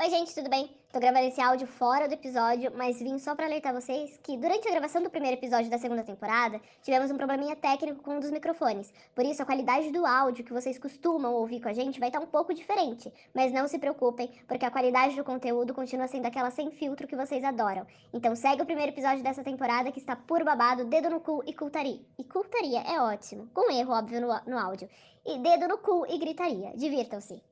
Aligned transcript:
Oi, 0.00 0.10
gente, 0.10 0.32
tudo 0.32 0.48
bem? 0.48 0.70
Tô 0.92 1.00
gravando 1.00 1.26
esse 1.26 1.40
áudio 1.40 1.66
fora 1.66 2.06
do 2.06 2.14
episódio, 2.14 2.70
mas 2.76 3.00
vim 3.00 3.18
só 3.18 3.34
para 3.34 3.46
alertar 3.46 3.74
vocês 3.74 4.16
que 4.22 4.36
durante 4.36 4.68
a 4.68 4.70
gravação 4.70 5.02
do 5.02 5.10
primeiro 5.10 5.36
episódio 5.36 5.68
da 5.68 5.76
segunda 5.76 6.04
temporada, 6.04 6.60
tivemos 6.84 7.10
um 7.10 7.16
probleminha 7.16 7.56
técnico 7.56 8.00
com 8.00 8.12
um 8.14 8.20
dos 8.20 8.30
microfones. 8.30 8.92
Por 9.12 9.24
isso, 9.24 9.42
a 9.42 9.44
qualidade 9.44 9.90
do 9.90 10.06
áudio 10.06 10.44
que 10.44 10.52
vocês 10.52 10.78
costumam 10.78 11.34
ouvir 11.34 11.60
com 11.60 11.68
a 11.68 11.72
gente 11.72 11.98
vai 11.98 12.10
estar 12.10 12.20
tá 12.20 12.24
um 12.24 12.28
pouco 12.28 12.54
diferente. 12.54 13.12
Mas 13.34 13.52
não 13.52 13.66
se 13.66 13.76
preocupem, 13.76 14.30
porque 14.46 14.64
a 14.64 14.70
qualidade 14.70 15.16
do 15.16 15.24
conteúdo 15.24 15.74
continua 15.74 16.06
sendo 16.06 16.26
aquela 16.26 16.52
sem 16.52 16.70
filtro 16.70 17.08
que 17.08 17.16
vocês 17.16 17.42
adoram. 17.42 17.84
Então 18.12 18.36
segue 18.36 18.62
o 18.62 18.66
primeiro 18.66 18.92
episódio 18.92 19.24
dessa 19.24 19.42
temporada 19.42 19.90
que 19.90 19.98
está 19.98 20.14
por 20.14 20.44
babado, 20.44 20.84
dedo 20.84 21.10
no 21.10 21.18
cu 21.18 21.42
e 21.44 21.52
cultaria. 21.52 22.00
E 22.16 22.22
cultaria 22.22 22.82
é 22.82 23.00
ótimo, 23.00 23.48
com 23.52 23.68
erro, 23.72 23.94
óbvio, 23.94 24.20
no, 24.20 24.28
no 24.46 24.58
áudio. 24.60 24.88
E 25.26 25.38
dedo 25.38 25.66
no 25.66 25.78
cu 25.78 26.06
e 26.08 26.16
gritaria. 26.18 26.72
Divirtam-se. 26.76 27.42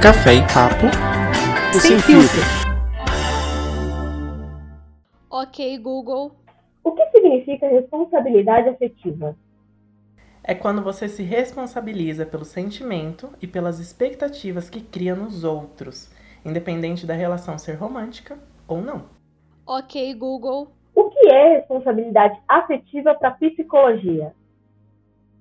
Café 0.00 0.34
e 0.34 0.42
papo 0.42 0.86
sem, 1.72 1.98
sem 1.98 1.98
filtro. 1.98 2.40
Ok, 5.28 5.76
Google. 5.78 6.30
O 6.84 6.92
que 6.92 7.04
significa 7.10 7.66
responsabilidade 7.66 8.68
afetiva? 8.68 9.36
É 10.44 10.54
quando 10.54 10.82
você 10.82 11.08
se 11.08 11.24
responsabiliza 11.24 12.24
pelo 12.24 12.44
sentimento 12.44 13.30
e 13.42 13.46
pelas 13.48 13.80
expectativas 13.80 14.70
que 14.70 14.80
cria 14.80 15.16
nos 15.16 15.42
outros, 15.42 16.14
independente 16.44 17.04
da 17.04 17.14
relação 17.14 17.58
ser 17.58 17.74
romântica 17.74 18.38
ou 18.68 18.80
não. 18.80 19.06
Ok, 19.66 20.14
Google. 20.14 20.68
O 20.94 21.10
que 21.10 21.28
é 21.28 21.56
responsabilidade 21.56 22.40
afetiva 22.46 23.16
para 23.16 23.30
a 23.30 23.32
psicologia? 23.32 24.32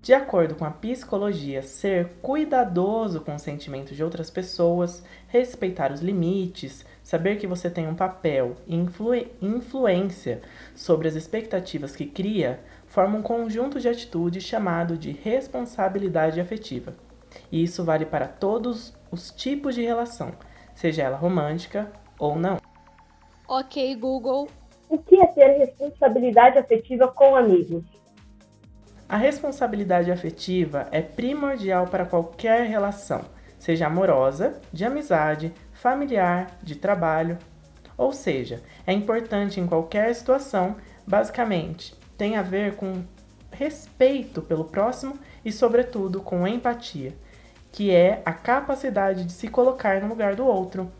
De 0.07 0.13
acordo 0.13 0.55
com 0.55 0.63
a 0.63 0.71
psicologia, 0.71 1.61
ser 1.61 2.13
cuidadoso 2.21 3.19
com 3.19 3.35
os 3.35 3.41
sentimentos 3.41 3.93
de 3.93 4.01
outras 4.01 4.29
pessoas, 4.29 5.03
respeitar 5.27 5.91
os 5.91 5.99
limites, 5.99 6.85
saber 7.03 7.35
que 7.37 7.45
você 7.45 7.69
tem 7.69 7.89
um 7.89 7.93
papel 7.93 8.55
e 8.65 8.73
influ 8.73 9.15
influência 9.41 10.41
sobre 10.73 11.09
as 11.09 11.15
expectativas 11.15 11.93
que 11.93 12.05
cria, 12.05 12.61
forma 12.85 13.17
um 13.17 13.21
conjunto 13.21 13.81
de 13.81 13.89
atitudes 13.89 14.45
chamado 14.45 14.97
de 14.97 15.11
responsabilidade 15.11 16.39
afetiva. 16.39 16.95
E 17.51 17.61
isso 17.61 17.83
vale 17.83 18.05
para 18.05 18.29
todos 18.29 18.97
os 19.11 19.29
tipos 19.29 19.75
de 19.75 19.81
relação, 19.81 20.31
seja 20.73 21.03
ela 21.03 21.17
romântica 21.17 21.91
ou 22.17 22.37
não. 22.37 22.59
Ok, 23.45 23.93
Google. 23.97 24.47
O 24.89 24.97
que 24.99 25.17
é 25.17 25.25
ter 25.25 25.57
responsabilidade 25.57 26.57
afetiva 26.57 27.09
com 27.09 27.35
amigos? 27.35 27.83
A 29.09 29.15
responsabilidade 29.15 30.11
afetiva 30.11 30.87
é 30.91 31.01
primordial 31.01 31.87
para 31.87 32.05
qualquer 32.05 32.67
relação, 32.67 33.21
seja 33.57 33.87
amorosa, 33.87 34.59
de 34.73 34.83
amizade, 34.83 35.53
familiar, 35.71 36.57
de 36.61 36.75
trabalho. 36.75 37.37
Ou 37.97 38.11
seja, 38.11 38.61
é 38.85 38.91
importante 38.91 39.61
em 39.61 39.65
qualquer 39.65 40.13
situação, 40.13 40.75
basicamente, 41.07 41.95
tem 42.17 42.35
a 42.35 42.41
ver 42.41 42.75
com 42.75 43.01
respeito 43.49 44.41
pelo 44.41 44.65
próximo 44.65 45.17
e, 45.45 45.53
sobretudo, 45.53 46.19
com 46.19 46.45
empatia, 46.45 47.13
que 47.71 47.95
é 47.95 48.21
a 48.25 48.33
capacidade 48.33 49.23
de 49.23 49.31
se 49.31 49.47
colocar 49.47 50.01
no 50.01 50.09
lugar 50.09 50.35
do 50.35 50.45
outro. 50.45 50.91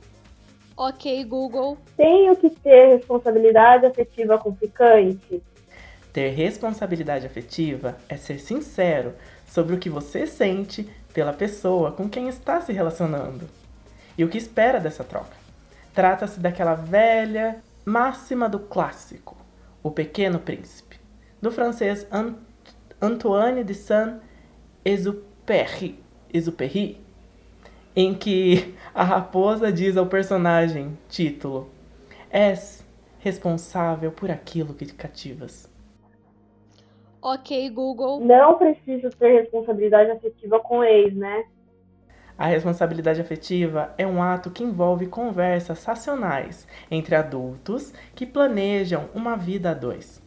Ok, 0.78 1.26
Google. 1.26 1.78
Tenho 1.98 2.34
que 2.38 2.50
ter 2.52 2.96
responsabilidade 2.96 3.86
afetiva 3.86 4.38
com 4.38 4.56
ficante? 4.56 5.44
Ter 6.18 6.32
responsabilidade 6.32 7.28
afetiva 7.28 7.96
é 8.10 8.18
ser 8.18 8.40
sincero 8.40 9.14
sobre 9.46 9.76
o 9.76 9.78
que 9.78 9.88
você 9.88 10.26
sente 10.26 10.90
pela 11.14 11.32
pessoa 11.32 11.92
com 11.92 12.10
quem 12.10 12.28
está 12.28 12.60
se 12.60 12.74
relacionando 12.74 13.48
e 14.18 14.24
o 14.24 14.28
que 14.28 14.40
espera 14.40 14.80
dessa 14.80 15.04
troca. 15.04 15.38
Trata-se 15.94 16.40
daquela 16.40 16.74
velha 16.74 17.58
máxima 17.86 18.50
do 18.50 18.58
clássico, 18.58 19.38
O 19.84 19.92
Pequeno 19.92 20.40
Príncipe, 20.40 21.00
do 21.40 21.52
francês 21.52 22.08
Antoine 23.00 23.64
de 23.64 23.76
Saint-Exupéry, 23.76 26.04
Exupéry, 26.34 27.00
em 27.96 28.16
que 28.16 28.74
a 28.92 29.04
raposa 29.04 29.72
diz 29.72 29.96
ao 29.96 30.08
personagem 30.08 30.98
título: 31.10 31.70
És 32.32 32.84
responsável 33.20 34.12
por 34.12 34.32
aquilo 34.32 34.74
que 34.74 34.88
te 34.88 34.96
cativas. 34.96 35.77
Ok, 37.22 37.70
Google. 37.72 38.20
Não 38.20 38.58
preciso 38.58 39.10
ter 39.12 39.42
responsabilidade 39.42 40.12
afetiva 40.12 40.60
com 40.60 40.84
ex, 40.84 41.14
né? 41.16 41.46
A 42.38 42.46
responsabilidade 42.46 43.20
afetiva 43.20 43.96
é 43.98 44.06
um 44.06 44.22
ato 44.22 44.52
que 44.52 44.64
envolve 44.64 45.08
conversas 45.08 45.84
racionais 45.84 46.68
entre 46.92 47.16
adultos 47.16 47.92
que 48.14 48.28
planejam 48.28 49.10
uma 49.16 49.36
vida 49.36 49.72
a 49.72 49.74
dois. 49.74 50.22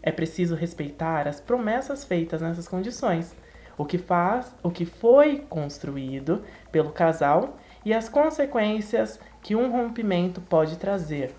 É 0.00 0.12
preciso 0.12 0.54
respeitar 0.54 1.26
as 1.26 1.40
promessas 1.40 2.04
feitas 2.04 2.40
nessas 2.40 2.68
condições, 2.68 3.36
o 3.76 3.84
que 3.84 3.98
faz, 3.98 4.54
o 4.62 4.70
que 4.70 4.84
foi 4.84 5.38
construído 5.48 6.44
pelo 6.70 6.92
casal 6.92 7.56
e 7.84 7.92
as 7.92 8.08
consequências 8.08 9.18
que 9.42 9.56
um 9.56 9.68
rompimento 9.68 10.40
pode 10.40 10.78
trazer 10.78 11.34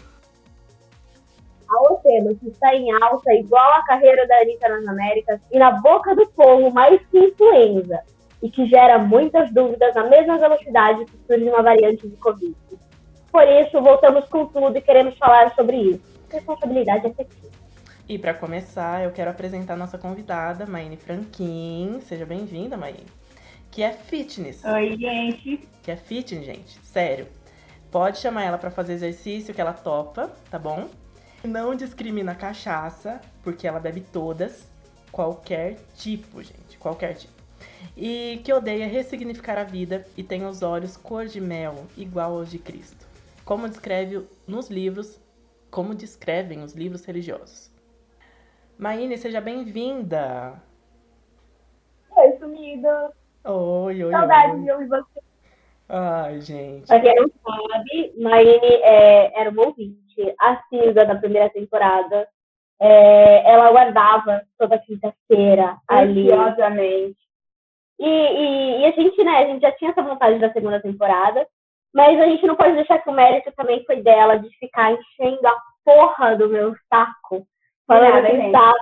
tema 2.07 2.33
que 2.35 2.47
está 2.47 2.73
em 2.73 2.89
alta, 3.03 3.33
igual 3.33 3.69
a 3.73 3.85
carreira 3.85 4.25
da 4.25 4.39
Anitta 4.39 4.69
nas 4.69 4.87
Américas, 4.87 5.41
e 5.51 5.59
na 5.59 5.71
boca 5.71 6.15
do 6.15 6.25
povo 6.29 6.71
mais 6.71 7.01
que 7.07 7.19
influenza, 7.19 7.99
e 8.41 8.49
que 8.49 8.65
gera 8.67 8.97
muitas 8.97 9.53
dúvidas 9.53 9.93
na 9.93 10.05
mesma 10.05 10.37
velocidade 10.37 11.03
que 11.05 11.17
surge 11.27 11.49
uma 11.49 11.61
variante 11.61 12.07
de 12.07 12.15
Covid. 12.15 12.55
Por 13.29 13.47
isso, 13.47 13.81
voltamos 13.81 14.25
com 14.29 14.45
tudo 14.45 14.77
e 14.77 14.81
queremos 14.81 15.17
falar 15.17 15.53
sobre 15.53 15.77
isso. 15.77 16.01
Responsabilidade 16.31 17.07
efetiva. 17.07 17.47
E 18.07 18.17
para 18.17 18.33
começar, 18.33 19.03
eu 19.03 19.11
quero 19.11 19.29
apresentar 19.29 19.75
nossa 19.75 19.97
convidada, 19.97 20.65
Maine 20.65 20.95
Franquin. 20.95 21.99
Seja 22.01 22.25
bem-vinda, 22.25 22.77
Maine. 22.77 23.05
Que 23.69 23.83
é 23.83 23.91
fitness. 23.91 24.63
Oi, 24.63 24.95
gente. 24.97 25.67
Que 25.83 25.91
é 25.91 25.97
fitness, 25.97 26.45
gente. 26.45 26.79
Sério. 26.85 27.27
Pode 27.91 28.19
chamar 28.19 28.43
ela 28.43 28.57
para 28.57 28.71
fazer 28.71 28.93
exercício 28.93 29.53
que 29.53 29.59
ela 29.59 29.73
topa, 29.73 30.31
tá 30.49 30.57
bom? 30.57 30.87
Não 31.43 31.75
discrimina 31.75 32.33
cachaça, 32.33 33.21
porque 33.43 33.67
ela 33.67 33.79
bebe 33.79 34.01
todas, 34.01 34.67
qualquer 35.11 35.77
tipo, 35.95 36.41
gente, 36.41 36.77
qualquer 36.79 37.13
tipo. 37.13 37.33
E 37.95 38.41
que 38.43 38.51
odeia 38.51 38.87
ressignificar 38.87 39.57
a 39.57 39.63
vida 39.63 40.05
e 40.15 40.23
tem 40.23 40.45
os 40.45 40.61
olhos 40.61 40.97
cor 40.97 41.25
de 41.25 41.39
mel, 41.39 41.85
igual 41.95 42.33
aos 42.37 42.49
de 42.49 42.57
Cristo. 42.57 43.05
Como 43.45 43.69
descreve 43.69 44.27
nos 44.47 44.69
livros, 44.69 45.19
como 45.71 45.95
descrevem 45.95 46.63
os 46.63 46.73
livros 46.73 47.05
religiosos. 47.05 47.71
Maíne, 48.77 49.17
seja 49.17 49.39
bem-vinda! 49.39 50.61
Oi, 52.11 52.37
sumida! 52.39 53.11
Oi, 53.43 54.03
oi, 54.03 54.11
Saudade 54.11 54.53
oi. 54.53 54.63
de 54.63 54.71
ouvir 54.71 54.87
você. 54.87 55.19
Ai, 55.89 56.41
gente. 56.41 56.87
Pra 56.87 56.99
quem 56.99 57.15
não 57.15 57.29
sabe, 57.43 58.13
Maíne 58.17 58.73
é, 58.83 59.39
era 59.39 59.49
uma 59.49 59.67
ouvinte 59.67 60.06
assídua 60.39 61.05
da 61.05 61.15
primeira 61.15 61.49
temporada. 61.49 62.27
É, 62.79 63.51
ela 63.51 63.71
guardava 63.71 64.41
toda 64.57 64.79
quinta-feira 64.79 65.77
ali. 65.87 66.31
Ansiosamente. 66.31 67.17
E, 67.99 68.05
e, 68.05 68.81
e, 68.81 68.85
a 68.85 68.91
gente, 68.91 69.23
né, 69.23 69.37
a 69.39 69.45
gente 69.47 69.61
já 69.61 69.71
tinha 69.71 69.89
essa 69.91 70.03
vontade 70.03 70.37
da 70.37 70.53
segunda 70.53 70.79
temporada, 70.79 71.47
mas 71.93 72.19
a 72.19 72.25
gente 72.27 72.45
não 72.45 72.55
pode 72.55 72.75
deixar 72.75 72.99
que 72.99 73.09
o 73.09 73.13
mérito 73.13 73.51
também 73.53 73.83
foi 73.85 74.03
dela 74.03 74.37
de 74.37 74.49
ficar 74.59 74.93
enchendo 74.93 75.47
a 75.47 75.55
porra 75.83 76.35
do 76.35 76.47
meu 76.47 76.75
saco. 76.89 77.47
Falando 77.87 78.25
que 78.25 78.35
gente. 78.35 78.45
estava. 78.47 78.77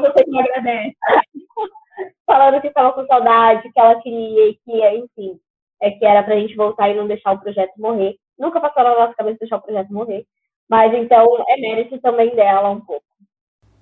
você 0.00 0.24
me 0.26 0.40
agradece. 0.40 0.96
falando 2.26 2.60
que 2.60 2.68
estava 2.68 2.92
com 2.92 3.06
saudade, 3.06 3.70
que 3.70 3.78
ela 3.78 4.00
queria 4.00 4.48
e 4.48 4.54
que, 4.64 4.88
enfim, 4.96 5.38
é 5.80 5.90
que 5.90 6.04
era 6.04 6.22
pra 6.22 6.36
gente 6.36 6.56
voltar 6.56 6.88
e 6.88 6.94
não 6.94 7.06
deixar 7.06 7.32
o 7.32 7.40
projeto 7.40 7.72
morrer. 7.76 8.16
Nunca 8.38 8.60
passou 8.60 8.82
na 8.82 8.94
nossa 8.94 9.14
cabeça 9.14 9.38
deixar 9.40 9.56
o 9.56 9.62
projeto 9.62 9.92
morrer. 9.92 10.26
Mas 10.68 10.92
então 10.94 11.44
é 11.48 11.56
mérito 11.56 11.98
também 12.00 12.34
dela 12.34 12.70
um 12.70 12.80
pouco. 12.80 13.04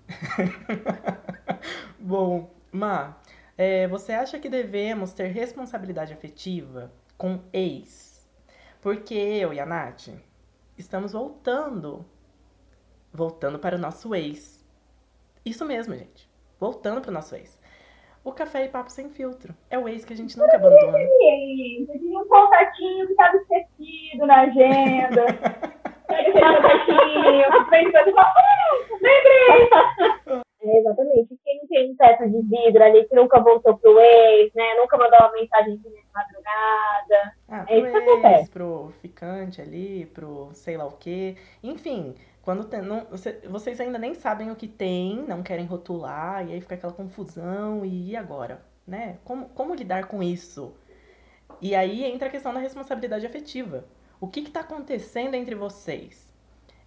Bom, 1.99 2.51
Ma, 2.73 3.17
é, 3.57 3.87
você 3.87 4.13
acha 4.13 4.39
que 4.39 4.49
devemos 4.49 5.13
ter 5.13 5.29
responsabilidade 5.29 6.13
afetiva 6.13 6.93
com 7.17 7.41
ex? 7.53 8.29
Porque 8.81 9.15
eu 9.15 9.53
e 9.53 9.61
a 9.61 9.67
Nath 9.67 10.09
estamos 10.77 11.13
voltando. 11.13 12.05
Voltando 13.13 13.59
para 13.59 13.77
o 13.77 13.79
nosso 13.79 14.15
ex. 14.15 14.67
Isso 15.45 15.65
mesmo, 15.65 15.95
gente. 15.95 16.29
Voltando 16.59 17.01
para 17.01 17.11
o 17.11 17.15
nosso 17.15 17.35
ex 17.35 17.61
o 18.25 18.33
Café 18.33 18.65
e 18.65 18.69
Papo 18.69 18.91
Sem 18.91 19.11
Filtro. 19.11 19.55
É 19.71 19.79
o 19.79 19.89
ex 19.89 20.05
que 20.05 20.13
a 20.13 20.17
gente 20.17 20.39
nunca 20.39 20.59
Por 20.59 20.67
abandona. 20.67 20.99
Eu 20.99 21.99
tinha 21.99 22.21
um 22.21 22.29
contatinho 22.29 23.07
que 23.07 23.13
estava 23.13 23.37
esquecido 23.37 24.27
na 24.27 24.41
agenda. 24.43 25.27
Pega 26.07 26.29
esse 26.29 26.41
contatinho, 26.41 27.71
vem 27.71 27.85
de 27.87 28.13
fala, 28.13 28.35
ah, 28.37 28.79
lembrei! 29.01 30.43
É, 30.65 30.79
exatamente. 30.79 31.37
Quem 31.45 31.59
não 31.59 31.67
tem 31.67 31.91
um 31.91 31.97
teto 31.97 32.31
de 32.31 32.41
vidro 32.43 32.85
ali, 32.85 33.05
que 33.09 33.17
nunca 33.17 33.41
voltou 33.41 33.77
pro 33.79 33.99
ex, 33.99 34.55
né? 34.55 34.75
Nunca 34.77 34.97
mandou 34.97 35.19
uma 35.19 35.33
mensagem 35.33 35.77
de 35.77 35.91
madrugada. 36.15 37.35
Ah, 37.49 37.65
é 37.69 37.79
isso 37.79 37.91
que 37.91 37.97
acontece. 37.97 38.51
Pro 38.51 38.93
ficante 39.01 39.61
ali, 39.61 40.07
pro 40.07 40.51
sei 40.53 40.77
lá 40.77 40.87
o 40.87 40.93
quê. 40.93 41.37
Enfim, 41.65 42.15
quando 42.43 42.65
tem, 42.65 42.83
não, 42.83 43.05
você- 43.07 43.41
vocês 43.49 43.81
ainda 43.81 43.99
nem 43.99 44.15
sabem 44.15 44.51
o 44.51 44.57
que 44.57 44.69
tem, 44.69 45.23
não 45.29 45.43
querem 45.43 45.65
rotular, 45.67 46.47
e 46.49 46.53
aí 46.53 46.61
fica 46.61 46.75
aquela 46.75 46.93
confusão, 46.93 47.85
e 47.85 48.17
agora? 48.17 48.63
Né? 48.87 49.19
Como, 49.25 49.49
como 49.51 49.75
lidar 49.75 50.07
com 50.09 50.23
isso? 50.23 50.75
E 51.61 51.75
aí 51.75 52.05
entra 52.05 52.29
a 52.29 52.31
questão 52.31 52.53
da 52.53 52.61
responsabilidade 52.61 53.25
afetiva. 53.27 53.85
O 54.21 54.27
que 54.29 54.41
está 54.41 54.61
acontecendo 54.61 55.35
entre 55.35 55.55
vocês? 55.55 56.33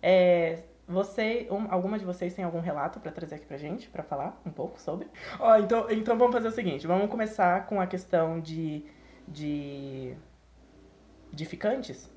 É, 0.02 0.64
você, 0.88 1.48
um- 1.50 1.72
alguma 1.72 1.98
de 1.98 2.06
vocês 2.06 2.34
tem 2.36 2.44
algum 2.46 2.60
relato 2.60 3.00
para 3.00 3.12
trazer 3.12 3.36
aqui 3.36 3.46
pra 3.46 3.58
gente, 3.58 3.90
para 3.90 4.04
falar 4.04 4.40
um 4.46 4.52
pouco 4.52 4.80
sobre? 4.80 5.08
Ó, 5.40 5.58
então, 5.58 5.90
então 5.90 6.18
vamos 6.18 6.34
fazer 6.36 6.48
o 6.50 6.52
seguinte, 6.52 6.86
vamos 6.88 7.10
começar 7.10 7.66
com 7.68 7.80
a 7.82 7.88
questão 7.88 8.40
de, 8.40 8.86
de, 9.28 10.16
de 11.32 11.46
ficantes? 11.46 12.12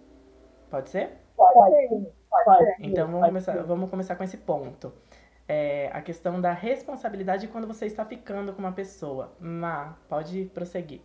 Pode 0.71 0.91
ser? 0.91 1.13
Pode, 1.37 1.71
ser, 1.89 2.13
pode. 2.45 2.65
ser. 2.65 2.77
Então 2.81 3.07
vamos 3.07 3.21
Pode 3.21 3.31
começar, 3.31 3.53
ser. 3.53 3.63
vamos 3.65 3.91
começar 3.91 4.17
com 4.17 4.25
esse 4.25 4.39
ponto. 4.39 4.93
É, 5.47 5.91
a 5.95 6.03
questão 6.03 6.41
da 6.41 6.53
responsabilidade 6.53 7.49
quando 7.49 7.67
você 7.67 7.87
está 7.87 8.05
ficando 8.05 8.53
com 8.53 8.59
uma 8.59 8.73
pessoa. 8.73 9.33
Má, 9.41 9.97
pode 10.09 10.45
prosseguir. 10.55 11.01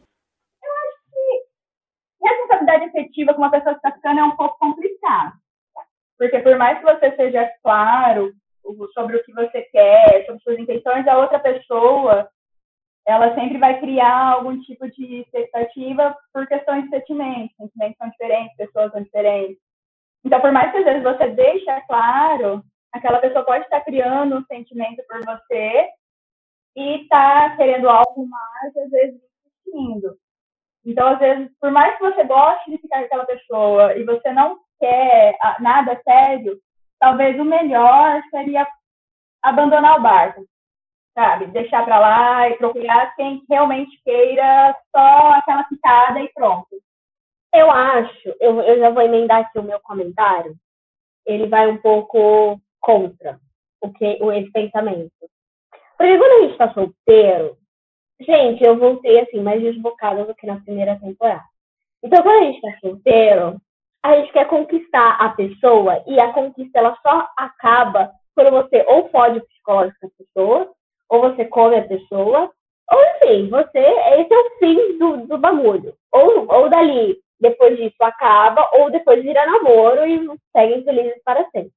responsabilidade 2.22 2.86
afetiva 2.86 3.34
com 3.34 3.42
uma 3.42 3.52
pessoa 3.52 3.74
que 3.76 3.80
está 3.80 3.92
ficando 3.92 4.20
é 4.20 4.24
um 4.24 4.36
pouco 4.36 4.58
complicado. 4.58 5.34
Porque 6.18 6.40
por 6.40 6.58
mais 6.58 6.80
que 6.80 6.86
você 6.86 7.16
seja 7.16 7.50
claro 7.62 8.34
sobre 8.94 9.18
o 9.18 9.24
que 9.24 9.34
você 9.34 9.62
quer, 9.64 10.26
sobre 10.26 10.42
suas 10.42 10.60
intenções, 10.60 11.08
a 11.08 11.18
outra 11.18 11.40
pessoa, 11.40 12.30
ela 13.06 13.36
sempre 13.36 13.58
vai 13.58 13.80
criar 13.80 14.34
algum 14.34 14.60
tipo 14.62 14.90
de 14.92 15.22
expectativa 15.22 16.16
por 16.34 16.48
questões 16.48 16.86
de 16.86 16.90
sentimentos. 16.90 17.56
Sentimentos 17.58 17.98
são 17.98 18.10
diferentes, 18.10 18.56
pessoas 18.56 18.92
são 18.92 19.02
diferentes. 19.04 19.58
Então, 20.26 20.40
por 20.40 20.52
mais 20.52 20.72
que 20.72 20.78
às 20.78 20.86
vezes 20.86 21.04
você 21.04 21.30
deixe 21.30 21.82
claro, 21.88 22.64
aquela 22.92 23.20
pessoa 23.20 23.44
pode 23.44 23.64
estar 23.66 23.82
criando 23.82 24.38
um 24.38 24.46
sentimento 24.46 25.04
por 25.08 25.20
você 25.26 25.90
e 26.76 27.02
está 27.02 27.56
querendo 27.56 27.90
algo 27.90 28.28
mais, 28.28 28.78
às 28.78 28.90
vezes 28.90 29.22
insistindo. 29.46 30.16
Então, 30.86 31.08
às 31.08 31.20
vezes, 31.20 31.50
por 31.60 31.72
mais 31.72 31.96
que 31.98 32.04
você 32.04 32.24
goste 32.24 32.72
de 32.72 32.78
ficar 32.78 33.00
com 33.00 33.06
aquela 33.06 33.26
pessoa 33.26 33.96
e 33.98 34.04
você 34.04 34.32
não 34.32 34.60
quer 34.80 35.38
ah, 35.42 35.58
nada 35.60 36.02
sério, 36.04 36.60
talvez 37.00 37.40
o 37.40 37.46
melhor 37.46 38.22
seria 38.30 38.68
abandonar 39.42 40.00
o 40.00 40.02
barco, 40.02 40.46
sabe? 41.14 41.48
Deixar 41.48 41.86
pra 41.86 42.00
lá 42.00 42.50
e 42.50 42.58
procurar 42.58 43.16
quem 43.16 43.44
realmente 43.50 44.02
queira 44.04 44.76
só 44.92 45.34
aquela 45.34 45.64
picada 45.66 46.20
e 46.20 46.32
pronto. 46.34 46.68
Eu 47.54 47.70
acho, 47.70 48.36
eu, 48.40 48.62
eu 48.62 48.80
já 48.80 48.90
vou 48.90 49.04
emendar 49.04 49.42
aqui 49.42 49.60
o 49.60 49.64
meu 49.64 49.80
comentário, 49.82 50.56
ele 51.26 51.48
vai 51.48 51.70
um 51.70 51.78
pouco 51.78 52.60
contra 52.80 53.40
o 53.82 53.92
que 53.92 54.18
o 54.22 54.32
esse 54.32 54.52
pensamento. 54.52 55.12
Porque 55.98 56.18
quando 56.18 56.32
a 56.32 56.48
gente 56.48 56.58
tá 56.58 56.74
solteiro, 56.74 57.58
gente, 58.20 58.64
eu 58.64 58.78
voltei 58.78 59.20
assim, 59.20 59.40
mais 59.40 59.62
desbocada 59.62 60.26
do 60.26 60.36
que 60.36 60.48
na 60.48 60.60
primeira 60.62 61.00
temporada. 61.00 61.44
Então, 62.04 62.22
quando 62.24 62.44
a 62.44 62.46
gente 62.46 62.62
tá 62.62 62.78
solteiro, 62.82 63.62
a 64.04 64.16
gente 64.18 64.34
quer 64.34 64.48
conquistar 64.48 65.18
a 65.18 65.30
pessoa 65.30 66.04
e 66.08 66.20
a 66.20 66.34
conquista 66.34 66.80
ela 66.80 66.98
só 67.02 67.30
acaba 67.38 68.12
quando 68.36 68.52
você 68.52 68.84
ou 68.88 69.10
fode 69.10 69.40
o 69.40 69.46
psicológico 69.46 70.00
da 70.02 70.10
pessoa, 70.18 70.72
ou 71.08 71.22
você 71.22 71.46
come 71.46 71.78
a 71.78 71.88
pessoa, 71.88 72.52
ou 72.92 73.00
enfim, 73.00 73.50
você, 73.50 73.80
esse 73.80 74.34
é 74.34 74.38
o 74.38 74.58
fim 74.60 74.98
do, 74.98 75.28
do 75.28 75.38
bagulho. 75.38 75.94
Ou, 76.12 76.52
ou 76.52 76.70
dali, 76.70 77.18
depois 77.40 77.78
disso 77.78 78.02
acaba, 78.02 78.70
ou 78.74 78.90
depois 78.92 79.22
vira 79.22 79.46
namoro 79.46 80.06
e 80.06 80.28
seguem 80.56 80.84
felizes 80.84 81.22
para 81.24 81.44
sempre. 81.52 81.72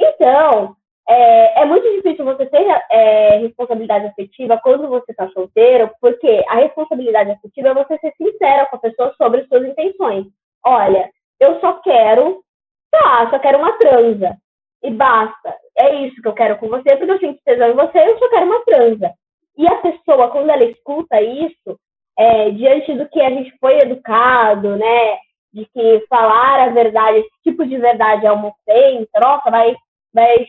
Então, 0.00 0.76
é, 1.08 1.62
é 1.62 1.64
muito 1.64 1.88
difícil 1.90 2.24
você 2.24 2.46
ter 2.46 2.66
é, 2.90 3.38
responsabilidade 3.38 4.06
afetiva 4.06 4.60
quando 4.62 4.88
você 4.88 5.12
está 5.12 5.28
solteiro, 5.30 5.90
porque 6.00 6.44
a 6.48 6.56
responsabilidade 6.56 7.30
afetiva 7.30 7.68
é 7.68 7.74
você 7.74 7.98
ser 7.98 8.12
sincera 8.16 8.66
com 8.66 8.76
a 8.76 8.80
pessoa 8.80 9.14
sobre 9.16 9.42
as 9.42 9.48
suas 9.48 9.64
intenções. 9.66 10.26
Olha, 10.64 11.10
eu 11.38 11.60
só 11.60 11.74
quero, 11.74 12.42
tá, 12.90 13.28
só 13.30 13.38
quero 13.38 13.58
uma 13.58 13.72
transa. 13.78 14.36
E 14.82 14.90
basta. 14.90 15.56
É 15.78 15.94
isso 15.94 16.20
que 16.20 16.28
eu 16.28 16.34
quero 16.34 16.58
com 16.58 16.68
você, 16.68 16.96
porque 16.96 17.10
eu 17.10 17.18
sinto 17.18 17.40
tesão 17.44 17.70
em 17.70 17.74
você, 17.74 17.98
eu 17.98 18.18
só 18.18 18.28
quero 18.28 18.46
uma 18.46 18.64
transa. 18.64 19.12
E 19.56 19.66
a 19.66 19.76
pessoa, 19.76 20.30
quando 20.30 20.50
ela 20.50 20.64
escuta 20.64 21.20
isso, 21.20 21.78
é, 22.18 22.50
diante 22.50 22.94
do 22.94 23.08
que 23.08 23.20
a 23.20 23.30
gente 23.30 23.56
foi 23.58 23.78
educado, 23.78 24.76
né? 24.76 25.18
De 25.52 25.66
que 25.66 26.04
falar 26.08 26.64
a 26.64 26.68
verdade, 26.68 27.18
esse 27.18 27.30
tipo 27.44 27.66
de 27.66 27.76
verdade 27.78 28.26
é 28.26 28.32
uma 28.32 28.48
ofensa, 28.48 29.20
nossa, 29.20 29.50
vai, 29.50 29.74
vai, 30.12 30.46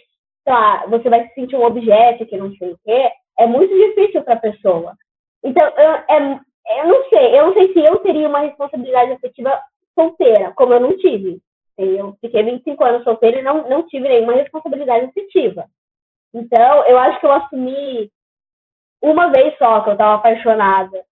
lá, 0.47 0.85
você 0.87 1.09
vai 1.09 1.27
se 1.27 1.33
sentir 1.33 1.55
um 1.55 1.65
objeto 1.65 2.25
que 2.25 2.37
não 2.37 2.53
sei 2.55 2.71
o 2.71 2.79
quê, 2.83 3.11
é 3.37 3.45
muito 3.45 3.73
difícil 3.73 4.23
para 4.23 4.35
a 4.35 4.39
pessoa. 4.39 4.95
Então, 5.43 5.67
eu, 5.67 5.91
é, 6.09 6.39
eu 6.79 6.87
não 6.87 7.09
sei, 7.09 7.39
eu 7.39 7.47
não 7.47 7.53
sei 7.53 7.73
se 7.73 7.79
eu 7.79 7.97
teria 7.99 8.27
uma 8.27 8.39
responsabilidade 8.39 9.11
afetiva 9.11 9.61
solteira, 9.93 10.53
como 10.55 10.73
eu 10.73 10.79
não 10.79 10.97
tive. 10.97 11.39
Eu 11.77 12.15
fiquei 12.21 12.41
25 12.43 12.83
anos 12.83 13.03
solteira 13.03 13.39
e 13.39 13.43
não, 13.43 13.67
não 13.69 13.87
tive 13.87 14.07
nenhuma 14.07 14.33
responsabilidade 14.33 15.05
afetiva. 15.05 15.65
Então, 16.33 16.85
eu 16.85 16.97
acho 16.97 17.19
que 17.19 17.25
eu 17.25 17.31
assumi 17.31 18.11
uma 19.01 19.31
vez 19.31 19.57
só 19.57 19.81
que 19.81 19.89
eu 19.89 19.93
estava 19.93 20.15
apaixonada. 20.15 21.03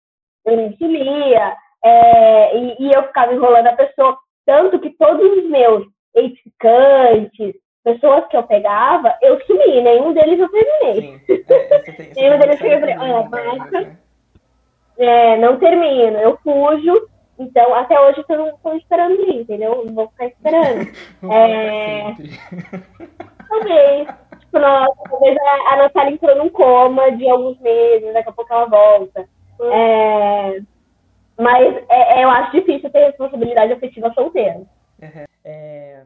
Eu 0.45 0.57
me 0.57 0.75
sumia, 0.77 1.55
é, 1.83 2.57
e, 2.57 2.75
e, 2.79 2.91
eu 2.93 3.03
ficava 3.03 3.33
enrolando 3.33 3.67
a 3.67 3.73
pessoa. 3.73 4.17
Tanto 4.45 4.79
que 4.79 4.89
todos 4.91 5.25
os 5.37 5.49
meus 5.49 5.85
ex-ficantes, 6.15 7.55
pessoas 7.83 8.25
que 8.27 8.37
eu 8.37 8.43
pegava, 8.43 9.15
eu 9.21 9.39
sumi. 9.45 9.81
Nenhum 9.81 10.13
deles 10.13 10.39
eu 10.39 10.49
terminei. 10.49 11.19
Sim. 11.25 11.43
É, 11.49 11.79
você 11.79 11.91
tem, 11.91 12.13
você 12.13 12.13
Nenhum 12.21 12.39
deles 12.39 12.61
eu 12.61 12.69
série 12.69 12.85
terminei. 12.85 13.85
de 13.85 13.97
É, 14.97 15.37
não 15.37 15.59
termino. 15.59 16.17
Eu 16.17 16.37
fujo. 16.37 17.09
Então, 17.39 17.73
até 17.73 17.99
hoje 17.99 18.23
eu 18.29 18.37
não 18.37 18.49
estou 18.49 18.75
esperando 18.75 19.15
ir, 19.21 19.41
entendeu? 19.41 19.83
Não 19.85 19.93
vou 19.93 20.07
ficar 20.09 20.27
esperando. 20.27 20.87
Vou 21.19 21.33
É. 21.33 22.15
Talvez. 23.49 24.07
Tipo, 24.39 24.59
nossa, 24.59 24.93
talvez 25.09 25.37
a, 25.37 25.73
a 25.73 25.77
Natália 25.77 26.13
entrou 26.13 26.35
num 26.35 26.49
coma 26.49 27.11
de 27.11 27.27
alguns 27.27 27.59
meses, 27.59 28.13
daqui 28.13 28.29
a 28.29 28.31
pouco 28.31 28.53
ela 28.53 28.65
volta. 28.65 29.27
É, 29.61 30.61
mas 31.39 31.75
é, 31.89 32.19
é, 32.19 32.23
eu 32.23 32.29
acho 32.29 32.51
difícil 32.51 32.89
ter 32.91 33.05
responsabilidade 33.05 33.73
afetiva 33.73 34.13
solteiro. 34.13 34.67
É, 35.43 36.03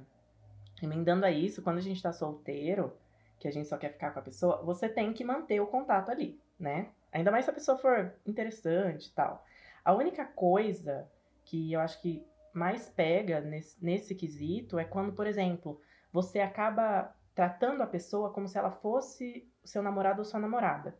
emendando 0.82 1.25
a 1.25 1.32
isso, 1.32 1.62
quando 1.62 1.77
a 1.77 1.82
gente 1.82 2.01
tá 2.01 2.12
solteiro, 2.12 2.94
que 3.39 3.48
a 3.48 3.51
gente 3.51 3.68
só 3.68 3.77
quer 3.77 3.94
ficar 3.94 4.12
com 4.12 4.20
a 4.20 4.24
pessoa, 4.24 4.62
você 4.63 4.89
tem 4.89 5.13
que 5.13 5.24
manter 5.24 5.60
o 5.60 5.68
contato 5.68 6.10
ali, 6.10 6.39
né? 6.60 6.88
Ainda 7.12 7.32
mais 7.32 7.46
se 7.46 7.51
a 7.51 7.54
pessoa 7.54 7.77
for 7.77 8.13
interessante 8.25 9.08
e 9.08 9.12
tal. 9.12 9.46
A 9.84 9.94
única 9.94 10.25
coisa 10.25 11.08
que 11.46 11.72
eu 11.72 11.80
acho 11.80 12.01
que 12.01 12.25
mais 12.54 12.89
pega 12.89 13.39
nesse, 13.39 13.84
nesse 13.84 14.16
quesito 14.16 14.80
é 14.80 14.84
quando, 14.84 15.13
por 15.13 15.27
exemplo, 15.27 15.80
você 16.12 16.39
acaba 16.39 17.13
tratando 17.36 17.84
a 17.84 17.88
pessoa 17.88 18.32
como 18.32 18.48
se 18.48 18.58
ela 18.58 18.72
fosse 18.72 19.48
seu 19.63 19.84
namorado 19.84 20.20
ou 20.20 20.25
sua 20.25 20.39
namorada. 20.39 20.98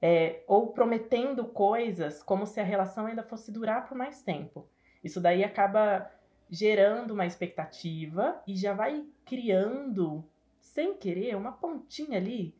É, 0.00 0.44
ou 0.46 0.68
prometendo 0.72 1.44
coisas 1.46 2.22
como 2.22 2.46
se 2.46 2.60
a 2.60 2.64
relação 2.64 3.06
ainda 3.06 3.22
fosse 3.22 3.50
durar 3.50 3.88
por 3.88 3.96
mais 3.98 4.22
tempo. 4.22 4.68
Isso 5.02 5.20
daí 5.20 5.42
acaba 5.42 6.08
gerando 6.50 7.12
uma 7.12 7.26
expectativa 7.26 8.40
e 8.46 8.56
já 8.56 8.72
vai 8.72 9.04
criando, 9.24 10.24
sem 10.60 10.94
querer, 10.96 11.34
uma 11.36 11.52
pontinha 11.52 12.16
ali 12.18 12.54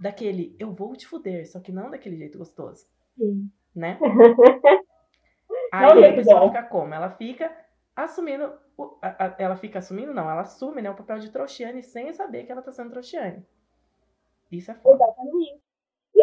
daquele 0.00 0.54
eu 0.58 0.72
vou 0.72 0.94
te 0.96 1.06
fuder, 1.06 1.46
só 1.50 1.60
que 1.60 1.72
não 1.72 1.90
daquele 1.90 2.16
jeito 2.16 2.38
gostoso, 2.38 2.86
Sim. 3.16 3.50
né? 3.74 3.98
Não 5.72 5.78
Aí 5.78 5.90
a 5.92 5.94
jeito 6.00 6.16
pessoa 6.16 6.40
bom. 6.40 6.48
fica 6.48 6.62
como? 6.64 6.94
Ela 6.94 7.10
fica 7.10 7.54
assumindo, 7.94 8.52
o- 8.76 8.96
a- 9.02 9.26
a- 9.26 9.36
ela 9.38 9.56
fica 9.56 9.78
assumindo, 9.78 10.12
não, 10.14 10.28
ela 10.30 10.40
assume 10.42 10.82
né, 10.82 10.90
o 10.90 10.96
papel 10.96 11.18
de 11.18 11.30
trouxiane 11.30 11.82
sem 11.82 12.12
saber 12.12 12.44
que 12.44 12.52
ela 12.52 12.62
tá 12.62 12.72
sendo 12.72 12.90
trouxiane. 12.90 13.44
Isso 14.50 14.70
é 14.70 14.74
foda. 14.74 15.04
Exatamente. 15.04 15.59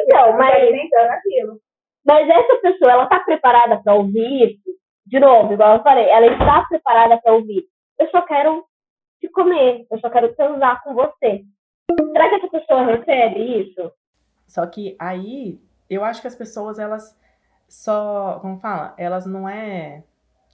Então, 0.03 0.31
Tá 0.31 0.37
mas, 0.37 0.63
mas 2.05 2.29
essa 2.29 2.55
pessoa, 2.61 2.91
ela 2.91 3.07
tá 3.07 3.19
preparada 3.19 3.81
para 3.81 3.93
ouvir 3.93 4.51
isso? 4.51 4.77
De 5.05 5.19
novo, 5.19 5.53
igual 5.53 5.77
eu 5.77 5.83
falei, 5.83 6.09
ela 6.09 6.27
está 6.27 6.65
preparada 6.67 7.17
para 7.21 7.33
ouvir. 7.33 7.65
Eu 7.99 8.09
só 8.09 8.21
quero 8.21 8.65
te 9.19 9.29
comer, 9.29 9.85
eu 9.89 9.99
só 9.99 10.09
quero 10.09 10.33
transar 10.35 10.83
com 10.83 10.93
você. 10.93 11.43
Será 12.11 12.29
que 12.29 12.35
essa 12.35 12.47
pessoa 12.49 12.83
recebe 12.85 13.61
isso? 13.61 13.91
Só 14.45 14.65
que 14.65 14.95
aí, 14.99 15.59
eu 15.89 16.03
acho 16.03 16.21
que 16.21 16.27
as 16.27 16.35
pessoas, 16.35 16.77
elas 16.77 17.17
só, 17.67 18.39
como 18.41 18.59
fala, 18.59 18.93
elas 18.97 19.25
não 19.25 19.47
é, 19.47 20.03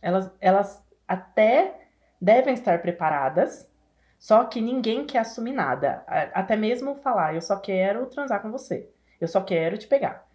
elas, 0.02 0.36
elas 0.40 0.84
até 1.08 1.88
devem 2.22 2.54
estar 2.54 2.82
preparadas, 2.82 3.72
só 4.20 4.46
que 4.46 4.62
ninguém 4.62 5.06
quer 5.06 5.20
assumir 5.20 5.52
nada. 5.52 6.04
Até 6.34 6.56
mesmo 6.56 6.96
falar, 6.96 7.36
eu 7.36 7.42
só 7.42 7.60
quero 7.60 8.06
transar 8.08 8.42
com 8.42 8.52
você. 8.52 8.93
Eu 9.24 9.28
só 9.28 9.42
quero 9.42 9.78
te 9.78 9.88
pegar. 9.88 10.28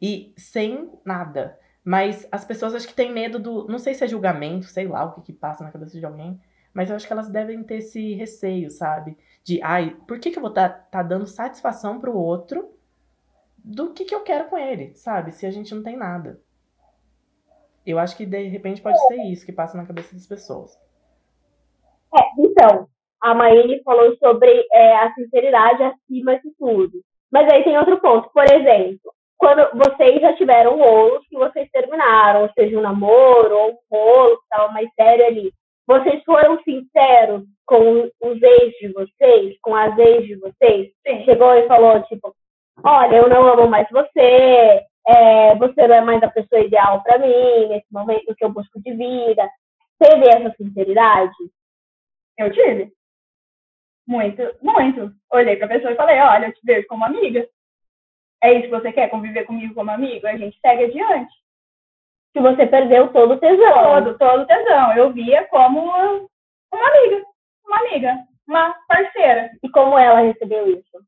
E 0.00 0.32
sem 0.36 0.90
nada. 1.04 1.58
Mas 1.84 2.26
as 2.32 2.44
pessoas 2.44 2.74
acho 2.74 2.88
que 2.88 2.94
têm 2.94 3.12
medo 3.12 3.38
do. 3.38 3.66
Não 3.68 3.78
sei 3.78 3.94
se 3.94 4.04
é 4.04 4.08
julgamento, 4.08 4.66
sei 4.66 4.86
lá 4.86 5.04
o 5.04 5.12
que, 5.12 5.22
que 5.22 5.32
passa 5.32 5.62
na 5.62 5.70
cabeça 5.70 5.98
de 5.98 6.04
alguém. 6.04 6.40
Mas 6.74 6.90
eu 6.90 6.96
acho 6.96 7.06
que 7.06 7.12
elas 7.12 7.30
devem 7.30 7.62
ter 7.62 7.76
esse 7.76 8.14
receio, 8.14 8.70
sabe? 8.70 9.16
De, 9.42 9.62
ai, 9.62 9.96
por 10.06 10.18
que, 10.18 10.30
que 10.30 10.38
eu 10.38 10.42
vou 10.42 10.50
estar 10.50 10.68
tá, 10.68 10.78
tá 10.90 11.02
dando 11.02 11.26
satisfação 11.26 11.98
pro 11.98 12.16
outro 12.16 12.76
do 13.56 13.92
que, 13.92 14.04
que 14.04 14.14
eu 14.14 14.22
quero 14.22 14.48
com 14.48 14.58
ele, 14.58 14.94
sabe? 14.94 15.32
Se 15.32 15.46
a 15.46 15.50
gente 15.50 15.74
não 15.74 15.82
tem 15.82 15.96
nada. 15.96 16.40
Eu 17.84 17.98
acho 17.98 18.16
que 18.16 18.26
de 18.26 18.48
repente 18.48 18.82
pode 18.82 18.98
ser 19.06 19.22
isso 19.22 19.46
que 19.46 19.52
passa 19.52 19.76
na 19.76 19.86
cabeça 19.86 20.14
das 20.14 20.26
pessoas. 20.26 20.76
É, 22.14 22.20
então, 22.38 22.88
a 23.20 23.34
Maíne 23.34 23.82
falou 23.82 24.16
sobre 24.16 24.66
é, 24.72 24.96
a 24.96 25.14
sinceridade 25.14 25.82
acima 25.82 26.38
de 26.40 26.50
tudo. 26.58 27.02
Mas 27.32 27.52
aí 27.52 27.64
tem 27.64 27.78
outro 27.78 28.00
ponto. 28.00 28.30
Por 28.32 28.44
exemplo, 28.44 29.12
quando 29.38 29.68
vocês 29.74 30.20
já 30.20 30.34
tiveram 30.34 30.78
rolos 30.78 31.26
que 31.28 31.36
vocês 31.36 31.68
terminaram, 31.70 32.42
ou 32.42 32.50
seja, 32.52 32.78
um 32.78 32.82
namoro 32.82 33.56
ou 33.56 33.70
um 33.72 33.78
rolo 33.90 34.36
que 34.36 34.42
estava 34.44 34.72
mais 34.72 34.88
sério 34.94 35.26
ali, 35.26 35.52
vocês 35.86 36.22
foram 36.24 36.60
sinceros 36.62 37.44
com 37.64 38.10
os 38.22 38.42
ex 38.42 38.72
de 38.80 38.92
vocês, 38.92 39.56
com 39.62 39.74
as 39.74 39.96
ex 39.98 40.26
de 40.26 40.36
vocês? 40.36 40.90
Sim. 41.06 41.24
Chegou 41.24 41.54
e 41.54 41.66
falou, 41.68 42.02
tipo, 42.04 42.34
olha, 42.84 43.16
eu 43.16 43.28
não 43.28 43.46
amo 43.46 43.68
mais 43.68 43.88
você, 43.90 44.82
é, 45.06 45.54
você 45.56 45.86
não 45.86 45.94
é 45.94 46.00
mais 46.00 46.22
a 46.22 46.30
pessoa 46.30 46.60
ideal 46.60 47.02
para 47.02 47.18
mim, 47.18 47.68
nesse 47.68 47.86
momento 47.92 48.34
que 48.34 48.44
eu 48.44 48.48
busco 48.52 48.80
de 48.80 48.92
vida. 48.94 49.48
Teve 49.98 50.28
essa 50.28 50.54
sinceridade? 50.56 51.32
Eu 52.38 52.50
tive. 52.52 52.92
Muito, 54.06 54.42
muito. 54.62 55.12
Olhei 55.32 55.56
pra 55.56 55.68
pessoa 55.68 55.92
e 55.92 55.96
falei, 55.96 56.18
olha, 56.20 56.46
eu 56.46 56.52
te 56.52 56.60
vejo 56.64 56.86
como 56.86 57.04
amiga. 57.04 57.46
É 58.42 58.52
isso 58.52 58.64
que 58.64 58.80
você 58.80 58.92
quer, 58.92 59.10
conviver 59.10 59.44
comigo 59.44 59.74
como 59.74 59.90
amigo? 59.90 60.26
A 60.26 60.36
gente 60.36 60.58
segue 60.60 60.84
adiante. 60.84 61.34
Que 62.32 62.40
você 62.40 62.66
perdeu 62.66 63.12
todo 63.12 63.34
o 63.34 63.38
tesão. 63.38 63.82
Todo, 63.82 64.18
todo 64.18 64.42
o 64.42 64.46
tesão. 64.46 64.96
Eu 64.96 65.12
via 65.12 65.44
como 65.48 65.80
uma 65.80 66.88
amiga. 66.88 67.24
Uma 67.66 67.78
amiga. 67.78 68.18
Uma 68.46 68.76
parceira. 68.86 69.50
E 69.62 69.68
como 69.70 69.98
ela 69.98 70.20
recebeu 70.20 70.70
isso? 70.70 71.04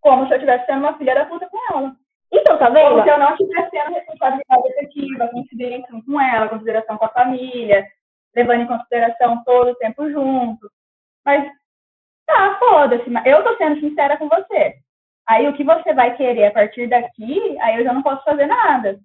Como 0.00 0.26
se 0.26 0.32
eu 0.32 0.36
estivesse 0.36 0.66
sendo 0.66 0.80
uma 0.80 0.96
filha 0.96 1.14
da 1.14 1.26
puta 1.26 1.48
com 1.50 1.58
ela. 1.74 1.94
Então, 2.32 2.58
tá 2.58 2.70
vendo? 2.70 2.90
Como 2.90 3.02
se 3.02 3.10
eu 3.10 3.18
não 3.18 3.30
estivesse 3.32 3.70
tendo 3.70 3.94
responsabilidade 3.94 4.68
efetiva, 4.68 5.28
consideração 5.28 6.02
com 6.02 6.20
ela, 6.20 6.48
consideração 6.48 6.98
com 6.98 7.04
a 7.04 7.10
família, 7.10 7.86
levando 8.34 8.62
em 8.62 8.66
consideração 8.66 9.42
todo 9.44 9.70
o 9.70 9.74
tempo 9.74 10.10
junto. 10.10 10.70
Mas 11.24 11.50
tá, 12.28 12.58
foda-se, 12.58 13.10
eu 13.24 13.42
tô 13.42 13.56
sendo 13.56 13.80
sincera 13.80 14.16
com 14.16 14.28
você. 14.28 14.74
Aí 15.26 15.48
o 15.48 15.54
que 15.54 15.64
você 15.64 15.92
vai 15.92 16.16
querer 16.16 16.46
a 16.46 16.52
partir 16.52 16.86
daqui, 16.86 17.58
aí 17.60 17.76
eu 17.78 17.84
já 17.84 17.92
não 17.92 18.02
posso 18.02 18.22
fazer 18.24 18.46
nada. 18.46 18.98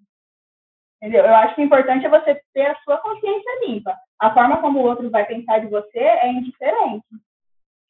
Entendeu? 1.01 1.25
Eu 1.25 1.35
acho 1.35 1.55
que 1.55 1.61
o 1.61 1.65
importante 1.65 2.05
é 2.05 2.09
você 2.09 2.41
ter 2.53 2.65
a 2.67 2.75
sua 2.83 2.97
consciência 2.97 3.67
limpa. 3.67 3.93
A 4.19 4.33
forma 4.33 4.61
como 4.61 4.79
o 4.79 4.83
outro 4.83 5.09
vai 5.09 5.25
pensar 5.25 5.59
de 5.59 5.67
você 5.67 5.99
é 5.99 6.31
indiferente. 6.31 7.05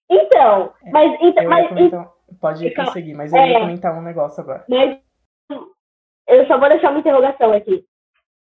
Então, 0.09 0.73
é, 0.83 0.91
mas. 0.91 1.21
Então, 1.21 1.45
mas 1.45 1.67
comentar, 1.69 2.11
pode 2.41 2.67
então, 2.67 2.85
conseguir, 2.85 3.13
mas 3.13 3.31
eu 3.31 3.39
é, 3.39 3.51
ia 3.51 3.59
comentar 3.59 3.95
um 3.95 4.01
negócio 4.01 4.41
agora. 4.41 4.65
Mas 4.67 4.99
eu 6.27 6.47
só 6.47 6.57
vou 6.57 6.69
deixar 6.69 6.89
uma 6.89 6.99
interrogação 6.99 7.53
aqui. 7.53 7.85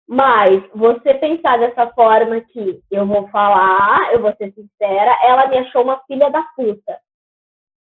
Mas 0.10 0.64
você 0.74 1.14
pensar 1.14 1.60
dessa 1.60 1.86
forma 1.92 2.42
que 2.42 2.82
eu 2.90 3.06
vou 3.06 3.28
falar, 3.28 4.12
eu 4.12 4.20
vou 4.20 4.34
ser 4.38 4.52
sincera, 4.54 5.16
ela 5.24 5.48
me 5.48 5.60
achou 5.60 5.84
uma 5.84 6.02
filha 6.08 6.32
da 6.32 6.42
puta. 6.58 6.98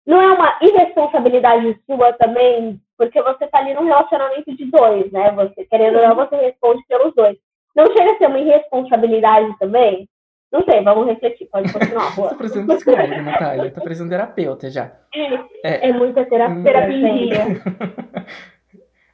Não 0.08 0.20
é 0.20 0.34
uma 0.34 0.58
irresponsabilidade 0.60 1.80
sua 1.86 2.14
também, 2.14 2.82
porque 2.98 3.22
você 3.22 3.46
tá 3.46 3.60
ali 3.60 3.76
num 3.76 3.86
relacionamento 3.86 4.56
de 4.56 4.66
dois, 4.66 5.12
né? 5.12 5.32
Você, 5.34 5.66
querendo 5.66 6.00
ou 6.00 6.08
não, 6.08 6.16
você 6.16 6.36
responde 6.38 6.84
pelos 6.88 7.14
dois. 7.14 7.38
Não 7.76 7.86
chega 7.94 8.14
a 8.14 8.18
ser 8.18 8.26
uma 8.26 8.40
irresponsabilidade 8.40 9.56
também? 9.60 10.10
Não 10.52 10.64
sei, 10.64 10.82
vamos 10.82 11.06
refletir, 11.06 11.48
pode 11.52 11.72
continuar. 11.72 12.10
Você 12.16 12.30
tá 12.30 12.36
parecendo 12.36 12.74
psicóloga, 12.74 13.22
Natália. 13.22 13.72
Tá 13.72 13.82
parecendo 13.82 14.10
terapeuta 14.10 14.72
já. 14.72 14.92
É, 15.14 15.34
é, 15.64 15.90
é 15.90 15.94
muita 15.94 16.26
terapia. 16.26 16.64
terapia. 16.64 17.46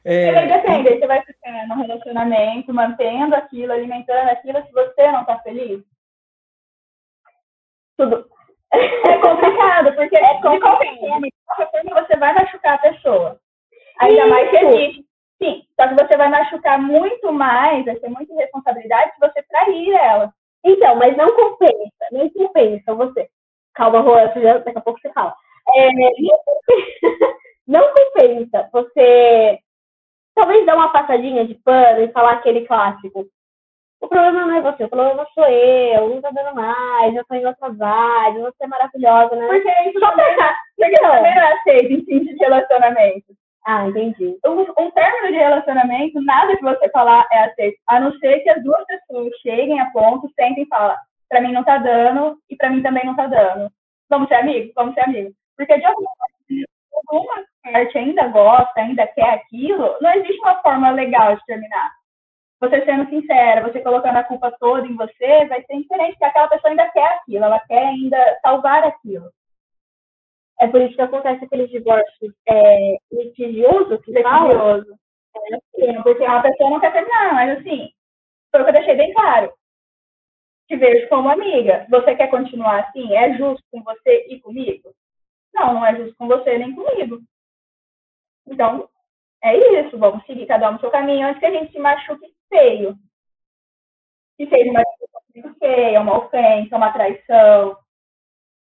É... 0.04 0.30
Aí 0.30 0.48
depende, 0.48 0.98
você 0.98 1.06
vai 1.06 1.22
ficar 1.22 1.66
no 1.68 1.74
relacionamento, 1.76 2.74
mantendo 2.74 3.36
aquilo, 3.36 3.72
alimentando 3.72 4.28
aquilo, 4.30 4.64
se 4.64 4.72
você 4.72 5.12
não 5.12 5.24
tá 5.24 5.38
feliz. 5.38 5.82
Tudo. 7.96 8.26
É 8.74 9.18
complicado, 9.18 9.94
porque 9.94 10.16
é 10.16 10.40
forma 10.40 12.02
você 12.02 12.16
vai 12.16 12.34
machucar 12.34 12.74
a 12.74 12.78
pessoa. 12.78 13.40
Ainda 14.00 14.26
mais 14.26 14.50
que 14.50 14.56
existe. 14.56 15.06
Sim, 15.42 15.62
só 15.78 15.88
que 15.88 15.94
você 15.94 16.16
vai 16.16 16.28
machucar 16.28 16.80
muito 16.80 17.32
mais, 17.32 17.84
vai 17.84 17.98
ser 17.98 18.08
muita 18.08 18.32
irresponsabilidade 18.32 19.12
se 19.12 19.20
você 19.20 19.42
trair 19.42 19.92
ela. 19.92 20.32
Então, 20.64 20.96
mas 20.96 21.16
não 21.16 21.34
compensa, 21.34 22.06
nem 22.12 22.30
compensa 22.30 22.94
você. 22.94 23.28
Calma, 23.74 24.00
Rô, 24.00 24.14
daqui 24.14 24.78
a 24.78 24.80
pouco 24.80 25.00
você 25.00 25.12
fala. 25.12 25.34
É, 25.76 25.88
não 27.66 27.92
compensa 27.92 28.68
você 28.72 29.58
talvez 30.34 30.64
dar 30.66 30.76
uma 30.76 30.92
passadinha 30.92 31.46
de 31.46 31.54
pano 31.54 32.02
e 32.02 32.12
falar 32.12 32.32
aquele 32.32 32.66
clássico. 32.66 33.26
O 34.00 34.08
problema 34.08 34.46
não 34.46 34.56
é 34.56 34.60
você, 34.60 34.84
o 34.84 34.88
problema 34.88 35.24
sou 35.32 35.44
eu, 35.44 36.08
não 36.08 36.20
tá 36.20 36.30
dando 36.30 36.56
mais, 36.56 37.14
eu 37.14 37.24
tô 37.24 37.34
em 37.34 37.46
outra 37.46 37.68
vibe, 37.68 38.40
você 38.40 38.64
é 38.64 38.66
maravilhosa, 38.66 39.36
né? 39.36 39.46
Porque 39.46 39.88
isso 39.88 40.00
Só 40.00 40.10
também, 40.10 40.34
pra... 40.34 40.56
porque 40.76 40.94
então, 40.98 41.10
também 41.12 41.34
não 41.36 41.42
é 41.42 41.52
aceito 41.52 41.92
em 41.92 42.04
fim 42.04 42.20
de 42.24 42.34
relacionamento. 42.34 43.26
Ah, 43.64 43.86
entendi. 43.86 44.36
Um, 44.44 44.60
um 44.60 44.90
término 44.90 45.28
de 45.28 45.38
relacionamento, 45.38 46.20
nada 46.20 46.56
que 46.56 46.62
você 46.62 46.88
falar 46.88 47.24
é 47.30 47.44
aceito, 47.44 47.78
a 47.86 48.00
não 48.00 48.12
ser 48.18 48.40
que 48.40 48.50
as 48.50 48.62
duas 48.64 48.84
pessoas 48.86 49.32
cheguem 49.40 49.78
a 49.80 49.88
ponto, 49.92 50.28
sentem 50.34 50.64
e 50.64 50.66
falem, 50.66 50.96
pra 51.28 51.40
mim 51.40 51.52
não 51.52 51.62
tá 51.62 51.78
dando 51.78 52.36
e 52.50 52.56
pra 52.56 52.70
mim 52.70 52.82
também 52.82 53.06
não 53.06 53.14
tá 53.14 53.28
dando. 53.28 53.70
Vamos 54.10 54.26
ser 54.26 54.34
amigos? 54.34 54.72
Vamos 54.74 54.94
ser 54.94 55.02
amigos. 55.02 55.32
Porque 55.56 55.78
de 55.78 55.84
alguma 55.84 56.10
alguma 56.94 57.44
parte 57.62 57.98
ainda 57.98 58.28
gosta, 58.28 58.80
ainda 58.80 59.06
quer 59.06 59.30
aquilo, 59.34 59.96
não 60.00 60.10
existe 60.12 60.40
uma 60.40 60.60
forma 60.62 60.90
legal 60.90 61.36
de 61.36 61.44
terminar. 61.44 61.90
Você 62.60 62.84
sendo 62.84 63.08
sincera, 63.08 63.62
você 63.62 63.80
colocando 63.80 64.18
a 64.18 64.24
culpa 64.24 64.52
toda 64.60 64.86
em 64.86 64.96
você, 64.96 65.46
vai 65.46 65.62
ser 65.64 65.78
diferente, 65.78 66.12
porque 66.12 66.24
aquela 66.24 66.48
pessoa 66.48 66.70
ainda 66.70 66.88
quer 66.90 67.06
aquilo, 67.16 67.44
ela 67.44 67.60
quer 67.60 67.86
ainda 67.86 68.38
salvar 68.40 68.84
aquilo. 68.84 69.30
É 70.60 70.68
por 70.68 70.80
isso 70.80 70.94
que 70.94 71.02
acontece 71.02 71.44
aquele 71.44 71.66
divórcio 71.66 72.32
é, 72.48 72.96
litigioso, 73.10 73.98
que 74.02 74.12
litigioso. 74.12 74.96
É, 75.34 75.54
assim, 75.56 76.02
porque 76.02 76.22
uma 76.22 76.42
pessoa 76.42 76.70
não 76.70 76.80
quer 76.80 76.92
terminar, 76.92 77.34
mas 77.34 77.58
assim, 77.58 77.90
foi 78.52 78.60
o 78.60 78.64
que 78.64 78.70
eu 78.70 78.74
deixei 78.74 78.94
bem 78.94 79.12
claro. 79.12 79.52
Te 80.68 80.76
vejo 80.76 81.08
como 81.08 81.28
amiga. 81.28 81.86
Você 81.90 82.14
quer 82.14 82.28
continuar 82.28 82.80
assim? 82.84 83.12
É 83.12 83.34
justo 83.36 83.64
com 83.72 83.82
você 83.82 84.26
e 84.28 84.40
comigo? 84.40 84.94
Não, 85.54 85.74
não 85.74 85.86
é 85.86 85.96
justo 85.96 86.16
com 86.16 86.26
você 86.26 86.58
nem 86.58 86.74
comigo. 86.74 87.20
Então, 88.46 88.88
é 89.42 89.56
isso. 89.80 89.98
Vamos 89.98 90.24
seguir 90.26 90.46
cada 90.46 90.68
um 90.68 90.74
no 90.74 90.80
seu 90.80 90.90
caminho 90.90 91.26
antes 91.26 91.40
que 91.40 91.46
a 91.46 91.50
gente 91.50 91.72
se 91.72 91.78
machuque 91.78 92.34
feio. 92.48 92.96
Que 94.36 94.48
seja 94.48 94.70
uma 94.70 94.82
feia, 95.58 96.00
uma 96.00 96.18
ofensa, 96.18 96.76
uma 96.76 96.92
traição. 96.92 97.76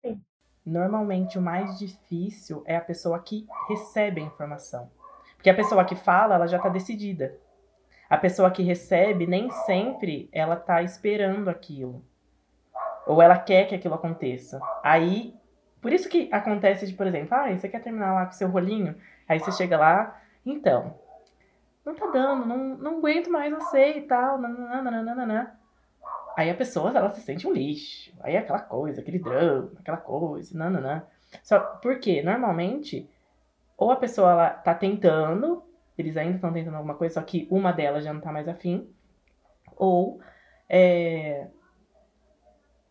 Sim. 0.02 0.22
Normalmente, 0.66 1.38
o 1.38 1.42
mais 1.42 1.78
difícil 1.78 2.64
é 2.66 2.76
a 2.76 2.82
pessoa 2.82 3.20
que 3.20 3.46
recebe 3.70 4.22
a 4.22 4.26
informação. 4.26 4.92
Porque 5.36 5.50
a 5.50 5.56
pessoa 5.56 5.86
que 5.86 5.96
fala, 5.96 6.36
ela 6.36 6.48
já 6.48 6.58
está 6.58 6.70
decidida. 6.70 7.38
A 8.10 8.18
pessoa 8.18 8.52
que 8.52 8.64
recebe, 8.64 9.26
nem 9.26 9.50
sempre 9.50 10.30
ela 10.32 10.56
está 10.56 10.82
esperando 10.82 11.50
aquilo. 11.50 12.06
Ou 13.06 13.22
ela 13.22 13.38
quer 13.38 13.68
que 13.68 13.76
aquilo 13.76 13.96
aconteça. 13.96 14.62
Aí 14.84 15.34
por 15.84 15.92
isso 15.92 16.08
que 16.08 16.30
acontece 16.32 16.88
de, 16.88 16.94
por 16.94 17.06
exemplo, 17.06 17.36
ah, 17.36 17.52
você 17.52 17.68
quer 17.68 17.84
terminar 17.84 18.14
lá 18.14 18.26
com 18.26 18.32
seu 18.32 18.48
rolinho? 18.48 18.96
Aí 19.28 19.38
você 19.38 19.52
chega 19.52 19.78
lá, 19.78 20.18
então, 20.46 20.98
não 21.86 21.94
tá 21.94 22.08
dando, 22.08 22.46
não, 22.46 22.58
não 22.78 22.98
aguento 23.00 23.30
mais 23.30 23.54
você 23.54 23.98
e 23.98 24.02
tal, 24.04 24.40
nananana. 24.40 25.60
Aí 26.38 26.50
a 26.50 26.56
pessoa, 26.56 26.90
ela 26.90 27.10
se 27.10 27.20
sente 27.20 27.46
um 27.46 27.52
lixo. 27.52 28.14
Aí 28.22 28.36
é 28.36 28.40
aquela 28.40 28.62
coisa, 28.62 29.02
aquele 29.02 29.20
drama, 29.20 29.74
aquela 29.78 29.98
coisa, 29.98 30.58
nananã. 30.58 31.04
Só 31.44 31.60
porque, 31.60 32.24
normalmente, 32.24 33.10
ou 33.78 33.92
a 33.92 33.98
pessoa, 33.98 34.32
ela 34.32 34.50
tá 34.52 34.74
tentando, 34.74 35.64
eles 35.98 36.16
ainda 36.16 36.36
estão 36.36 36.54
tentando 36.54 36.78
alguma 36.78 36.96
coisa, 36.96 37.16
só 37.16 37.22
que 37.22 37.46
uma 37.52 37.74
delas 37.74 38.06
já 38.06 38.14
não 38.14 38.22
tá 38.22 38.32
mais 38.32 38.48
afim. 38.48 38.90
Ou, 39.76 40.22
é... 40.70 41.50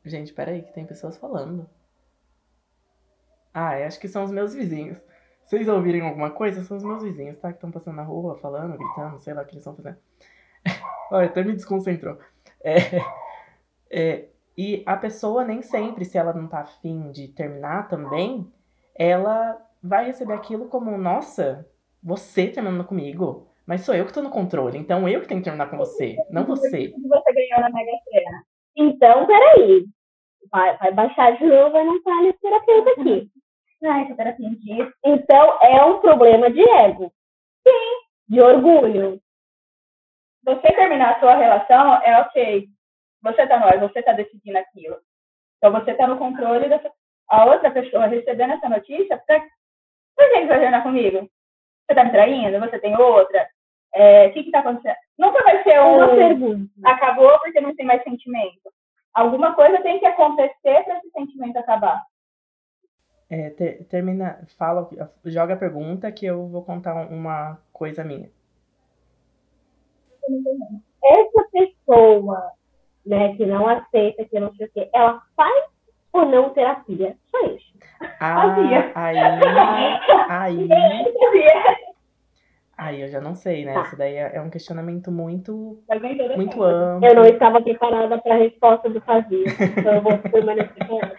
Gente, 0.05 0.35
peraí, 0.35 0.61
que 0.61 0.75
tem 0.75 0.85
pessoas 0.85 1.17
falando. 1.17 1.67
Ah, 3.53 3.71
acho 3.87 4.01
que 4.01 4.09
são 4.09 4.25
os 4.25 4.31
meus 4.31 4.55
vizinhos. 4.55 4.99
Se 5.45 5.57
vocês 5.57 5.69
ouvirem 5.69 6.01
alguma 6.01 6.31
coisa, 6.31 6.65
são 6.65 6.77
os 6.77 6.85
meus 6.85 7.03
vizinhos, 7.03 7.37
tá? 7.37 7.49
Que 7.49 7.57
estão 7.57 7.71
passando 7.71 7.97
na 7.97 8.03
rua, 8.03 8.39
falando, 8.39 8.79
gritando, 8.79 9.21
sei 9.21 9.35
lá 9.35 9.43
o 9.43 9.45
que 9.45 9.53
eles 9.53 9.67
estão 9.67 9.77
fazendo. 9.77 9.99
Olha, 11.11 11.27
até 11.27 11.43
me 11.43 11.53
desconcentrou. 11.53 12.19
É, 12.65 12.77
é, 13.91 14.29
e 14.57 14.83
a 14.87 14.97
pessoa 14.97 15.45
nem 15.45 15.63
sempre, 15.63 16.05
se 16.05 16.17
ela 16.17 16.33
não 16.33 16.47
tá 16.47 16.61
afim 16.61 17.11
de 17.11 17.29
terminar 17.29 17.89
também, 17.89 18.51
ela 18.95 19.61
vai 19.83 20.07
receber 20.07 20.35
aquilo 20.35 20.69
como, 20.69 20.97
nossa, 20.97 21.67
Você 22.03 22.49
terminando 22.49 22.85
comigo? 22.85 23.49
Mas 23.67 23.83
sou 23.83 23.95
eu 23.95 24.05
que 24.07 24.13
tô 24.13 24.23
no 24.23 24.31
controle, 24.31 24.77
então 24.77 25.09
eu 25.09 25.21
que 25.21 25.29
tenho 25.29 25.41
que 25.41 25.45
terminar 25.45 25.71
com 25.71 25.77
você, 25.77 26.17
não 26.31 26.45
você. 26.45 26.93
você 26.97 27.33
ganhou 27.33 27.61
na 27.61 27.71
Mega 27.71 27.93
Sena. 28.05 28.45
Então, 28.77 29.27
peraí. 29.27 29.87
Vai, 30.51 30.77
vai 30.79 30.93
baixar 30.93 31.37
de 31.39 31.45
novo 31.45 31.77
e 31.77 31.85
não 31.85 32.03
tá 32.03 32.23
nesse 32.23 32.41
terapeuta 32.41 32.91
aqui. 32.91 33.31
Ai, 33.85 34.07
que 34.07 34.15
terapia 34.15 34.51
disso. 34.51 34.93
Então, 35.05 35.59
é 35.61 35.85
um 35.85 36.01
problema 36.01 36.51
de 36.51 36.61
ego. 36.61 37.13
Sim. 37.67 38.03
De 38.29 38.41
orgulho. 38.41 39.21
Você 40.45 40.73
terminar 40.73 41.17
a 41.17 41.21
sua 41.21 41.35
relação 41.35 42.03
é 42.03 42.21
ok. 42.21 42.69
Você 43.23 43.47
tá 43.47 43.57
ar, 43.57 43.79
você 43.79 44.03
tá 44.03 44.13
decidindo 44.13 44.59
aquilo. 44.59 44.97
Então 45.59 45.71
você 45.73 45.95
tá 45.95 46.07
no 46.07 46.19
controle 46.19 46.69
dessa. 46.69 46.91
A 47.29 47.45
outra 47.47 47.71
pessoa 47.71 48.07
recebendo 48.07 48.55
essa 48.55 48.69
notícia, 48.69 49.17
por, 49.17 49.41
por 50.17 50.29
que 50.29 50.41
você 50.41 50.47
vai 50.47 50.59
terminar 50.59 50.83
comigo? 50.83 51.31
Você 51.87 51.95
tá 51.95 52.05
me 52.05 52.11
traindo? 52.11 52.59
Você 52.59 52.79
tem 52.81 52.97
outra? 52.97 53.49
É, 53.95 54.27
O 54.27 54.33
que 54.33 54.45
que 54.45 54.51
tá 54.51 54.61
acontecendo? 54.61 54.97
Nunca 55.19 55.43
vai 55.45 55.63
ser 55.63 55.81
um. 55.81 55.97
Uma 55.97 56.09
pergunta. 56.09 56.71
Acabou 56.85 57.39
porque 57.41 57.61
não 57.61 57.75
tem 57.77 57.87
mais 57.87 58.03
sentimento. 58.03 58.73
Alguma 59.15 59.55
coisa 59.55 59.81
tem 59.83 60.01
que 60.01 60.07
acontecer 60.07 60.85
para 60.85 60.99
esse 60.99 61.11
sentimento 61.11 61.57
acabar. 61.59 62.03
É, 63.35 63.49
ter- 63.49 63.85
termina, 63.85 64.47
fala, 64.59 64.87
joga 65.25 65.55
a 65.55 65.57
pergunta 65.57 66.13
que 66.13 66.27
eu 66.27 66.47
vou 66.49 66.63
contar 66.63 67.07
uma 67.11 67.59
coisa 67.73 68.05
minha. 68.05 68.29
Essa 71.03 71.49
pessoa, 71.51 72.53
né, 73.07 73.35
que 73.35 73.47
não 73.47 73.67
aceita, 73.67 74.27
que 74.27 74.39
não 74.39 74.55
sei 74.55 74.67
o 74.67 74.71
quê, 74.71 74.91
ela 74.93 75.23
faz 75.35 75.65
ou 76.13 76.27
não 76.27 76.51
terapia? 76.51 77.17
Só 77.31 77.47
isso. 77.47 77.73
Ah, 78.21 78.55
Fazia. 78.55 78.93
aí, 78.95 79.19
aí, 80.29 80.69
aí 82.77 83.03
eu 83.03 83.09
já 83.09 83.21
não 83.21 83.35
sei, 83.35 83.65
né? 83.65 83.75
Tá. 83.75 83.83
Isso 83.83 83.97
daí 83.97 84.15
é 84.17 84.33
é 84.35 84.41
um 84.41 84.51
questionamento 84.51 85.11
muito, 85.11 85.83
toda 85.87 86.37
muito 86.37 86.63
amplo. 86.63 87.09
Eu 87.09 87.15
não 87.15 87.25
estava 87.25 87.61
preparada 87.63 88.19
para 88.19 88.35
a 88.35 88.39
resposta 88.39 88.89
do 88.89 89.01
fazia. 89.01 89.45
Então 89.79 89.95
eu 89.95 90.03
vou 90.03 90.19
permanecer 90.19 90.75
calada. 90.77 91.19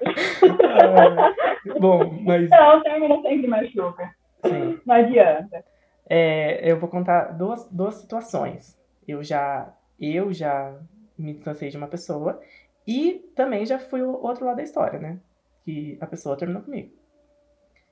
Ah, 1.26 1.80
Bom, 1.80 2.20
mas 2.22 2.50
Não, 2.50 2.82
termina 2.84 3.22
sempre 3.22 3.48
machuca. 3.48 4.16
sim. 4.46 4.80
Não 4.86 4.96
adianta. 4.96 5.64
É, 6.10 6.70
eu 6.70 6.78
vou 6.80 6.90
contar 6.90 7.32
duas, 7.32 7.68
duas 7.72 7.96
situações. 7.96 8.78
Eu 9.08 9.24
já, 9.24 9.74
eu 10.00 10.34
já 10.34 10.78
me 11.18 11.34
distanciei 11.34 11.70
de 11.70 11.78
uma 11.78 11.88
pessoa 11.88 12.40
e 12.88 13.26
também 13.36 13.66
já 13.66 13.80
fui 13.80 14.02
o 14.02 14.22
outro 14.22 14.46
lado 14.46 14.58
da 14.58 14.64
história, 14.64 15.00
né? 15.00 15.20
Que 15.64 15.98
a 16.02 16.08
pessoa 16.08 16.36
terminou 16.38 16.62
comigo. 16.64 16.92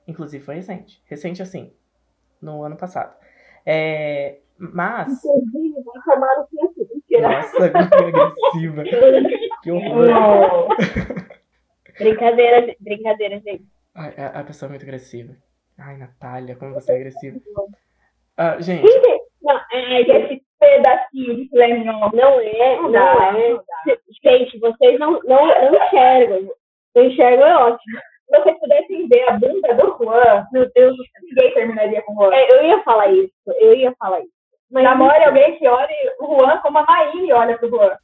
Inclusive 0.06 0.44
foi 0.44 0.56
recente. 0.56 1.02
Recente 1.06 1.40
assim, 1.40 1.72
no 2.40 2.62
ano 2.62 2.76
passado. 2.76 3.16
É, 3.66 4.38
mas. 4.58 5.24
Inclusive, 5.24 5.82
vai 5.84 6.02
tomar 6.04 6.36
no 6.36 6.46
seu 6.48 6.68
cu. 6.68 6.88
Mentira. 6.94 7.28
Nossa, 7.28 7.70
que 7.70 7.78
agressiva. 7.78 8.84
Que 9.62 9.70
horror. 9.70 10.06
Não. 10.06 10.68
Brincadeira, 11.98 12.74
brincadeira, 12.80 13.40
gente. 13.40 13.64
Ai, 13.94 14.14
a, 14.16 14.40
a 14.40 14.44
pessoa 14.44 14.68
é 14.68 14.70
muito 14.70 14.82
agressiva. 14.82 15.36
Ai, 15.78 15.96
Natália, 15.96 16.56
como 16.56 16.74
você 16.74 16.92
é 16.92 16.96
agressiva. 16.96 17.38
Ah, 18.36 18.60
gente, 18.60 18.82
Não, 19.42 19.60
é, 19.72 20.04
Que 20.04 20.12
esse 20.12 20.42
pedacinho 20.58 21.36
de 21.36 21.48
filé 21.48 21.84
não 21.84 22.06
é, 22.06 22.16
não, 22.16 22.90
Não 22.90 23.22
é. 23.22 23.50
não. 23.50 23.64
Gente, 24.24 24.58
vocês 24.58 24.98
não, 24.98 25.20
não, 25.24 25.46
não 25.46 25.86
enxergam. 25.86 26.50
Eu 26.94 27.04
enxergo 27.04 27.42
é 27.42 27.56
ótimo. 27.56 27.98
Se 28.32 28.40
vocês 28.40 28.58
pudessem 28.60 29.06
ver 29.08 29.28
a 29.28 29.32
bunda 29.32 29.74
do 29.74 29.94
Juan, 29.98 30.46
meu 30.52 30.66
Deus, 30.74 30.96
ninguém 31.22 31.52
terminaria 31.52 32.00
com 32.00 32.14
o 32.14 32.16
Juan. 32.16 32.34
É, 32.34 32.50
eu 32.50 32.64
ia 32.64 32.82
falar 32.82 33.08
isso, 33.08 33.30
eu 33.60 33.74
ia 33.74 33.94
falar 33.98 34.20
isso. 34.20 34.32
Mas 34.70 34.84
Namore 34.84 35.22
alguém 35.22 35.58
que 35.58 35.68
olhe 35.68 35.94
o 36.18 36.40
Juan 36.40 36.56
como 36.58 36.78
a 36.78 36.82
Maíne 36.82 37.30
olha 37.30 37.58
pro 37.58 37.68
Juan. 37.68 37.94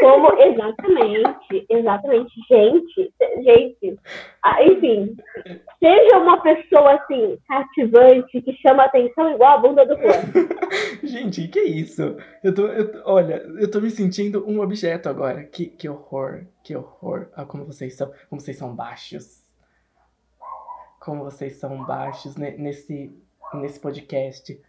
Como 0.00 0.38
exatamente, 0.38 1.66
exatamente, 1.68 2.32
gente, 2.48 3.12
gente, 3.42 3.98
ah, 4.42 4.62
enfim, 4.62 5.16
seja 5.78 6.18
uma 6.18 6.42
pessoa 6.42 6.92
assim, 6.94 7.38
cativante, 7.48 8.42
que 8.42 8.52
chama 8.56 8.84
atenção 8.84 9.30
igual 9.32 9.52
a 9.54 9.58
bunda 9.58 9.86
do 9.86 9.96
Juan. 9.96 10.12
gente, 11.02 11.48
que 11.48 11.58
é 11.58 11.64
isso? 11.64 12.16
Eu 12.44 12.54
tô, 12.54 12.66
eu 12.66 13.02
olha, 13.06 13.36
eu 13.58 13.70
tô 13.70 13.80
me 13.80 13.90
sentindo 13.90 14.44
um 14.46 14.60
objeto 14.60 15.08
agora. 15.08 15.44
Que, 15.44 15.66
que 15.66 15.88
horror, 15.88 16.44
que 16.62 16.76
horror. 16.76 17.28
Ah, 17.34 17.44
como 17.46 17.64
vocês 17.64 17.96
são, 17.96 18.10
como 18.28 18.40
vocês 18.40 18.58
são 18.58 18.74
baixos. 18.74 19.40
Como 21.00 21.24
vocês 21.24 21.56
são 21.56 21.82
baixos 21.86 22.36
ne- 22.36 22.58
nesse, 22.58 23.10
nesse 23.54 23.80
podcast. 23.80 24.60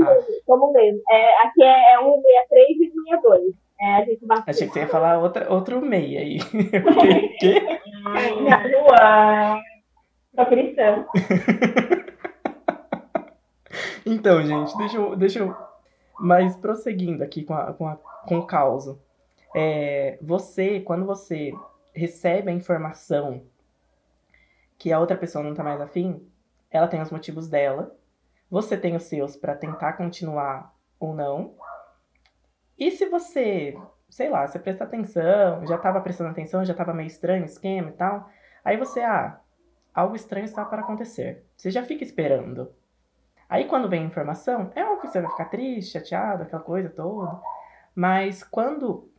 Ah, 0.00 0.16
Como 0.46 0.72
mesmo. 0.72 1.00
É, 1.10 1.46
aqui 1.46 1.62
é, 1.62 1.92
é 1.94 1.98
163 1.98 2.70
e 2.70 2.90
162. 2.90 3.65
É, 3.78 3.94
a 3.96 4.04
gente 4.04 4.24
bateu. 4.24 4.44
achei 4.48 4.66
que 4.66 4.72
você 4.72 4.80
ia 4.80 4.88
falar 4.88 5.18
outra, 5.18 5.52
outro 5.52 5.80
meia 5.84 6.20
aí. 6.20 6.40
Fiquei, 6.48 7.28
quê? 7.38 7.80
Juan. 8.70 9.60
Sou 10.34 10.46
cristã. 10.46 11.06
Então, 14.06 14.40
gente, 14.40 14.78
deixa 14.78 14.96
eu, 14.96 15.16
deixa 15.16 15.38
eu. 15.40 15.56
Mas 16.20 16.56
prosseguindo 16.56 17.24
aqui 17.24 17.42
com, 17.42 17.54
a, 17.54 17.72
com, 17.72 17.88
a, 17.88 17.96
com 17.96 18.38
o 18.38 18.46
caos. 18.46 18.96
É, 19.52 20.16
você, 20.22 20.80
quando 20.80 21.04
você 21.04 21.52
recebe 21.92 22.50
a 22.50 22.54
informação 22.54 23.42
que 24.78 24.92
a 24.92 25.00
outra 25.00 25.16
pessoa 25.16 25.42
não 25.42 25.54
tá 25.54 25.64
mais 25.64 25.80
afim, 25.80 26.24
ela 26.70 26.86
tem 26.86 27.02
os 27.02 27.10
motivos 27.10 27.48
dela. 27.48 27.94
Você 28.48 28.76
tem 28.76 28.94
os 28.94 29.02
seus 29.02 29.36
pra 29.36 29.56
tentar 29.56 29.94
continuar 29.94 30.72
ou 31.00 31.12
não. 31.12 31.54
E 32.78 32.90
se 32.90 33.06
você, 33.06 33.76
sei 34.08 34.28
lá, 34.28 34.46
você 34.46 34.58
presta 34.58 34.84
atenção, 34.84 35.66
já 35.66 35.78
tava 35.78 36.00
prestando 36.00 36.30
atenção, 36.30 36.64
já 36.64 36.74
tava 36.74 36.92
meio 36.92 37.06
estranho 37.06 37.42
o 37.42 37.46
esquema 37.46 37.90
e 37.90 37.92
tal. 37.94 38.28
Aí 38.64 38.76
você, 38.76 39.00
ah, 39.00 39.40
algo 39.94 40.14
estranho 40.16 40.44
está 40.44 40.64
para 40.64 40.82
acontecer. 40.82 41.44
Você 41.56 41.70
já 41.70 41.82
fica 41.82 42.04
esperando. 42.04 42.72
Aí 43.48 43.66
quando 43.66 43.88
vem 43.88 44.02
a 44.02 44.06
informação, 44.06 44.70
é 44.74 44.84
óbvio 44.84 45.02
que 45.02 45.08
você 45.08 45.20
vai 45.20 45.30
ficar 45.30 45.46
triste, 45.46 45.92
chateado, 45.92 46.42
aquela 46.42 46.62
coisa 46.62 46.90
toda. 46.90 47.40
Mas 47.94 48.42
quando 48.42 49.10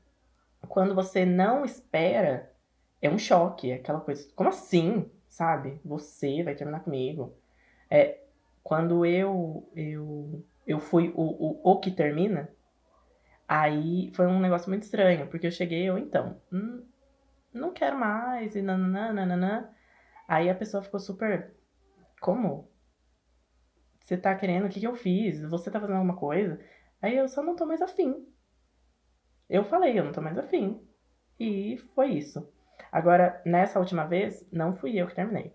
quando 0.68 0.94
você 0.94 1.26
não 1.26 1.64
espera, 1.64 2.52
é 3.02 3.10
um 3.10 3.18
choque, 3.18 3.72
é 3.72 3.76
aquela 3.76 4.02
coisa. 4.02 4.28
Como 4.36 4.50
assim? 4.50 5.10
Sabe? 5.30 5.80
Você 5.86 6.44
vai 6.44 6.56
terminar 6.56 6.82
comigo. 6.82 7.34
É, 7.90 8.20
quando 8.64 9.06
eu 9.06 9.70
eu 9.76 10.44
eu 10.66 10.80
fui 10.80 11.14
o, 11.16 11.22
o, 11.22 11.72
o 11.72 11.80
que 11.80 11.92
termina, 11.92 12.50
aí 13.48 14.12
foi 14.14 14.28
um 14.28 14.40
negócio 14.40 14.70
muito 14.70 14.84
estranho, 14.84 15.28
porque 15.28 15.48
eu 15.48 15.52
cheguei, 15.52 15.90
eu 15.90 15.98
então, 15.98 16.42
hum, 16.52 16.84
não 17.54 17.72
quero 17.72 17.98
mais, 17.98 18.56
e 18.56 18.62
nananã, 18.62 19.14
nananã. 19.14 19.70
Aí 20.28 20.50
a 20.50 20.56
pessoa 20.56 20.84
ficou 20.84 21.00
super. 21.00 21.56
Como? 22.20 22.70
Você 24.00 24.18
tá 24.18 24.34
querendo? 24.36 24.66
O 24.66 24.70
que, 24.70 24.80
que 24.80 24.88
eu 24.88 24.96
fiz? 24.96 25.42
Você 25.42 25.72
tá 25.72 25.80
fazendo 25.80 25.98
alguma 25.98 26.16
coisa? 26.16 26.60
Aí 27.02 27.16
eu 27.16 27.28
só 27.28 27.42
não 27.42 27.56
tô 27.56 27.66
mais 27.66 27.82
afim. 27.82 28.28
Eu 29.50 29.64
falei, 29.64 29.98
eu 29.98 30.04
não 30.04 30.12
tô 30.12 30.22
mais 30.22 30.38
afim. 30.38 30.82
E 31.40 31.78
foi 31.94 32.12
isso. 32.12 32.52
Agora, 32.92 33.42
nessa 33.46 33.80
última 33.80 34.06
vez, 34.06 34.48
não 34.52 34.76
fui 34.76 34.98
eu 34.98 35.08
que 35.08 35.16
terminei. 35.16 35.54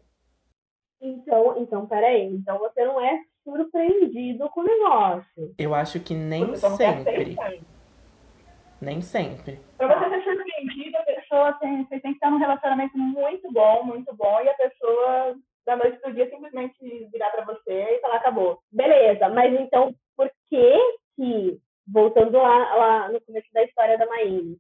Então, 1.01 1.59
então, 1.59 1.87
peraí. 1.87 2.27
Então 2.27 2.59
você 2.59 2.85
não 2.85 3.01
é 3.01 3.23
surpreendido 3.43 4.49
com 4.51 4.61
o 4.61 4.65
negócio. 4.65 5.55
Eu 5.59 5.75
acho 5.75 5.99
que 6.01 6.15
nem 6.15 6.55
sempre. 6.57 7.37
Nem 8.83 9.01
sempre. 9.01 9.61
Pra 9.79 9.87
você 9.87 10.11
ser 10.11 10.25
surpreendido, 10.25 10.99
a 10.99 11.03
pessoa 11.05 11.53
tem, 11.55 11.85
você 11.85 12.01
tem 12.01 12.11
que 12.11 12.17
estar 12.17 12.31
num 12.33 12.39
relacionamento 12.39 12.99
muito 12.99 13.51
bom, 13.53 13.85
muito 13.85 14.13
bom, 14.17 14.41
e 14.41 14.49
a 14.49 14.55
pessoa, 14.55 15.37
da 15.65 15.77
noite 15.77 15.99
pro 16.01 16.13
dia, 16.13 16.29
simplesmente 16.29 16.77
virar 17.13 17.31
pra 17.31 17.45
você 17.45 17.73
e 17.73 18.01
falar, 18.01 18.17
acabou. 18.17 18.59
Beleza, 18.73 19.29
mas 19.29 19.55
então 19.55 19.95
por 20.17 20.29
que 20.51 20.99
que, 21.15 21.61
voltando 21.87 22.37
lá, 22.39 22.75
lá 22.75 23.09
no 23.09 23.21
começo 23.21 23.47
da 23.53 23.63
história 23.63 23.97
da 23.97 24.07
Maíne, 24.07 24.59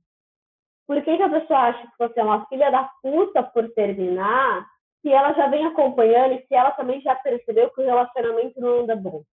por 0.86 1.02
que 1.02 1.16
que 1.16 1.22
a 1.22 1.28
pessoa 1.28 1.58
acha 1.58 1.82
que 1.82 1.98
você 1.98 2.20
é 2.20 2.24
uma 2.24 2.46
filha 2.46 2.70
da 2.70 2.88
puta 3.02 3.42
por 3.42 3.68
terminar, 3.72 4.64
se 5.00 5.10
ela 5.12 5.32
já 5.32 5.48
vem 5.48 5.66
acompanhando 5.66 6.34
e 6.34 6.46
se 6.46 6.54
ela 6.54 6.70
também 6.70 7.00
já 7.00 7.16
percebeu 7.16 7.70
que 7.70 7.80
o 7.80 7.84
relacionamento 7.84 8.60
não 8.60 8.82
anda 8.82 8.94
bom? 8.94 9.24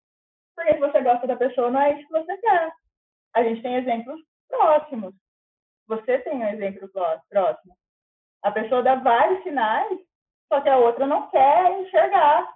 Porque 0.57 0.73
se 0.73 0.81
você 0.81 1.03
gosta 1.03 1.27
da 1.27 1.37
pessoa, 1.37 1.71
não 1.71 1.81
é 1.81 1.93
isso 1.93 2.07
que 2.07 2.13
você 2.13 2.39
quer. 2.39 2.73
A 3.35 3.43
gente 3.43 3.61
tem 3.61 3.77
exemplos 3.77 4.19
próximos. 4.49 5.15
Você 5.87 6.19
tem 6.19 6.35
um 6.37 6.49
exemplo 6.49 6.89
pró- 6.89 7.21
próximo. 7.31 7.75
A 8.43 8.51
pessoa 8.51 8.83
dá 8.83 8.95
vários 8.97 9.43
sinais, 9.43 9.99
só 10.53 10.61
que 10.61 10.69
a 10.69 10.77
outra 10.79 11.07
não 11.07 11.29
quer 11.31 11.81
enxergar. 11.81 12.53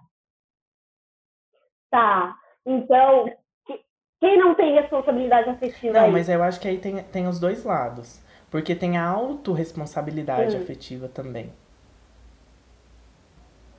Tá, 1.91 2.35
então, 2.65 3.27
que- 3.67 3.85
quem 4.21 4.39
não 4.39 4.55
tem 4.55 4.75
responsabilidade 4.75 5.51
afetiva 5.51 5.93
Não, 5.99 6.05
aí? 6.07 6.13
mas 6.13 6.29
eu 6.29 6.43
acho 6.43 6.61
que 6.61 6.69
aí 6.69 6.79
tem, 6.79 7.03
tem 7.05 7.27
os 7.27 7.39
dois 7.41 7.65
lados. 7.65 8.23
Porque 8.51 8.75
tem 8.75 8.99
a 8.99 9.09
autorresponsabilidade 9.09 10.55
afetiva 10.57 11.09
também. 11.09 11.51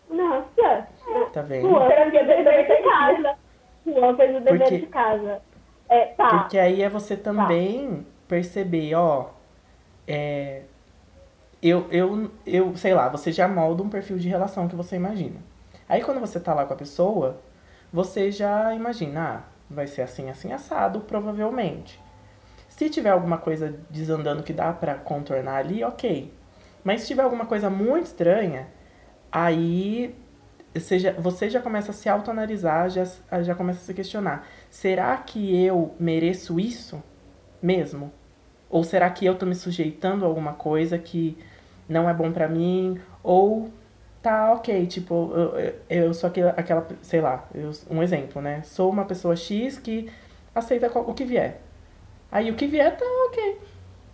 Nossa, 0.09 0.87
Tá 1.31 1.41
vendo? 1.41 1.69
Pô, 1.69 1.79
Terapia 1.87 2.23
deve 2.25 2.43
dele 2.43 2.63
ter 2.63 2.83
casa. 2.83 3.37
Juan 3.85 4.15
fez 4.15 4.35
o 4.35 4.39
dever 4.39 4.59
Porque- 4.59 4.77
de 4.79 4.87
casa. 4.87 5.41
É, 5.93 6.05
tá. 6.07 6.39
Porque 6.39 6.57
aí 6.57 6.81
é 6.81 6.89
você 6.89 7.15
também 7.15 8.05
perceber, 8.27 8.95
ó, 8.95 9.29
é, 10.07 10.63
eu, 11.61 11.87
eu, 11.91 12.31
eu, 12.47 12.75
sei 12.75 12.95
lá, 12.95 13.07
você 13.09 13.31
já 13.31 13.47
molda 13.47 13.83
um 13.83 13.89
perfil 13.89 14.17
de 14.17 14.27
relação 14.27 14.67
que 14.67 14.75
você 14.75 14.95
imagina. 14.95 15.39
Aí 15.87 16.01
quando 16.01 16.19
você 16.19 16.39
tá 16.39 16.51
lá 16.53 16.65
com 16.65 16.73
a 16.73 16.77
pessoa, 16.77 17.39
você 17.91 18.31
já 18.31 18.73
imagina, 18.73 19.21
ah, 19.21 19.49
vai 19.69 19.85
ser 19.85 20.01
assim, 20.01 20.31
assim, 20.31 20.51
assado, 20.51 21.01
provavelmente. 21.01 22.01
Se 22.67 22.89
tiver 22.89 23.11
alguma 23.11 23.37
coisa 23.37 23.79
desandando 23.91 24.41
que 24.41 24.51
dá 24.51 24.73
pra 24.73 24.95
contornar 24.95 25.57
ali, 25.57 25.83
ok. 25.83 26.33
Mas 26.83 27.01
se 27.01 27.07
tiver 27.07 27.21
alguma 27.21 27.45
coisa 27.45 27.69
muito 27.69 28.07
estranha, 28.07 28.67
aí 29.31 30.15
você 30.73 30.97
já, 30.97 31.11
você 31.13 31.49
já 31.49 31.61
começa 31.61 31.91
a 31.91 31.93
se 31.93 32.09
autoanalisar, 32.09 32.89
já, 32.89 33.05
já 33.43 33.53
começa 33.53 33.79
a 33.79 33.83
se 33.83 33.93
questionar. 33.93 34.47
Será 34.73 35.15
que 35.17 35.55
eu 35.63 35.93
mereço 35.99 36.59
isso 36.59 37.01
mesmo? 37.61 38.11
Ou 38.71 38.83
será 38.83 39.07
que 39.11 39.23
eu 39.23 39.37
tô 39.37 39.45
me 39.45 39.53
sujeitando 39.53 40.25
a 40.25 40.27
alguma 40.27 40.53
coisa 40.53 40.97
que 40.97 41.37
não 41.87 42.09
é 42.09 42.13
bom 42.13 42.31
pra 42.31 42.47
mim? 42.47 42.99
Ou 43.21 43.69
tá 44.19 44.51
ok, 44.51 44.87
tipo, 44.87 45.31
eu, 45.35 45.75
eu- 45.87 46.13
sou 46.15 46.27
aquela, 46.27 46.49
aquela, 46.57 46.87
sei 47.03 47.21
lá, 47.21 47.47
eu- 47.53 47.69
um 47.87 48.01
exemplo, 48.01 48.41
né? 48.41 48.63
Sou 48.63 48.89
uma 48.89 49.05
pessoa 49.05 49.35
X 49.35 49.77
que 49.77 50.09
aceita 50.55 50.87
o 50.99 51.13
que 51.13 51.23
vier. 51.23 51.61
Aí 52.31 52.49
o 52.49 52.55
que 52.55 52.65
vier 52.65 52.97
tá 52.97 53.05
ok. 53.27 53.61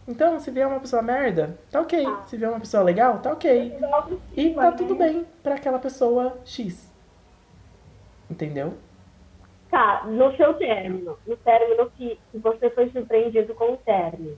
Então, 0.10 0.42
se 0.42 0.52
vier 0.52 0.68
uma 0.68 0.82
pessoa 0.82 1.02
merda, 1.02 1.58
tá 1.72 1.80
ok. 1.80 2.06
Se 2.28 2.36
vier 2.36 2.50
uma 2.50 2.60
pessoa 2.60 2.84
legal, 2.84 3.20
tá 3.20 3.32
ok. 3.32 3.78
E 4.36 4.50
tá 4.56 4.72
tudo 4.74 4.94
bem 4.96 5.26
pra 5.42 5.56
aquela 5.56 5.80
pessoa 5.80 6.38
X. 6.44 6.92
Entendeu? 8.30 8.74
Tá, 9.70 10.04
no 10.08 10.36
seu 10.36 10.56
término, 10.56 11.18
no 11.28 11.38
término 11.38 11.92
que, 11.92 12.20
que 12.32 12.38
você 12.40 12.72
foi 12.72 12.90
surpreendido 12.90 13.54
com 13.54 13.74
o 13.74 13.78
término, 13.78 14.36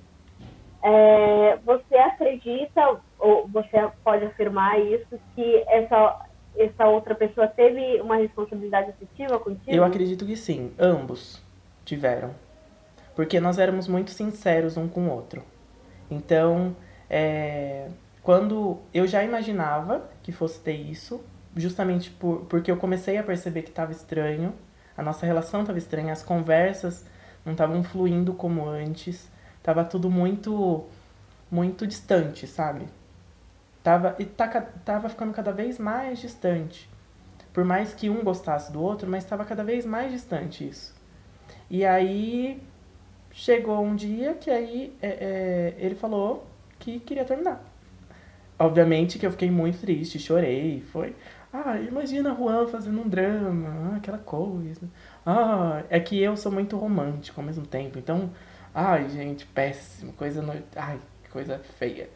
é, 0.83 1.57
você 1.63 1.95
acredita, 1.95 2.99
ou 3.17 3.47
você 3.47 3.89
pode 4.03 4.25
afirmar 4.25 4.79
isso, 4.79 5.19
que 5.35 5.63
essa, 5.67 6.25
essa 6.57 6.87
outra 6.87 7.15
pessoa 7.15 7.47
teve 7.47 8.01
uma 8.01 8.17
responsabilidade 8.17 8.89
afetiva 8.89 9.39
contigo? 9.39 9.71
Eu 9.71 9.83
acredito 9.85 10.25
que 10.25 10.35
sim, 10.35 10.73
ambos 10.77 11.41
tiveram. 11.85 12.31
Porque 13.15 13.39
nós 13.39 13.59
éramos 13.59 13.87
muito 13.87 14.11
sinceros 14.11 14.75
um 14.75 14.87
com 14.87 15.07
o 15.07 15.11
outro. 15.11 15.43
Então, 16.09 16.75
é, 17.09 17.87
quando 18.23 18.79
eu 18.93 19.05
já 19.05 19.23
imaginava 19.23 20.09
que 20.23 20.31
fosse 20.31 20.59
ter 20.59 20.73
isso, 20.73 21.23
justamente 21.55 22.09
por, 22.09 22.45
porque 22.45 22.71
eu 22.71 22.77
comecei 22.77 23.17
a 23.17 23.23
perceber 23.23 23.61
que 23.61 23.69
estava 23.69 23.91
estranho, 23.91 24.53
a 24.97 25.03
nossa 25.03 25.25
relação 25.25 25.61
estava 25.61 25.77
estranha, 25.77 26.13
as 26.13 26.23
conversas 26.23 27.05
não 27.45 27.53
estavam 27.53 27.83
fluindo 27.83 28.33
como 28.33 28.67
antes, 28.67 29.29
tava 29.63 29.83
tudo 29.83 30.09
muito, 30.09 30.85
muito 31.49 31.87
distante, 31.87 32.45
sabe? 32.47 32.87
Tava, 33.83 34.15
e 34.19 34.25
tá, 34.25 34.47
tava 34.85 35.09
ficando 35.09 35.33
cada 35.33 35.51
vez 35.51 35.79
mais 35.79 36.19
distante. 36.19 36.89
Por 37.51 37.65
mais 37.65 37.93
que 37.93 38.09
um 38.09 38.23
gostasse 38.23 38.71
do 38.71 38.81
outro, 38.81 39.09
mas 39.09 39.23
estava 39.23 39.43
cada 39.43 39.63
vez 39.63 39.85
mais 39.85 40.11
distante 40.11 40.67
isso. 40.67 40.93
E 41.69 41.85
aí 41.85 42.61
chegou 43.31 43.83
um 43.83 43.95
dia 43.95 44.33
que 44.35 44.49
aí 44.49 44.95
é, 45.01 45.07
é, 45.09 45.75
ele 45.77 45.95
falou 45.95 46.45
que 46.79 46.99
queria 46.99 47.25
terminar. 47.25 47.63
Obviamente 48.57 49.17
que 49.17 49.25
eu 49.25 49.31
fiquei 49.31 49.49
muito 49.49 49.79
triste, 49.79 50.19
chorei, 50.19 50.81
foi. 50.91 51.15
Ah, 51.53 51.77
imagina 51.79 52.33
Juan 52.33 52.67
fazendo 52.67 53.01
um 53.01 53.07
drama, 53.09 53.93
ah, 53.93 53.97
aquela 53.97 54.17
coisa. 54.17 54.89
Ah, 55.25 55.83
é 55.89 55.99
que 55.99 56.21
eu 56.21 56.37
sou 56.37 56.51
muito 56.51 56.77
romântico 56.77 57.41
ao 57.41 57.45
mesmo 57.45 57.65
tempo, 57.65 57.99
então, 57.99 58.31
ai, 58.73 59.09
gente, 59.09 59.45
péssimo, 59.47 60.13
coisa 60.13 60.41
no... 60.41 60.53
ai, 60.75 60.99
coisa 61.29 61.59
feia. 61.77 62.09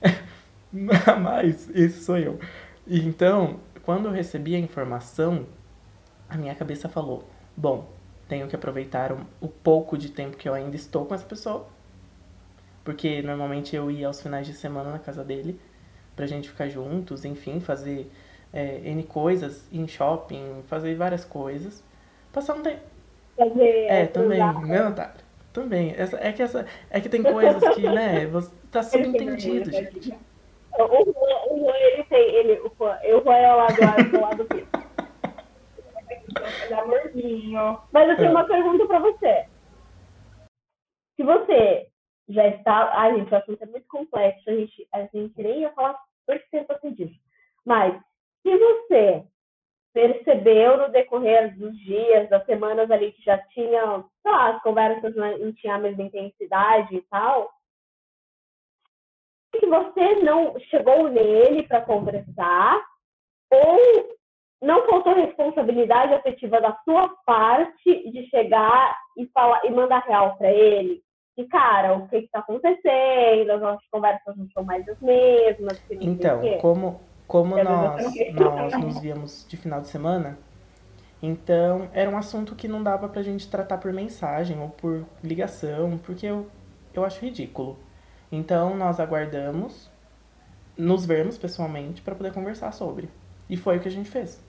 Mas 0.72 1.68
esse 1.70 2.04
sou 2.04 2.18
eu. 2.18 2.38
Então, 2.86 3.60
quando 3.82 4.06
eu 4.06 4.12
recebi 4.12 4.54
a 4.54 4.58
informação, 4.58 5.46
a 6.28 6.36
minha 6.36 6.54
cabeça 6.54 6.88
falou: 6.88 7.28
bom, 7.56 7.88
tenho 8.28 8.48
que 8.48 8.56
aproveitar 8.56 9.12
o 9.40 9.48
pouco 9.48 9.96
de 9.98 10.10
tempo 10.10 10.36
que 10.36 10.48
eu 10.48 10.54
ainda 10.54 10.76
estou 10.76 11.06
com 11.06 11.14
essa 11.14 11.26
pessoa. 11.26 11.66
Porque 12.84 13.20
normalmente 13.22 13.74
eu 13.74 13.90
ia 13.90 14.06
aos 14.06 14.20
finais 14.20 14.46
de 14.46 14.54
semana 14.54 14.92
na 14.92 14.98
casa 14.98 15.24
dele 15.24 15.60
pra 16.14 16.26
gente 16.26 16.48
ficar 16.48 16.68
juntos, 16.68 17.24
enfim, 17.24 17.60
fazer 17.60 18.10
é, 18.56 18.80
N 18.84 19.02
coisas, 19.04 19.68
em 19.72 19.86
shopping, 19.86 20.62
fazer 20.66 20.94
várias 20.94 21.24
coisas. 21.24 21.84
Passar 22.32 22.54
um 22.54 22.62
tempo. 22.62 22.80
Fazer, 23.36 23.86
É, 23.88 24.06
também, 24.06 24.38
né, 24.38 24.82
Natália? 24.82 25.26
Também. 25.52 25.94
Essa, 25.96 26.16
é, 26.18 26.32
que 26.32 26.42
essa, 26.42 26.66
é 26.90 27.00
que 27.00 27.08
tem 27.08 27.22
coisas 27.22 27.62
que, 27.74 27.82
né, 27.82 28.26
você 28.26 28.50
tá 28.70 28.82
subentendido, 28.82 29.70
gente. 29.70 30.14
O 30.78 30.86
Juan, 30.86 31.36
o 31.50 31.58
Juan, 31.58 31.74
ele 31.76 32.04
tem, 32.04 32.34
ele, 32.34 32.52
o 32.60 32.72
Juan, 32.78 32.98
o 33.04 33.22
Juan 33.22 33.36
é 33.36 33.52
o 33.52 33.56
lado 33.56 33.74
eu 34.12 34.18
o 34.18 34.22
lado 34.22 34.44
B. 34.44 34.66
Ele 36.64 36.74
é 36.74 36.80
amorzinho. 36.80 37.78
Mas 37.92 38.08
eu 38.10 38.16
tenho 38.16 38.28
É. 38.28 38.30
uma 38.30 38.44
pergunta 38.44 38.86
pra 38.86 38.98
você. 38.98 39.46
Se 41.16 41.22
você 41.22 41.88
já 42.28 42.46
está. 42.48 42.90
Ai, 42.94 43.16
gente, 43.16 43.32
o 43.32 43.36
assunto 43.36 43.62
é 43.62 43.66
muito 43.66 43.88
complexo. 43.88 44.50
A 44.50 44.52
gente, 44.52 44.88
a 44.92 45.00
gente 45.00 45.32
nem 45.42 45.60
ia 45.60 45.72
falar 45.72 45.98
muito 46.28 46.44
tempo 46.50 46.72
assim 46.72 46.92
disso. 46.92 47.18
Mas, 47.64 47.98
se 48.42 48.56
você 48.56 49.24
percebeu 49.92 50.76
no 50.76 50.90
decorrer 50.90 51.56
dos 51.56 51.74
dias, 51.78 52.28
das 52.28 52.44
semanas 52.44 52.90
ali 52.90 53.12
que 53.12 53.22
já 53.22 53.38
tinham, 53.48 54.04
sei 54.22 54.30
lá, 54.30 54.50
as 54.50 54.62
conversas 54.62 55.16
não 55.16 55.52
tinham 55.54 55.76
a 55.76 55.78
mesma 55.78 56.02
intensidade 56.02 56.94
e 56.94 57.00
tal, 57.02 57.50
que 59.52 59.66
você 59.66 60.16
não 60.16 60.58
chegou 60.70 61.08
nele 61.08 61.62
para 61.66 61.80
conversar 61.80 62.84
ou 63.50 64.16
não 64.60 64.86
faltou 64.86 65.14
responsabilidade 65.14 66.14
afetiva 66.14 66.60
da 66.60 66.76
sua 66.84 67.08
parte 67.24 68.10
de 68.10 68.26
chegar 68.28 68.96
e 69.16 69.26
falar 69.28 69.64
e 69.64 69.70
mandar 69.70 70.00
real 70.00 70.36
para 70.36 70.50
ele? 70.50 71.02
E 71.36 71.44
cara, 71.46 71.94
o 71.94 72.08
que 72.08 72.16
está 72.16 72.38
acontecendo? 72.38 73.50
As 73.50 73.60
nossas 73.60 73.86
conversas 73.90 74.36
não 74.36 74.48
são 74.50 74.64
mais 74.64 74.88
as 74.88 74.98
mesmas. 75.00 75.78
que 75.80 75.94
Então, 75.94 76.40
como, 76.60 77.00
como 77.26 77.62
nós, 77.62 78.02
nós 78.34 78.72
nos 78.80 79.00
víamos 79.00 79.46
de 79.48 79.56
final 79.56 79.80
de 79.80 79.88
semana, 79.88 80.38
então 81.22 81.88
era 81.92 82.10
um 82.10 82.16
assunto 82.16 82.54
que 82.54 82.68
não 82.68 82.82
dava 82.82 83.08
pra 83.08 83.22
gente 83.22 83.48
tratar 83.48 83.78
por 83.78 83.92
mensagem 83.92 84.60
ou 84.60 84.68
por 84.68 85.04
ligação, 85.22 85.98
porque 85.98 86.26
eu, 86.26 86.48
eu 86.94 87.04
acho 87.04 87.24
ridículo. 87.24 87.78
Então 88.30 88.76
nós 88.76 89.00
aguardamos 89.00 89.90
nos 90.76 91.06
vermos 91.06 91.38
pessoalmente 91.38 92.02
pra 92.02 92.14
poder 92.14 92.32
conversar 92.32 92.72
sobre. 92.72 93.08
E 93.48 93.56
foi 93.56 93.78
o 93.78 93.80
que 93.80 93.88
a 93.88 93.90
gente 93.90 94.10
fez. 94.10 94.42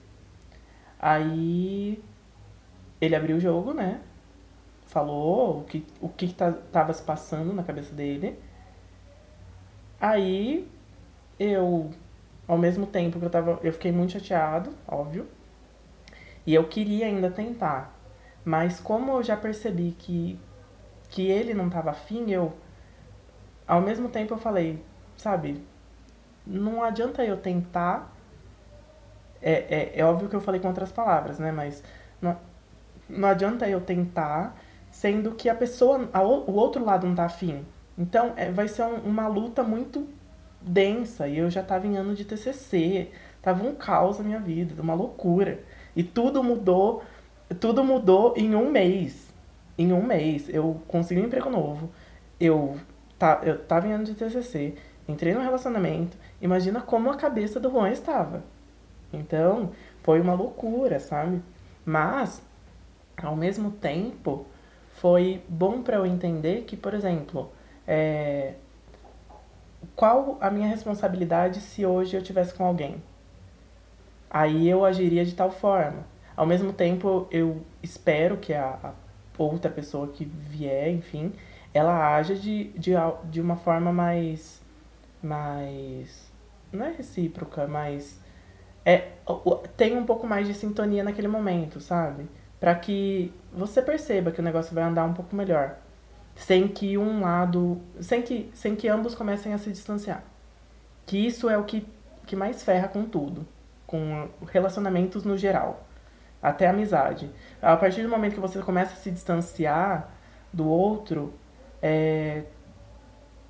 Aí 0.98 2.02
ele 3.00 3.14
abriu 3.14 3.36
o 3.36 3.40
jogo, 3.40 3.72
né? 3.72 4.00
Falou 4.86 5.60
o 5.60 5.64
que, 5.64 5.86
o 6.00 6.08
que 6.08 6.32
tá, 6.32 6.52
tava 6.52 6.92
se 6.92 7.02
passando 7.02 7.52
na 7.52 7.62
cabeça 7.62 7.94
dele. 7.94 8.38
Aí 10.00 10.68
eu, 11.38 11.90
ao 12.48 12.58
mesmo 12.58 12.86
tempo 12.88 13.20
que 13.20 13.26
eu 13.26 13.30
tava. 13.30 13.60
Eu 13.62 13.72
fiquei 13.74 13.92
muito 13.92 14.12
chateado, 14.14 14.70
óbvio. 14.88 15.28
E 16.46 16.54
eu 16.54 16.66
queria 16.68 17.06
ainda 17.06 17.30
tentar. 17.30 17.94
Mas 18.44 18.80
como 18.80 19.12
eu 19.12 19.22
já 19.22 19.36
percebi 19.36 19.92
que, 19.98 20.38
que 21.10 21.28
ele 21.28 21.54
não 21.54 21.70
tava 21.70 21.90
afim, 21.90 22.30
eu. 22.30 22.54
Ao 23.68 23.80
mesmo 23.80 24.08
tempo 24.08 24.34
eu 24.34 24.38
falei, 24.38 24.82
sabe, 25.16 25.62
não 26.46 26.82
adianta 26.82 27.24
eu 27.24 27.36
tentar. 27.38 28.12
É, 29.40 29.52
é, 29.96 30.00
é 30.00 30.04
óbvio 30.04 30.28
que 30.28 30.36
eu 30.36 30.40
falei 30.40 30.60
com 30.60 30.68
outras 30.68 30.90
palavras, 30.92 31.38
né? 31.38 31.52
Mas 31.52 31.82
não, 32.20 32.36
não 33.08 33.28
adianta 33.28 33.68
eu 33.68 33.80
tentar, 33.80 34.56
sendo 34.90 35.32
que 35.34 35.48
a 35.48 35.54
pessoa, 35.54 36.08
a 36.12 36.22
o 36.22 36.54
outro 36.54 36.84
lado 36.84 37.06
não 37.06 37.14
tá 37.14 37.24
afim. 37.26 37.66
Então, 37.98 38.32
é, 38.36 38.50
vai 38.52 38.68
ser 38.68 38.84
um- 38.84 39.00
uma 39.02 39.28
luta 39.28 39.62
muito 39.62 40.08
densa. 40.60 41.28
E 41.28 41.38
eu 41.38 41.50
já 41.50 41.62
tava 41.62 41.86
em 41.86 41.96
ano 41.96 42.14
de 42.14 42.24
TCC. 42.24 43.10
Tava 43.42 43.64
um 43.64 43.74
caos 43.74 44.18
na 44.18 44.24
minha 44.24 44.40
vida, 44.40 44.80
uma 44.82 44.94
loucura. 44.94 45.60
E 45.94 46.02
tudo 46.02 46.42
mudou, 46.42 47.02
tudo 47.60 47.84
mudou 47.84 48.34
em 48.36 48.54
um 48.54 48.70
mês. 48.70 49.32
Em 49.76 49.92
um 49.92 50.02
mês, 50.02 50.48
eu 50.48 50.80
consegui 50.88 51.20
um 51.20 51.26
emprego 51.26 51.48
novo. 51.48 51.90
Eu, 52.38 52.76
tá, 53.18 53.40
eu 53.44 53.58
tava 53.58 53.86
em 53.86 53.92
ano 53.92 54.04
de 54.04 54.14
TCC. 54.14 54.74
Entrei 55.08 55.32
no 55.34 55.40
relacionamento. 55.40 56.16
Imagina 56.42 56.80
como 56.80 57.10
a 57.10 57.16
cabeça 57.16 57.58
do 57.58 57.70
Juan 57.70 57.90
estava. 57.90 58.42
Então, 59.12 59.70
foi 60.02 60.20
uma 60.20 60.34
loucura, 60.34 61.00
sabe? 61.00 61.40
Mas, 61.84 62.42
ao 63.16 63.34
mesmo 63.34 63.70
tempo, 63.70 64.46
foi 64.94 65.42
bom 65.48 65.80
para 65.82 65.96
eu 65.96 66.06
entender 66.06 66.64
que, 66.64 66.76
por 66.76 66.92
exemplo, 66.92 67.50
é, 67.86 68.54
qual 69.98 70.38
a 70.40 70.48
minha 70.48 70.68
responsabilidade 70.68 71.60
se 71.60 71.84
hoje 71.84 72.16
eu 72.16 72.22
tivesse 72.22 72.54
com 72.54 72.64
alguém? 72.64 73.02
Aí 74.30 74.68
eu 74.68 74.84
agiria 74.84 75.24
de 75.24 75.34
tal 75.34 75.50
forma. 75.50 76.06
Ao 76.36 76.46
mesmo 76.46 76.72
tempo, 76.72 77.26
eu 77.32 77.62
espero 77.82 78.36
que 78.36 78.54
a, 78.54 78.78
a 78.80 78.92
outra 79.36 79.68
pessoa 79.68 80.06
que 80.06 80.24
vier, 80.24 80.88
enfim, 80.90 81.32
ela 81.74 82.14
haja 82.14 82.36
de, 82.36 82.68
de, 82.78 82.92
de 83.24 83.40
uma 83.40 83.56
forma 83.56 83.92
mais. 83.92 84.62
mais. 85.20 86.30
não 86.70 86.86
é 86.86 86.92
recíproca, 86.92 87.66
mas. 87.66 88.20
É, 88.86 89.14
tem 89.76 89.98
um 89.98 90.06
pouco 90.06 90.28
mais 90.28 90.46
de 90.46 90.54
sintonia 90.54 91.02
naquele 91.02 91.26
momento, 91.26 91.80
sabe? 91.80 92.28
Para 92.60 92.76
que 92.76 93.32
você 93.52 93.82
perceba 93.82 94.30
que 94.30 94.38
o 94.38 94.44
negócio 94.44 94.72
vai 94.72 94.84
andar 94.84 95.04
um 95.04 95.12
pouco 95.12 95.34
melhor. 95.34 95.76
Sem 96.38 96.68
que 96.68 96.96
um 96.96 97.20
lado. 97.20 97.80
Sem 98.00 98.22
que, 98.22 98.48
sem 98.54 98.76
que 98.76 98.88
ambos 98.88 99.14
comecem 99.14 99.52
a 99.52 99.58
se 99.58 99.70
distanciar. 99.72 100.22
Que 101.04 101.26
isso 101.26 101.50
é 101.50 101.58
o 101.58 101.64
que, 101.64 101.86
que 102.26 102.36
mais 102.36 102.62
ferra 102.62 102.86
com 102.86 103.04
tudo. 103.04 103.46
Com 103.86 104.28
relacionamentos 104.46 105.24
no 105.24 105.36
geral. 105.36 105.84
Até 106.40 106.68
amizade. 106.68 107.28
A 107.60 107.76
partir 107.76 108.02
do 108.02 108.08
momento 108.08 108.34
que 108.34 108.40
você 108.40 108.62
começa 108.62 108.92
a 108.92 108.96
se 108.96 109.10
distanciar 109.10 110.10
do 110.52 110.68
outro, 110.68 111.34
é... 111.82 112.44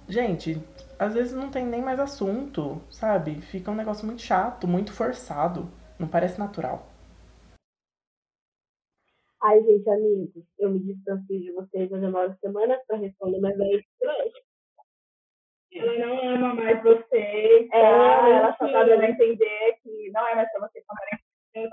gente, 0.09 0.63
às 0.99 1.13
vezes 1.13 1.35
não 1.35 1.51
tem 1.51 1.67
nem 1.67 1.83
mais 1.83 2.01
assunto, 2.01 2.81
sabe? 2.91 3.43
Fica 3.43 3.71
um 3.71 3.75
negócio 3.75 4.07
muito 4.07 4.23
chato, 4.23 4.67
muito 4.67 4.93
forçado. 4.93 5.71
Não 5.99 6.09
parece 6.09 6.39
natural. 6.39 6.88
Ai, 9.43 9.63
gente, 9.63 9.89
amigos, 9.89 10.45
eu 10.59 10.71
me 10.71 10.81
distancio 10.81 11.41
de 11.41 11.53
vocês, 11.53 11.91
eu 11.91 12.01
demoro 12.01 12.37
semanas 12.41 12.81
para 12.87 12.97
responder, 12.97 13.41
mas 13.41 13.59
é 13.61 13.77
isso 13.77 13.87
Ela 15.73 16.07
não 16.07 16.29
ama 16.29 16.55
mais 16.55 16.83
você, 16.83 17.69
é, 17.73 17.81
ela 17.81 18.57
só 18.57 18.71
tá 18.73 18.85
dando 18.85 19.03
a 19.03 19.11
entender 19.11 19.79
que 19.83 20.11
não 20.11 20.27
é 20.27 20.35
mais 20.35 20.51
pra 20.51 20.69
você 20.69 20.83
como 20.87 20.99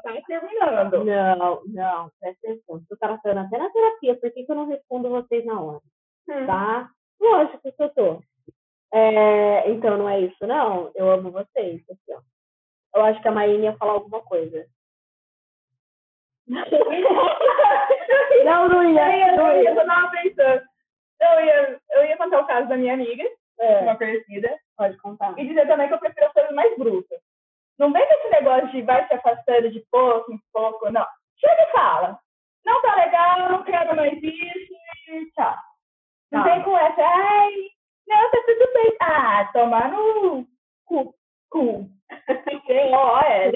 tá 0.02 0.22
terminando. 0.28 1.04
Não, 1.04 1.62
não, 1.68 2.12
presta 2.20 2.48
atenção. 2.48 2.82
Tô 2.90 2.98
tratando 2.98 3.40
até 3.40 3.58
na 3.58 3.70
terapia, 3.70 4.16
por 4.16 4.32
que, 4.32 4.44
que 4.44 4.52
eu 4.52 4.56
não 4.56 4.68
respondo 4.68 5.10
vocês 5.10 5.46
na 5.46 5.62
hora? 5.62 5.82
Hum. 6.30 6.46
Tá? 6.46 6.90
Lógico 7.20 7.72
que 7.72 7.84
eu 7.84 7.90
tô. 7.90 8.22
É, 8.94 9.70
então, 9.72 9.98
não 9.98 10.10
é 10.10 10.22
isso, 10.22 10.46
não. 10.48 10.92
Eu 10.96 11.12
amo 11.12 11.32
vocês. 11.32 11.84
Assim, 11.90 12.14
ó. 12.14 12.22
Eu 12.96 13.06
acho 13.06 13.22
que 13.22 13.28
a 13.28 13.32
Maíne 13.32 13.66
ia 13.66 13.78
falar 13.78 13.94
alguma 13.94 14.22
coisa. 14.22 14.66
Não, 18.44 18.70
não 18.70 18.84
ia. 18.90 19.36
Não 19.36 19.62
ia, 19.62 19.72
eu 19.72 19.86
tava 19.86 20.12
pensando. 20.12 20.62
Eu 21.20 21.46
ia, 21.46 21.80
eu 21.92 22.06
ia 22.06 22.18
contar 22.18 22.40
o 22.42 22.48
caso 22.48 22.68
da 22.68 22.78
minha 22.78 22.94
amiga, 22.94 23.24
é. 23.60 23.80
uma 23.80 23.98
conhecida. 23.98 24.56
Pode 24.78 24.98
contar. 24.98 25.34
E 25.40 25.48
dizer 25.48 25.68
também 25.68 25.88
que 25.88 25.94
eu 25.94 26.00
prefiro 26.00 26.28
as 26.28 26.34
coisas 26.34 26.52
mais 26.54 26.78
brutas. 26.78 27.20
Não 27.80 27.92
vem 27.92 28.06
com 28.08 28.14
esse 28.14 28.30
negócio 28.30 28.70
de 28.70 28.82
vai 28.84 29.08
se 29.08 29.14
afastando 29.14 29.72
de 29.72 29.84
pouco 29.92 30.32
em 30.32 30.40
pouco, 30.54 30.92
não. 30.92 31.06
Chega 31.38 31.64
e 31.64 31.72
fala. 31.72 32.20
Não 32.66 32.82
tá 32.82 32.96
legal, 32.96 33.50
não 33.50 33.64
quero 33.64 33.96
mais 33.96 34.14
isso 34.22 34.74
e 35.08 35.32
tchau. 35.32 35.56
Não 36.32 36.44
tá. 36.44 36.50
vem 36.50 36.64
com 36.64 36.78
essa, 36.78 37.02
ai, 37.02 37.52
não, 38.08 38.32
tá 38.32 38.38
tudo 38.46 38.74
bem. 38.74 38.96
Ah, 39.02 39.50
tomar 39.54 39.92
no 39.92 40.46
cu. 40.86 41.16
Cu. 41.50 41.90
Ó, 42.94 43.20
é. 43.22 43.52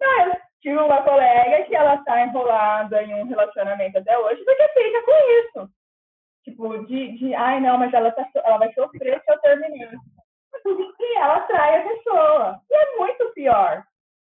Não, 0.00 0.20
eu 0.26 0.49
tive 0.60 0.76
uma 0.76 1.02
colega 1.02 1.64
que 1.64 1.74
ela 1.74 1.98
tá 2.04 2.22
enrolada 2.22 3.02
em 3.02 3.14
um 3.14 3.26
relacionamento 3.26 3.98
até 3.98 4.18
hoje 4.18 4.44
porque 4.44 4.68
fica 4.68 5.02
com 5.02 5.12
isso. 5.12 5.72
Tipo, 6.44 6.86
de, 6.86 7.18
de 7.18 7.34
ai 7.34 7.60
não, 7.60 7.78
mas 7.78 7.92
ela, 7.92 8.10
tá, 8.12 8.26
ela 8.44 8.58
vai 8.58 8.72
sofrer 8.72 9.22
se 9.22 9.32
eu 9.32 9.38
terminar 9.40 9.92
e 10.64 11.16
ela 11.16 11.36
atrai 11.36 11.80
a 11.80 11.88
pessoa. 11.88 12.60
E 12.70 12.74
é 12.74 12.96
muito 12.96 13.32
pior. 13.34 13.84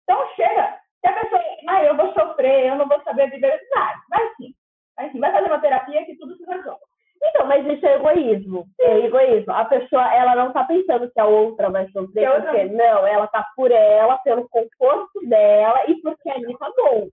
Então 0.04 0.28
chega, 0.36 0.80
se 1.00 1.08
a 1.08 1.14
pessoa, 1.14 1.42
ah, 1.68 1.84
eu 1.84 1.96
vou 1.96 2.14
sofrer, 2.14 2.68
eu 2.68 2.76
não 2.76 2.88
vou 2.88 3.02
saber 3.04 3.30
viver, 3.30 3.60
vai, 3.74 3.96
vai 4.10 4.36
sim. 4.36 4.54
Vai 4.96 5.12
sim, 5.12 5.20
vai 5.20 5.32
fazer 5.32 5.48
uma 5.48 5.62
terapia 5.62 6.06
que 6.06 6.18
tudo 6.18 6.36
se 6.36 6.46
resolve. 6.46 6.82
Então, 7.24 7.46
mas 7.46 7.66
isso 7.68 7.86
é 7.86 7.96
egoísmo. 7.96 8.66
É 8.80 9.00
egoísmo. 9.06 9.54
A 9.54 9.66
pessoa, 9.66 10.14
ela 10.14 10.36
não 10.36 10.52
tá 10.52 10.64
pensando 10.64 11.10
que 11.12 11.20
a 11.20 11.26
outra 11.26 11.70
vai 11.70 11.88
sofrer, 11.90 12.30
que 12.30 12.42
porque 12.42 12.64
não, 12.66 13.06
ela 13.06 13.28
tá 13.28 13.46
por 13.56 13.72
ela, 13.72 14.18
pelo 14.20 14.50
conforto 14.50 15.20
dela 15.28 15.84
e 15.88 15.96
porque 16.02 16.30
ali 16.30 16.58
tá 16.58 16.72
bom. 16.76 17.08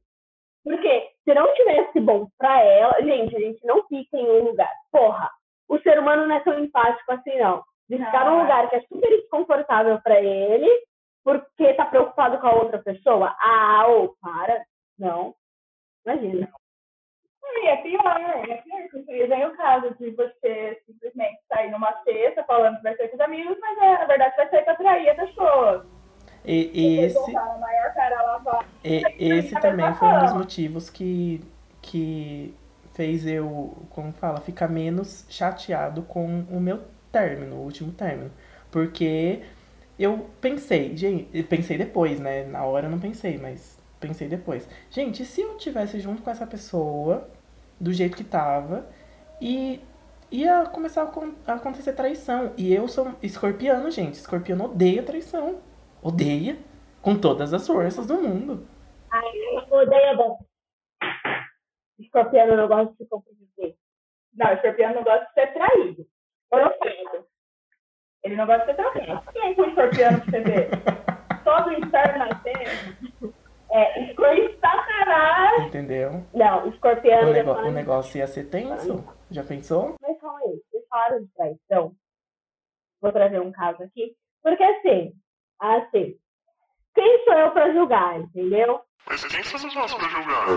Porque 0.65 1.09
se 1.25 1.35
não 1.35 1.53
tivesse 1.55 2.01
bom 2.01 2.27
pra 2.39 2.63
ela, 2.63 3.01
gente, 3.03 3.37
a 3.37 3.41
gente 3.41 3.65
não 3.67 3.85
fica 3.87 4.17
em 4.17 4.29
um 4.29 4.45
lugar. 4.45 4.73
Porra, 4.91 5.31
o 5.69 5.79
ser 5.81 5.99
humano 5.99 6.27
não 6.27 6.37
é 6.37 6.41
tão 6.41 6.59
empático 6.59 7.13
assim, 7.13 7.39
não 7.39 7.63
de 7.89 7.97
ficar 7.97 8.27
num 8.27 8.43
lugar 8.43 8.69
que 8.69 8.77
é 8.77 8.81
super 8.83 9.09
desconfortável 9.09 10.01
para 10.03 10.21
ele, 10.21 10.69
porque 11.25 11.73
tá 11.75 11.87
preocupado 11.87 12.39
com 12.39 12.47
a 12.47 12.55
outra 12.55 12.79
pessoa. 12.83 13.35
Ah, 13.41 13.87
ou 13.89 14.15
para. 14.21 14.63
Não. 14.99 15.35
Imagina. 16.05 16.49
E 17.51 17.67
é 17.67 17.77
pior, 17.79 18.21
é 18.49 18.57
pior, 18.57 18.89
porque 18.91 19.27
vem 19.27 19.47
o 19.47 19.57
caso 19.57 19.95
de 19.99 20.11
você 20.11 20.81
simplesmente 20.87 21.41
sair 21.49 21.71
numa 21.71 21.93
sexta 22.05 22.45
falando 22.45 22.77
que 22.77 22.83
vai 22.83 22.97
ser 22.97 23.09
com 23.09 23.17
os 23.17 23.21
amigos, 23.21 23.57
mas 23.61 23.79
é, 23.79 23.99
na 23.99 24.05
verdade 24.05 24.37
vai 24.37 24.49
ser 24.49 24.63
para 24.63 24.73
atrair 24.75 25.11
a 25.11 25.15
pessoa. 25.15 25.87
E, 26.45 26.71
e 26.73 27.01
esse, 27.01 27.33
maior 27.33 27.95
cara 27.95 28.41
e, 28.85 29.03
esse 29.19 29.61
também 29.61 29.93
foi 29.95 30.09
um 30.09 30.21
dos 30.21 30.33
motivos 30.33 30.89
que, 30.89 31.41
que 31.83 32.55
fez 32.95 33.27
eu, 33.27 33.77
como 33.91 34.13
fala, 34.13 34.41
ficar 34.41 34.69
menos 34.69 35.27
chateado 35.29 36.03
com 36.03 36.25
o 36.51 36.61
meu 36.61 36.83
término, 37.13 37.57
o 37.57 37.65
último 37.65 37.93
término. 37.93 38.31
Porque 38.71 39.43
eu 39.99 40.31
pensei, 40.41 40.97
gente, 40.97 41.43
pensei 41.45 41.77
depois, 41.77 42.21
né? 42.21 42.45
Na 42.45 42.65
hora 42.65 42.87
eu 42.87 42.91
não 42.91 42.99
pensei, 42.99 43.37
mas 43.37 43.79
pensei 44.01 44.29
depois. 44.29 44.69
Gente, 44.91 45.25
se 45.25 45.41
eu 45.41 45.57
tivesse 45.57 46.01
junto 46.01 46.23
com 46.23 46.31
essa 46.31 46.47
pessoa, 46.47 47.29
do 47.81 47.93
jeito 47.93 48.17
que 48.17 48.25
tava, 48.25 48.89
e 49.41 49.81
ia 50.31 50.67
começar 50.67 51.11
a 51.47 51.53
acontecer 51.53 51.93
traição. 51.93 52.53
E 52.57 52.73
eu 52.73 52.89
sou 52.89 53.15
escorpiano, 53.23 53.91
gente. 53.91 54.15
Escorpiano 54.15 54.65
odeia 54.65 55.03
traição. 55.03 55.61
Odeia. 56.03 56.59
Com 57.01 57.19
todas 57.19 57.55
as 57.55 57.67
forças 57.67 58.07
do 58.07 58.15
mundo. 58.21 58.67
Ai, 59.11 59.25
odeia 59.71 60.15
bom. 60.17 60.39
Escorpiano 61.99 62.57
não 62.57 62.69
gosta 62.69 62.93
de 62.93 62.99
se 62.99 63.07
comprometer. 63.07 63.77
Não, 64.35 64.53
escorpiano 64.53 64.95
não 64.97 65.05
gosta 65.05 65.27
de 65.27 65.33
ser 65.33 65.53
traído. 65.53 66.07
Profeta. 66.51 67.25
Ele 68.25 68.37
não 68.37 68.47
gosta 68.47 68.61
de 68.61 68.67
ser 68.67 68.77
trocado. 68.77 69.33
Quem 69.33 69.43
é 69.43 69.61
o 69.61 69.69
escorpião 69.69 70.21
pra 70.21 70.31
você 70.31 70.41
ver? 70.41 70.71
Só 71.45 71.61
do 71.63 71.73
inferno 71.73 72.19
na 72.19 72.35
terra. 72.41 72.99
É, 73.71 74.05
escorpião 74.05 74.59
satanás. 74.61 75.67
Entendeu? 75.67 76.25
Não, 76.35 76.69
escorpião. 76.69 77.29
O, 77.29 77.33
nego 77.33 77.53
o 77.53 77.71
negócio 77.71 78.19
ia 78.19 78.27
ser 78.27 78.45
tenso. 78.45 79.05
Já 79.31 79.45
pensou? 79.45 79.97
Mas 80.01 80.19
calma 80.21 80.39
aí, 80.41 80.63
vocês 80.71 80.87
falaram 80.89 81.21
de 81.21 81.29
traição. 81.35 81.93
Vou 83.01 83.13
trazer 83.13 83.41
um 83.41 83.53
caso 83.53 83.83
aqui. 83.83 84.17
Porque 84.43 84.63
assim, 84.63 85.13
assim, 85.61 86.19
quem 86.95 87.25
sou 87.25 87.35
eu 87.35 87.51
pra 87.51 87.73
julgar, 87.73 88.19
entendeu? 88.21 88.81
Mas 89.07 89.25
quem 89.25 89.43
somos 89.45 89.75
nós 89.75 89.95
pra 89.95 90.09
julgar? 90.09 90.49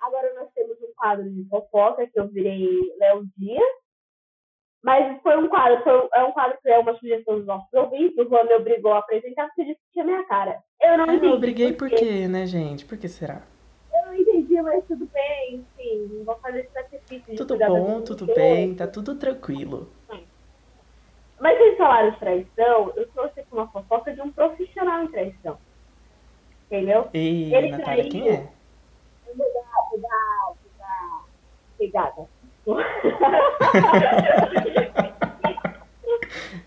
Agora 0.00 0.34
nós 0.34 0.48
temos 0.54 0.80
um 0.80 0.92
quadro 0.96 1.28
de 1.30 1.48
fofoca 1.48 2.06
que 2.06 2.18
eu 2.18 2.28
virei 2.28 2.78
Léo 2.98 3.24
Dias 3.36 3.83
mas 4.84 5.18
foi 5.22 5.34
um 5.38 5.48
quadro, 5.48 5.82
foi, 5.82 6.08
é 6.14 6.24
um 6.24 6.32
quadro 6.32 6.58
que 6.62 6.68
é 6.68 6.78
uma 6.78 6.94
sugestão 6.98 7.38
dos 7.38 7.46
nossos 7.46 7.72
ouvintes. 7.72 8.18
O 8.18 8.28
Juan 8.28 8.44
me 8.44 8.52
obrigou 8.52 8.92
a 8.92 8.98
apresentar 8.98 9.46
porque 9.46 9.64
disse 9.64 9.80
que 9.80 9.92
tinha 9.94 10.04
minha 10.04 10.22
cara. 10.26 10.62
Eu 10.78 10.98
não 10.98 11.06
entendi. 11.06 11.26
Eu 11.26 11.32
obriguei 11.32 11.72
por 11.72 11.88
quê, 11.88 12.28
né, 12.28 12.44
gente? 12.44 12.84
Por 12.84 12.98
que 12.98 13.08
será? 13.08 13.40
Eu 13.90 14.06
não 14.08 14.14
entendi, 14.14 14.60
mas 14.60 14.84
tudo 14.84 15.08
bem, 15.10 15.64
enfim. 15.78 16.22
Vou 16.22 16.36
fazer 16.36 16.60
esse 16.60 16.72
sacrifício. 16.72 17.34
Tudo 17.34 17.56
bom, 17.56 18.02
tudo 18.02 18.26
bem, 18.26 18.74
tá 18.74 18.86
tudo 18.86 19.14
tranquilo. 19.14 19.88
Mas 21.40 21.56
vocês 21.56 21.78
falaram 21.78 22.10
de 22.10 22.18
traição, 22.18 22.92
eu 22.94 23.08
trouxe 23.08 23.40
aqui 23.40 23.48
uma 23.52 23.66
fofoca 23.68 24.12
de 24.12 24.20
um 24.20 24.30
profissional 24.30 25.02
em 25.02 25.08
traição. 25.08 25.56
Entendeu? 26.66 27.08
E 27.14 27.54
Ele 27.54 27.70
Natália, 27.70 28.10
quem 28.10 28.28
é? 28.28 28.48
Cuidado, 29.24 29.88
cuidado, 29.88 30.58
cuidado. 31.78 32.28
Cuidado. 32.66 34.63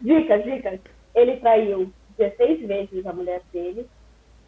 Dicas, 0.02 0.44
dicas. 0.44 0.80
Ele 1.16 1.38
traiu 1.38 1.92
16 2.18 2.68
vezes 2.68 3.06
a 3.06 3.14
mulher 3.14 3.42
dele 3.52 3.88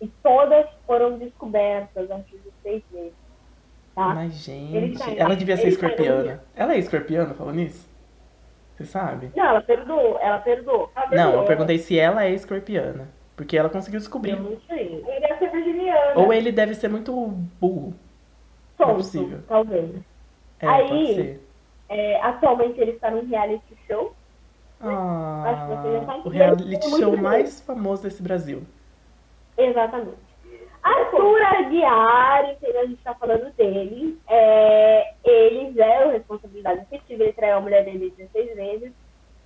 e 0.02 0.08
todas 0.24 0.66
foram 0.86 1.18
descobertas 1.18 2.10
antes 2.10 2.32
de 2.32 2.52
seis 2.64 2.84
meses. 2.92 3.14
Tá? 3.96 4.14
Mas, 4.14 4.34
gente, 4.34 5.20
ela 5.20 5.36
devia 5.36 5.58
ser 5.58 5.70
escorpiana. 5.70 6.44
Ela 6.56 6.74
é 6.74 6.80
escorpiana, 6.80 7.34
falou 7.34 7.54
nisso? 7.54 7.90
Você 8.76 8.86
sabe? 8.86 9.32
Não, 9.36 9.46
ela 9.46 9.62
perdoou, 9.62 10.18
ela 10.22 10.40
perdoou. 10.40 10.90
Ela 10.96 11.08
perdoou. 11.08 11.32
Não, 11.34 11.42
eu 11.42 11.46
perguntei 11.46 11.78
se 11.78 12.00
ela 12.00 12.24
é 12.24 12.32
escorpiana. 12.32 13.10
Porque 13.36 13.58
ela 13.58 13.70
conseguiu 13.70 14.00
descobrir. 14.00 14.32
Eu 14.32 14.40
não 14.40 14.58
sei. 14.68 15.04
Ele 15.08 15.20
deve 15.20 15.40
ser 15.40 15.52
virginiano. 15.52 16.22
Ou 16.22 16.34
ele 16.34 16.52
deve 16.52 16.76
ser 16.76 16.90
muito 16.90 17.14
burro. 17.60 17.94
Sonso, 18.78 18.86
não 18.86 18.90
é 18.90 18.94
possível. 18.96 19.40
Talvez. 19.48 19.96
É, 20.62 20.68
Aí, 20.68 21.40
é, 21.90 22.22
atualmente 22.22 22.80
ele 22.80 22.92
está 22.92 23.12
num 23.12 23.26
reality 23.28 23.78
show. 23.88 24.14
Ah, 24.82 26.22
o 26.24 26.30
reality 26.30 26.90
show 26.98 27.18
mais 27.18 27.60
famoso 27.62 28.04
desse 28.04 28.24
Brasil. 28.24 28.64
Exatamente. 29.58 30.30
Arthur 30.82 31.42
Aguiar, 31.44 32.52
entendeu? 32.52 32.82
a 32.82 32.86
gente 32.86 33.04
tá 33.04 33.14
falando 33.14 33.54
dele. 33.56 34.18
É, 34.28 35.14
ele 35.24 35.74
zero 35.74 36.12
responsabilidade 36.12 36.82
afetiva, 36.82 37.24
ele 37.24 37.34
traiu 37.34 37.58
a 37.58 37.62
mulher 37.62 37.84
dele 37.84 38.14
16 38.18 38.56
vezes. 38.56 38.94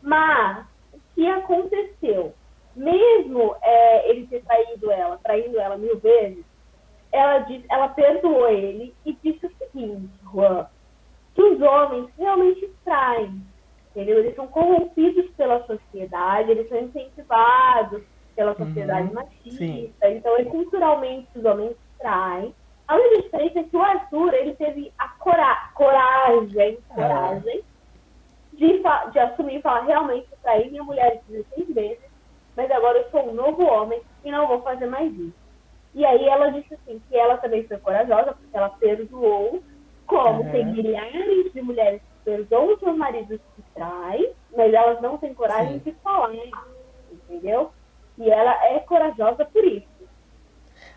Mas 0.02 0.65
o 0.93 1.00
que 1.15 1.28
aconteceu? 1.28 2.34
Mesmo 2.76 3.56
é, 3.62 4.10
ele 4.10 4.28
ter 4.28 4.43
traído 4.43 4.91
ela, 4.91 5.17
traindo 5.24 5.60
ela 5.60 5.78
mil 5.78 5.98
vezes, 6.00 6.43
ela, 7.12 7.39
disse, 7.39 7.65
ela 7.69 7.89
perdoou 7.89 8.50
ele 8.50 8.93
e 9.06 9.13
disse 9.24 9.46
o 9.46 9.52
seguinte, 9.58 10.10
Juan, 10.32 10.67
que 11.36 11.41
os 11.41 11.62
homens 11.62 12.10
realmente 12.17 12.67
traem, 12.84 13.41
entendeu? 13.96 14.20
Eles 14.20 14.36
são 14.36 14.48
corrompidos 14.48 15.30
pela 15.36 15.66
sociedade, 15.66 16.52
eles 16.52 16.68
são 16.70 16.80
incentivados 16.80 18.04
pela 18.36 18.56
sociedade 18.56 19.08
Uhum, 19.10 19.14
machista, 19.14 19.58
sim. 19.58 19.96
então 20.02 20.36
é 20.38 20.46
culturalmente 20.46 21.30
os 21.36 21.46
homens 21.46 21.78
traem. 22.00 22.56
A 22.88 22.96
única 22.96 23.22
diferença 23.22 23.60
é 23.60 23.64
que 23.64 23.78
o 23.78 23.82
Arthur, 23.82 24.34
ele 24.34 24.56
teve 24.56 24.92
a 25.00 25.08
cora 25.20 25.56
coragem, 25.76 26.80
Ah. 26.92 26.96
coragem, 26.96 27.64
de, 28.54 28.82
fa- 28.82 29.06
de 29.06 29.20
assumir 29.20 29.58
e 29.58 29.62
falar, 29.62 29.82
realmente 29.86 30.28
eu 30.32 30.38
traí 30.42 30.70
minha 30.70 30.84
mulher 30.84 31.22
16 31.28 31.74
vezes, 31.74 32.04
mas 32.56 32.70
agora 32.72 33.00
eu 33.00 33.10
sou 33.12 33.30
um 33.30 33.34
novo 33.34 33.64
homem 33.66 34.02
e 34.24 34.32
não 34.32 34.48
vou 34.48 34.62
fazer 34.64 34.86
mais 34.88 35.12
isso. 35.14 35.38
E 35.94 36.06
aí 36.06 36.28
ela 36.28 36.50
disse 36.52 36.74
assim, 36.74 37.00
que 37.08 37.16
ela 37.16 37.38
também 37.38 37.68
foi 37.68 37.78
corajosa, 37.80 38.34
porque 38.34 38.58
ela 38.58 38.70
perdoou, 38.70 39.64
como 40.06 40.44
Uhum. 40.44 40.52
tem 40.52 40.66
milhares 40.66 41.54
de 41.54 41.62
mulheres 41.62 42.02
que 42.02 42.24
perdoam 42.26 42.78
seus 42.80 42.98
maridos 42.98 43.40
traem, 43.74 44.34
mas 44.56 44.74
elas 44.74 45.02
não 45.02 45.18
têm 45.18 45.34
coragem 45.34 45.80
Sim. 45.80 45.92
de 45.92 45.92
falar, 46.04 46.32
entendeu? 47.12 47.72
E 48.18 48.30
ela 48.30 48.54
é 48.66 48.80
corajosa 48.80 49.46
por 49.46 49.64
isso. 49.64 49.94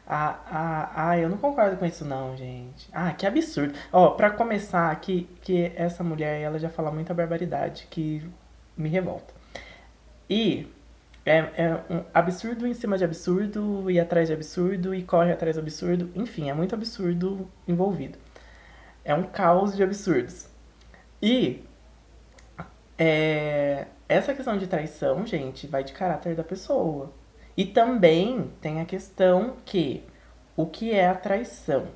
Ah, 0.07 0.39
ah, 0.49 0.93
ah, 0.95 1.19
eu 1.19 1.29
não 1.29 1.37
concordo 1.37 1.77
com 1.77 1.85
isso 1.85 2.05
não, 2.05 2.37
gente. 2.37 2.89
Ah, 2.93 3.12
que 3.12 3.27
absurdo. 3.27 3.75
Ó, 3.93 4.11
pra 4.11 4.31
começar 4.31 4.91
aqui, 4.91 5.29
que 5.43 5.73
essa 5.75 6.05
mulher, 6.05 6.41
ela 6.41 6.59
já 6.59 6.69
fala 6.69 6.93
muita 6.93 7.12
barbaridade, 7.12 7.89
que 7.91 8.23
me 8.77 8.89
revolta. 8.89 9.35
E 10.31 10.73
é, 11.25 11.39
é 11.57 11.75
um 11.91 12.05
absurdo 12.15 12.67
em 12.67 12.75
cima 12.75 12.97
de 12.97 13.05
absurdo, 13.05 13.91
e 13.91 13.99
atrás 13.99 14.29
de 14.29 14.35
absurdo, 14.35 14.95
e 14.95 15.03
corre 15.03 15.33
atrás 15.33 15.57
de 15.57 15.61
absurdo. 15.61 16.11
Enfim, 16.15 16.51
é 16.51 16.55
muito 16.55 16.75
absurdo 16.75 17.51
envolvido. 17.67 18.19
É 19.05 19.15
um 19.15 19.25
caos 19.25 19.75
de 19.77 19.83
absurdos. 19.83 20.49
E 21.21 21.65
é, 22.99 23.87
essa 24.09 24.35
questão 24.35 24.57
de 24.57 24.67
traição, 24.67 25.27
gente, 25.27 25.67
vai 25.67 25.85
de 25.85 25.93
caráter 25.93 26.35
da 26.35 26.45
pessoa. 26.45 27.13
E 27.57 27.65
também 27.65 28.53
tem 28.61 28.81
a 28.81 28.85
questão 28.85 29.57
que 29.65 30.05
o 30.57 30.67
que 30.67 30.93
é 30.93 31.07
a 31.09 31.15
traição? 31.15 31.89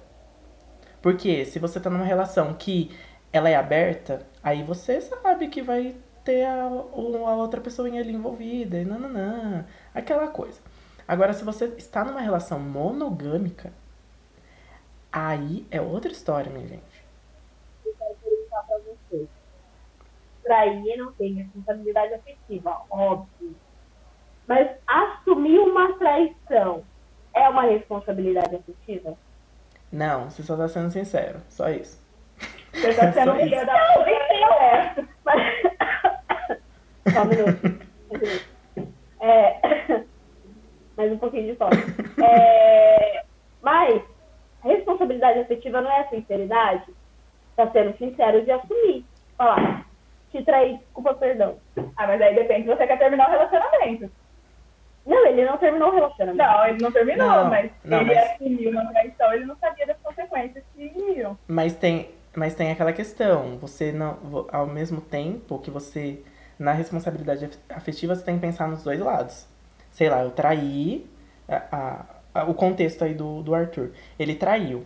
Porque 1.03 1.45
se 1.45 1.59
você 1.59 1.81
tá 1.81 1.89
numa 1.91 2.05
relação 2.05 2.55
que 2.55 2.91
ela 3.33 3.49
é 3.49 3.57
aberta, 3.57 4.27
aí 4.43 4.63
você 4.63 5.01
sabe 5.01 5.49
que 5.49 5.63
vai 5.63 5.97
ter 6.25 6.45
a, 6.45 6.65
a 6.65 7.35
outra 7.37 7.61
pessoa 7.61 7.89
ali 7.89 8.13
envolvida, 8.13 8.79
e 8.79 8.85
nananã, 8.85 9.67
aquela 9.95 10.29
coisa. 10.29 10.61
Agora, 11.07 11.33
se 11.33 11.45
você 11.45 11.67
está 11.77 12.05
numa 12.05 12.21
relação 12.21 12.61
monogâmica, 12.61 13.73
aí 15.11 15.67
é 15.71 15.81
outra 15.81 16.13
história, 16.13 16.53
minha 16.53 16.69
gente. 16.69 17.05
Eu 17.85 17.95
quero 17.99 18.15
perguntar 18.23 18.63
pra 18.63 18.79
você. 18.79 19.29
Trair 20.51 20.97
não 20.97 21.13
tem 21.13 21.35
responsabilidade 21.35 22.13
afetiva, 22.13 22.83
óbvio. 22.91 23.55
Mas 24.49 24.69
assumir 24.85 25.61
uma 25.61 25.97
traição 25.97 26.83
é 27.33 27.49
uma 27.49 27.63
responsabilidade 27.63 28.57
afetiva? 28.57 29.17
Não, 29.93 30.29
você 30.29 30.43
só 30.43 30.57
tá 30.57 30.67
sendo 30.67 30.91
sincero, 30.91 31.41
só 31.49 31.71
isso. 31.71 32.05
Você 32.73 32.93
tá 32.95 33.13
sendo 33.15 33.37
filha 33.37 33.65
da. 33.65 33.79
É. 33.79 35.05
Mas... 35.25 35.41
Só 37.15 37.23
um 37.23 37.27
minuto. 37.27 37.87
Um 38.11 38.19
minuto. 38.19 38.45
É... 39.21 40.03
Mais 40.97 41.13
um 41.13 41.19
pouquinho 41.19 41.47
de 41.47 41.55
foco. 41.55 41.77
É... 42.25 43.23
Mas 43.63 44.03
responsabilidade 44.65 45.39
afetiva 45.39 45.81
não 45.81 45.93
é 45.93 46.09
sinceridade? 46.09 46.93
Tá 47.55 47.71
sendo 47.71 47.97
sincero 47.99 48.45
de 48.45 48.51
assumir. 48.51 49.05
Falar, 49.37 49.87
te 50.31 50.43
traí, 50.45 50.77
desculpa, 50.79 51.15
perdão. 51.15 51.57
Ah, 51.97 52.07
mas 52.07 52.21
aí 52.21 52.35
depende 52.35 52.63
se 52.69 52.69
você 52.77 52.87
quer 52.87 52.99
terminar 52.99 53.29
o 53.29 53.31
relacionamento. 53.33 54.11
Não, 55.07 55.27
ele 55.27 55.45
não 55.45 55.57
terminou 55.59 55.89
o 55.89 55.95
relacionamento. 55.95 56.39
Não, 56.39 56.67
ele 56.67 56.83
não 56.83 56.93
terminou, 56.93 57.27
Não, 57.27 57.45
mas 57.51 57.71
não, 57.85 58.01
ele 58.03 58.15
mas- 58.15 58.31
assumiu 58.33 58.71
uma 58.71 58.87
traição, 58.93 59.33
ele 59.33 59.45
não 59.47 59.57
sabia 59.57 59.87
das 59.87 59.97
consequências 60.03 60.63
que 60.75 60.83
iriam. 60.85 61.39
Mas 61.49 61.75
tem, 61.75 62.11
mas 62.37 62.55
tem 62.55 62.71
aquela 62.71 62.93
questão, 62.93 63.57
você 63.59 63.93
não, 63.93 64.47
ao 64.53 64.67
mesmo 64.67 65.01
tempo 65.01 65.59
que 65.59 65.71
você, 65.71 66.23
na 66.59 66.73
responsabilidade 66.73 67.47
af- 67.47 67.59
afetiva, 67.71 68.15
você 68.15 68.23
tem 68.25 68.35
que 68.37 68.41
pensar 68.43 68.69
nos 68.69 68.83
dois 68.85 69.01
lados. 69.01 69.47
Sei 69.91 70.09
lá, 70.09 70.23
eu 70.23 70.31
traí, 70.31 71.07
a- 71.49 71.63
a- 71.73 72.41
a- 72.43 72.45
o 72.45 72.55
contexto 72.55 73.03
aí 73.03 73.15
do, 73.15 73.43
do 73.43 73.55
Arthur, 73.55 73.91
ele 74.19 74.35
traiu. 74.35 74.85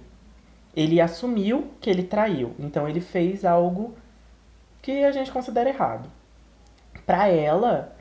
Ele 0.76 1.00
assumiu 1.00 1.70
que 1.80 1.90
ele 1.90 2.02
traiu, 2.04 2.54
então 2.58 2.88
ele 2.88 3.00
fez 3.00 3.44
algo 3.44 3.94
que 4.84 5.02
a 5.02 5.10
gente 5.10 5.32
considera 5.32 5.70
errado. 5.70 6.10
Pra 7.06 7.26
ela, 7.26 7.96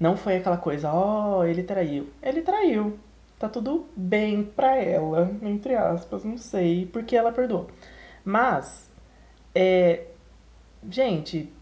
não 0.00 0.16
foi 0.16 0.36
aquela 0.36 0.56
coisa, 0.56 0.92
ó, 0.92 1.44
ele 1.44 1.62
traiu. 1.62 2.10
Ele 2.20 2.42
traiu. 2.42 2.98
Tá 3.38 3.48
tudo 3.48 3.86
bem 3.94 4.42
pra 4.42 4.76
ela, 4.76 5.30
entre 5.42 5.76
aspas, 5.76 6.24
não 6.24 6.36
sei, 6.36 6.86
porque 6.86 7.16
ela 7.16 7.30
perdoou. 7.30 7.68
Mas, 8.24 8.90
é. 9.54 10.06
Gente. 10.90 11.52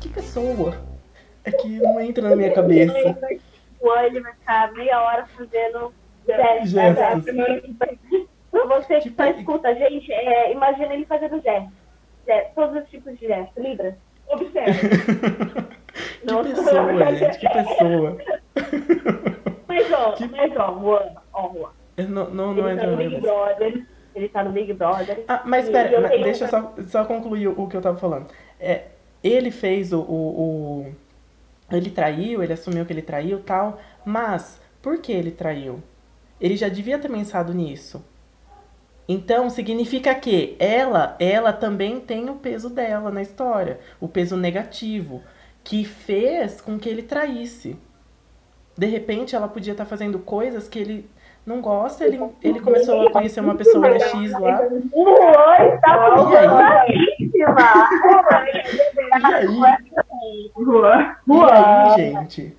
Que 0.00 0.08
pessoa? 0.08 0.76
É 1.44 1.52
que 1.52 1.78
não 1.78 2.00
entra 2.00 2.30
na 2.30 2.34
minha 2.34 2.52
cabeça. 2.52 2.98
Ele 2.98 4.20
vai 4.20 4.34
ficar 4.34 4.72
meia 4.72 5.00
hora 5.02 5.24
fazendo 5.26 5.94
gestos. 6.26 8.25
Pra 8.62 8.80
você 8.80 8.94
que 8.96 9.02
Tipo, 9.10 9.22
só 9.22 9.28
escuta, 9.30 9.74
gente, 9.74 10.12
é, 10.12 10.52
imagina 10.52 10.94
ele 10.94 11.04
fazendo 11.06 11.40
gestos. 11.42 11.72
Gestos, 12.26 12.54
Todos 12.54 12.82
os 12.82 12.88
tipos 12.90 13.18
de 13.18 13.26
gestos. 13.26 13.62
Libras? 13.64 13.94
Observe. 14.28 14.88
que 16.20 16.26
Nossa. 16.26 16.48
pessoa, 16.50 17.14
gente, 17.16 17.38
que 17.38 17.48
pessoa. 17.48 18.16
Mas 19.68 19.92
ó, 19.92 20.12
Que- 20.12 20.28
mas 20.28 20.56
ó, 20.56 20.78
Juan, 20.80 21.12
ó, 21.32 21.52
Juan. 21.52 21.68
Eu 21.96 22.08
Não, 22.08 22.30
não, 22.30 22.54
não 22.54 22.68
Ele 22.68 22.76
tá 22.78 22.84
entra 22.84 22.86
no 22.86 22.90
na 22.92 22.96
minha 22.98 23.10
Big. 23.10 23.20
Brother. 23.22 23.86
Ele 24.14 24.28
tá 24.28 24.44
no 24.44 24.50
Big 24.52 24.72
Brother. 24.72 25.24
Ah, 25.28 25.42
mas 25.44 25.68
pera, 25.68 26.00
mas 26.00 26.22
deixa 26.22 26.44
eu 26.44 26.48
só, 26.48 26.74
só 26.86 27.04
concluir 27.04 27.48
o, 27.48 27.60
o 27.62 27.68
que 27.68 27.76
eu 27.76 27.82
tava 27.82 27.98
falando. 27.98 28.26
É, 28.58 28.84
ele 29.22 29.50
fez 29.50 29.92
o, 29.92 30.00
o, 30.00 30.84
o- 30.86 30.94
Ele 31.70 31.90
traiu, 31.90 32.42
ele 32.42 32.52
assumiu 32.52 32.84
que 32.86 32.92
ele 32.92 33.02
traiu 33.02 33.40
tal, 33.42 33.78
mas 34.04 34.60
por 34.82 34.98
que 35.00 35.12
ele 35.12 35.30
traiu? 35.30 35.82
Ele 36.40 36.56
já 36.56 36.68
devia 36.68 36.98
ter 36.98 37.10
pensado 37.10 37.52
nisso. 37.54 38.04
Então, 39.08 39.48
significa 39.48 40.14
que 40.14 40.56
ela, 40.58 41.14
ela 41.20 41.52
também 41.52 42.00
tem 42.00 42.28
o 42.28 42.34
peso 42.34 42.68
dela 42.68 43.10
na 43.10 43.22
história, 43.22 43.78
o 44.00 44.08
peso 44.08 44.36
negativo, 44.36 45.22
que 45.62 45.84
fez 45.84 46.60
com 46.60 46.78
que 46.78 46.88
ele 46.88 47.02
traísse. 47.02 47.78
De 48.76 48.86
repente, 48.86 49.36
ela 49.36 49.48
podia 49.48 49.72
estar 49.72 49.84
fazendo 49.86 50.18
coisas 50.18 50.68
que 50.68 50.78
ele 50.78 51.08
não 51.46 51.60
gosta, 51.60 52.04
ele, 52.04 52.20
ele 52.42 52.58
começou 52.60 53.06
a 53.06 53.10
conhecer 53.12 53.38
uma 53.40 53.54
pessoa 53.54 53.96
X 54.00 54.32
lá. 54.32 54.60
Oi, 54.92 55.78
tá 55.80 55.96
E 56.32 56.36
aí? 56.36 57.30
E 57.30 57.44
aí? 61.32 61.86
E 61.86 61.90
gente? 61.96 62.56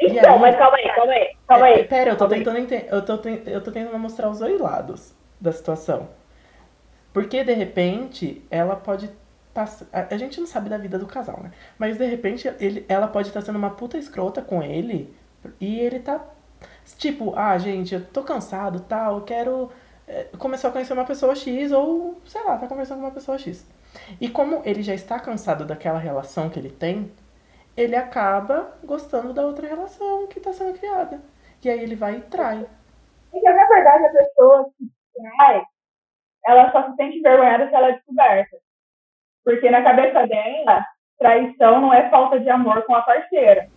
Então, 0.00 0.34
aí? 0.34 0.40
mas 0.40 0.56
calma 0.56 0.76
aí, 0.78 0.88
calma 0.94 1.12
aí, 1.12 1.28
calma 1.46 1.68
É, 1.68 1.74
aí. 1.74 1.84
pera, 1.84 2.10
eu 2.10 2.16
tô 2.16 2.26
tentando 2.26 2.58
eu 2.58 3.04
tô, 3.04 3.12
eu 3.46 3.60
tô 3.62 3.70
tentando 3.70 3.98
mostrar 3.98 4.30
os 4.30 4.38
dois 4.38 4.58
lados 4.58 5.19
da 5.40 5.52
situação. 5.52 6.08
Porque 7.12 7.42
de 7.42 7.52
repente 7.52 8.44
ela 8.50 8.76
pode 8.76 9.10
tá, 9.52 9.66
a, 9.92 10.16
gente 10.16 10.38
não 10.38 10.46
sabe 10.46 10.68
da 10.68 10.78
vida 10.78 10.98
do 10.98 11.06
casal, 11.06 11.40
né? 11.42 11.50
Mas 11.78 11.98
de 11.98 12.06
repente 12.06 12.52
ele, 12.60 12.84
ela 12.88 13.08
pode 13.08 13.28
estar 13.28 13.40
sendo 13.40 13.56
uma 13.56 13.70
puta 13.70 13.98
escrota 13.98 14.40
com 14.42 14.62
ele 14.62 15.14
e 15.60 15.80
ele 15.80 16.00
tá 16.00 16.24
tipo, 16.98 17.34
ah, 17.36 17.56
gente, 17.58 17.94
eu 17.94 18.04
tô 18.04 18.22
cansado, 18.22 18.80
tal, 18.80 19.18
eu 19.18 19.24
quero 19.24 19.70
é, 20.06 20.24
começar 20.38 20.68
a 20.68 20.72
conhecer 20.72 20.92
uma 20.92 21.04
pessoa 21.04 21.34
X 21.34 21.72
ou, 21.72 22.20
sei 22.26 22.42
lá, 22.44 22.56
tá 22.58 22.66
conversando 22.66 22.98
com 22.98 23.06
uma 23.06 23.12
pessoa 23.12 23.38
X. 23.38 23.66
E 24.20 24.28
como 24.28 24.62
ele 24.64 24.82
já 24.82 24.94
está 24.94 25.18
cansado 25.18 25.64
daquela 25.64 25.98
relação 25.98 26.48
que 26.48 26.58
ele 26.58 26.70
tem, 26.70 27.10
ele 27.76 27.96
acaba 27.96 28.72
gostando 28.84 29.32
da 29.32 29.42
outra 29.46 29.66
relação 29.66 30.26
que 30.26 30.38
está 30.38 30.52
sendo 30.52 30.78
criada. 30.78 31.20
E 31.62 31.68
aí 31.68 31.80
ele 31.80 31.94
vai 31.94 32.16
e 32.16 32.20
trai. 32.22 32.66
Porque, 33.30 33.50
na 33.50 33.66
verdade, 33.66 34.06
a 34.06 34.10
pessoa 34.10 34.70
que 34.76 34.90
trai, 35.22 35.62
ela 36.46 36.70
só 36.72 36.90
se 36.90 36.96
sente 36.96 37.18
envergonhada 37.18 37.68
se 37.68 37.74
ela 37.74 37.88
é 37.88 37.92
descoberta. 37.92 38.56
Porque 39.44 39.70
na 39.70 39.82
cabeça 39.82 40.26
dela, 40.26 40.84
traição 41.18 41.80
não 41.80 41.92
é 41.92 42.08
falta 42.10 42.38
de 42.40 42.48
amor 42.48 42.82
com 42.82 42.94
a 42.94 43.02
parceira. 43.02 43.68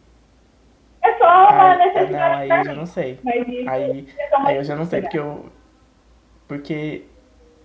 É 1.02 1.18
só 1.18 1.26
uma 1.26 1.50
Ai, 1.50 1.82
é, 1.82 1.86
necessidade. 1.86 2.48
não, 2.48 2.56
aí 2.56 2.60
eu 2.60 2.64
já 2.66 2.74
não 2.74 2.86
sei. 2.86 3.12
Isso 3.12 3.30
Aí, 3.30 4.08
é 4.18 4.36
aí 4.48 4.56
eu 4.56 4.64
já 4.64 4.76
não 4.76 4.86
sei, 4.86 5.02
porque 5.02 5.20
eu. 5.20 5.52
Porque, 6.48 7.06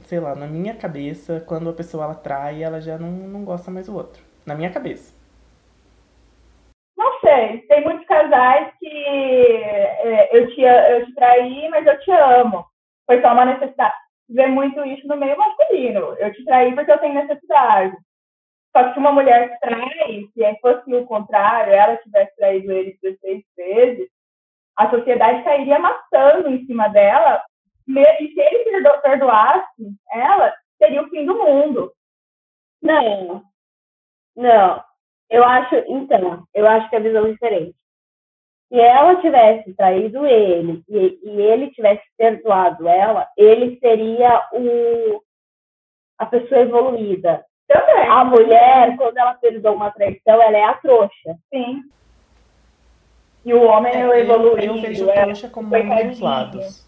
sei 0.00 0.18
lá, 0.18 0.34
na 0.34 0.46
minha 0.46 0.74
cabeça, 0.74 1.40
quando 1.46 1.70
a 1.70 1.72
pessoa 1.72 2.04
ela 2.04 2.14
trai, 2.14 2.62
ela 2.62 2.80
já 2.80 2.98
não, 2.98 3.10
não 3.10 3.44
gosta 3.44 3.70
mais 3.70 3.86
do 3.86 3.96
outro. 3.96 4.22
Na 4.44 4.54
minha 4.54 4.70
cabeça. 4.70 5.14
Não 6.96 7.20
sei. 7.20 7.58
Tem 7.68 7.84
muitos 7.84 8.06
casais 8.06 8.72
que 8.80 8.86
é, 9.06 10.36
eu, 10.36 10.48
te, 10.48 10.60
eu 10.62 11.06
te 11.06 11.14
traí, 11.14 11.68
mas 11.68 11.86
eu 11.86 11.98
te 12.00 12.10
amo. 12.10 12.66
Foi 13.08 13.20
só 13.22 13.32
uma 13.32 13.46
necessidade. 13.46 13.94
Vê 14.28 14.46
muito 14.46 14.84
isso 14.84 15.08
no 15.08 15.16
meio 15.16 15.36
masculino. 15.36 16.14
Eu 16.18 16.32
te 16.32 16.44
traí 16.44 16.74
porque 16.74 16.92
eu 16.92 16.98
tenho 16.98 17.14
necessidade. 17.14 17.96
Só 18.76 18.84
que 18.84 18.92
se 18.92 18.98
uma 18.98 19.12
mulher 19.12 19.50
te 19.50 19.60
trai, 19.60 20.28
se 20.34 20.60
fosse 20.60 20.94
o 20.94 21.06
contrário, 21.06 21.72
ela 21.72 21.96
tivesse 21.96 22.36
traído 22.36 22.70
ele 22.70 22.98
16 23.02 23.42
vezes, 23.56 24.08
a 24.76 24.90
sociedade 24.90 25.42
cairia 25.42 25.78
matando 25.78 26.50
em 26.50 26.64
cima 26.66 26.88
dela. 26.88 27.42
E 27.88 28.28
se 28.34 28.38
ele 28.40 28.64
perdo- 28.64 29.00
perdoasse 29.00 29.66
ela, 30.12 30.54
seria 30.76 31.02
o 31.02 31.08
fim 31.08 31.24
do 31.24 31.34
mundo. 31.38 31.90
Não. 32.82 33.42
Não. 34.36 34.84
Eu 35.30 35.44
acho, 35.44 35.74
então, 35.88 36.44
eu 36.54 36.66
acho 36.68 36.88
que 36.90 36.96
a 36.96 37.00
visão 37.00 37.26
é 37.26 37.32
diferente. 37.32 37.74
Se 38.68 38.78
ela 38.78 39.16
tivesse 39.20 39.72
traído 39.74 40.26
ele 40.26 40.82
e, 40.88 41.18
e 41.22 41.40
ele 41.40 41.70
tivesse 41.70 42.02
perdoado 42.18 42.86
ela, 42.86 43.26
ele 43.36 43.78
seria 43.80 44.42
o, 44.52 45.22
a 46.18 46.26
pessoa 46.26 46.60
evoluída. 46.60 47.44
Também. 47.66 48.06
A 48.08 48.24
mulher, 48.24 48.96
quando 48.96 49.16
ela 49.16 49.34
perdoa 49.34 49.72
uma 49.72 49.90
traição, 49.90 50.40
ela 50.42 50.56
é 50.56 50.64
a 50.64 50.74
trouxa. 50.74 51.36
Sim. 51.52 51.82
E 53.44 53.54
o 53.54 53.62
homem 53.62 53.94
é, 53.94 54.06
o 54.06 54.12
eu, 54.12 54.14
evoluído. 54.14 54.76
eu 54.76 54.80
vejo 54.82 55.08
é- 55.10 55.22
trouxa 55.22 55.48
como 55.48 55.74
um 55.74 56.08
dos 56.08 56.20
lados. 56.20 56.86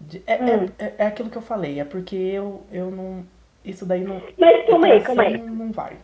De- 0.00 0.22
é, 0.26 0.36
Hum. 0.36 0.66
é, 0.78 0.84
é, 0.84 0.94
é 0.98 1.06
aquilo 1.06 1.28
que 1.28 1.36
eu 1.36 1.42
falei, 1.42 1.78
é 1.78 1.84
porque 1.84 2.16
eu, 2.16 2.62
eu 2.72 2.90
não. 2.90 3.22
Isso 3.62 3.84
daí 3.84 4.02
não. 4.02 4.22
Mas 4.38 4.66
calma 4.66 4.86
aí, 4.86 5.00
calma 5.02 5.22
aí. 5.24 5.36
Não 5.36 5.70
vai. 5.72 5.98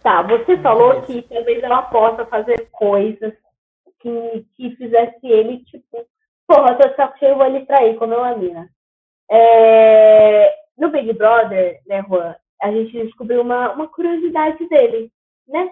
Tá, 0.00 0.22
você 0.22 0.56
falou 0.58 1.00
beleza. 1.00 1.06
que 1.06 1.22
talvez 1.22 1.60
ela 1.64 1.82
possa 1.82 2.24
fazer 2.26 2.68
coisas 2.70 3.32
que, 4.06 4.46
que 4.56 4.76
fizesse 4.76 5.26
ele, 5.26 5.64
tipo, 5.64 6.06
porra, 6.46 6.76
tô 6.76 6.88
de 6.88 6.96
saco 6.96 7.18
cheio, 7.18 7.36
vou 7.36 7.48
lhe 7.48 7.66
trair, 7.66 7.96
como 7.96 8.14
uma 8.14 8.36
mina. 8.36 8.68
É, 9.28 10.54
no 10.78 10.90
Big 10.90 11.12
Brother, 11.14 11.80
né, 11.86 12.04
Juan, 12.08 12.36
a 12.62 12.70
gente 12.70 12.92
descobriu 12.92 13.40
uma, 13.42 13.72
uma 13.72 13.88
curiosidade 13.88 14.68
dele, 14.68 15.10
né? 15.48 15.70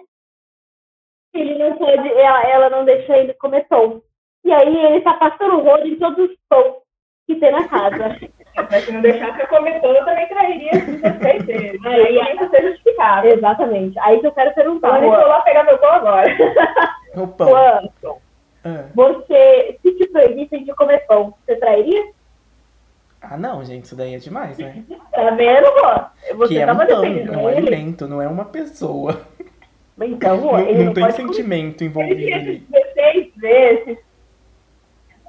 Ele 1.33 1.57
não 1.57 1.77
pode, 1.77 2.07
ela, 2.11 2.43
ela 2.43 2.69
não 2.69 2.85
deixa 2.85 3.17
ele 3.17 3.33
comer 3.35 3.67
pão. 3.67 4.01
E 4.43 4.51
aí 4.51 4.85
ele 4.85 5.01
tá 5.01 5.13
passando 5.13 5.55
o 5.55 5.63
rodo 5.63 5.87
em 5.87 5.97
todos 5.97 6.29
os 6.29 6.37
pão 6.47 6.81
que 7.25 7.35
tem 7.35 7.51
na 7.51 7.67
casa. 7.67 8.17
Mas 8.71 8.85
se 8.85 8.91
não 8.91 9.01
deixasse 9.01 9.41
eu 9.41 9.47
comer 9.47 9.81
todo, 9.81 9.97
eu 9.97 10.05
também 10.05 10.27
trairia 10.27 10.71
16 10.71 11.45
vezes. 11.45 11.79
Aí, 11.85 12.19
Aí 12.19 12.35
isso 12.35 12.49
ser 12.49 12.61
justificado. 12.61 13.27
Exatamente. 13.27 13.99
Aí 13.99 14.19
que 14.19 14.27
eu 14.27 14.31
quero 14.31 14.53
perguntar, 14.53 14.97
Então, 14.97 15.13
eu 15.13 15.19
vou 15.19 15.27
lá 15.27 15.41
pegar 15.41 15.63
meu 15.63 15.77
pão 15.77 15.91
agora. 15.91 16.29
O 17.15 17.27
pão. 17.27 17.47
Juan, 17.47 17.89
Ah. 18.65 18.85
você, 18.95 19.77
se 19.81 19.95
te 19.95 20.07
proibissem 20.07 20.63
de 20.63 20.73
comer 20.73 21.05
pão, 21.05 21.35
você 21.45 21.55
trairia? 21.57 22.11
Ah, 23.21 23.37
não, 23.37 23.63
gente, 23.63 23.85
isso 23.85 23.95
daí 23.95 24.15
é 24.15 24.17
demais, 24.17 24.57
né? 24.57 24.83
Tá 25.11 25.29
vendo, 25.31 25.65
Juan? 25.79 26.09
Você 26.35 26.53
que 26.55 26.59
é 26.59 26.71
um 26.71 26.77
pão, 26.77 27.05
é 27.05 27.37
um 27.37 27.49
ele. 27.49 27.57
alimento, 27.69 28.07
não 28.07 28.21
é 28.21 28.27
uma 28.27 28.45
pessoa. 28.45 29.21
Então, 29.97 30.37
Não, 30.41 30.59
ele 30.59 30.79
não 30.79 30.85
não 30.87 30.93
tem 30.93 31.09
sentimento 31.11 31.81
Ele 31.81 31.89
envolvido 31.89 32.21
tinha 32.21 32.35
ali. 32.35 32.67
16 32.69 33.35
vezes. 33.37 33.97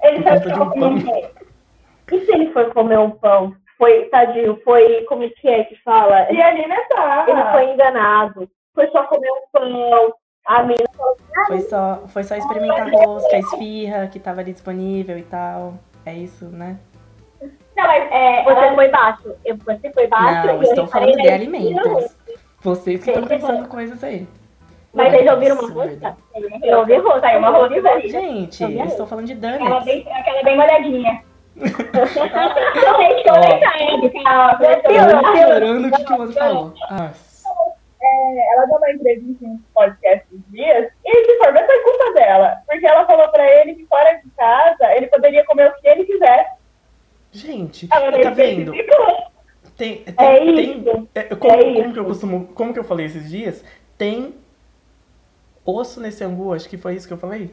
Ele 0.03 0.23
conta 0.25 0.41
de 0.41 0.61
um 0.61 0.71
pão. 0.71 1.01
pão. 1.03 1.31
E 2.11 2.21
se 2.25 2.33
ele 2.33 2.53
for 2.53 2.73
comer 2.75 2.99
um 2.99 3.13
pão? 3.13 3.55
Foi, 3.79 4.07
tadinho, 4.07 4.61
foi, 4.65 5.03
como 5.05 5.23
é 5.23 5.29
que 5.29 5.49
é 5.49 5.63
que 5.63 5.77
fala? 5.85 6.33
E 6.33 6.43
alimentar. 6.43 7.29
Ele 7.29 7.43
foi 7.53 7.73
enganado. 7.75 8.51
Foi 8.75 8.89
só 8.89 9.05
comer 9.05 9.31
um 9.31 9.43
pão. 9.53 10.15
A 10.47 10.63
mina 10.63 10.85
falou, 10.97 11.17
Foi 11.49 11.61
só, 11.63 12.03
foi 12.09 12.23
só 12.25 12.37
experimentar 12.37 12.89
rosca, 12.91 13.37
esfirra, 13.39 14.07
que 14.07 14.19
tava 14.21 14.41
ali 14.41 14.53
disponível 14.53 15.19
e 15.19 15.23
tal. 15.23 15.75
É 16.05 16.15
isso, 16.15 16.45
né? 16.47 16.77
Não, 17.77 17.85
mas 17.85 18.11
é, 18.13 18.43
você 18.45 18.51
ela- 18.61 18.75
foi 18.75 18.89
baixo. 18.89 19.35
Eu- 19.45 19.57
Você 19.57 19.91
foi 19.93 20.07
baixo. 20.07 20.47
Não, 20.47 20.55
e 20.55 20.57
eu 20.57 20.63
estou 20.63 20.87
falando 20.87 21.17
de 21.17 21.29
alimentos. 21.29 22.17
Vocês 22.61 23.03
que 23.05 23.11
estão 23.11 23.23
Gente, 23.29 23.41
pensando 23.41 23.69
coisas 23.69 24.03
aí. 24.05 24.27
Mas 24.95 25.13
vocês 25.13 25.31
ouviram 25.31 25.59
uma 25.59 25.69
rosca? 25.69 26.17
Eu 26.63 26.79
ouvi 26.79 26.97
rosca. 26.97 27.21
Saiu 27.21 27.39
uma 27.41 27.51
rosca 27.51 27.83
daí. 27.83 28.09
Gente, 28.09 28.59
Tá 28.65 28.71
eu 28.71 28.85
estou 28.87 29.07
falando 29.07 29.27
de 29.27 29.33
Aquela 29.35 29.59
donuts. 29.59 29.85
bem, 29.85 30.07
aquela 30.11 30.43
bem 30.43 30.57
molhadinha. 30.57 31.23
Eu 31.57 31.73
tô 34.83 35.37
chorando 35.37 35.87
o 35.89 35.91
que, 35.91 36.05
que 36.05 36.13
o 36.13 36.19
outro 36.21 36.35
falou. 36.35 36.75
Ah, 36.91 37.11
É, 38.09 38.55
ela 38.55 38.67
deu 38.67 38.77
uma 38.77 38.91
entrevista 38.93 39.45
em 39.45 39.49
um 39.49 39.61
podcast 39.75 40.27
esses 40.33 40.53
dias 40.53 40.91
e 41.05 41.25
se 41.27 41.39
for 41.39 41.53
ver 41.53 41.67
foi 41.67 41.81
culpa 41.83 42.13
dela. 42.15 42.57
Porque 42.69 42.87
ela 42.87 43.05
falou 43.07 43.29
pra 43.31 43.45
ele 43.61 43.75
que 43.75 43.87
fora 43.87 44.13
de 44.15 44.31
casa 44.31 44.93
ele 44.95 45.07
poderia 45.09 45.45
comer 45.45 45.69
o 45.71 45.75
que 45.81 45.89
ele 45.89 46.05
quisesse. 46.05 46.51
gente, 47.33 47.89
Ela 47.93 48.13
tá 48.23 48.31
vendo? 48.31 48.73
Tem, 49.77 49.99
tem, 50.05 50.15
É 50.19 50.37
tem- 50.39 50.79
isso. 50.81 51.09
é, 51.15 51.23
como, 51.35 51.53
É 51.55 51.59
como 51.65 51.81
isso. 51.81 51.93
que 51.93 51.99
eu 51.99 52.05
costumo, 52.05 52.47
como 52.55 52.73
que 52.73 52.79
eu 52.79 52.85
falei 52.85 53.07
esses 53.07 53.29
dias? 53.29 53.63
Tem 53.99 54.35
osso 55.65 56.01
nesse 56.01 56.23
angu, 56.25 56.55
acho 56.55 56.69
que 56.69 56.79
foi 56.79 56.95
isso 56.95 57.07
que 57.07 57.13
eu 57.13 57.19
falei? 57.19 57.51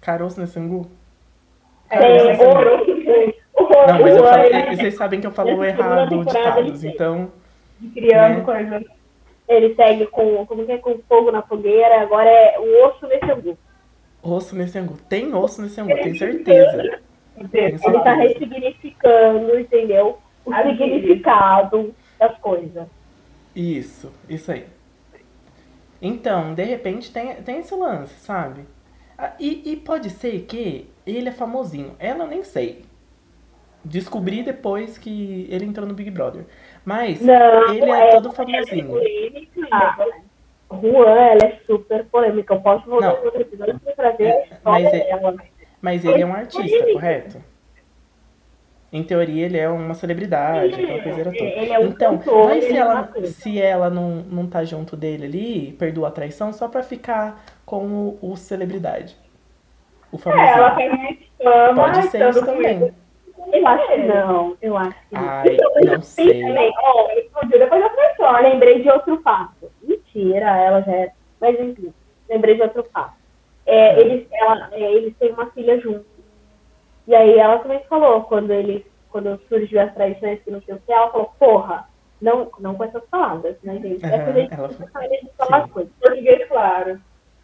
Caroço 0.00 0.38
nesse 0.40 0.58
angu? 0.58 0.90
Caroço 1.88 2.26
nesse 2.26 2.42
angu. 2.42 2.92
Não, 3.86 3.98
mas 4.00 4.16
eu 4.16 4.26
ele- 4.44 4.76
vocês 4.76 4.94
sabem 4.94 5.20
que 5.20 5.26
eu 5.26 5.30
falo 5.32 5.64
errado 5.64 6.24
ditados, 6.24 6.80
tem. 6.80 6.90
então 6.90 7.32
Criando 7.94 8.38
Né? 8.38 8.44
coisas. 8.44 8.84
Ele 9.52 9.74
segue 9.74 10.06
com, 10.08 10.44
como 10.46 10.64
que 10.66 10.72
é, 10.72 10.78
com 10.78 10.98
fogo 11.08 11.30
na 11.32 11.42
fogueira, 11.42 12.00
agora 12.02 12.28
é 12.30 12.58
o 12.58 12.86
osso 12.88 13.06
nesse 13.06 13.30
angu. 13.30 13.58
osso 14.22 14.56
nesse 14.56 14.78
angu. 14.78 14.96
Tem 15.08 15.32
osso 15.34 15.62
nesse 15.62 15.80
angu, 15.80 15.98
tenho 15.98 16.16
certeza. 16.16 16.90
Tenho 17.50 17.78
Ele 17.82 18.00
tá 18.00 18.16
certeza. 18.16 18.16
ressignificando, 18.16 19.58
entendeu? 19.58 20.22
O 20.44 20.52
As 20.52 20.64
significado 20.64 21.94
das 22.18 22.38
coisas. 22.38 22.88
Isso, 23.54 24.12
isso 24.28 24.52
aí. 24.52 24.66
Então, 26.00 26.54
de 26.54 26.64
repente 26.64 27.12
tem, 27.12 27.34
tem 27.42 27.60
esse 27.60 27.74
lance, 27.74 28.14
sabe? 28.20 28.66
Ah, 29.16 29.34
E, 29.38 29.72
e 29.72 29.76
pode 29.76 30.10
ser 30.10 30.42
que 30.46 30.90
ele 31.06 31.28
é 31.28 31.32
famosinho. 31.32 31.94
Ela 31.98 32.24
eu 32.24 32.28
nem 32.28 32.42
sei. 32.44 32.84
Descobri 33.84 34.42
depois 34.44 34.96
que 34.98 35.46
ele 35.50 35.64
entrou 35.64 35.86
no 35.86 35.94
Big 35.94 36.10
Brother. 36.10 36.46
Mas 36.84 37.20
Não, 37.20 37.72
ele 37.74 37.90
é 37.90 38.10
todo 38.12 38.26
ela 38.28 38.34
famosinho. 38.34 38.86
polêmica. 38.88 39.96
Juan, 40.70 41.10
ela 41.16 41.44
é 41.44 41.58
super 41.66 42.04
polêmica. 42.06 42.54
Eu 42.54 42.60
posso 42.60 42.88
voltar 42.88 43.08
Não. 43.08 43.18
no 43.18 43.24
outro 43.26 43.40
episódio 43.40 43.78
pra 43.80 43.92
trazer 43.92 44.24
É, 44.24 44.32
a 44.32 44.42
história 44.44 44.60
mas 44.64 44.94
é- 44.94 45.04
dela. 45.04 45.34
Mas 45.80 46.04
ele 46.04 46.22
é 46.22 46.26
um 46.26 46.32
artista, 46.32 46.92
correto? 46.92 47.42
Em 48.92 49.02
teoria, 49.02 49.46
ele 49.46 49.58
é 49.58 49.68
uma 49.68 49.94
celebridade, 49.94 50.74
aquela 50.74 51.02
coisa 51.02 51.24
toda. 51.24 51.36
Ele 51.38 51.72
é 51.72 51.78
um 51.78 51.84
Então, 51.88 52.18
cantor, 52.18 52.44
mas 52.48 52.64
se 52.64 52.72
é 52.72 52.76
ela, 52.76 53.02
coisa. 53.04 53.26
se 53.32 53.60
ela 53.60 53.90
não, 53.90 54.10
não 54.16 54.46
tá 54.46 54.64
junto 54.64 54.96
dele 54.96 55.24
ali, 55.24 55.72
perdoa 55.78 56.08
a 56.08 56.10
traição 56.10 56.52
só 56.52 56.68
pra 56.68 56.82
ficar 56.82 57.42
com 57.64 57.86
o, 57.86 58.18
o 58.20 58.36
celebridade. 58.36 59.16
O 60.12 60.16
É, 60.28 60.30
ela 60.30 60.70
famosinho. 60.70 60.90
tem 60.90 61.18
fama. 61.42 61.74
Pode 61.84 62.02
ser 62.08 62.28
isso 62.28 62.44
também. 62.44 62.94
Eu 63.50 63.66
acho 63.66 63.86
que 63.86 63.96
não, 63.98 64.56
eu 64.62 64.76
acho 64.76 65.08
que 65.08 65.14
não. 65.14 65.28
Ai, 65.28 65.56
não 65.84 66.02
sei. 66.02 66.42
Também, 66.42 66.72
explodiu 67.16 67.58
depois 67.58 67.82
da 67.82 67.88
traição. 67.88 68.42
Lembrei 68.42 68.82
de 68.82 68.90
outro 68.90 69.20
fato. 69.22 69.70
Mentira, 69.82 70.56
ela 70.58 70.82
já 70.82 70.92
é. 70.92 71.12
Mas 71.40 71.58
enfim, 71.58 71.92
lembrei 72.28 72.54
de 72.54 72.62
outro 72.62 72.84
fato. 72.92 73.14
É, 73.66 74.00
eles, 74.00 74.26
ela, 74.32 74.68
é, 74.72 74.92
eles 74.92 75.16
têm 75.18 75.32
uma 75.32 75.46
filha 75.50 75.80
juntos. 75.80 76.06
E 77.06 77.14
aí 77.14 77.38
ela 77.38 77.58
também 77.58 77.82
falou, 77.88 78.22
quando 78.22 78.52
ele, 78.52 78.86
quando 79.10 79.40
surgiu 79.48 79.80
as 79.80 79.92
traições 79.94 80.40
que 80.42 80.50
não 80.50 80.62
sei 80.62 80.74
o 80.74 80.80
que, 80.80 80.92
ela 80.92 81.10
falou, 81.10 81.32
porra, 81.38 81.88
não, 82.20 82.50
não 82.60 82.74
com 82.74 82.84
essas 82.84 83.04
palavras, 83.06 83.56
né, 83.62 83.78
gente? 83.80 84.04
É 84.04 84.14
a 84.14 84.32
gente 84.32 84.54
ela 84.54 84.68
de 84.68 85.30
falar 85.36 85.58
Sim. 85.58 85.64
as 85.64 85.70
coisas. 85.72 85.92
Português, 86.00 86.48
claro. 86.48 87.00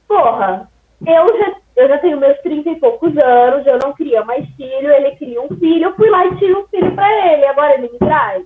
Porra, 0.07 0.71
eu 1.07 1.39
já, 1.39 1.57
eu 1.77 1.89
já 1.89 1.99
tenho 1.99 2.19
meus 2.19 2.39
30 2.41 2.71
e 2.71 2.77
poucos 2.81 3.17
anos, 3.17 3.67
eu 3.67 3.79
não 3.79 3.93
queria 3.93 4.25
mais 4.25 4.47
filho, 4.57 4.91
ele 4.91 5.13
queria 5.13 5.41
um 5.41 5.49
filho, 5.49 5.85
eu 5.85 5.95
fui 5.95 6.11
lá 6.11 6.27
e 6.27 6.37
tive 6.37 6.55
um 6.55 6.67
filho 6.69 6.95
pra 6.95 7.33
ele, 7.33 7.47
agora 7.47 7.75
ele 7.75 7.91
me 7.93 7.99
traz. 7.99 8.45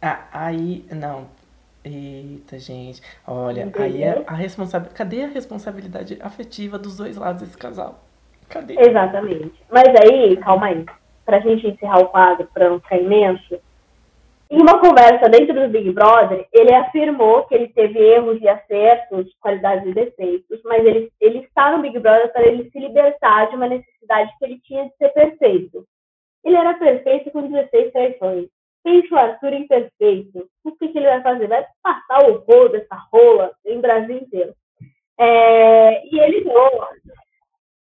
Ah, 0.00 0.20
aí, 0.32 0.84
não. 0.90 1.26
Eita, 1.84 2.58
gente. 2.58 3.02
Olha, 3.26 3.70
aí 3.74 4.02
é 4.02 4.08
Entendeu? 4.10 4.24
a 4.26 4.34
responsabilidade. 4.34 4.96
Cadê 4.96 5.24
a 5.24 5.28
responsabilidade 5.28 6.18
afetiva 6.20 6.78
dos 6.78 6.96
dois 6.96 7.16
lados 7.16 7.42
desse 7.42 7.56
casal? 7.56 8.00
Cadê? 8.48 8.76
Exatamente. 8.78 9.52
Mas 9.70 9.88
aí, 10.02 10.36
calma 10.36 10.66
aí. 10.66 10.84
Pra 11.24 11.40
gente 11.40 11.66
encerrar 11.66 12.00
o 12.00 12.08
quadro, 12.08 12.48
pra 12.52 12.68
não 12.68 12.80
ficar 12.80 12.98
imenso, 12.98 13.58
Em 14.50 14.60
uma 14.60 14.80
conversa 14.80 15.28
dentro 15.28 15.54
do 15.54 15.68
Big 15.68 15.92
Brother, 15.92 16.44
ele 16.52 16.74
afirmou 16.74 17.44
que 17.44 17.54
ele 17.54 17.68
teve 17.68 18.00
erros 18.00 18.40
e 18.42 18.48
acertos, 18.48 19.32
qualidades 19.40 19.86
e 19.86 19.94
defeitos, 19.94 20.60
mas 20.64 20.84
ele, 20.84 21.08
ele 21.20 21.38
está 21.38 21.70
no 21.70 21.80
Big 21.80 21.96
Brother 22.00 22.32
para 22.32 22.48
ele 22.48 22.68
se 22.68 22.80
libertar 22.80 23.48
de 23.48 23.54
uma 23.54 23.68
necessidade 23.68 24.32
que 24.36 24.44
ele 24.44 24.60
tinha 24.64 24.86
de 24.86 24.96
ser 24.96 25.10
perfeito. 25.10 25.86
Ele 26.44 26.56
era 26.56 26.74
perfeito 26.74 27.30
com 27.30 27.46
16 27.46 27.92
traições. 27.92 28.48
Pense 28.82 29.14
o 29.14 29.16
Arthur 29.16 29.52
imperfeito. 29.52 30.48
O 30.64 30.72
que, 30.72 30.88
que 30.88 30.98
ele 30.98 31.06
vai 31.06 31.22
fazer? 31.22 31.46
Vai 31.46 31.64
passar 31.80 32.28
o 32.28 32.38
rolo 32.38 32.70
dessa 32.70 32.96
rola 33.12 33.52
em 33.64 33.80
Brasil 33.80 34.16
inteiro. 34.16 34.52
É, 35.16 36.06
e 36.06 36.18
ele 36.18 36.44
não. 36.44 36.70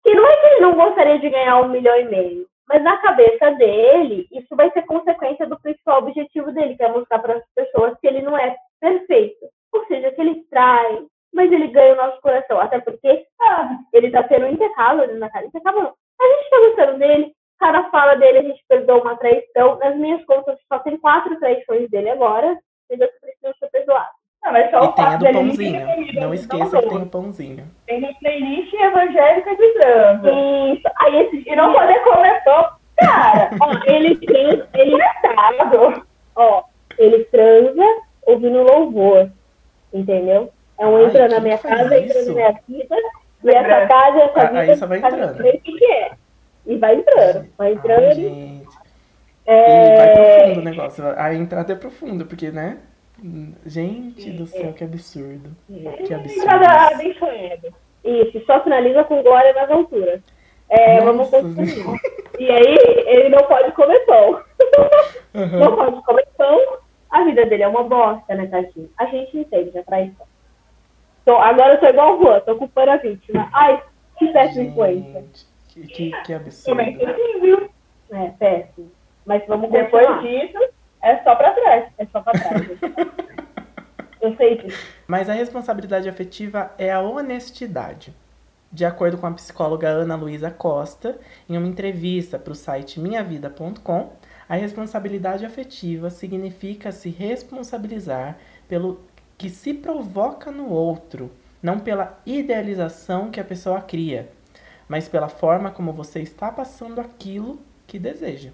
Que 0.03 0.13
não 0.13 0.27
é 0.27 0.35
que 0.35 0.47
ele 0.47 0.61
não 0.61 0.73
gostaria 0.73 1.19
de 1.19 1.29
ganhar 1.29 1.61
um 1.61 1.69
milhão 1.69 1.97
e 1.99 2.05
meio, 2.05 2.47
mas 2.69 2.83
na 2.83 2.97
cabeça 2.97 3.49
dele, 3.55 4.27
isso 4.31 4.55
vai 4.55 4.71
ser 4.71 4.83
consequência 4.83 5.47
do 5.47 5.59
principal 5.59 6.03
objetivo 6.03 6.51
dele, 6.51 6.75
que 6.75 6.83
é 6.83 6.87
mostrar 6.87 7.17
para 7.17 7.37
as 7.37 7.43
pessoas 7.55 7.97
que 7.99 8.05
ele 8.05 8.21
não 8.21 8.37
é 8.37 8.55
perfeito. 8.79 9.47
Ou 9.73 9.83
seja, 9.87 10.11
que 10.11 10.21
ele 10.21 10.43
trai, 10.51 11.03
mas 11.33 11.51
ele 11.51 11.67
ganha 11.69 11.93
o 11.93 11.97
nosso 11.97 12.21
coração. 12.21 12.59
Até 12.59 12.79
porque 12.79 13.25
ah, 13.41 13.79
ele 13.91 14.07
está 14.07 14.27
sendo 14.27 14.45
impecável 14.47 15.17
na 15.17 15.31
cara. 15.31 15.47
Impecável 15.47 15.81
não. 15.81 15.93
A 16.21 16.27
gente 16.27 16.43
está 16.43 16.57
gostando 16.59 16.99
dele, 16.99 17.33
cada 17.57 17.89
fala 17.89 18.15
dele 18.15 18.37
a 18.37 18.43
gente 18.43 18.63
perdoa 18.67 19.01
uma 19.01 19.17
traição. 19.17 19.79
Nas 19.79 19.95
minhas 19.95 20.23
contas 20.25 20.59
só 20.71 20.77
tem 20.79 20.95
quatro 20.97 21.39
traições 21.39 21.89
dele 21.89 22.11
agora, 22.11 22.55
entendeu? 22.85 23.09
Que 23.09 23.19
precisam 23.19 23.53
ser 23.55 23.69
perdoados. 23.71 24.18
Não, 24.43 24.53
mas 24.53 24.71
só 24.71 24.83
E 24.83 24.87
o 24.87 24.91
tem 24.93 25.03
a 25.05 25.07
fato 25.11 25.19
do 25.19 25.25
dele 25.25 25.37
pãozinho. 25.37 25.87
Não 26.21 26.33
esqueça 26.33 26.81
que 26.81 26.89
tem 26.89 26.97
o 27.01 27.05
pãozinho. 27.05 27.67
Tem 27.85 27.99
uma 27.99 28.13
playlist 28.15 28.73
evangélica 28.73 29.55
de 29.55 29.69
transa. 29.73 30.31
Isso. 30.31 30.87
Aí 31.01 31.17
esse 31.21 31.43
E 31.49 31.55
não 31.55 31.73
poder 31.73 31.99
comer 32.03 32.43
pão. 32.43 32.69
Cara, 32.99 33.49
ó, 33.61 33.71
ele 33.91 34.15
transa, 34.15 34.67
ele 34.73 34.91
coitado. 34.91 36.05
ó, 36.35 36.63
ele 36.97 37.23
transa 37.25 37.83
ouvindo 38.25 38.61
louvor, 38.63 39.29
entendeu? 39.93 40.51
É 40.77 40.85
um 40.85 40.97
Ai, 40.97 41.05
entra 41.05 41.27
na 41.29 41.39
minha 41.39 41.57
casa, 41.57 41.97
entra 41.97 42.23
na 42.25 42.33
minha 42.33 42.51
vida, 42.67 42.95
e 43.43 43.49
essa 43.49 43.87
casa, 43.87 44.19
essa 44.19 44.39
Ah, 44.41 44.45
vida, 44.47 44.59
aí 44.59 44.75
só 44.75 44.85
vai 44.87 44.99
sabe 44.99 45.15
entrando. 45.17 45.39
o 45.39 45.61
que 45.61 45.85
é. 45.85 46.11
E 46.65 46.77
vai 46.77 46.95
entrando, 46.95 47.49
vai 47.57 47.71
entrando. 47.73 48.03
Ai, 48.03 48.13
gente. 48.15 48.67
E 49.47 49.51
é, 49.51 49.95
vai 49.97 50.13
profundo 50.13 50.59
o 50.59 50.63
negócio. 50.63 51.03
A 51.17 51.33
entrada 51.33 51.71
é 51.73 51.75
profunda, 51.75 52.25
porque, 52.25 52.51
né? 52.51 52.79
Gente 53.65 54.31
do 54.31 54.47
céu, 54.47 54.73
que 54.73 54.83
absurdo. 54.83 55.55
Que 56.05 56.13
absurdo. 56.13 56.41
Entrada 56.41 56.93
abençoada. 56.93 57.73
Isso, 58.03 58.45
só 58.45 58.63
finaliza 58.63 59.03
com 59.03 59.21
glória 59.21 59.53
nas 59.53 59.69
alturas. 59.69 60.21
É, 60.69 61.01
vamos 61.01 61.31
Nossa, 61.31 61.41
continuar. 61.41 61.99
E 62.37 62.49
aí, 62.49 62.77
ele 63.07 63.29
não 63.29 63.43
pode 63.43 63.71
comer 63.73 63.99
pão. 64.05 64.41
Aham. 65.35 65.59
Não 65.59 65.75
pode 65.75 66.01
comer 66.03 66.27
pão. 66.37 66.77
A 67.09 67.23
vida 67.23 67.45
dele 67.45 67.63
é 67.63 67.67
uma 67.67 67.83
bosta, 67.83 68.35
né, 68.35 68.45
tadinho? 68.45 68.89
A 68.97 69.05
gente 69.05 69.37
entende 69.37 69.77
a 69.77 69.83
traição. 69.83 70.27
Tô, 71.25 71.35
agora 71.37 71.73
eu 71.73 71.79
tô 71.79 71.87
igual 71.87 72.17
o 72.17 72.23
Juan, 72.23 72.39
tô 72.41 72.55
culpando 72.55 72.91
a 72.91 72.97
vítima. 72.97 73.49
Ai, 73.51 73.81
que 74.17 74.27
péssima 74.31 74.65
influência. 74.65 75.25
Que, 75.69 75.81
que, 75.81 76.11
que 76.23 76.33
absurdo. 76.33 76.81
assim, 76.81 77.39
viu? 77.41 77.69
É, 78.11 78.27
péssimo. 78.39 78.91
Mas 79.25 79.45
vamos 79.47 79.71
Depois 79.71 80.05
continuar. 80.05 80.21
disso, 80.21 80.57
é 81.01 81.23
só 81.23 81.35
pra 81.35 81.51
trás. 81.51 81.91
É 81.97 82.05
só 82.05 82.21
pra 82.21 82.33
trás. 82.33 82.67
eu 84.21 84.35
sei 84.35 84.57
disso. 84.57 84.77
Mas 85.07 85.29
a 85.29 85.33
responsabilidade 85.33 86.09
afetiva 86.09 86.71
é 86.77 86.91
a 86.91 87.01
honestidade. 87.01 88.13
De 88.71 88.85
acordo 88.85 89.17
com 89.17 89.25
a 89.25 89.31
psicóloga 89.31 89.87
Ana 89.87 90.15
Luísa 90.15 90.51
Costa, 90.51 91.17
em 91.49 91.57
uma 91.57 91.67
entrevista 91.67 92.37
para 92.37 92.53
o 92.53 92.55
site 92.55 92.99
minhavida.com, 92.99 94.13
a 94.47 94.55
responsabilidade 94.55 95.45
afetiva 95.45 96.09
significa 96.09 96.91
se 96.91 97.09
responsabilizar 97.09 98.37
pelo 98.67 99.01
que 99.37 99.49
se 99.49 99.73
provoca 99.73 100.51
no 100.51 100.69
outro, 100.69 101.31
não 101.63 101.79
pela 101.79 102.19
idealização 102.25 103.31
que 103.31 103.39
a 103.39 103.43
pessoa 103.43 103.81
cria, 103.81 104.29
mas 104.87 105.07
pela 105.07 105.29
forma 105.29 105.71
como 105.71 105.93
você 105.93 106.19
está 106.21 106.51
passando 106.51 106.99
aquilo 106.99 107.59
que 107.87 107.97
deseja. 107.97 108.51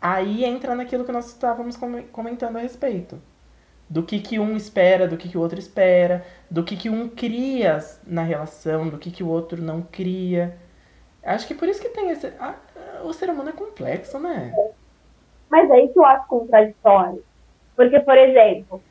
Aí 0.00 0.44
entra 0.44 0.74
naquilo 0.74 1.04
que 1.04 1.12
nós 1.12 1.28
estávamos 1.28 1.76
come- 1.76 2.04
comentando 2.04 2.56
a 2.56 2.60
respeito 2.60 3.20
do 3.88 4.02
que, 4.04 4.20
que 4.20 4.38
um 4.38 4.56
espera, 4.56 5.08
do 5.08 5.16
que, 5.16 5.28
que 5.28 5.38
o 5.38 5.40
outro 5.40 5.58
espera, 5.58 6.24
do 6.50 6.64
que, 6.64 6.76
que 6.76 6.90
um 6.90 7.08
cria 7.08 7.78
na 8.06 8.22
relação, 8.22 8.88
do 8.88 8.98
que, 8.98 9.10
que 9.10 9.22
o 9.24 9.28
outro 9.28 9.62
não 9.62 9.82
cria. 9.82 10.56
Acho 11.24 11.46
que 11.48 11.54
por 11.54 11.68
isso 11.68 11.80
que 11.82 11.90
tem 11.90 12.10
esse. 12.10 12.28
ah, 12.40 12.56
o 13.04 13.12
ser 13.12 13.30
humano 13.30 13.50
é 13.50 13.52
complexo, 13.52 14.18
né? 14.18 14.58
Mas 15.50 15.70
é 15.70 15.84
isso 15.84 15.92
que 15.92 15.98
eu 15.98 16.04
acho 16.04 16.26
contraditório. 16.28 17.24
Porque, 17.76 17.98
por 18.00 18.16
exemplo, 18.16 18.82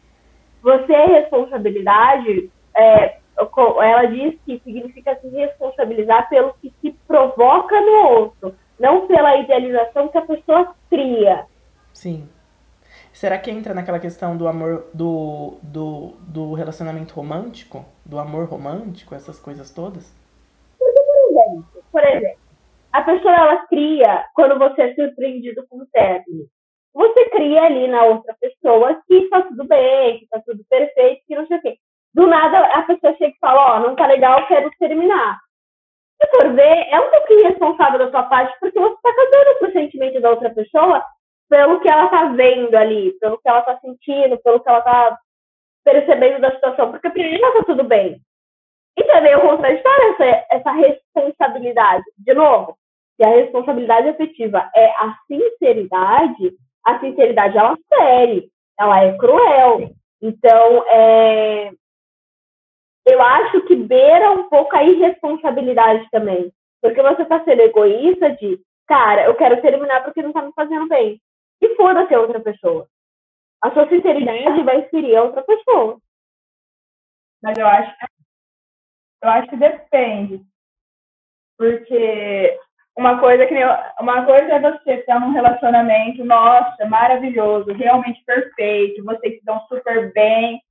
você 0.61 0.93
é 0.93 1.05
responsabilidade, 1.05 2.51
é, 2.75 3.17
ela 3.81 4.05
diz 4.05 4.37
que 4.45 4.59
significa 4.63 5.15
se 5.19 5.29
responsabilizar 5.29 6.27
pelo 6.29 6.53
que 6.55 6.73
se 6.81 6.91
provoca 7.07 7.79
no 7.79 8.09
outro, 8.09 8.55
não 8.79 9.07
pela 9.07 9.37
idealização 9.37 10.07
que 10.07 10.17
a 10.17 10.25
pessoa 10.25 10.75
cria. 10.89 11.45
Sim. 11.93 12.29
Será 13.11 13.37
que 13.37 13.51
entra 13.51 13.73
naquela 13.73 13.99
questão 13.99 14.37
do 14.37 14.47
amor, 14.47 14.87
do, 14.93 15.57
do, 15.61 16.13
do 16.21 16.53
relacionamento 16.53 17.13
romântico? 17.13 17.85
Do 18.05 18.17
amor 18.17 18.45
romântico, 18.45 19.13
essas 19.13 19.39
coisas 19.39 19.71
todas? 19.71 20.15
Por 21.91 22.03
exemplo, 22.03 22.39
a 22.91 23.01
pessoa 23.01 23.35
ela 23.35 23.67
cria 23.67 24.25
quando 24.33 24.57
você 24.57 24.81
é 24.83 24.95
surpreendido 24.95 25.65
com 25.67 25.81
um 25.81 25.85
término. 25.91 26.45
Você 26.93 27.29
cria 27.29 27.63
ali 27.63 27.87
na 27.87 28.03
outra 28.03 28.35
pessoa 28.39 29.01
que 29.07 29.29
tá 29.29 29.41
tudo 29.43 29.67
bem, 29.67 30.19
que 30.19 30.27
tá 30.27 30.41
tudo 30.45 30.63
perfeito, 30.69 31.21
que 31.27 31.35
não 31.35 31.45
sei 31.47 31.57
o 31.57 31.61
quê. 31.61 31.77
Do 32.13 32.25
nada 32.25 32.59
a 32.59 32.83
pessoa 32.83 33.15
chega 33.15 33.33
e 33.35 33.39
fala, 33.39 33.75
ó, 33.75 33.79
não 33.79 33.95
tá 33.95 34.07
legal, 34.07 34.47
quero 34.47 34.71
terminar. 34.79 35.39
Se 36.21 36.27
for 36.31 36.53
ver, 36.53 36.87
é 36.89 36.99
um 36.99 37.09
pouquinho 37.09 37.47
responsável 37.47 37.99
da 37.99 38.11
sua 38.11 38.23
parte, 38.23 38.57
porque 38.59 38.77
você 38.77 38.95
tá 39.01 39.13
cagando 39.13 39.59
pro 39.59 39.71
sentimento 39.71 40.19
da 40.19 40.31
outra 40.31 40.49
pessoa 40.49 41.03
pelo 41.49 41.79
que 41.79 41.89
ela 41.89 42.07
tá 42.07 42.25
vendo 42.29 42.75
ali, 42.75 43.13
pelo 43.19 43.37
que 43.39 43.49
ela 43.49 43.61
tá 43.61 43.79
sentindo, 43.79 44.37
pelo 44.37 44.59
que 44.59 44.69
ela 44.69 44.81
tá 44.81 45.17
percebendo 45.83 46.39
da 46.39 46.51
situação, 46.51 46.91
porque 46.91 47.09
pra 47.09 47.23
ela 47.23 47.53
tá 47.53 47.63
tudo 47.63 47.83
bem. 47.83 48.21
E 48.97 49.03
também 49.05 49.35
o 49.35 49.41
contraditório 49.41 50.11
essa, 50.11 50.45
essa 50.51 50.71
responsabilidade. 50.71 52.03
De 52.17 52.33
novo, 52.33 52.77
se 53.15 53.25
a 53.25 53.29
responsabilidade 53.29 54.09
afetiva 54.09 54.69
é 54.75 54.87
a 54.91 55.15
sinceridade, 55.27 56.53
a 56.85 56.99
sinceridade 56.99 57.57
ela 57.57 57.77
fere, 57.87 58.51
ela 58.79 59.03
é 59.03 59.17
cruel. 59.17 59.91
Então, 60.21 60.83
é, 60.87 61.71
eu 63.09 63.21
acho 63.21 63.61
que 63.61 63.75
beira 63.75 64.31
um 64.31 64.49
pouco 64.49 64.75
a 64.75 64.83
irresponsabilidade 64.83 66.07
também. 66.11 66.51
Porque 66.81 67.01
você 67.01 67.25
tá 67.25 67.43
sendo 67.43 67.61
egoísta 67.61 68.31
de, 68.35 68.59
cara, 68.87 69.25
eu 69.25 69.35
quero 69.35 69.61
terminar 69.61 70.03
porque 70.03 70.21
não 70.21 70.31
tá 70.31 70.41
me 70.41 70.53
fazendo 70.53 70.87
bem. 70.87 71.21
E 71.61 71.75
foda-se 71.75 72.13
a 72.13 72.19
outra 72.19 72.39
pessoa. 72.39 72.87
A 73.61 73.71
sua 73.71 73.87
sinceridade 73.89 74.63
vai 74.63 74.87
ferir 74.89 75.17
a 75.17 75.23
outra 75.23 75.43
pessoa. 75.43 75.99
Mas 77.41 77.57
eu 77.57 77.67
acho, 77.67 77.95
eu 79.23 79.29
acho 79.29 79.49
que 79.49 79.57
depende. 79.57 80.41
Porque 81.57 82.57
uma 82.97 83.19
coisa 83.19 83.45
que 83.45 83.55
uma 84.01 84.25
coisa 84.25 84.53
é 84.53 84.59
você 84.59 84.93
estar 84.95 85.19
num 85.19 85.31
relacionamento, 85.31 86.23
nossa, 86.23 86.85
maravilhoso, 86.85 87.71
realmente 87.73 88.23
perfeito, 88.25 89.03
vocês 89.03 89.39
se 89.39 89.45
dão 89.45 89.59
super 89.67 90.11
bem, 90.13 90.61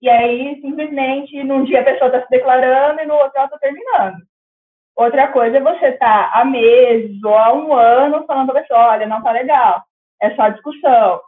e 0.00 0.08
aí 0.08 0.60
simplesmente 0.60 1.42
num 1.44 1.64
dia 1.64 1.80
a 1.80 1.84
pessoa 1.84 2.08
está 2.08 2.22
se 2.22 2.30
declarando 2.30 3.00
e 3.00 3.06
no 3.06 3.14
outro 3.14 3.32
ela 3.36 3.46
está 3.46 3.58
terminando. 3.58 4.16
Outra 4.96 5.28
coisa 5.28 5.58
é 5.58 5.60
você 5.60 5.88
estar 5.88 6.30
há 6.32 6.44
meses 6.44 7.22
ou 7.22 7.36
há 7.36 7.52
um 7.52 7.72
ano 7.72 8.24
falando 8.26 8.52
pra 8.52 8.60
pessoa, 8.60 8.88
olha, 8.88 9.06
não 9.06 9.22
tá 9.22 9.30
legal, 9.30 9.82
é 10.20 10.34
só 10.34 10.48
discussão, 10.48 11.20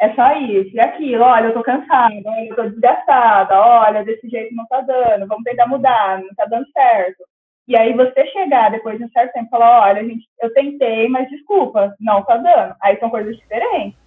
é 0.00 0.12
só 0.14 0.36
isso 0.36 0.74
e 0.74 0.80
aquilo, 0.80 1.24
olha, 1.24 1.46
eu 1.46 1.54
tô 1.54 1.62
cansada, 1.62 2.14
eu 2.46 2.54
tô 2.54 2.62
desgastada, 2.64 3.58
olha, 3.60 4.04
desse 4.04 4.28
jeito 4.28 4.54
não 4.54 4.66
tá 4.66 4.80
dando, 4.82 5.26
vamos 5.26 5.44
tentar 5.44 5.66
mudar, 5.66 6.20
não 6.20 6.34
tá 6.34 6.44
dando 6.46 6.66
certo. 6.72 7.24
E 7.66 7.76
aí 7.78 7.94
você 7.94 8.26
chegar 8.26 8.70
depois 8.70 8.98
de 8.98 9.04
um 9.04 9.10
certo 9.10 9.32
tempo 9.32 9.46
e 9.46 9.50
falar, 9.50 9.88
olha, 9.88 10.04
gente, 10.04 10.26
eu 10.42 10.52
tentei, 10.52 11.08
mas 11.08 11.28
desculpa, 11.30 11.94
não 11.98 12.22
tá 12.22 12.36
dando. 12.36 12.76
Aí 12.82 12.98
são 12.98 13.08
coisas 13.08 13.34
diferentes. 13.36 13.98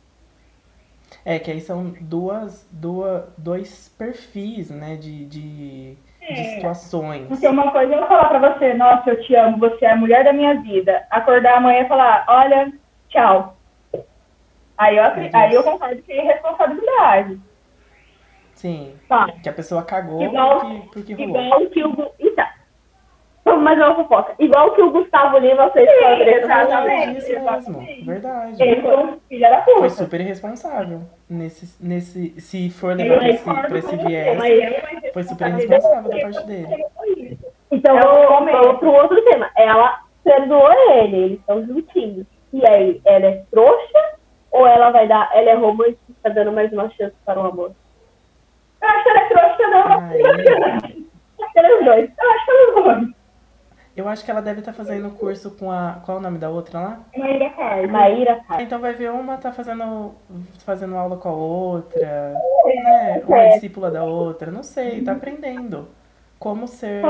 É, 1.30 1.38
que 1.40 1.52
aí 1.52 1.60
são 1.60 1.94
duas, 2.00 2.66
duas, 2.72 3.26
dois 3.38 3.90
perfis, 3.98 4.70
né, 4.70 4.96
de, 4.96 5.26
de, 5.26 5.92
de 5.96 5.98
É. 6.22 6.56
situações. 6.56 7.28
Porque 7.28 7.46
uma 7.46 7.70
coisa 7.70 7.94
é 7.94 8.00
eu 8.02 8.08
falar 8.08 8.30
pra 8.30 8.54
você, 8.54 8.74
nossa, 8.74 9.10
eu 9.10 9.22
te 9.22 9.36
amo, 9.36 9.58
você 9.58 9.84
é 9.84 9.92
a 9.92 9.96
mulher 9.98 10.24
da 10.24 10.32
minha 10.32 10.54
vida. 10.62 11.06
Acordar 11.12 11.58
amanhã 11.58 11.82
e 11.82 11.88
falar, 11.90 12.24
olha, 12.30 12.72
tchau. 13.10 13.58
Aí 14.78 14.96
eu, 14.96 15.04
aí 15.34 15.54
eu 15.54 15.64
concordo 15.64 16.02
que 16.04 16.14
é 16.14 16.22
responsabilidade. 16.22 17.40
Sim, 18.54 18.94
Tá. 19.10 19.28
que 19.44 19.50
a 19.50 19.54
pessoa 19.54 19.84
cagou 19.84 20.22
Igual- 20.24 20.62
porque, 20.62 20.90
porque 20.94 21.14
rolou. 21.26 21.42
Igual 21.44 21.66
que 21.68 21.84
o. 21.84 22.12
Vamos 23.48 23.64
mais 23.64 23.78
uma 23.80 23.96
fofoca. 23.96 24.34
Igual 24.40 24.72
que 24.72 24.82
o 24.82 24.92
Gustavo 24.92 25.38
Lima 25.38 25.70
fez 25.70 25.90
com 26.00 26.06
a 26.06 26.14
Andressa. 26.14 26.40
exatamente, 26.46 27.18
Isso 27.18 27.72
mesmo, 27.72 28.06
verdade. 28.06 28.62
Ele 28.64 28.82
foi 28.82 28.98
um 28.98 29.20
filho 29.30 29.42
da 29.50 29.62
Foi 29.64 29.74
puta. 29.76 29.90
super 29.90 30.22
irresponsável. 30.22 31.02
Nesse, 31.30 31.76
nesse, 31.84 32.40
se 32.42 32.70
for 32.70 32.92
Eu 32.92 32.98
levar 32.98 33.18
pra 33.20 33.30
esse, 33.30 33.44
pra 33.44 33.78
esse 33.80 33.88
você, 33.88 33.98
viés, 34.06 34.38
mas 34.38 35.12
foi 35.14 35.24
super 35.24 35.48
irresponsável 35.48 36.10
da 36.12 36.20
parte 36.20 36.46
dele. 36.46 36.86
Então, 37.72 37.98
É 37.98 38.02
um 38.10 38.46
vamos 38.46 38.80
pro 38.80 38.92
outro 38.94 39.22
tema. 39.24 39.50
Ela 39.56 40.00
perdoou 40.24 40.72
ele, 40.94 41.18
eles 41.18 41.40
estão 41.40 41.66
juntinhos. 41.66 42.26
E 42.54 42.66
aí, 42.68 43.02
ela 43.06 43.26
é 43.28 43.44
trouxa 43.52 44.16
ou 44.52 44.68
ela 44.68 44.90
vai 44.92 45.08
dar. 45.08 45.30
Ela 45.34 45.52
é 45.52 45.54
romântica, 45.54 45.98
tá 46.24 46.30
dando 46.30 46.52
mais 46.52 46.72
uma 46.74 46.90
chance 46.92 47.16
para 47.26 47.40
o 47.40 47.46
amor? 47.48 47.72
Eu 48.82 48.90
acho 48.90 49.04
que 49.04 49.10
ela 49.10 49.20
é 49.20 49.28
trouxa, 49.28 49.68
não. 49.68 50.00
Ai, 50.00 50.22
Acho 50.22 51.54
que 51.54 51.60
ela 51.60 51.68
é 51.68 51.76
os 51.80 51.86
dois. 51.86 52.10
Eu 52.22 52.32
acho 52.32 52.46
que 52.46 52.52
ela 52.52 52.62
é 52.62 52.84
dois. 52.96 53.17
Eu 53.98 54.08
acho 54.08 54.24
que 54.24 54.30
ela 54.30 54.44
deve 54.44 54.60
estar 54.60 54.74
fazendo 54.74 55.10
curso 55.18 55.50
com 55.58 55.72
a. 55.72 56.00
Qual 56.06 56.18
é 56.18 56.20
o 56.20 56.24
nome 56.24 56.38
da 56.38 56.52
outra 56.52 56.80
lá? 56.80 57.00
Maíra 57.18 57.50
Cardi. 57.50 57.88
Maíra. 57.88 58.46
Então 58.60 58.80
vai 58.80 58.94
ver 58.94 59.10
uma 59.10 59.38
tá 59.38 59.52
fazendo, 59.52 60.14
fazendo 60.64 60.96
aula 60.96 61.18
com 61.18 61.30
a 61.30 61.34
outra, 61.34 62.36
né? 62.84 63.24
Uma 63.28 63.40
é 63.40 63.50
discípula 63.54 63.90
da 63.90 64.04
outra, 64.04 64.52
não 64.52 64.62
sei, 64.62 65.04
tá 65.04 65.14
aprendendo. 65.14 65.90
Como 66.38 66.68
ser. 66.68 67.02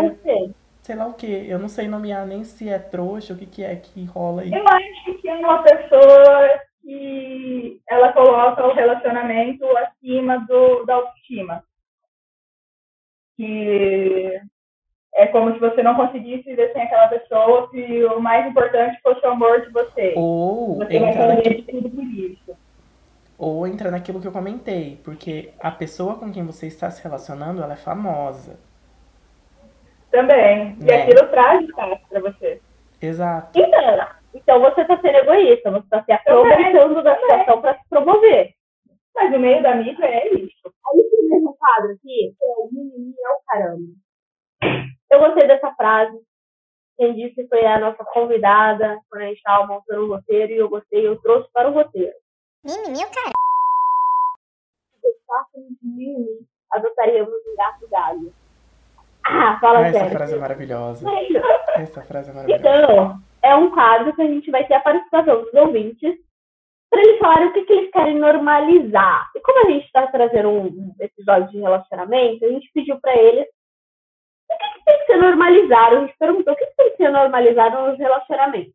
sei 0.82 0.96
lá 0.96 1.08
o 1.08 1.14
que. 1.14 1.28
Eu 1.28 1.60
não 1.60 1.68
sei 1.68 1.90
nomear 1.90 2.26
nem 2.26 2.46
se 2.46 2.70
é 2.70 2.80
trouxa, 2.80 3.34
o 3.34 3.38
que 3.38 3.46
que 3.46 3.64
é 3.66 3.76
que 3.76 4.06
rola 4.06 4.44
aí. 4.44 4.54
Eu 4.54 4.66
acho 4.66 5.22
que 5.22 5.28
é 5.28 5.36
uma 5.36 5.62
pessoa 5.64 6.62
que 6.82 7.82
ela 7.90 8.14
coloca 8.14 8.66
o 8.66 8.74
relacionamento 8.74 9.66
acima 9.76 10.38
do, 10.48 10.86
da 10.86 10.96
autoestima. 10.96 11.62
Que 13.36 14.40
é 15.18 15.28
como 15.28 15.52
se 15.54 15.60
você 15.60 15.82
não 15.84 15.96
conseguisse 15.96 16.44
viver 16.44 16.72
sem 16.74 16.84
aquela 16.84 17.08
pessoa, 17.08 17.68
se 17.72 18.04
o 18.06 18.20
mais 18.22 18.48
importante 18.48 19.00
fosse 19.02 19.26
o 19.26 19.30
amor 19.32 19.62
de 19.62 19.70
vocês. 19.72 20.14
Ou 20.16 20.76
Você 20.78 21.00
vai 21.00 21.10
entra, 21.10 21.22
fazer 21.22 21.36
naqui- 21.36 21.50
de 21.56 21.62
tudo 21.64 21.90
por 21.90 22.04
isso. 22.04 22.58
ou 23.38 23.68
entra 23.68 23.92
naquilo 23.92 24.22
que 24.22 24.28
eu 24.28 24.32
comentei, 24.32 25.00
porque 25.04 25.52
a 25.60 25.70
pessoa 25.72 26.16
com 26.16 26.32
quem 26.32 26.46
você 26.46 26.68
está 26.68 26.90
se 26.90 27.04
relacionando, 27.04 27.62
ela 27.62 27.74
é 27.74 27.78
famosa. 27.78 28.58
Também. 30.12 30.76
E 30.80 30.84
Né. 30.86 31.04
aquilo 31.04 31.28
traz 31.30 31.64
status 31.68 32.08
pra 32.10 32.20
você. 32.22 32.62
Exato. 33.02 33.60
Então, 33.60 34.08
então 34.34 34.60
você 34.62 34.86
tá 34.86 34.98
sendo 35.02 35.18
egoísta, 35.18 35.70
você 35.72 35.86
tá 35.90 36.04
se 36.04 36.12
aproveitando 36.12 37.04
da 37.04 37.16
situação 37.20 37.62
para 37.62 37.74
se 37.76 37.82
promover. 37.90 38.54
Mas 39.16 39.34
o 39.36 39.40
meio 39.40 39.62
da 39.64 39.76
mídia 39.76 40.06
é 40.06 40.28
isso. 40.34 40.52
Aí 40.66 41.00
esse 41.00 41.24
mesmo 41.30 41.56
quadro 41.58 41.92
aqui, 41.92 42.34
é 42.42 42.48
o 42.60 42.70
mimimi 42.72 43.14
é 43.24 43.30
o 43.30 43.38
caramba. 43.48 43.82
Eu 45.12 45.20
gostei 45.20 45.48
dessa 45.48 45.72
frase. 45.74 46.18
Quem 46.98 47.14
disse 47.14 47.48
foi 47.48 47.64
a 47.66 47.80
nossa 47.80 48.04
convidada, 48.06 49.00
quando 49.10 49.22
a 49.22 49.26
gente 49.28 49.38
estava 49.38 49.68
montando 49.68 50.06
o 50.06 50.08
roteiro, 50.16 50.52
e 50.52 50.58
eu 50.58 50.68
gostei, 50.70 51.06
eu 51.08 51.20
trouxe 51.22 51.48
para 51.54 51.70
o 51.70 51.74
roteiro. 51.74 52.14
Mimimi, 52.64 53.04
o 53.04 53.12
cara. 53.12 53.32
Se 55.02 55.08
gostássemos 55.12 55.70
de 55.82 55.88
mimimi, 55.88 56.40
adotaríamos 56.72 57.30
um 57.34 57.56
gato 57.56 57.88
galho. 57.90 58.34
Ah, 59.28 59.58
fala 59.60 59.80
Ah, 59.80 59.88
essa 59.88 60.00
sério. 60.00 60.18
frase 60.18 60.36
é 60.36 60.40
maravilhosa. 60.40 61.06
Essa 61.78 62.02
frase 62.02 62.32
é 62.32 62.34
maravilhosa. 62.34 62.64
Então, 62.84 63.20
é 63.44 63.56
um 63.56 63.70
quadro 63.72 64.16
que 64.16 64.22
a 64.22 64.26
gente 64.26 64.50
vai 64.50 64.66
ter 64.66 64.74
a 64.76 64.80
participação 64.80 65.44
dos 65.44 65.54
ouvintes 65.54 66.18
para 66.90 67.02
eles 67.02 67.20
falarem 67.20 67.50
o 67.50 67.54
que, 67.54 67.66
que 67.66 67.74
eles 67.74 67.92
querem 67.92 68.18
normalizar. 68.18 69.30
E 69.36 69.40
como 69.42 69.60
a 69.68 69.70
gente 69.72 69.86
está 69.86 70.08
trazendo 70.08 70.50
um, 70.50 70.66
um 70.68 70.96
episódio 71.00 71.50
de 71.52 71.60
relacionamento, 71.60 72.46
a 72.46 72.48
gente 72.48 72.72
pediu 72.74 73.00
para 73.00 73.16
eles 73.16 73.46
o 74.50 74.58
que, 74.58 74.80
que 74.80 74.86
tem 74.86 75.00
que 75.00 75.06
ser 75.06 75.18
normalizado. 75.18 75.96
A 75.96 76.00
gente 76.02 76.18
perguntou 76.18 76.54
o 76.54 76.58
que, 76.58 76.66
que 76.66 76.76
tem 76.76 76.92
que 76.92 76.98
ser 76.98 77.10
normalizado 77.10 77.88
nos 77.88 77.98
relacionamentos. 77.98 78.74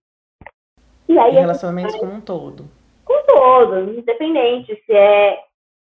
E 1.08 1.18
aí, 1.18 1.32
relacionamentos 1.32 1.96
como 1.96 2.12
um 2.12 2.20
todo. 2.20 2.68
com 3.04 3.26
todos, 3.26 3.96
independente 3.98 4.74
se 4.86 4.92
é 4.92 5.42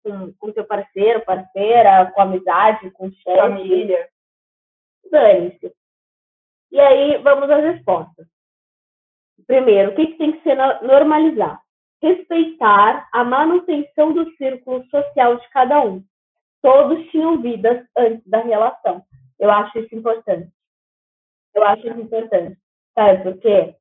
com, 0.04 0.34
com 0.34 0.52
seu 0.54 0.66
parceiro, 0.66 1.24
parceira, 1.24 2.12
com 2.14 2.22
amizade, 2.22 2.92
com 2.92 3.10
chefe, 3.12 3.38
Família. 3.38 4.10
dane-se. 5.10 5.74
E 6.72 6.80
aí, 6.80 7.18
vamos 7.20 7.50
às 7.50 7.64
respostas. 7.64 8.26
Primeiro, 9.48 9.92
o 9.92 9.96
que, 9.96 10.08
que 10.08 10.18
tem 10.18 10.32
que 10.34 10.42
ser 10.44 10.56
no- 10.56 10.88
normalizado? 10.88 11.60
Respeitar 12.02 13.08
a 13.14 13.24
manutenção 13.24 14.12
do 14.14 14.30
círculo 14.36 14.84
social 14.88 15.38
de 15.38 15.48
cada 15.50 15.80
um. 15.82 16.04
Todos 16.62 17.06
tinham 17.12 17.42
vidas 17.42 17.86
antes 17.98 18.28
da 18.28 18.40
relação. 18.40 19.04
Eu 19.44 19.52
acho 19.52 19.78
isso 19.78 19.94
importante. 19.94 20.50
Eu 21.54 21.64
acho 21.66 21.86
isso 21.86 22.00
importante. 22.00 22.58
Sabe 22.96 23.24
por 23.24 23.38
quê? 23.42 23.76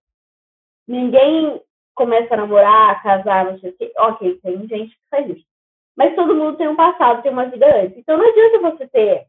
Ninguém 0.88 1.62
começa 1.94 2.34
a 2.34 2.38
namorar, 2.38 3.00
casar, 3.00 3.44
não 3.44 3.58
sei 3.60 3.70
o 3.70 3.76
quê. 3.76 3.92
Ok, 3.96 4.40
tem 4.42 4.66
gente 4.66 4.90
que 4.90 5.02
faz 5.08 5.28
isso. 5.30 5.44
Mas 5.96 6.16
todo 6.16 6.34
mundo 6.34 6.56
tem 6.56 6.66
um 6.66 6.74
passado, 6.74 7.22
tem 7.22 7.30
uma 7.30 7.46
vida 7.46 7.66
antes. 7.80 7.96
Então 7.98 8.18
não 8.18 8.28
adianta 8.28 8.58
você 8.72 8.88
ter 8.88 9.26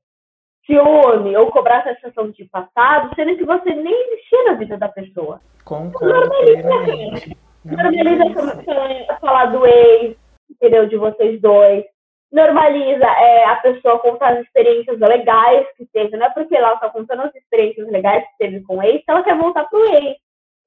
ciúme 0.65 1.35
ou 1.37 1.51
cobrar 1.51 1.83
satisfação 1.83 2.31
de 2.31 2.45
passado, 2.45 3.13
sendo 3.15 3.37
que 3.37 3.45
você 3.45 3.75
nem 3.75 3.93
existia 4.13 4.43
na 4.45 4.53
vida 4.53 4.75
da 4.77 4.87
pessoa. 4.89 5.39
Concordo 5.63 6.29
plenamente. 6.29 7.37
Normaliza 7.63 8.25
Normaliza. 8.25 8.63
falar- 8.63 9.19
falar 9.19 9.45
do 9.47 9.65
ex, 9.67 10.17
entendeu? 10.49 10.87
De 10.87 10.97
vocês 10.97 11.39
dois. 11.39 11.85
Normaliza 12.33 13.05
é, 13.05 13.45
a 13.45 13.55
pessoa 13.57 13.99
contar 13.99 14.33
as 14.33 14.39
experiências 14.39 14.99
legais 14.99 15.67
que 15.77 15.85
teve. 15.85 16.17
Não 16.17 16.25
é 16.25 16.29
porque 16.31 16.55
ela 16.55 16.73
está 16.73 16.89
contando 16.89 17.21
as 17.21 17.35
experiências 17.35 17.87
legais 17.89 18.23
que 18.23 18.37
teve 18.39 18.61
com 18.61 18.77
o 18.77 18.83
ex 18.83 19.05
que 19.05 19.11
ela 19.11 19.21
quer 19.21 19.37
voltar 19.37 19.65
pro 19.65 19.85
ex. 19.85 20.17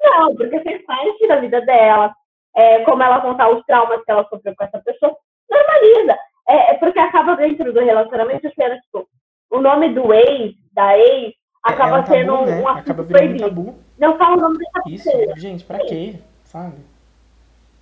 Não, 0.01 0.33
porque 0.37 0.61
fez 0.61 0.85
parte 0.87 1.27
da 1.27 1.37
vida 1.41 1.61
dela. 1.63 2.15
É, 2.55 2.79
como 2.85 3.03
ela 3.03 3.21
contar 3.21 3.51
os 3.51 3.65
traumas 3.67 4.03
que 4.05 4.11
ela 4.11 4.25
sofreu 4.29 4.55
com 4.57 4.65
essa 4.65 4.79
pessoa. 4.79 5.17
Normaliza. 5.51 6.17
É, 6.49 6.71
é 6.71 6.75
porque 6.75 7.01
acaba 7.01 7.35
dentro 7.35 7.73
do 7.73 7.81
relacionamento 7.81 8.49
sendo, 8.55 8.77
tipo, 8.83 9.09
o 9.51 9.61
nome 9.61 9.89
do 9.93 10.15
ex, 10.15 10.55
da 10.73 10.97
ex, 10.97 11.35
acaba 11.65 11.97
é 11.97 12.01
um 12.01 12.05
tabu, 12.05 12.15
sendo 12.15 12.47
né? 12.47 12.61
um 12.61 12.69
assunto 12.69 12.91
Acaba 12.93 13.03
virando 13.03 13.25
um 13.25 13.39
proibido. 13.39 13.49
tabu. 13.49 13.79
Não 13.99 14.17
fala 14.17 14.37
o 14.37 14.41
nome 14.41 14.59
dessa 14.59 14.89
Isso, 14.89 15.11
pessoa. 15.11 15.37
gente, 15.37 15.65
pra 15.65 15.79
quê? 15.81 16.15
Sabe? 16.45 16.77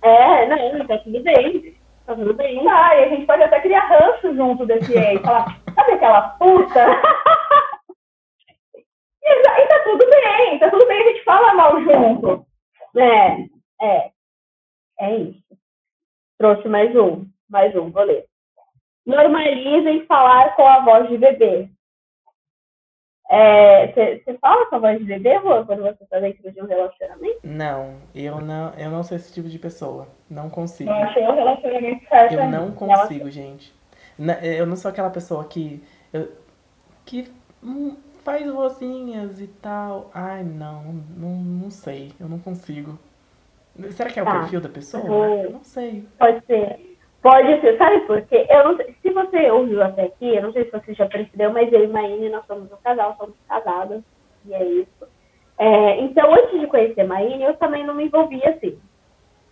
É, 0.01 0.47
não, 0.47 0.87
tá 0.87 0.97
tudo 0.97 1.21
bem. 1.21 1.75
Tá 2.05 2.15
tudo 2.15 2.33
bem. 2.33 2.67
Ah, 2.67 2.95
e 2.95 3.03
a 3.05 3.09
gente 3.09 3.25
pode 3.25 3.41
até 3.43 3.59
criar 3.61 3.85
ranço 3.87 4.35
junto 4.35 4.65
desse 4.65 4.93
ex. 4.93 5.21
Falar, 5.23 5.59
sabe 5.73 5.91
aquela 5.93 6.21
puta? 6.37 6.85
E, 9.27 9.41
tá- 9.41 9.59
e 9.59 9.67
tá 9.67 9.79
tudo 9.83 10.05
bem, 10.07 10.59
tá 10.59 10.69
tudo 10.69 10.85
bem, 10.85 11.01
a 11.01 11.07
gente 11.07 11.23
fala 11.23 11.55
mal 11.55 11.81
junto. 11.81 12.45
É, 12.95 13.37
é. 13.83 14.11
É 14.99 15.15
isso. 15.17 15.41
Trouxe 16.37 16.67
mais 16.69 16.95
um. 16.95 17.25
Mais 17.49 17.75
um, 17.75 17.89
vou 17.89 18.03
ler. 18.03 18.25
Normalizem 19.03 20.05
falar 20.05 20.55
com 20.55 20.67
a 20.67 20.79
voz 20.81 21.09
de 21.09 21.17
bebê. 21.17 21.67
Você 23.29 24.37
fala 24.39 24.65
com 24.69 24.75
a 24.75 24.79
voz 24.79 24.99
de 24.99 25.05
bebê, 25.05 25.35
Rô, 25.37 25.65
quando 25.65 25.81
você 25.81 26.05
tá 26.09 26.19
dentro 26.19 26.51
de 26.51 26.61
um 26.61 26.65
relacionamento? 26.65 27.39
Não, 27.43 27.95
eu 28.13 28.39
não, 28.39 28.73
eu 28.77 28.89
não 28.91 29.03
sou 29.03 29.17
esse 29.17 29.33
tipo 29.33 29.49
de 29.49 29.57
pessoa. 29.59 30.07
Não 30.29 30.49
consigo. 30.49 30.89
Não 30.89 31.03
achei 31.03 31.23
o 31.27 31.33
relacionamento 31.33 32.07
certo. 32.07 32.33
Eu 32.33 32.47
não 32.49 32.71
consigo, 32.71 33.29
gente. 33.31 33.73
Eu 34.41 34.65
não 34.65 34.75
sou 34.75 34.89
aquela 34.89 35.09
pessoa 35.09 35.43
que. 35.45 35.83
eu- 36.13 36.31
que 37.05 37.31
hum, 37.63 37.95
faz 38.23 38.49
vozinhas 38.51 39.39
e 39.41 39.47
tal. 39.47 40.09
Ai, 40.13 40.43
não, 40.43 40.83
não, 41.15 41.29
não 41.29 41.69
sei. 41.71 42.11
Eu 42.19 42.27
não 42.29 42.39
consigo. 42.39 42.97
Será 43.91 44.09
que 44.09 44.19
é 44.19 44.23
o 44.23 44.25
Tá. 44.25 44.39
perfil 44.39 44.61
da 44.61 44.69
pessoa? 44.69 45.03
Uhum. 45.03 45.43
Eu 45.43 45.49
não 45.51 45.63
sei. 45.63 46.07
Pode 46.17 46.43
ser. 46.45 46.94
Pode 47.25 47.59
ser, 47.59 47.75
sabe 47.79 48.01
por 48.01 48.21
quê? 48.21 48.45
Eu 48.47 48.65
não 48.65 48.77
sei, 48.77 48.95
se 49.01 49.09
você 49.09 49.49
ouviu 49.49 49.81
até 49.81 50.03
aqui, 50.03 50.35
eu 50.35 50.43
não 50.43 50.53
sei 50.53 50.65
se 50.65 50.71
você 50.71 50.93
já 50.93 51.07
percebeu, 51.07 51.51
mas 51.51 51.73
eu 51.73 51.83
e 51.83 51.87
Maíne, 51.87 52.29
nós 52.29 52.45
somos 52.45 52.71
um 52.71 52.75
casal, 52.83 53.15
somos 53.17 53.33
casadas, 53.49 54.03
e 54.45 54.53
é 54.53 54.63
isso. 54.63 55.07
É, 55.57 56.01
então, 56.01 56.31
antes 56.31 56.59
de 56.59 56.67
conhecer 56.67 57.03
Maíne, 57.03 57.43
eu 57.43 57.55
também 57.55 57.83
não 57.83 57.95
me 57.95 58.05
envolvia 58.05 58.51
assim. 58.51 58.77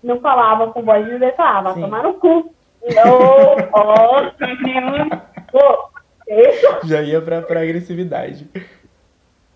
Não 0.04 0.20
falava 0.20 0.72
com 0.72 0.84
voz 0.84 1.04
de 1.04 1.14
bebê, 1.14 1.32
falava, 1.32 1.74
Sim. 1.74 1.82
tomar 1.82 2.04
no 2.04 2.14
cu. 2.14 2.54
Não, 2.94 3.56
ó, 3.72 4.22
ó, 5.56 5.90
isso. 6.28 6.88
Já 6.88 7.02
ia 7.02 7.20
pra, 7.24 7.42
pra 7.42 7.62
agressividade. 7.62 8.48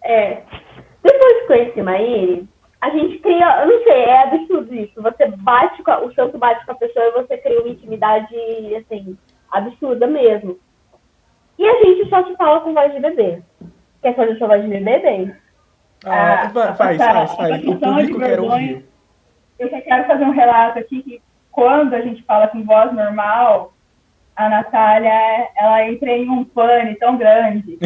É. 0.04 0.42
Depois 1.04 1.42
que 1.42 1.46
conheci 1.46 1.82
Maíne, 1.84 2.50
a 2.82 2.90
gente 2.92 3.18
cria, 3.20 3.62
eu 3.62 3.68
não 3.68 3.84
sei, 3.84 4.04
é 4.04 4.24
absurdo 4.24 4.74
isso. 4.74 5.02
Você 5.02 5.28
bate 5.28 5.82
com 5.84 5.92
a, 5.92 6.00
o 6.02 6.14
santo 6.14 6.38
bate 6.38 6.66
com 6.66 6.72
a 6.72 6.76
pessoa 6.76 7.06
e 7.06 7.12
você 7.12 7.38
cria 7.38 7.60
uma 7.60 7.70
intimidade, 7.70 8.36
assim, 8.76 9.18
absurda 9.52 10.06
mesmo. 10.08 10.58
E 11.58 11.68
a 11.68 11.84
gente 11.84 12.08
só 12.10 12.24
se 12.26 12.36
fala 12.36 12.62
com 12.62 12.74
voz 12.74 12.94
de 12.94 13.00
bebê. 13.00 13.42
Quer 14.02 14.16
fazer 14.16 14.38
sua 14.38 14.48
voz 14.48 14.62
de 14.62 14.68
bebê, 14.68 15.00
bem? 15.00 15.36
Ah, 16.06 16.44
Ah, 16.44 16.50
faz, 16.76 16.98
tá. 16.98 17.14
faz, 17.14 17.36
faz. 17.36 17.64
O 17.66 17.80
público 17.80 18.20
quer 18.20 18.40
ouvir. 18.40 18.86
Eu 19.58 19.70
só 19.70 19.82
quero 19.82 20.06
fazer 20.06 20.24
um 20.24 20.32
relato 20.32 20.78
aqui 20.78 21.02
que 21.02 21.22
quando 21.52 21.96
a 21.96 22.02
gente 22.02 22.22
fala 22.24 22.48
com 22.48 22.64
voz 22.64 22.94
normal, 22.94 23.74
a 24.38 24.50
Natália, 24.50 25.50
ela 25.58 25.84
entra 25.86 26.12
em 26.12 26.30
um 26.30 26.44
pane 26.46 26.96
tão 26.96 27.18
grande. 27.18 27.78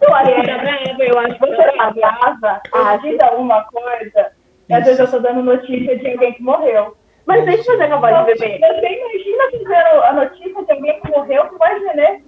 Eu 0.00 0.14
acho 0.14 0.34
que 0.34 0.42
brava, 0.42 1.04
eu 1.04 1.18
acho 1.18 1.34
que 1.34 1.40
Você 1.40 1.72
tá 1.76 1.90
brava, 1.90 2.60
agita 2.72 3.26
alguma 3.26 3.64
coisa, 3.64 4.32
e 4.68 4.74
às 4.74 4.84
vezes 4.84 5.00
eu 5.00 5.10
tô 5.10 5.18
dando 5.18 5.42
notícia 5.42 5.98
de 5.98 6.10
alguém 6.12 6.32
que 6.34 6.42
morreu. 6.42 6.96
Mas 7.26 7.44
deixa 7.44 7.60
eu 7.72 7.76
fazer 7.76 7.88
com 7.88 7.94
a 7.94 7.98
voz 7.98 8.18
de 8.18 8.24
bebê. 8.34 8.58
Você 8.58 8.86
imagina 8.88 9.44
fazendo 9.52 10.02
a 10.04 10.12
notícia 10.12 10.64
de 10.64 10.72
alguém 10.72 11.00
que 11.00 11.10
morreu 11.10 11.46
com 11.46 11.58
voz 11.58 11.78
de 11.78 11.86
nenê? 11.86 12.22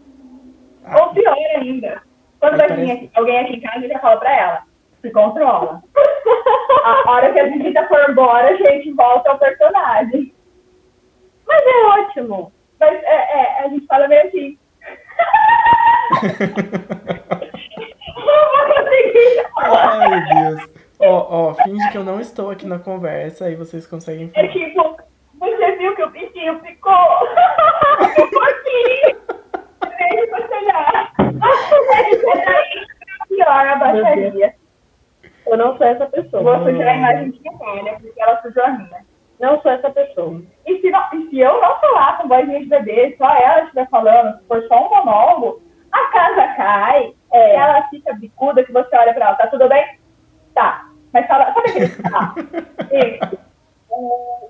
Ah, 0.84 1.02
Ou 1.02 1.14
pior 1.14 1.36
ainda, 1.56 2.02
quando 2.40 2.56
vai 2.56 2.68
vir 2.68 3.10
alguém 3.14 3.38
aqui 3.38 3.56
em 3.56 3.60
casa, 3.60 3.84
eu 3.84 3.88
já 3.88 3.98
falo 4.00 4.18
pra 4.18 4.36
ela, 4.36 4.62
se 5.00 5.10
controla. 5.12 5.82
A 6.84 7.10
hora 7.12 7.32
que 7.32 7.38
a 7.40 7.46
visita 7.46 7.86
for 7.86 8.10
embora, 8.10 8.48
a 8.48 8.56
gente 8.56 8.90
volta 8.92 9.30
ao 9.30 9.38
personagem. 9.38 10.34
Mas 11.46 11.62
é 11.64 11.86
ótimo. 12.00 12.52
Mas 12.82 13.00
é, 13.04 13.14
é, 13.14 13.64
a 13.64 13.68
gente 13.68 13.86
fala 13.86 14.08
meio 14.08 14.26
assim. 14.26 14.58
Não 18.16 18.66
vou 18.66 18.74
conseguir 18.74 19.46
falar. 19.54 20.00
Ai, 20.00 20.10
meu 20.10 20.24
Deus. 20.56 20.68
Ó, 20.98 21.50
ó, 21.50 21.54
finge 21.62 21.88
que 21.90 21.98
eu 21.98 22.02
não 22.04 22.20
estou 22.20 22.50
aqui 22.50 22.66
na 22.66 22.78
conversa 22.80 23.48
e 23.50 23.54
vocês 23.56 23.86
conseguem 23.86 24.30
É 24.34 24.40
falar. 24.40 24.52
tipo, 24.52 24.96
você 25.38 25.76
viu 25.76 25.94
que 25.96 26.02
o 26.02 26.10
bichinho 26.10 26.58
ficou? 26.60 26.92
Ficou 28.14 28.42
aqui. 28.42 29.16
Deixa 29.98 30.36
eu 30.36 30.48
chegar. 30.48 31.12
Pior 33.28 33.48
a 33.48 33.76
baixaria. 33.76 34.54
Eu 35.46 35.56
não 35.56 35.76
sou 35.76 35.86
essa 35.86 36.06
pessoa. 36.06 36.42
Vou 36.42 36.64
sujar 36.64 36.88
a 36.88 36.96
imagem 36.96 37.30
de 37.30 37.40
Natália, 37.44 37.92
porque 38.00 38.20
ela 38.22 38.42
sujou 38.42 38.64
a 38.64 38.68
minha. 38.70 39.04
Não 39.42 39.60
sou 39.60 39.72
essa 39.72 39.90
pessoa. 39.90 40.40
E 40.64 40.80
se, 40.80 40.88
não, 40.88 41.02
e 41.14 41.28
se 41.28 41.40
eu 41.40 41.60
não 41.60 41.76
falar 41.80 42.16
com 42.18 42.28
vozinha 42.28 42.60
de 42.60 42.66
bebê, 42.66 43.16
só 43.18 43.28
ela 43.28 43.62
estiver 43.62 43.88
falando, 43.88 44.38
se 44.38 44.46
for 44.46 44.62
só 44.68 44.86
um 44.86 44.88
monólogo, 44.88 45.60
a 45.90 46.06
casa 46.12 46.46
cai, 46.54 47.12
É. 47.32 47.56
ela 47.56 47.82
fica 47.88 48.14
bicuda 48.14 48.62
que 48.64 48.72
você 48.72 48.96
olha 48.96 49.12
pra 49.12 49.26
ela, 49.26 49.34
tá 49.34 49.48
tudo 49.48 49.68
bem? 49.68 49.98
Tá. 50.54 50.86
Mas 51.12 51.26
fala, 51.26 51.52
sabe 51.52 51.70
aquele 51.70 51.88
tá? 51.88 52.34
Isso. 52.94 53.38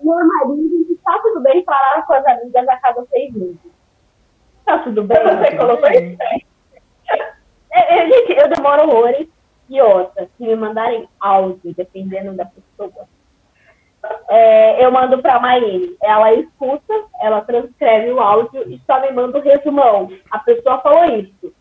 Normalize 0.03 0.85
que 0.85 0.95
tá 1.03 1.19
tudo 1.23 1.41
bem 1.41 1.65
falar 1.65 2.05
com 2.07 2.13
as 2.13 2.27
amigas 2.27 2.69
a 2.69 2.77
cada 2.77 3.03
seis 3.07 3.33
meses. 3.35 3.59
Tá 4.67 4.79
tudo 4.79 5.03
bem? 5.05 5.19
Você 5.19 5.57
colocou 5.57 5.91
isso? 5.91 6.17
É, 7.73 7.99
é, 7.99 8.07
gente, 8.09 8.33
eu 8.33 8.49
demoro 8.49 8.83
horrores. 8.89 9.27
E 9.69 9.81
outra, 9.81 10.29
se 10.37 10.43
me 10.45 10.55
mandarem 10.55 11.09
áudio, 11.19 11.75
dependendo 11.75 12.35
da 12.35 12.45
pessoa, 12.45 13.09
é, 14.29 14.85
eu 14.85 14.91
mando 14.91 15.21
pra 15.21 15.39
Maíne. 15.41 15.97
Ela 16.03 16.33
escuta, 16.35 16.95
ela 17.21 17.41
transcreve 17.43 18.11
o 18.13 18.21
áudio 18.21 18.63
e 18.69 18.81
só 18.87 19.01
me 19.01 19.11
manda 19.13 19.39
o 19.39 19.43
resumão. 19.43 20.11
A 20.31 20.39
pessoa 20.39 20.79
falou 20.81 21.05
isso. 21.05 21.53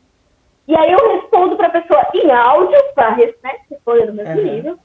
E 0.68 0.76
aí 0.76 0.92
eu 0.92 1.16
respondo 1.16 1.56
pra 1.58 1.70
pessoa 1.70 2.06
em 2.14 2.32
áudio, 2.32 2.78
pra 2.96 3.16
né, 3.16 3.34
responder 3.70 4.06
no 4.06 4.14
mesmo 4.14 4.38
Uhum. 4.38 4.44
nível. 4.44 4.80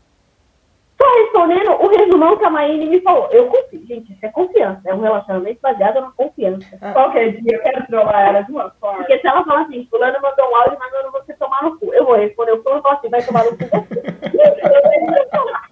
Só 1.01 1.07
respondendo 1.23 1.73
o 1.73 1.89
resumão 1.89 2.39
que 2.39 2.45
a 2.47 2.51
Maíne 2.51 2.87
me 2.87 3.01
falou. 3.03 3.29
Eu 3.31 3.47
confio. 3.49 3.87
Gente, 3.87 4.11
isso 4.13 4.25
é 4.25 4.29
confiança. 4.31 4.81
É 4.87 4.95
um 4.95 5.01
relacionamento 5.01 5.61
baseado 5.61 6.01
na 6.01 6.11
confiança. 6.11 6.67
Qualquer 6.95 7.33
dia 7.43 7.57
eu 7.57 7.63
quero 7.63 7.87
trollar 7.87 8.29
ela 8.29 8.41
de 8.41 8.51
uma 8.51 8.71
forma. 8.81 8.99
Porque 9.01 9.19
se 9.19 9.27
ela 9.27 9.45
falar 9.45 9.63
assim, 9.63 9.87
fulano 9.91 10.17
mandou 10.23 10.51
um 10.51 10.57
áudio 10.57 10.79
mandando 10.79 11.13
você 11.13 11.35
tomar 11.35 11.63
no 11.65 11.79
cu, 11.79 11.93
eu 11.93 12.03
vou 12.05 12.17
responder 12.17 12.53
o 12.53 12.63
fulano 12.63 12.81
e 12.81 12.83
falar 12.83 12.95
assim, 12.95 13.11
vai 13.11 13.23
tomar 13.23 13.45
no 13.45 13.51
cu 13.51 13.65
você. 13.65 14.03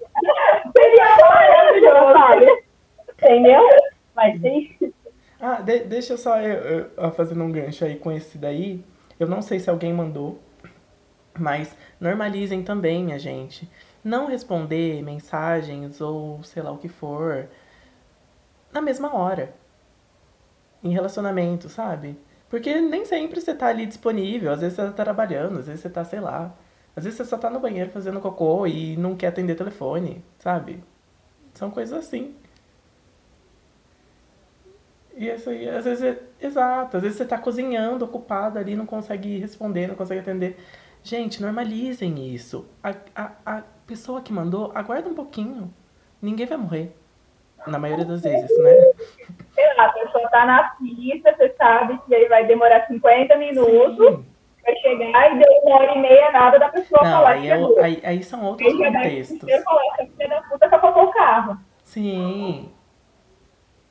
Seria 0.76 1.16
maravilhoso. 1.18 2.12
sabe? 2.12 2.64
Entendeu? 3.12 3.62
Mas 4.14 4.40
tem. 4.40 4.78
Ah, 5.40 5.60
de- 5.60 5.80
deixa 5.84 6.16
só 6.16 6.40
eu, 6.40 6.54
eu- 6.54 6.90
eu 6.96 7.10
fazendo 7.12 7.42
um 7.44 7.52
gancho 7.52 7.84
aí 7.84 7.96
com 7.96 8.10
esse 8.12 8.38
daí. 8.38 8.84
Eu 9.18 9.26
não 9.28 9.42
sei 9.42 9.58
se 9.60 9.68
alguém 9.70 9.92
mandou, 9.92 10.38
mas 11.38 11.76
normalizem 12.00 12.62
também, 12.62 13.04
minha 13.04 13.18
gente. 13.18 13.70
Não 14.02 14.26
responder 14.26 15.02
mensagens 15.02 16.00
ou 16.00 16.42
sei 16.42 16.62
lá 16.62 16.70
o 16.72 16.78
que 16.78 16.88
for 16.88 17.46
na 18.72 18.80
mesma 18.80 19.14
hora. 19.14 19.54
Em 20.82 20.90
relacionamento, 20.92 21.68
sabe? 21.68 22.18
Porque 22.50 22.80
nem 22.80 23.04
sempre 23.04 23.40
você 23.40 23.54
tá 23.54 23.66
ali 23.68 23.86
disponível. 23.86 24.52
Às 24.52 24.60
vezes 24.60 24.76
você 24.76 24.86
tá 24.86 25.04
trabalhando, 25.04 25.58
às 25.58 25.66
vezes 25.66 25.80
você 25.80 25.88
tá, 25.90 26.04
sei 26.04 26.20
lá. 26.20 26.52
Às 26.96 27.04
vezes 27.04 27.16
você 27.16 27.24
só 27.24 27.36
tá 27.36 27.50
no 27.50 27.60
banheiro 27.60 27.90
fazendo 27.90 28.20
cocô 28.20 28.66
e 28.66 28.96
não 28.96 29.16
quer 29.16 29.28
atender 29.28 29.56
telefone, 29.56 30.24
sabe? 30.38 30.82
São 31.52 31.70
coisas 31.70 31.98
assim. 31.98 32.34
E 35.16 35.28
isso 35.28 35.50
aí, 35.50 35.68
às 35.68 35.84
vezes, 35.84 36.02
é, 36.02 36.18
exato, 36.40 36.96
às 36.96 37.02
vezes 37.02 37.18
você 37.18 37.24
tá 37.24 37.38
cozinhando, 37.38 38.04
ocupado 38.04 38.58
ali, 38.58 38.74
não 38.74 38.86
consegue 38.86 39.38
responder, 39.38 39.86
não 39.86 39.94
consegue 39.94 40.20
atender. 40.20 40.56
Gente, 41.02 41.40
normalizem 41.42 42.34
isso. 42.34 42.66
A, 42.82 42.94
a, 43.14 43.30
a 43.44 43.62
pessoa 43.86 44.20
que 44.20 44.32
mandou, 44.32 44.72
aguarda 44.74 45.08
um 45.08 45.14
pouquinho. 45.14 45.72
Ninguém 46.20 46.46
vai 46.46 46.56
morrer. 46.56 46.96
Na 47.66 47.78
maioria 47.78 48.04
das 48.04 48.22
vezes, 48.22 48.58
né? 48.58 48.72
Sei 49.54 49.64
lá, 49.76 49.86
a 49.86 49.92
pessoa 49.92 50.28
tá 50.28 50.46
na 50.46 50.70
pista, 50.70 51.34
você 51.34 51.54
sabe 51.56 51.98
que 52.06 52.14
aí 52.14 52.28
vai 52.28 52.46
demorar 52.46 52.86
50 52.86 53.36
minutos, 53.36 54.16
Sim. 54.16 54.26
Vai 54.64 54.76
chegar 54.76 55.32
e 55.32 55.38
deu 55.38 55.52
uma 55.62 55.76
hora 55.76 55.94
e 55.94 55.98
meia 56.00 56.30
nada 56.32 56.58
da 56.58 56.68
pessoa 56.68 57.02
Não, 57.04 57.10
falar 57.12 57.30
aí, 57.30 57.42
que 57.42 57.50
é 57.50 57.56
o- 57.56 57.60
chegou. 57.68 57.82
aí, 57.84 58.02
aí 58.04 58.22
são 58.22 58.44
outros 58.44 58.68
Aí 58.68 58.78
vai 58.78 58.92
contextos. 58.92 59.38
primeiro 59.38 59.62
falar, 59.64 59.82
essa 59.98 60.06
filha 60.10 60.28
da 60.28 60.42
puta 60.42 60.68
capotou 60.68 61.04
o 61.04 61.12
carro. 61.12 61.56
Sim. 61.82 62.70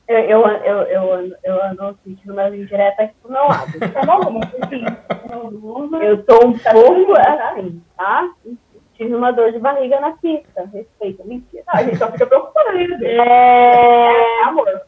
Eu, 0.07 0.17
eu, 0.19 0.41
eu, 0.47 0.77
eu, 0.83 1.13
ando- 1.13 1.35
eu 1.43 1.63
ando 1.63 1.97
sentindo 2.03 2.33
umas 2.33 2.53
indiretas 2.53 3.05
aqui 3.05 3.13
pro 3.21 3.31
meu 3.31 3.43
lado. 3.47 3.71
Tá 3.93 4.01
bom, 4.05 5.87
mas 5.89 6.01
Eu 6.03 6.23
tô 6.23 6.35
um 6.45 6.57
pouco 6.57 7.13
assim, 7.17 7.81
tá? 7.97 8.29
Tive 8.95 9.15
uma 9.15 9.31
dor 9.31 9.51
de 9.51 9.59
barriga 9.59 9.99
na 9.99 10.11
pista. 10.11 10.69
Respeita, 10.71 11.23
mentira. 11.23 11.63
a 11.67 11.81
gente 11.83 11.97
só 11.97 12.11
fica 12.11 12.27
preocupada, 12.27 12.73
né? 12.73 12.85
É... 13.01 14.41
É 14.41 14.43
amor. 14.43 14.81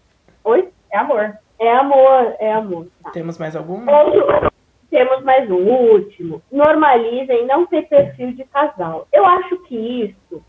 Oi? 0.43 0.69
É 0.91 0.97
amor. 0.97 1.37
É 1.57 1.71
amor, 1.71 2.35
é 2.37 2.51
amor. 2.53 2.87
Tá. 3.01 3.11
Temos 3.11 3.37
mais 3.37 3.55
alguma? 3.55 3.91
Outro, 4.03 4.51
temos 4.95 5.21
mais 5.25 5.51
um 5.51 5.57
último. 5.91 6.41
Normalizem 6.49 7.45
não 7.45 7.65
ter 7.65 7.81
perfil 7.89 8.31
de 8.31 8.45
casal. 8.45 9.05
Eu 9.11 9.25
acho 9.25 9.57
que 9.63 9.75
isso 9.75 10.41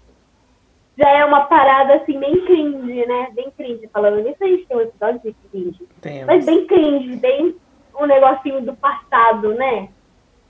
já 0.96 1.08
é 1.10 1.24
uma 1.24 1.46
parada 1.46 1.94
assim, 1.96 2.16
bem 2.20 2.46
cringe, 2.46 3.04
né? 3.06 3.28
Bem 3.34 3.50
cringe. 3.56 3.88
Falando 3.92 4.22
nisso, 4.22 4.36
a 4.40 4.46
gente 4.46 4.64
tem 4.66 4.76
um 4.76 4.80
episódio 4.82 5.20
de 5.20 5.32
cringe. 5.50 5.82
Temos. 6.00 6.26
Mas 6.26 6.46
bem 6.46 6.64
cringe, 6.64 7.16
bem 7.16 7.56
um 8.00 8.06
negocinho 8.06 8.60
do 8.62 8.72
passado, 8.76 9.52
né? 9.54 9.88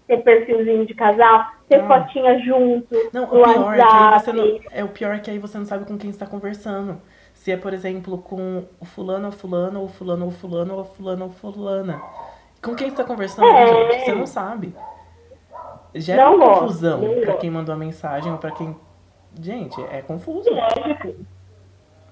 Ter 0.07 0.19
perfilzinho 0.19 0.85
de 0.85 0.93
casal, 0.95 1.47
ter 1.67 1.81
Ah. 1.81 1.87
fotinha 1.87 2.39
junto, 2.41 2.95
Não, 3.15 3.25
o 3.33 3.41
é 3.41 3.45
que 3.45 3.51
aí 3.51 3.55
você 3.55 3.81
WhatsApp. 3.81 4.37
não, 4.37 4.61
é 4.73 4.85
o 4.85 4.89
pior 4.89 5.15
é 5.15 5.19
que 5.21 5.31
aí 5.31 5.39
você 5.39 5.57
não 5.57 5.65
sabe 5.65 5.87
com 5.87 5.97
quem 5.97 6.11
está 6.11 6.27
conversando. 6.27 7.01
Se 7.33 7.51
é, 7.51 7.57
por 7.57 7.73
exemplo, 7.73 8.19
com 8.19 8.65
o 8.79 8.85
fulano 8.85 9.27
ou 9.27 9.33
fulano, 9.33 9.81
ou 9.81 9.89
fulano 9.89 10.27
ou 10.27 10.31
fulano, 10.31 10.75
ou 10.77 10.85
fulano 10.85 11.25
ou 11.25 11.31
fulana. 11.31 12.01
Com 12.63 12.75
quem 12.75 12.89
você 12.89 12.93
está 12.95 13.05
conversando, 13.05 13.47
É. 13.49 13.67
gente? 13.93 14.05
Você 14.05 14.15
não 14.15 14.27
sabe. 14.27 14.75
Gera 15.95 16.25
Não 16.25 16.35
uma 16.37 16.47
gosto, 16.47 16.61
confusão 16.61 17.01
gosto. 17.01 17.39
quem 17.39 17.51
mandou 17.51 17.75
a 17.75 17.79
mensagem 17.79 18.31
ou 18.33 18.39
pra 18.39 18.51
quem. 18.51 18.77
Gente, 19.41 19.81
é 19.91 20.03
confuso. 20.03 20.51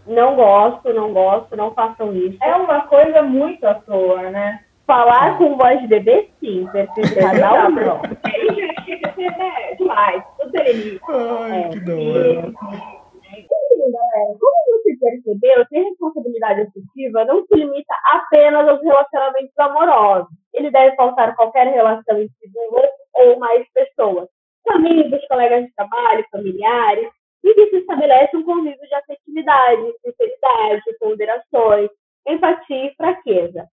Não 0.06 0.36
gosto, 0.36 0.92
não 0.92 1.12
gosto, 1.12 1.56
não 1.56 1.72
façam 1.72 2.14
isso. 2.14 2.36
É 2.42 2.54
uma 2.54 2.82
coisa 2.82 3.22
muito 3.22 3.64
à 3.66 3.74
toa, 3.74 4.30
né? 4.30 4.60
Falar 4.86 5.38
com 5.38 5.56
voz 5.56 5.80
de 5.80 5.86
bebê, 5.86 6.28
sim. 6.40 6.68
Perfil 6.70 7.04
de 7.04 7.14
casal, 7.14 7.70
não. 7.70 8.00
Aí 8.22 8.46
já 8.48 8.82
chega 8.84 9.08
a 9.08 9.12
ser 9.14 9.76
demais. 9.78 10.22
Tudo 10.38 10.56
ele. 10.58 11.00
Ai, 11.08 11.68
que 11.70 11.80
da 11.80 11.94
hora. 11.94 12.52
Galera, 14.14 14.38
como 14.38 14.78
você 14.78 14.96
percebeu, 14.96 15.66
ter 15.68 15.82
responsabilidade 15.82 16.60
afetiva 16.60 17.24
não 17.24 17.44
se 17.44 17.56
limita 17.56 17.94
apenas 18.12 18.68
aos 18.68 18.80
relacionamentos 18.80 19.58
amorosos. 19.58 20.28
Ele 20.54 20.70
deve 20.70 20.94
faltar 20.94 21.34
qualquer 21.34 21.66
relação 21.66 22.20
entre 22.20 22.48
duas 22.52 22.90
ou 23.14 23.40
mais 23.40 23.66
pessoas, 23.72 24.28
amigos, 24.68 25.26
colegas 25.26 25.64
de 25.64 25.74
trabalho, 25.74 26.24
familiares, 26.30 27.08
e 27.42 27.54
que 27.54 27.70
se 27.70 27.76
estabelece 27.78 28.36
um 28.36 28.44
convívio 28.44 28.86
de 28.86 28.94
afetividade, 28.94 29.82
sinceridade, 30.04 30.98
ponderações, 31.00 31.90
empatia 32.28 32.86
e 32.86 32.94
fraqueza. 32.94 33.66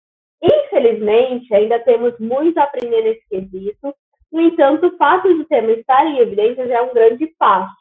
Infelizmente, 0.42 1.54
ainda 1.54 1.78
temos 1.80 2.18
muito 2.18 2.56
a 2.56 2.64
aprender 2.64 3.02
nesse 3.02 3.28
quesito, 3.28 3.94
no 4.32 4.40
entanto, 4.40 4.86
o 4.86 4.96
fato 4.96 5.28
de 5.28 5.42
o 5.42 5.44
tema 5.44 5.72
estar 5.72 6.06
em 6.06 6.18
evidência 6.18 6.66
já 6.66 6.78
é 6.78 6.82
um 6.82 6.94
grande 6.94 7.26
passo 7.38 7.79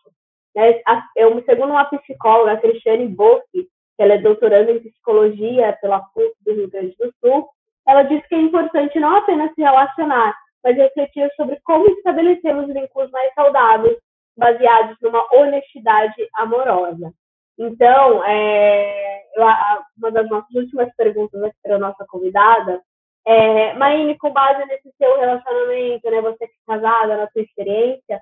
né, 0.59 0.81
eu, 1.15 1.43
segundo 1.43 1.71
uma 1.71 1.85
psicóloga, 1.85 2.57
Cristiane 2.57 3.07
Bock, 3.07 3.43
que 3.53 3.67
ela 3.97 4.13
é 4.13 4.17
doutoranda 4.17 4.71
em 4.71 4.79
psicologia 4.79 5.77
pela 5.81 5.99
PUC 5.99 6.33
do 6.45 6.53
Rio 6.53 6.69
Grande 6.69 6.95
do 6.97 7.13
Sul, 7.19 7.47
ela 7.87 8.03
diz 8.03 8.25
que 8.27 8.35
é 8.35 8.39
importante 8.39 8.99
não 8.99 9.15
apenas 9.15 9.53
se 9.55 9.61
relacionar, 9.61 10.35
mas 10.63 10.77
refletir 10.77 11.29
sobre 11.35 11.59
como 11.63 11.87
estabelecemos 11.87 12.67
vínculos 12.67 13.09
mais 13.11 13.33
saudáveis, 13.33 13.97
baseados 14.37 14.97
numa 15.01 15.25
honestidade 15.33 16.27
amorosa. 16.35 17.11
Então, 17.57 18.23
é, 18.23 19.23
uma 19.97 20.11
das 20.11 20.29
nossas 20.29 20.53
últimas 20.55 20.93
perguntas 20.95 21.51
para 21.61 21.75
a 21.75 21.79
nossa 21.79 22.05
convidada 22.07 22.81
É, 23.27 23.73
Maine, 23.73 24.17
com 24.17 24.31
base 24.31 24.65
nesse 24.65 24.89
seu 24.97 25.19
relacionamento, 25.19 26.09
né, 26.09 26.21
você 26.21 26.47
que 26.47 26.53
é 26.53 26.65
casada, 26.65 27.17
na 27.17 27.29
sua 27.29 27.41
experiência, 27.41 28.21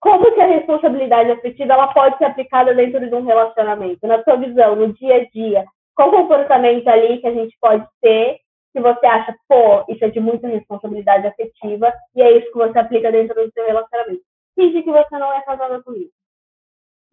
como 0.00 0.32
que 0.32 0.40
a 0.40 0.46
responsabilidade 0.46 1.30
afetiva 1.30 1.72
ela 1.72 1.92
pode 1.92 2.16
ser 2.18 2.26
aplicada 2.26 2.74
dentro 2.74 3.08
de 3.08 3.14
um 3.14 3.24
relacionamento? 3.24 4.06
Na 4.06 4.22
sua 4.22 4.36
visão, 4.36 4.76
no 4.76 4.92
dia 4.92 5.16
a 5.16 5.24
dia, 5.26 5.64
qual 5.94 6.10
comportamento 6.10 6.86
ali 6.88 7.18
que 7.18 7.26
a 7.26 7.34
gente 7.34 7.56
pode 7.60 7.84
ter 8.00 8.38
que 8.72 8.80
você 8.80 9.06
acha, 9.06 9.34
pô, 9.48 9.84
isso 9.88 10.04
é 10.04 10.08
de 10.10 10.20
muita 10.20 10.46
responsabilidade 10.46 11.26
afetiva 11.26 11.92
e 12.14 12.22
é 12.22 12.38
isso 12.38 12.52
que 12.52 12.58
você 12.58 12.78
aplica 12.78 13.10
dentro 13.10 13.34
do 13.34 13.50
seu 13.52 13.66
relacionamento? 13.66 14.22
Finge 14.54 14.82
que 14.82 14.90
você 14.90 15.18
não 15.18 15.32
é 15.32 15.40
casada 15.42 15.82
com 15.82 15.92
isso. 15.94 16.12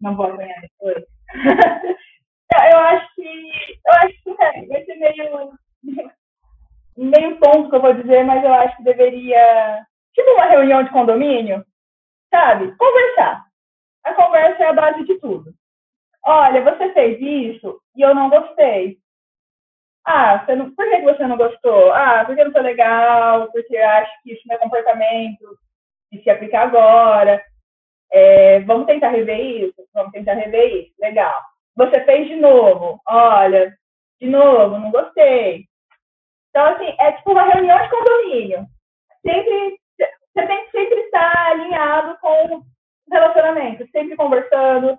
Não 0.00 0.14
vou 0.16 0.36
ganhar 0.36 0.60
depois. 0.60 1.04
eu 2.72 2.78
acho 2.78 3.14
que. 3.14 3.22
Eu 3.86 3.92
acho 3.94 4.22
que 4.22 4.30
é, 4.30 4.66
vai 4.66 4.84
ser 4.84 4.94
meio. 4.96 5.52
meio 6.96 7.36
ponto 7.38 7.70
que 7.70 7.76
eu 7.76 7.80
vou 7.80 7.94
dizer, 7.94 8.24
mas 8.24 8.44
eu 8.44 8.52
acho 8.52 8.76
que 8.76 8.84
deveria. 8.84 9.86
Tipo 10.14 10.30
uma 10.32 10.46
reunião 10.46 10.82
de 10.82 10.90
condomínio, 10.90 11.64
sabe? 12.30 12.74
Conversar. 12.76 13.44
A 14.04 14.14
conversa 14.14 14.62
é 14.62 14.66
a 14.68 14.72
base 14.72 15.04
de 15.04 15.18
tudo. 15.18 15.52
Olha, 16.24 16.62
você 16.62 16.92
fez 16.92 17.20
isso 17.20 17.80
e 17.94 18.02
eu 18.02 18.14
não 18.14 18.28
gostei. 18.28 18.98
Ah, 20.04 20.44
você 20.44 20.54
não, 20.54 20.72
por 20.74 20.88
que 20.88 21.02
você 21.02 21.26
não 21.26 21.36
gostou? 21.36 21.92
Ah, 21.92 22.24
porque 22.24 22.44
não 22.44 22.52
foi 22.52 22.62
legal, 22.62 23.50
porque 23.50 23.76
acho 23.76 24.22
que 24.22 24.32
isso 24.32 24.42
não 24.46 24.54
é 24.54 24.58
comportamento 24.58 25.58
que 26.10 26.22
se 26.22 26.30
aplica 26.30 26.60
agora. 26.60 27.44
É, 28.12 28.60
vamos 28.60 28.86
tentar 28.86 29.08
rever 29.08 29.38
isso? 29.38 29.74
Vamos 29.92 30.12
tentar 30.12 30.34
rever 30.34 30.84
isso. 30.84 30.94
Legal. 31.00 31.34
Você 31.76 32.04
fez 32.04 32.28
de 32.28 32.36
novo. 32.36 33.00
Olha, 33.08 33.76
de 34.20 34.28
novo, 34.28 34.78
não 34.78 34.90
gostei. 34.90 35.64
Então, 36.50 36.64
assim, 36.66 36.94
é 36.98 37.12
tipo 37.12 37.32
uma 37.32 37.44
reunião 37.44 37.78
de 37.82 37.90
condomínio. 37.90 38.66
Sempre, 39.22 39.78
você 40.36 40.46
tem 40.46 40.64
que 40.66 40.70
sempre 40.70 41.00
estar 41.00 41.46
alinhado 41.50 42.18
com 42.20 42.56
o 42.56 42.62
relacionamento, 43.10 43.88
sempre 43.90 44.16
conversando, 44.16 44.98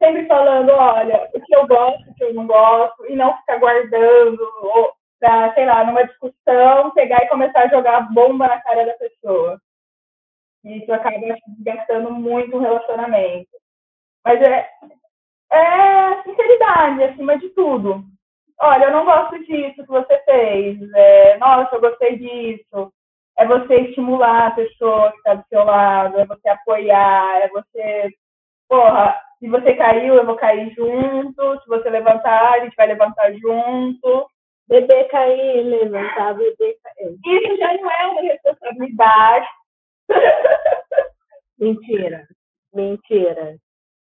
sempre 0.00 0.26
falando, 0.26 0.70
olha, 0.70 1.28
o 1.34 1.40
que 1.40 1.56
eu 1.56 1.66
gosto, 1.66 2.08
o 2.08 2.14
que 2.14 2.22
eu 2.22 2.32
não 2.32 2.46
gosto, 2.46 3.04
e 3.08 3.16
não 3.16 3.36
ficar 3.38 3.58
guardando, 3.58 4.40
ou 4.62 4.92
pra, 5.18 5.52
sei 5.54 5.66
lá, 5.66 5.84
numa 5.84 6.04
discussão, 6.04 6.92
pegar 6.92 7.24
e 7.24 7.28
começar 7.28 7.64
a 7.64 7.68
jogar 7.68 8.12
bomba 8.12 8.46
na 8.46 8.60
cara 8.60 8.86
da 8.86 8.92
pessoa. 8.94 9.60
Isso 10.64 10.92
acaba 10.92 11.16
gastando 11.60 12.12
muito 12.12 12.56
o 12.56 12.60
relacionamento. 12.60 13.50
Mas 14.24 14.40
é, 14.42 14.70
é 15.50 16.22
sinceridade, 16.22 17.02
acima 17.02 17.36
de 17.36 17.48
tudo. 17.50 18.04
Olha, 18.60 18.84
eu 18.84 18.92
não 18.92 19.04
gosto 19.04 19.38
disso 19.44 19.82
que 19.82 19.88
você 19.88 20.18
fez. 20.24 20.78
É, 20.94 21.36
Nossa, 21.38 21.74
eu 21.74 21.80
gostei 21.80 22.16
disso. 22.18 22.92
É 23.38 23.46
você 23.46 23.82
estimular 23.82 24.48
a 24.48 24.50
pessoa 24.50 25.12
que 25.12 25.18
está 25.18 25.34
do 25.34 25.44
seu 25.48 25.64
lado, 25.64 26.18
é 26.18 26.26
você 26.26 26.48
apoiar, 26.48 27.40
é 27.42 27.48
você. 27.48 28.10
Porra, 28.68 29.16
se 29.38 29.48
você 29.48 29.74
caiu, 29.74 30.14
eu 30.14 30.26
vou 30.26 30.34
cair 30.34 30.74
junto. 30.74 31.60
Se 31.60 31.68
você 31.68 31.88
levantar, 31.88 32.54
a 32.54 32.60
gente 32.64 32.74
vai 32.74 32.88
levantar 32.88 33.32
junto. 33.34 34.28
Bebê 34.68 35.04
cair, 35.04 35.62
levantar, 35.62 36.34
bebê 36.34 36.76
cair. 36.82 37.16
Isso 37.24 37.56
já 37.56 37.74
não 37.74 37.90
é 37.90 38.06
uma 38.08 38.22
responsabilidade. 38.22 39.46
Mentira. 41.58 42.26
Mentira. 42.74 43.56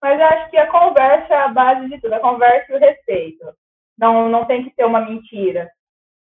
Mas 0.02 0.20
eu 0.20 0.26
acho 0.26 0.50
que 0.52 0.58
a 0.58 0.72
conversa 0.72 1.34
é 1.34 1.38
a 1.38 1.48
base 1.50 1.90
de 1.90 2.00
tudo, 2.00 2.14
a 2.14 2.20
conversa 2.20 2.72
e 2.72 2.76
o 2.76 2.80
respeito. 2.80 3.46
Não, 3.98 4.30
não 4.30 4.46
tem 4.46 4.64
que 4.64 4.74
ter 4.76 4.86
uma 4.86 5.02
mentira. 5.02 5.70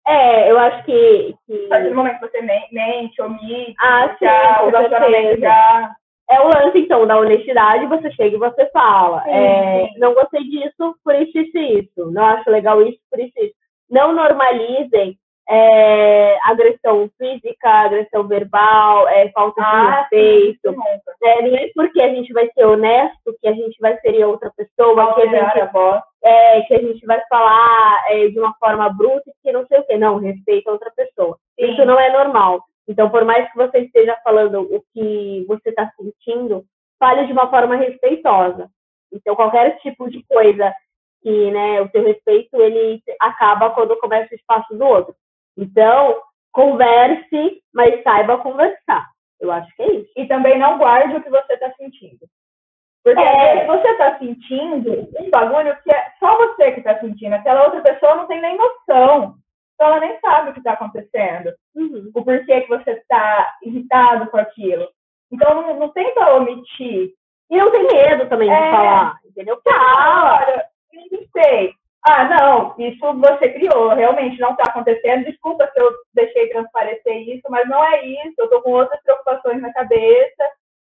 É, 0.09 0.49
eu 0.49 0.57
acho 0.57 0.83
que. 0.85 1.35
que... 1.45 1.65
A 1.65 1.69
partir 1.69 1.89
do 1.89 1.95
momento 1.95 2.19
que 2.19 2.27
você 2.27 2.41
mente, 2.41 3.21
omite, 3.21 3.75
Ah, 3.79 4.09
sim, 4.17 4.25
já, 4.25 4.55
com 4.55 4.67
o 4.67 5.39
já. 5.39 5.95
É 6.31 6.41
o 6.41 6.47
lance, 6.47 6.79
então, 6.79 7.05
da 7.05 7.19
honestidade, 7.19 7.85
você 7.85 8.11
chega 8.11 8.35
e 8.35 8.39
você 8.39 8.65
fala. 8.71 9.23
Sim, 9.23 9.29
é, 9.31 9.87
sim. 9.87 9.99
Não 9.99 10.15
gostei 10.15 10.43
disso, 10.43 10.95
por 11.03 11.13
isso, 11.13 11.37
isso 11.37 11.57
isso. 11.57 12.11
Não 12.11 12.25
acho 12.25 12.49
legal 12.49 12.81
isso, 12.81 12.99
por 13.09 13.19
isso, 13.19 13.33
isso. 13.37 13.53
Não 13.89 14.11
normalizem 14.11 15.15
é, 15.49 16.37
agressão 16.43 17.09
física, 17.17 17.67
agressão 17.67 18.27
verbal, 18.27 19.07
é, 19.07 19.29
falta 19.31 19.59
de 19.59 19.67
Ah, 19.67 20.01
respeito. 20.01 20.75
É, 21.23 21.41
não 21.41 21.57
é 21.57 21.69
porque 21.73 22.01
a 22.01 22.09
gente 22.13 22.31
vai 22.31 22.47
ser 22.51 22.65
honesto 22.65 23.35
que 23.41 23.47
a 23.47 23.53
gente 23.53 23.77
vai 23.79 23.97
ferir 23.97 24.27
outra 24.27 24.51
pessoa, 24.55 25.15
que 25.15 25.21
a 25.23 25.25
gente 25.25 25.59
é, 26.23 26.61
que 26.61 26.73
a 26.75 26.81
gente 26.81 27.03
vai 27.05 27.19
falar 27.27 28.03
é, 28.09 28.27
de 28.27 28.37
uma 28.39 28.53
forma 28.59 28.89
bruta 28.89 29.23
e 29.27 29.33
que 29.41 29.51
não 29.51 29.65
sei 29.65 29.79
o 29.79 29.83
quê. 29.85 29.97
Não, 29.97 30.17
respeita 30.17 30.69
a 30.69 30.73
outra 30.73 30.91
pessoa. 30.95 31.37
Sim. 31.59 31.71
Isso 31.71 31.83
não 31.83 31.99
é 31.99 32.11
normal. 32.11 32.63
Então, 32.87 33.09
por 33.09 33.25
mais 33.25 33.49
que 33.51 33.57
você 33.57 33.79
esteja 33.79 34.15
falando 34.23 34.61
o 34.61 34.83
que 34.93 35.45
você 35.47 35.69
está 35.69 35.91
sentindo, 35.97 36.63
fale 36.99 37.25
de 37.25 37.31
uma 37.31 37.49
forma 37.49 37.75
respeitosa. 37.75 38.69
Então, 39.11 39.35
qualquer 39.35 39.77
tipo 39.79 40.09
de 40.09 40.23
coisa 40.27 40.71
que, 41.23 41.51
né, 41.51 41.81
o 41.81 41.89
seu 41.89 42.03
respeito, 42.03 42.55
ele 42.61 43.01
acaba 43.19 43.71
quando 43.71 43.97
começa 43.97 44.31
o 44.31 44.35
espaço 44.35 44.75
do 44.75 44.85
outro. 44.85 45.15
Então, 45.61 46.21
converse, 46.51 47.61
mas 47.73 48.01
saiba 48.03 48.37
conversar. 48.37 49.07
Eu 49.39 49.51
acho 49.51 49.73
que 49.75 49.81
é 49.83 49.91
isso. 49.93 50.11
E 50.17 50.25
também 50.27 50.57
não 50.59 50.77
guarde 50.77 51.15
o 51.15 51.23
que 51.23 51.29
você 51.29 51.53
está 51.53 51.71
sentindo. 51.73 52.19
Porque 53.03 53.21
É. 53.21 53.65
você 53.65 53.87
está 53.89 54.19
sentindo 54.19 55.07
um 55.19 55.29
bagulho 55.29 55.75
que 55.83 55.93
é 55.93 56.11
só 56.19 56.37
você 56.37 56.71
que 56.73 56.79
está 56.79 56.99
sentindo. 56.99 57.33
Aquela 57.33 57.63
outra 57.65 57.81
pessoa 57.81 58.15
não 58.15 58.27
tem 58.27 58.41
nem 58.41 58.57
noção. 58.57 59.35
Então 59.75 59.87
ela 59.87 59.99
nem 60.01 60.19
sabe 60.19 60.49
o 60.49 60.53
que 60.53 60.59
está 60.59 60.73
acontecendo. 60.73 61.53
Uhum. 61.75 62.11
O 62.13 62.23
porquê 62.25 62.61
que 62.61 62.67
você 62.67 62.91
está 62.91 63.55
irritado 63.63 64.29
com 64.29 64.37
aquilo. 64.37 64.87
Então 65.31 65.55
não, 65.61 65.79
não 65.79 65.89
tenta 65.89 66.33
omitir. 66.35 67.11
E 67.49 67.57
não 67.57 67.71
tem 67.71 67.87
medo 67.87 68.27
também 68.27 68.49
de 68.49 68.53
É. 68.53 68.71
falar, 68.71 69.15
entendeu? 69.25 69.59
Fala. 69.63 70.39
olha, 70.41 70.65
eu 70.93 71.01
não 71.19 71.27
sei. 71.31 71.73
Ah, 72.07 72.23
não, 72.25 72.75
isso 72.79 73.13
você 73.19 73.49
criou, 73.53 73.89
realmente 73.89 74.39
não 74.39 74.51
está 74.51 74.63
acontecendo. 74.69 75.25
Desculpa 75.25 75.69
se 75.73 75.79
eu 75.79 75.91
deixei 76.13 76.49
transparecer 76.49 77.17
isso, 77.29 77.43
mas 77.49 77.67
não 77.67 77.83
é 77.83 78.05
isso. 78.05 78.35
Eu 78.37 78.45
estou 78.45 78.61
com 78.61 78.71
outras 78.71 79.01
preocupações 79.03 79.61
na 79.61 79.71
cabeça, 79.73 80.43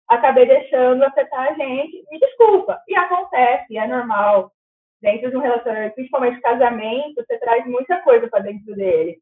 acabei 0.09 0.47
deixando 0.47 1.03
afetar 1.05 1.49
a 1.51 1.55
gente. 1.55 2.05
Me 2.11 2.19
desculpa. 2.21 2.81
E 2.89 2.95
acontece, 2.97 3.77
é 3.77 3.87
normal. 3.87 4.53
Dentro 5.01 5.31
de 5.31 5.37
um 5.37 5.41
relacionamento, 5.41 5.95
principalmente 5.95 6.41
casamento, 6.41 7.25
você 7.27 7.39
traz 7.39 7.65
muita 7.67 7.99
coisa 8.03 8.29
para 8.29 8.41
dentro 8.41 8.75
dele. 8.75 9.19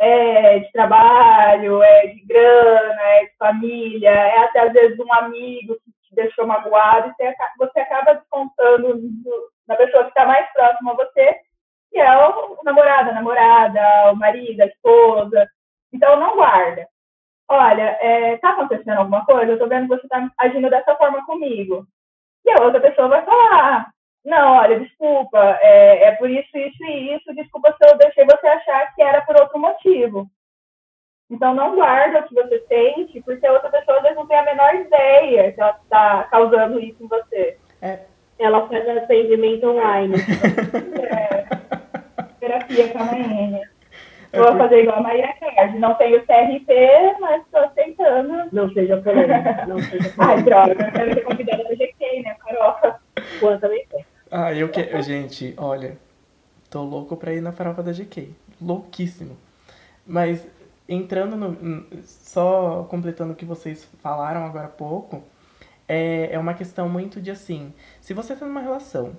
É 0.00 0.58
de 0.60 0.72
trabalho, 0.72 1.82
é 1.82 2.06
de 2.08 2.24
grana, 2.26 3.02
é 3.02 3.24
de 3.26 3.36
família, 3.38 4.10
é 4.10 4.38
até 4.40 4.60
às 4.60 4.72
vezes 4.72 4.98
um 4.98 5.12
amigo 5.14 5.76
que 5.76 5.92
te 6.08 6.14
deixou 6.14 6.46
magoado 6.46 7.08
e 7.10 7.14
você 7.14 7.24
aca- 7.24 7.52
você 7.58 7.80
acaba 7.80 8.14
descontando 8.14 9.00
na 9.66 9.76
pessoa 9.76 10.04
que 10.04 10.10
está 10.10 10.26
mais 10.26 10.50
próxima 10.52 10.92
a 10.92 10.96
você, 10.96 11.40
que 11.90 11.98
é 11.98 12.28
o 12.28 12.62
namorado, 12.64 13.10
a 13.10 13.14
namorada, 13.14 14.12
o 14.12 14.16
marido, 14.16 14.60
a 14.62 14.66
esposa. 14.66 15.48
Então, 15.92 16.18
não 16.18 16.36
guarda. 16.36 16.86
Olha, 17.48 17.98
está 18.34 18.50
acontecendo 18.50 18.98
alguma 18.98 19.24
coisa? 19.26 19.50
Eu 19.50 19.54
estou 19.54 19.68
vendo 19.68 19.82
que 19.82 19.96
você 19.96 20.06
está 20.06 20.30
agindo 20.38 20.70
dessa 20.70 20.96
forma 20.96 21.24
comigo. 21.26 21.86
E 22.44 22.50
a 22.50 22.62
outra 22.62 22.80
pessoa 22.80 23.08
vai 23.08 23.24
falar, 23.24 23.92
não, 24.24 24.56
olha, 24.56 24.80
desculpa, 24.80 25.38
é, 25.60 26.04
é 26.04 26.12
por 26.12 26.30
isso, 26.30 26.56
isso 26.56 26.84
e 26.84 27.14
isso, 27.14 27.34
desculpa 27.34 27.76
se 27.76 27.88
eu 27.88 27.98
deixei 27.98 28.24
você 28.24 28.46
achar 28.46 28.94
que 28.94 29.02
era 29.02 29.20
por 29.22 29.38
outro 29.40 29.58
motivo. 29.58 30.26
Então, 31.30 31.54
não 31.54 31.74
guarda 31.74 32.20
o 32.20 32.22
que 32.24 32.34
você 32.34 32.64
sente, 32.68 33.20
porque 33.22 33.46
a 33.46 33.52
outra 33.52 33.70
pessoa 33.70 33.98
às 33.98 34.02
vezes 34.02 34.16
não 34.16 34.26
tem 34.26 34.38
a 34.38 34.44
menor 34.44 34.74
ideia 34.74 35.52
que 35.52 35.60
ela 35.60 35.78
está 35.82 36.24
causando 36.24 36.78
isso 36.78 37.02
em 37.02 37.08
você. 37.08 37.58
Ela 38.38 38.66
faz 38.68 38.88
atendimento 38.88 39.68
online. 39.68 40.14
É, 41.12 41.44
terapia 42.40 42.88
com 42.88 42.98
a 42.98 43.04
Maíne. 43.04 43.60
Vou 44.32 44.56
fazer 44.56 44.82
igual 44.82 44.98
a 44.98 45.02
Maíra 45.02 45.34
Card. 45.38 45.78
Não 45.78 45.94
tenho 45.94 46.20
CRP, 46.20 46.72
mas 47.20 47.42
estou 47.42 47.68
tentando. 47.68 48.48
Não 48.50 48.72
seja 48.72 48.96
polêmica. 48.96 49.66
Não 49.66 49.78
seja 49.78 50.12
Ai, 50.18 50.42
droga, 50.42 50.72
eu 50.72 50.92
quero 50.92 51.14
ser 51.14 51.20
convidada 51.20 51.64
da 51.64 51.74
GK, 51.74 52.22
né, 52.22 52.36
Farofa? 52.42 53.00
Juan 53.38 53.58
também 53.58 53.86
foi. 53.90 54.04
Ah, 54.30 54.54
eu 54.54 54.70
que... 54.70 55.02
Gente, 55.02 55.54
olha, 55.58 55.98
tô 56.70 56.82
louco 56.82 57.16
pra 57.16 57.34
ir 57.34 57.42
na 57.42 57.52
farofa 57.52 57.82
da 57.82 57.92
GK. 57.92 58.30
Louquíssimo. 58.60 59.36
Mas 60.06 60.46
entrando 60.88 61.36
no. 61.36 61.86
Só 62.02 62.86
completando 62.88 63.34
o 63.34 63.36
que 63.36 63.44
vocês 63.44 63.86
falaram 64.02 64.44
agora 64.44 64.66
há 64.66 64.70
pouco, 64.70 65.22
é, 65.92 66.32
é 66.32 66.38
uma 66.38 66.54
questão 66.54 66.88
muito 66.88 67.20
de 67.20 67.30
assim. 67.30 67.72
Se 68.00 68.14
você 68.14 68.34
tá 68.34 68.46
numa 68.46 68.60
relação, 68.60 69.14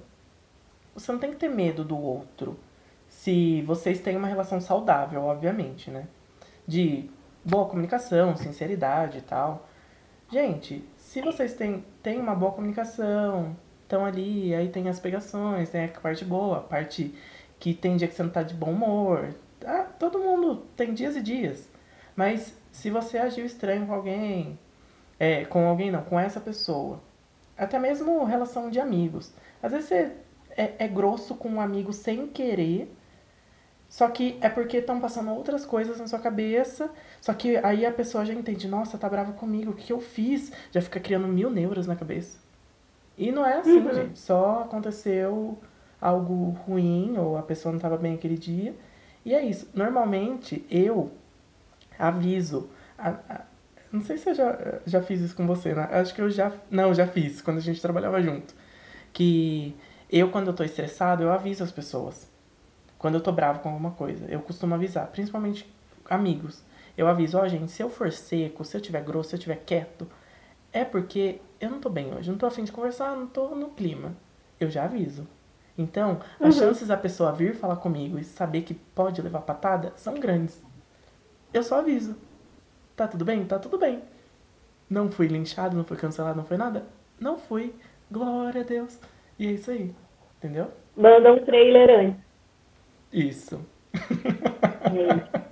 você 0.96 1.12
não 1.12 1.20
tem 1.20 1.32
que 1.32 1.38
ter 1.38 1.50
medo 1.50 1.84
do 1.84 1.98
outro. 1.98 2.60
Se 3.08 3.62
vocês 3.62 4.00
têm 4.00 4.18
uma 4.18 4.28
relação 4.28 4.60
saudável, 4.60 5.22
obviamente, 5.24 5.92
né? 5.92 6.08
De 6.68 7.10
boa 7.46 7.68
comunicação, 7.68 8.36
sinceridade 8.36 9.20
e 9.20 9.22
tal. 9.22 9.70
Gente, 10.32 10.84
se 10.98 11.22
vocês 11.22 11.54
têm, 11.54 11.86
têm 12.02 12.20
uma 12.20 12.34
boa 12.34 12.52
comunicação, 12.54 13.56
estão 13.84 14.04
ali, 14.04 14.56
aí 14.56 14.70
tem 14.70 14.90
as 14.90 15.00
pegações, 15.00 15.72
né? 15.72 15.92
A 15.96 16.00
parte 16.00 16.26
boa, 16.26 16.58
a 16.58 16.62
parte 16.62 17.14
que 17.60 17.74
tem 17.74 17.96
dia 17.98 18.08
que 18.08 18.16
você 18.16 18.24
não 18.24 18.32
tá 18.32 18.42
de 18.44 18.56
bom 18.56 18.72
humor, 18.72 19.36
Ah, 19.66 19.84
todo 20.00 20.20
mundo 20.20 20.66
tem 20.76 20.94
dias 20.94 21.16
e 21.16 21.22
dias. 21.22 21.70
Mas 22.16 22.58
se 22.72 22.90
você 22.90 23.18
agiu 23.18 23.46
estranho 23.46 23.86
com 23.88 23.94
alguém, 23.94 24.60
é, 25.20 25.46
com 25.46 25.68
alguém 25.68 25.92
não, 25.92 26.02
com 26.04 26.20
essa 26.20 26.40
pessoa, 26.40 27.00
até 27.58 27.78
mesmo 27.80 28.24
relação 28.24 28.70
de 28.70 28.80
amigos. 28.80 29.32
Às 29.62 29.72
vezes 29.72 29.88
você 29.88 30.12
é, 30.58 30.74
é 30.80 30.88
grosso 30.88 31.36
com 31.36 31.50
um 31.50 31.62
amigo 31.62 31.94
sem 31.94 32.28
querer, 32.28 32.94
só 33.90 34.08
que 34.10 34.38
é 34.42 34.50
porque 34.50 34.78
estão 34.78 35.00
passando 35.00 35.30
outras 35.32 35.66
coisas 35.66 36.00
na 36.00 36.08
sua 36.08 36.18
cabeça. 36.18 36.90
Só 37.22 37.32
que 37.34 37.58
aí 37.58 37.86
a 37.86 37.92
pessoa 37.92 38.26
já 38.26 38.34
entende, 38.34 38.68
nossa, 38.68 38.98
tá 38.98 39.08
brava 39.08 39.34
comigo, 39.34 39.70
o 39.72 39.76
que 39.76 39.94
eu 39.94 40.00
fiz? 40.02 40.52
Já 40.72 40.82
fica 40.82 41.00
criando 41.00 41.28
mil 41.28 41.50
neuras 41.52 41.86
na 41.86 41.96
cabeça. 41.96 42.40
E 43.16 43.32
não 43.32 43.46
é 43.46 43.60
assim, 43.60 43.78
Uhum. 43.78 43.94
gente. 43.94 44.18
Só 44.20 44.62
aconteceu 44.62 45.60
algo 46.02 46.50
ruim, 46.66 47.16
ou 47.20 47.38
a 47.38 47.44
pessoa 47.44 47.72
não 47.72 47.78
estava 47.78 47.96
bem 47.96 48.16
aquele 48.16 48.36
dia. 48.36 48.74
E 49.24 49.34
é 49.36 49.46
isso. 49.46 49.70
Normalmente 49.76 50.66
eu 50.72 51.12
aviso. 52.00 52.70
a- 52.98 53.16
a- 53.30 53.42
não 53.94 54.02
sei 54.02 54.18
se 54.18 54.28
eu 54.28 54.34
já, 54.34 54.58
já 54.88 55.04
fiz 55.04 55.22
isso 55.22 55.36
com 55.36 55.46
você, 55.46 55.76
né? 55.76 55.88
Acho 55.92 56.16
que 56.16 56.22
eu 56.22 56.28
já. 56.28 56.52
Não, 56.70 56.96
já 56.96 57.06
fiz, 57.06 57.44
quando 57.44 57.58
a 57.58 57.62
gente 57.62 57.80
trabalhava 57.80 58.20
junto. 58.24 58.56
Que 59.14 59.76
eu, 60.12 60.32
quando 60.32 60.48
eu 60.48 60.54
tô 60.54 60.64
estressado, 60.64 61.22
eu 61.22 61.32
aviso 61.32 61.64
as 61.64 61.72
pessoas. 61.72 62.28
Quando 62.98 63.14
eu 63.16 63.22
tô 63.22 63.32
bravo 63.32 63.60
com 63.60 63.70
alguma 63.70 63.92
coisa. 63.92 64.26
Eu 64.26 64.40
costumo 64.42 64.74
avisar, 64.74 65.06
principalmente 65.08 65.72
amigos. 66.10 66.64
Eu 66.98 67.08
aviso, 67.08 67.38
ó, 67.38 67.48
gente, 67.48 67.72
se 67.72 67.84
eu 67.84 67.90
for 67.90 68.12
seco, 68.12 68.66
se 68.66 68.76
eu 68.76 68.82
tiver 68.82 69.04
grosso, 69.04 69.30
se 69.30 69.36
eu 69.36 69.40
tiver 69.40 69.58
quieto, 69.58 70.08
é 70.72 70.84
porque 70.84 71.40
eu 71.62 71.70
não 71.70 71.80
tô 71.80 71.90
bem 71.90 72.12
hoje, 72.16 72.32
não 72.32 72.38
tô 72.38 72.48
afim 72.48 72.64
de 72.64 72.72
conversar, 72.72 73.16
não 73.16 73.28
tô 73.28 73.50
no 73.50 73.70
clima. 73.70 74.16
Eu 74.60 74.72
já 74.72 74.86
aviso. 74.86 75.28
Então, 75.78 76.20
as 76.40 76.56
chances 76.56 76.88
da 76.88 76.98
pessoa 76.98 77.32
vir 77.32 77.56
falar 77.56 77.76
comigo 77.76 78.18
e 78.18 78.24
saber 78.24 78.64
que 78.64 78.74
pode 78.74 79.22
levar 79.22 79.42
patada 79.42 79.94
são 79.96 80.16
grandes. 80.16 80.64
Eu 81.54 81.62
só 81.62 81.78
aviso. 81.78 82.16
Tá 82.96 83.08
tudo 83.08 83.26
bem? 83.26 83.44
Tá 83.46 83.58
tudo 83.58 83.78
bem. 83.78 84.02
Não 84.90 85.10
fui 85.10 85.28
linchado, 85.28 85.76
não 85.76 85.84
fui 85.84 85.98
cancelado, 85.98 86.38
não 86.38 86.46
foi 86.46 86.58
nada? 86.58 86.84
Não 87.20 87.38
fui. 87.38 87.74
Glória 88.12 88.62
a 88.62 88.64
Deus. 88.64 89.00
E 89.40 89.48
é 89.48 89.52
isso 89.52 89.72
aí. 89.72 89.94
Entendeu? 90.38 90.68
Manda 90.96 91.34
um 91.34 91.40
trailer 91.40 91.90
antes. 91.90 92.22
Isso. 93.12 93.66
gente. 94.92 95.44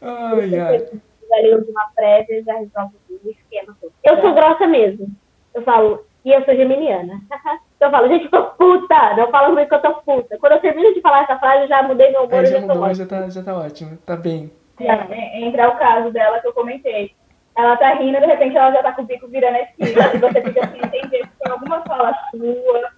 Ai, 0.00 0.58
ai. 0.58 0.88
ali 1.32 1.64
de 1.64 1.70
uma 1.70 1.90
prévia 1.94 2.42
já 2.42 2.54
resolve 2.54 2.96
o 3.10 3.30
esquema 3.30 3.76
todo. 3.80 3.92
Eu 4.02 4.20
sou 4.20 4.34
grossa 4.34 4.66
mesmo. 4.66 5.08
Eu 5.54 5.62
falo, 5.62 6.04
e 6.24 6.32
eu 6.32 6.44
sou 6.44 6.54
geminiana. 6.54 7.20
eu 7.78 7.90
falo, 7.90 8.08
gente, 8.08 8.24
eu 8.24 8.30
tô 8.30 8.42
puta. 8.50 9.16
Não 9.16 9.30
fala 9.30 9.48
comigo 9.48 9.68
que 9.68 9.74
eu 9.74 9.82
tô 9.82 9.94
puta. 10.02 10.38
Quando 10.38 10.52
eu 10.52 10.60
termino 10.60 10.94
de 10.94 11.00
falar 11.00 11.24
essa 11.24 11.38
frase, 11.38 11.62
eu 11.62 11.68
já 11.68 11.82
mudei 11.82 12.10
meu 12.10 12.24
humor 12.24 12.42
e 12.42 12.46
já 12.46 12.60
mudou, 12.60 12.94
já 12.94 13.06
tá, 13.06 13.28
já 13.28 13.42
tá 13.42 13.56
ótimo. 13.56 13.96
Tá 13.98 14.16
bem. 14.16 14.50
É, 14.86 15.40
entra 15.40 15.68
o 15.68 15.76
caso 15.78 16.10
dela 16.10 16.40
que 16.40 16.46
eu 16.48 16.52
comentei. 16.52 17.14
Ela 17.56 17.76
tá 17.76 17.94
rindo, 17.94 18.18
de 18.20 18.26
repente 18.26 18.56
ela 18.56 18.70
já 18.72 18.82
tá 18.82 18.92
com 18.92 19.02
o 19.02 19.04
bico 19.04 19.28
virando 19.28 19.56
a 19.56 19.62
esquina. 19.62 20.14
E 20.14 20.18
você 20.18 20.42
fica 20.42 20.64
assim, 20.64 20.78
entender 20.78 21.18
que 21.26 21.28
tem 21.42 21.52
alguma 21.52 21.82
fala 21.82 22.14
sua. 22.30 22.90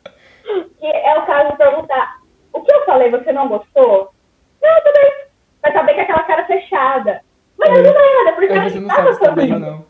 Que 0.79 0.87
é 0.87 1.19
o 1.19 1.27
caso 1.27 1.51
de 1.53 1.57
perguntar, 1.57 2.21
o 2.53 2.61
que 2.61 2.73
eu 2.73 2.85
falei, 2.85 3.11
você 3.11 3.33
não 3.33 3.49
gostou? 3.49 4.13
Não, 4.63 4.83
tudo 4.83 4.93
bem. 4.95 5.13
Vai 5.63 5.73
saber 5.73 5.95
que 5.95 6.01
é 6.01 6.03
aquela 6.03 6.23
cara 6.25 6.45
fechada. 6.47 7.23
Mas 7.59 7.71
É. 7.71 7.83
não 7.83 7.91
é 8.01 8.25
nada, 8.25 8.33
porque 8.37 8.49
você 8.61 8.81
não 8.81 8.91
sabe 8.91 9.15
se 9.15 9.21
tá 9.21 9.31
bem 9.33 9.53
ou 9.55 9.59
não. 9.61 9.87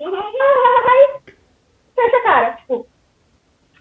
Aí, 0.00 1.08
fecha 1.94 2.16
a 2.16 2.22
cara, 2.22 2.52
tipo. 2.52 2.86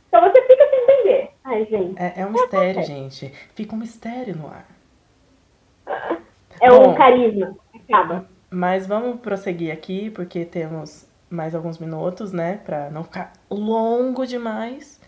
Então 0.08 0.22
você 0.22 0.42
fica 0.44 0.70
sem 0.70 0.80
entender. 0.84 1.32
Ai, 1.44 1.66
gente. 1.66 2.02
É, 2.02 2.22
é 2.22 2.26
um 2.26 2.32
mistério, 2.32 2.84
gente. 2.84 3.30
Fica 3.54 3.76
um 3.76 3.80
mistério 3.80 4.36
no 4.36 4.48
ar. 4.48 4.66
É 6.66 6.70
Bom. 6.70 6.90
um 6.90 6.96
carisma. 6.96 7.56
Acaba. 7.76 8.26
Mas 8.50 8.88
vamos 8.88 9.20
prosseguir 9.20 9.72
aqui, 9.72 10.10
porque 10.10 10.44
temos 10.44 11.08
mais 11.30 11.54
alguns 11.54 11.78
minutos, 11.78 12.32
né? 12.32 12.60
Pra 12.66 12.90
não 12.90 13.04
ficar 13.04 13.34
longo 13.52 14.26
demais. 14.26 15.00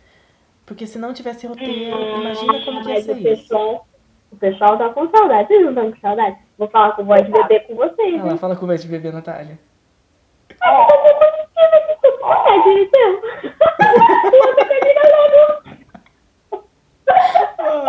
Porque 0.68 0.86
se 0.86 1.00
não 1.00 1.14
tivesse 1.14 1.48
roteiro, 1.48 1.98
imagina 2.22 2.64
como 2.64 2.84
que 2.84 2.90
ia 2.92 3.02
ser 3.02 3.14
o 3.14 3.18
isso. 3.18 3.24
pessoal, 3.24 3.88
o 4.32 4.36
pessoal 4.36 4.78
tá 4.78 4.90
com 4.90 5.10
saudade. 5.10 5.48
Vocês 5.48 5.62
não 5.64 5.70
estão 5.70 5.92
com 5.92 6.00
saudade? 6.00 6.38
Vou 6.58 6.68
falar 6.68 6.92
com 6.92 7.06
voz 7.06 7.26
de 7.26 7.32
bebê 7.32 7.60
com 7.62 7.76
vocês, 7.76 8.24
lá, 8.24 8.32
hein? 8.32 8.38
fala 8.38 8.56
com 8.56 8.66
o 8.66 8.78
de 8.78 8.88
bebê, 8.88 9.12
Natália. 9.12 9.58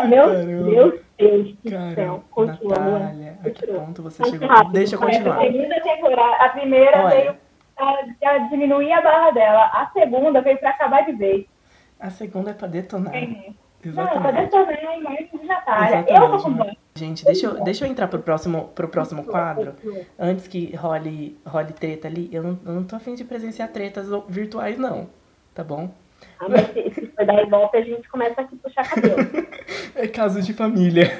Meu. 0.09 0.65
Deus, 0.65 1.01
Deus 1.19 1.49
do 1.65 1.71
Caramba, 1.71 1.95
céu. 1.95 2.25
Continua. 2.31 2.79
Natália, 2.79 3.39
a 3.45 3.51
que 3.51 3.67
ponto 3.67 4.03
você 4.03 4.23
Muito 4.23 4.35
chegou? 4.35 4.49
rápido, 4.49 4.73
Deixa 4.73 4.95
eu 4.95 5.01
continuar. 5.01 5.37
A 5.39 5.41
segunda 5.43 5.81
temporada, 5.81 6.37
a 6.45 6.49
primeira 6.51 7.05
Olha. 7.05 7.09
veio 7.17 7.37
pra, 7.77 7.97
pra 8.21 8.39
diminuir 8.49 8.93
a 8.93 9.01
barra 9.01 9.31
dela. 9.33 9.65
A 9.67 9.91
segunda 9.93 10.41
veio 10.41 10.59
pra 10.59 10.71
acabar 10.71 11.05
de 11.05 11.13
vez. 11.13 11.47
A 11.99 12.11
segunda 12.11 12.51
é 12.51 12.55
pra 12.55 12.69
detonar. 12.69 13.13
Não, 13.13 13.21
pra 13.83 13.91
Exatamente. 13.91 14.41
detonar 14.43 14.79
a 14.79 14.97
imagem 14.97 15.29
de 15.33 15.47
Natália. 15.47 15.99
Eu 16.01 16.05
tô 16.05 16.13
Exatamente. 16.13 16.43
com 16.43 16.51
mas- 16.51 16.77
Gente, 16.95 17.25
deixa 17.25 17.47
eu, 17.47 17.63
deixa 17.63 17.87
eu 17.87 17.91
entrar 17.91 18.09
pro 18.09 18.19
próximo, 18.19 18.71
pro 18.75 18.89
próximo 18.89 19.23
quadro. 19.25 19.75
Antes 20.19 20.49
que 20.49 20.75
role, 20.75 21.39
role 21.47 21.73
treta 21.73 22.09
ali, 22.09 22.29
eu 22.33 22.43
não, 22.43 22.59
eu 22.67 22.73
não 22.73 22.83
tô 22.85 22.97
afim 22.97 23.15
de 23.15 23.23
presenciar 23.25 23.69
tretas 23.69 24.09
virtuais, 24.29 24.77
não. 24.79 25.09
Tá 25.55 25.63
bom? 25.63 25.91
Mas 26.41 26.73
se, 26.73 27.07
for 27.07 27.27
dar 27.27 27.43
ibope, 27.43 27.77
a 27.77 27.83
gente 27.83 28.09
começa 28.09 28.41
aqui 28.41 28.55
a 28.55 28.69
puxar 28.69 28.89
cabelo. 28.89 29.17
É 29.95 30.07
caso 30.07 30.41
de 30.41 30.53
família. 30.53 31.11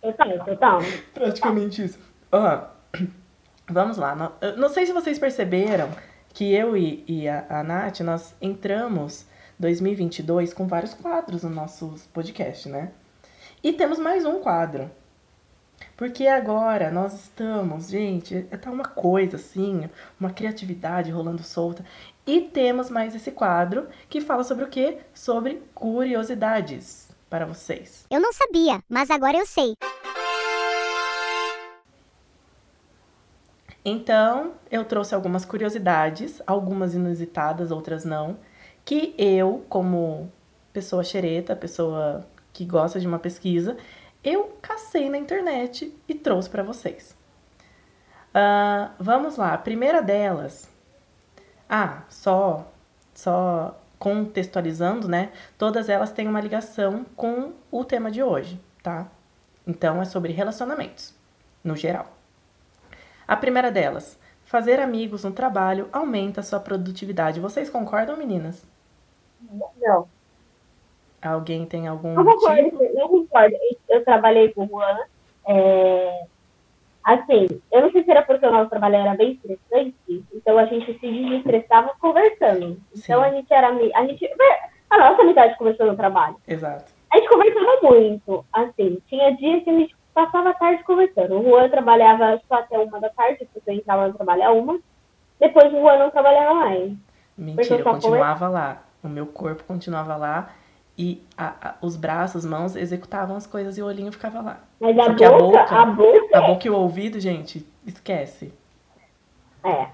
Total, 0.00 0.44
total. 0.44 0.80
Praticamente 1.12 1.84
isso. 1.84 1.98
Ó, 2.30 2.64
vamos 3.68 3.96
lá. 3.96 4.14
Não, 4.14 4.32
não 4.56 4.68
sei 4.68 4.86
se 4.86 4.92
vocês 4.92 5.18
perceberam 5.18 5.90
que 6.32 6.54
eu 6.54 6.76
e, 6.76 7.04
e 7.08 7.28
a, 7.28 7.44
a 7.48 7.62
Nath, 7.64 8.00
nós 8.00 8.36
entramos 8.40 9.26
2022 9.58 10.54
com 10.54 10.66
vários 10.66 10.94
quadros 10.94 11.42
no 11.42 11.50
nosso 11.50 11.94
podcast, 12.12 12.68
né? 12.68 12.92
E 13.62 13.72
temos 13.72 13.98
mais 13.98 14.24
um 14.24 14.40
quadro. 14.40 14.90
Porque 15.96 16.26
agora 16.26 16.90
nós 16.90 17.14
estamos, 17.14 17.88
gente, 17.88 18.42
tá 18.60 18.70
uma 18.70 18.84
coisa 18.84 19.36
assim, 19.36 19.88
uma 20.18 20.30
criatividade 20.30 21.10
rolando 21.10 21.42
solta. 21.42 21.84
E 22.26 22.40
temos 22.40 22.88
mais 22.88 23.14
esse 23.14 23.32
quadro 23.32 23.88
que 24.08 24.20
fala 24.20 24.44
sobre 24.44 24.64
o 24.64 24.68
quê? 24.68 24.98
Sobre 25.12 25.62
curiosidades 25.74 27.10
para 27.28 27.44
vocês. 27.44 28.06
Eu 28.10 28.20
não 28.20 28.32
sabia, 28.32 28.80
mas 28.88 29.10
agora 29.10 29.36
eu 29.36 29.46
sei. 29.46 29.74
Então, 33.84 34.52
eu 34.70 34.84
trouxe 34.84 35.14
algumas 35.14 35.44
curiosidades, 35.44 36.40
algumas 36.46 36.94
inusitadas, 36.94 37.72
outras 37.72 38.04
não, 38.04 38.38
que 38.84 39.14
eu, 39.18 39.64
como 39.68 40.30
pessoa 40.72 41.02
xereta, 41.02 41.56
pessoa 41.56 42.24
que 42.52 42.64
gosta 42.64 43.00
de 43.00 43.08
uma 43.08 43.18
pesquisa, 43.18 43.76
eu 44.22 44.56
cacei 44.62 45.10
na 45.10 45.18
internet 45.18 45.92
e 46.06 46.14
trouxe 46.14 46.48
para 46.48 46.62
vocês. 46.62 47.16
Ah, 48.32 48.92
vamos 49.00 49.36
lá, 49.36 49.52
a 49.52 49.58
primeira 49.58 50.00
delas. 50.00 50.71
Ah, 51.74 52.02
só, 52.10 52.66
só 53.14 53.74
contextualizando, 53.98 55.08
né? 55.08 55.32
Todas 55.56 55.88
elas 55.88 56.12
têm 56.12 56.28
uma 56.28 56.38
ligação 56.38 57.06
com 57.16 57.52
o 57.70 57.82
tema 57.82 58.10
de 58.10 58.22
hoje, 58.22 58.60
tá? 58.82 59.08
Então 59.66 60.02
é 60.02 60.04
sobre 60.04 60.34
relacionamentos, 60.34 61.14
no 61.64 61.74
geral. 61.74 62.08
A 63.26 63.36
primeira 63.36 63.70
delas, 63.72 64.18
fazer 64.44 64.80
amigos 64.80 65.24
no 65.24 65.32
trabalho 65.32 65.88
aumenta 65.90 66.40
a 66.40 66.44
sua 66.44 66.60
produtividade. 66.60 67.40
Vocês 67.40 67.70
concordam, 67.70 68.18
meninas? 68.18 68.66
Não. 69.80 70.06
Alguém 71.22 71.64
tem 71.64 71.88
algum 71.88 72.12
Não 72.14 72.24
concordo, 72.24 72.64
tipo? 72.64 72.94
não 72.94 73.08
concordo. 73.08 73.56
Eu 73.88 74.04
trabalhei 74.04 74.52
com 74.52 74.64
o 74.64 74.68
Juan. 74.68 74.98
é, 75.46 76.26
Assim, 77.04 77.48
eu 77.72 77.80
não 77.82 77.90
sei 77.90 78.04
se 78.04 78.10
era 78.10 78.22
porque 78.22 78.46
o 78.46 78.52
nosso 78.52 78.70
trabalho 78.70 78.96
era 78.96 79.14
bem 79.16 79.32
estressante, 79.32 79.96
então 80.42 80.58
a 80.58 80.66
gente 80.66 80.92
se 80.98 81.10
desestressava 81.10 81.92
conversando. 81.98 82.78
Então 82.94 83.22
Sim. 83.22 83.28
a 83.28 83.30
gente 83.30 83.52
era. 83.52 83.68
A, 83.68 84.06
gente... 84.06 84.28
a 84.90 84.98
nossa 84.98 85.22
amizade 85.22 85.56
começou 85.56 85.86
no 85.86 85.96
trabalho. 85.96 86.36
Exato. 86.46 86.92
A 87.12 87.16
gente 87.16 87.28
conversava 87.28 87.78
muito, 87.82 88.44
assim. 88.52 88.98
Tinha 89.08 89.34
dias 89.36 89.62
que 89.64 89.70
a 89.70 89.78
gente 89.78 89.96
passava 90.14 90.50
a 90.50 90.54
tarde 90.54 90.82
conversando. 90.84 91.38
O 91.38 91.42
Juan 91.42 91.68
trabalhava 91.68 92.40
só 92.48 92.56
até 92.56 92.78
uma 92.78 93.00
da 93.00 93.08
tarde, 93.10 93.48
porque 93.52 93.70
eu 93.70 93.74
entrava 93.74 94.08
no 94.08 94.14
trabalho 94.14 94.42
a 94.44 94.50
uma. 94.52 94.78
Depois 95.40 95.72
o 95.72 95.80
Juan 95.80 95.98
não 95.98 96.10
trabalhava 96.10 96.54
mais. 96.54 96.92
Mentira, 97.36 97.76
eu 97.80 97.84
continuava 97.84 98.48
lá. 98.48 98.82
O 99.02 99.08
meu 99.08 99.26
corpo 99.26 99.64
continuava 99.64 100.16
lá 100.16 100.50
e 100.96 101.22
a- 101.36 101.54
a- 101.70 101.74
os 101.82 101.96
braços, 101.96 102.44
mãos 102.44 102.76
executavam 102.76 103.36
as 103.36 103.46
coisas 103.46 103.76
e 103.76 103.82
o 103.82 103.86
olhinho 103.86 104.12
ficava 104.12 104.40
lá. 104.40 104.60
Mas 104.80 104.94
Só 104.94 105.02
a 105.10 105.14
que 105.14 105.24
a 105.24 105.30
boca, 105.30 105.44
boca- 105.62 105.76
a 105.76 105.86
boca, 105.86 106.38
A 106.38 106.40
boca 106.42 106.66
e 106.66 106.70
o 106.70 106.76
ouvido, 106.76 107.18
gente, 107.18 107.66
esquece. 107.86 108.52
é. 109.64 109.88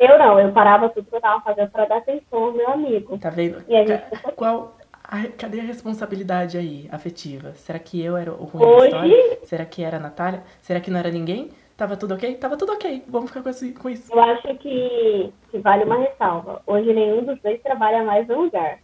Eu 0.00 0.18
não, 0.18 0.40
eu 0.40 0.50
parava 0.50 0.88
tudo 0.88 1.08
que 1.08 1.14
eu 1.14 1.20
tava 1.20 1.42
fazendo 1.42 1.70
pra 1.70 1.84
dar 1.84 1.98
atenção 1.98 2.44
ao 2.44 2.52
meu 2.52 2.70
amigo. 2.70 3.18
Tá 3.18 3.28
vendo? 3.28 3.62
E 3.68 3.76
a 3.76 3.86
gente 3.86 4.02
Qual 4.34 4.76
Ai, 5.12 5.26
cadê 5.36 5.58
a 5.60 5.64
responsabilidade 5.64 6.56
aí, 6.56 6.88
afetiva? 6.92 7.52
Será 7.54 7.80
que 7.80 8.00
eu 8.00 8.16
era 8.16 8.32
o 8.32 8.44
ruim 8.44 8.64
Hoje- 8.64 8.90
da 8.92 9.06
história? 9.06 9.38
Será 9.42 9.64
que 9.66 9.82
era 9.82 9.96
a 9.96 10.00
Natália? 10.00 10.42
Será 10.62 10.80
que 10.80 10.90
não 10.90 11.00
era 11.00 11.10
ninguém? 11.10 11.50
Tava 11.76 11.96
tudo 11.96 12.14
ok? 12.14 12.36
Tava 12.36 12.56
tudo 12.56 12.72
ok. 12.72 13.02
Vamos 13.08 13.30
ficar 13.30 13.42
com 13.42 13.50
isso. 13.50 13.74
Com 13.74 13.90
isso. 13.90 14.12
Eu 14.12 14.20
acho 14.20 14.54
que, 14.58 15.32
que 15.50 15.58
vale 15.58 15.84
uma 15.84 15.96
ressalva. 15.98 16.62
Hoje 16.66 16.92
nenhum 16.94 17.24
dos 17.24 17.40
dois 17.42 17.60
trabalha 17.60 18.04
mais 18.04 18.28
no 18.28 18.42
lugar. 18.42 18.78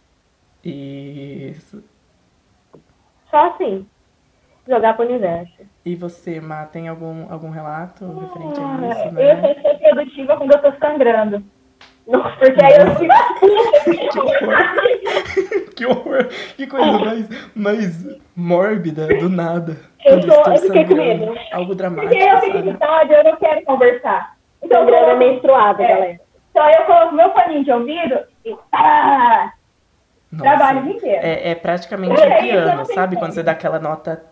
Isso. 0.65 1.81
Só 3.31 3.51
assim. 3.53 3.87
Jogar 4.67 4.95
pro 4.95 5.05
universo. 5.05 5.53
E 5.85 5.95
você, 5.95 6.41
Má, 6.41 6.65
tem 6.65 6.87
algum, 6.87 7.31
algum 7.31 7.49
relato 7.49 8.05
referente 8.19 8.59
a 8.59 8.63
Ah, 8.63 9.07
isso, 9.07 9.19
Eu 9.19 9.37
né? 9.37 9.55
só 9.63 9.69
sou 9.69 9.79
produtiva 9.79 10.37
quando 10.37 10.51
eu 10.53 10.61
tô 10.61 10.71
sangrando. 10.79 11.43
Porque 12.05 12.63
aí 12.63 12.73
eu 12.79 12.95
fico. 12.95 13.13
Que 14.15 14.19
horror! 14.19 15.67
que 15.75 15.85
horror! 15.85 16.27
Que 16.55 16.67
coisa 16.67 16.91
mais, 16.99 17.29
mais 17.55 18.19
mórbida, 18.35 19.07
do 19.07 19.29
nada. 19.29 19.77
Eu 20.05 20.21
tô- 20.21 20.27
estou 20.27 20.53
eu 20.53 20.59
fiquei 20.61 20.85
com 20.85 20.95
medo. 20.95 21.35
Algo 21.51 21.75
dramático, 21.75 22.07
Porque 22.13 22.23
eu 22.23 22.39
fico 22.39 22.53
sabe? 22.57 22.67
irritada, 22.69 23.13
eu 23.13 23.23
não 23.25 23.35
quero 23.37 23.65
conversar. 23.65 24.35
Então, 24.63 24.87
eu 24.87 24.95
é 24.95 24.99
coloco, 25.01 25.17
menstruada, 25.17 25.83
É. 25.83 25.87
galera. 25.87 26.19
só 26.53 26.69
eu 26.69 26.85
coloco 26.85 27.13
meu 27.15 27.31
foninho 27.33 27.63
de 27.63 27.71
ouvido 27.71 28.19
e 28.45 28.55
tá, 28.71 29.53
Nossa. 30.31 30.43
trabalho 30.43 30.79
o 30.79 30.83
dia 30.83 30.93
inteiro. 30.93 31.19
É, 31.25 31.49
é 31.51 31.55
praticamente 31.55 32.19
É, 32.21 32.25
um 32.27 32.31
eu 32.31 32.41
piano, 32.41 32.77
não 32.77 32.85
sabe? 32.85 33.17
Quando 33.17 33.33
você 33.33 33.43
dá 33.43 33.51
aquela 33.51 33.79
nota, 33.79 34.23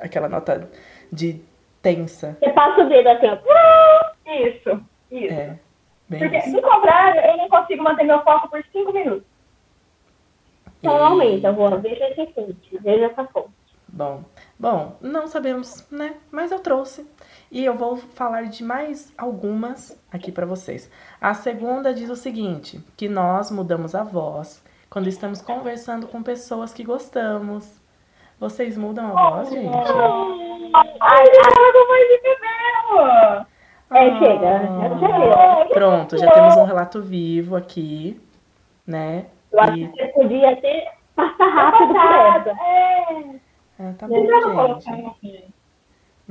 aquela 0.00 0.28
nota 0.28 0.70
de 1.12 1.40
tensa. 1.82 2.36
Você 2.40 2.50
passa 2.50 2.82
o 2.82 2.88
dedo 2.88 3.08
assim, 3.08 3.26
ó. 3.26 4.12
Isso, 4.26 4.84
isso. 5.10 5.34
É, 5.34 5.58
bem 6.08 6.20
Porque, 6.20 6.38
isso. 6.38 6.52
do 6.52 6.62
contrário, 6.62 7.20
eu 7.20 7.36
não 7.36 7.48
consigo 7.48 7.82
manter 7.82 8.04
meu 8.04 8.22
foco 8.22 8.48
por 8.48 8.64
cinco 8.72 8.92
minutos. 8.92 9.24
Então 10.78 11.02
aumenta, 11.02 11.52
Juan. 11.52 11.80
Veja 11.80 12.08
esse 12.10 12.32
fonte. 12.32 12.78
Veja 12.82 13.06
essa 13.06 13.24
fonte. 13.24 13.48
Bom, 13.88 14.24
bom, 14.58 14.96
não 15.00 15.28
sabemos, 15.28 15.88
né? 15.90 16.16
Mas 16.30 16.50
eu 16.50 16.58
trouxe. 16.58 17.08
E 17.50 17.64
eu 17.64 17.74
vou 17.74 17.96
falar 17.96 18.42
de 18.48 18.64
mais 18.64 19.14
algumas 19.16 19.96
aqui 20.10 20.32
pra 20.32 20.44
vocês. 20.44 20.90
A 21.20 21.32
segunda 21.32 21.94
diz 21.94 22.10
o 22.10 22.16
seguinte, 22.16 22.84
que 22.96 23.08
nós 23.08 23.50
mudamos 23.50 23.94
a 23.94 24.02
voz 24.02 24.64
quando 24.90 25.06
estamos 25.06 25.40
conversando 25.40 26.08
com 26.08 26.22
pessoas 26.22 26.74
que 26.74 26.82
gostamos. 26.82 27.80
Vocês 28.44 28.76
mudam 28.76 29.06
a 29.16 29.30
voz, 29.30 29.48
gente? 29.48 29.66
Ai, 29.74 31.24
ela 31.26 31.72
não 31.72 31.88
vai 31.88 32.00
me 32.04 32.18
mesmo! 32.20 33.46
É, 33.90 34.18
chega. 34.18 35.68
Pronto, 35.72 36.18
já 36.18 36.30
temos 36.30 36.54
um 36.58 36.64
relato 36.64 37.00
vivo 37.00 37.56
aqui, 37.56 38.20
né? 38.86 39.24
Eu 39.50 39.60
acho 39.60 39.78
E- 39.78 39.88
que 39.88 39.96
você 39.96 40.08
podia 40.08 40.56
ter 40.60 40.88
passar 41.16 41.46
rápido 41.48 41.88
por 41.94 41.96
essa. 41.96 42.50
É, 42.50 43.40
Ah, 43.78 43.94
tá 43.98 44.06
bom, 44.08 44.78
gente. 44.78 45.44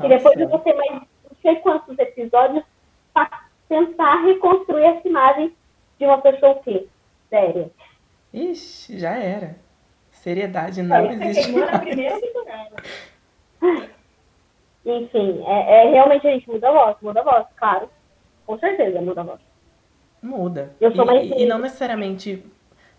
E 0.03 0.07
depois 0.07 0.37
de 0.37 0.45
você 0.45 0.71
mais 0.71 0.91
não 0.91 1.37
sei 1.41 1.55
quantos 1.61 1.97
episódios 1.97 2.63
pra 3.11 3.27
tentar 3.67 4.21
reconstruir 4.23 4.83
essa 4.85 5.07
imagem 5.07 5.51
de 5.97 6.05
uma 6.05 6.19
pessoa 6.19 6.51
o 6.51 6.61
quê? 6.61 6.85
Séria. 7.31 7.71
Ixi, 8.31 8.99
já 8.99 9.17
era. 9.17 9.62
Seriedade 10.23 10.81
não 10.81 11.03
Isso 11.11 11.21
é 11.21 11.25
existe 11.29 11.43
queimou 11.51 11.65
na 11.65 11.71
mais. 11.73 11.83
primeira 11.83 12.15
temporada. 12.21 12.75
Enfim, 14.85 15.43
é, 15.45 15.85
é 15.87 15.89
realmente 15.91 16.27
a 16.27 16.31
gente 16.31 16.49
muda 16.49 16.69
a 16.69 16.71
voz, 16.71 16.95
muda 17.01 17.19
a 17.19 17.23
voz, 17.23 17.45
claro. 17.57 17.89
Com 18.45 18.57
certeza 18.57 19.01
muda 19.01 19.21
a 19.21 19.23
voz. 19.25 19.39
Muda. 20.21 20.73
Eu 20.79 20.93
sou 20.95 21.03
e, 21.03 21.07
mais 21.07 21.31
e- 21.31 21.45
não 21.45 21.57
necessariamente 21.59 22.45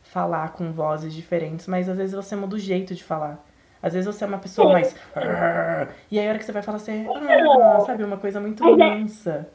falar 0.03 0.53
com 0.53 0.71
vozes 0.73 1.15
diferentes, 1.15 1.67
mas 1.67 1.89
às 1.89 1.97
vezes 1.97 2.15
você 2.15 2.37
muda 2.37 2.57
o 2.57 2.59
jeito 2.59 2.95
de 2.95 3.03
falar. 3.03 3.43
Às 3.83 3.95
vezes 3.95 4.07
você 4.15 4.25
é 4.25 4.27
uma 4.27 4.39
pessoa 4.39 4.73
mais. 4.73 4.95
"Arr", 5.15 5.89
E 6.11 6.19
aí 6.19 6.27
a 6.27 6.31
hora 6.31 6.39
que 6.39 6.45
você 6.45 6.53
vai 6.53 6.63
falar, 6.63 6.79
você. 6.79 7.07
"Ah", 7.09 7.81
sabe, 7.81 8.05
uma 8.05 8.17
coisa 8.19 8.39
muito 8.41 8.63
é- 8.67 8.77
mansa. 8.77 9.49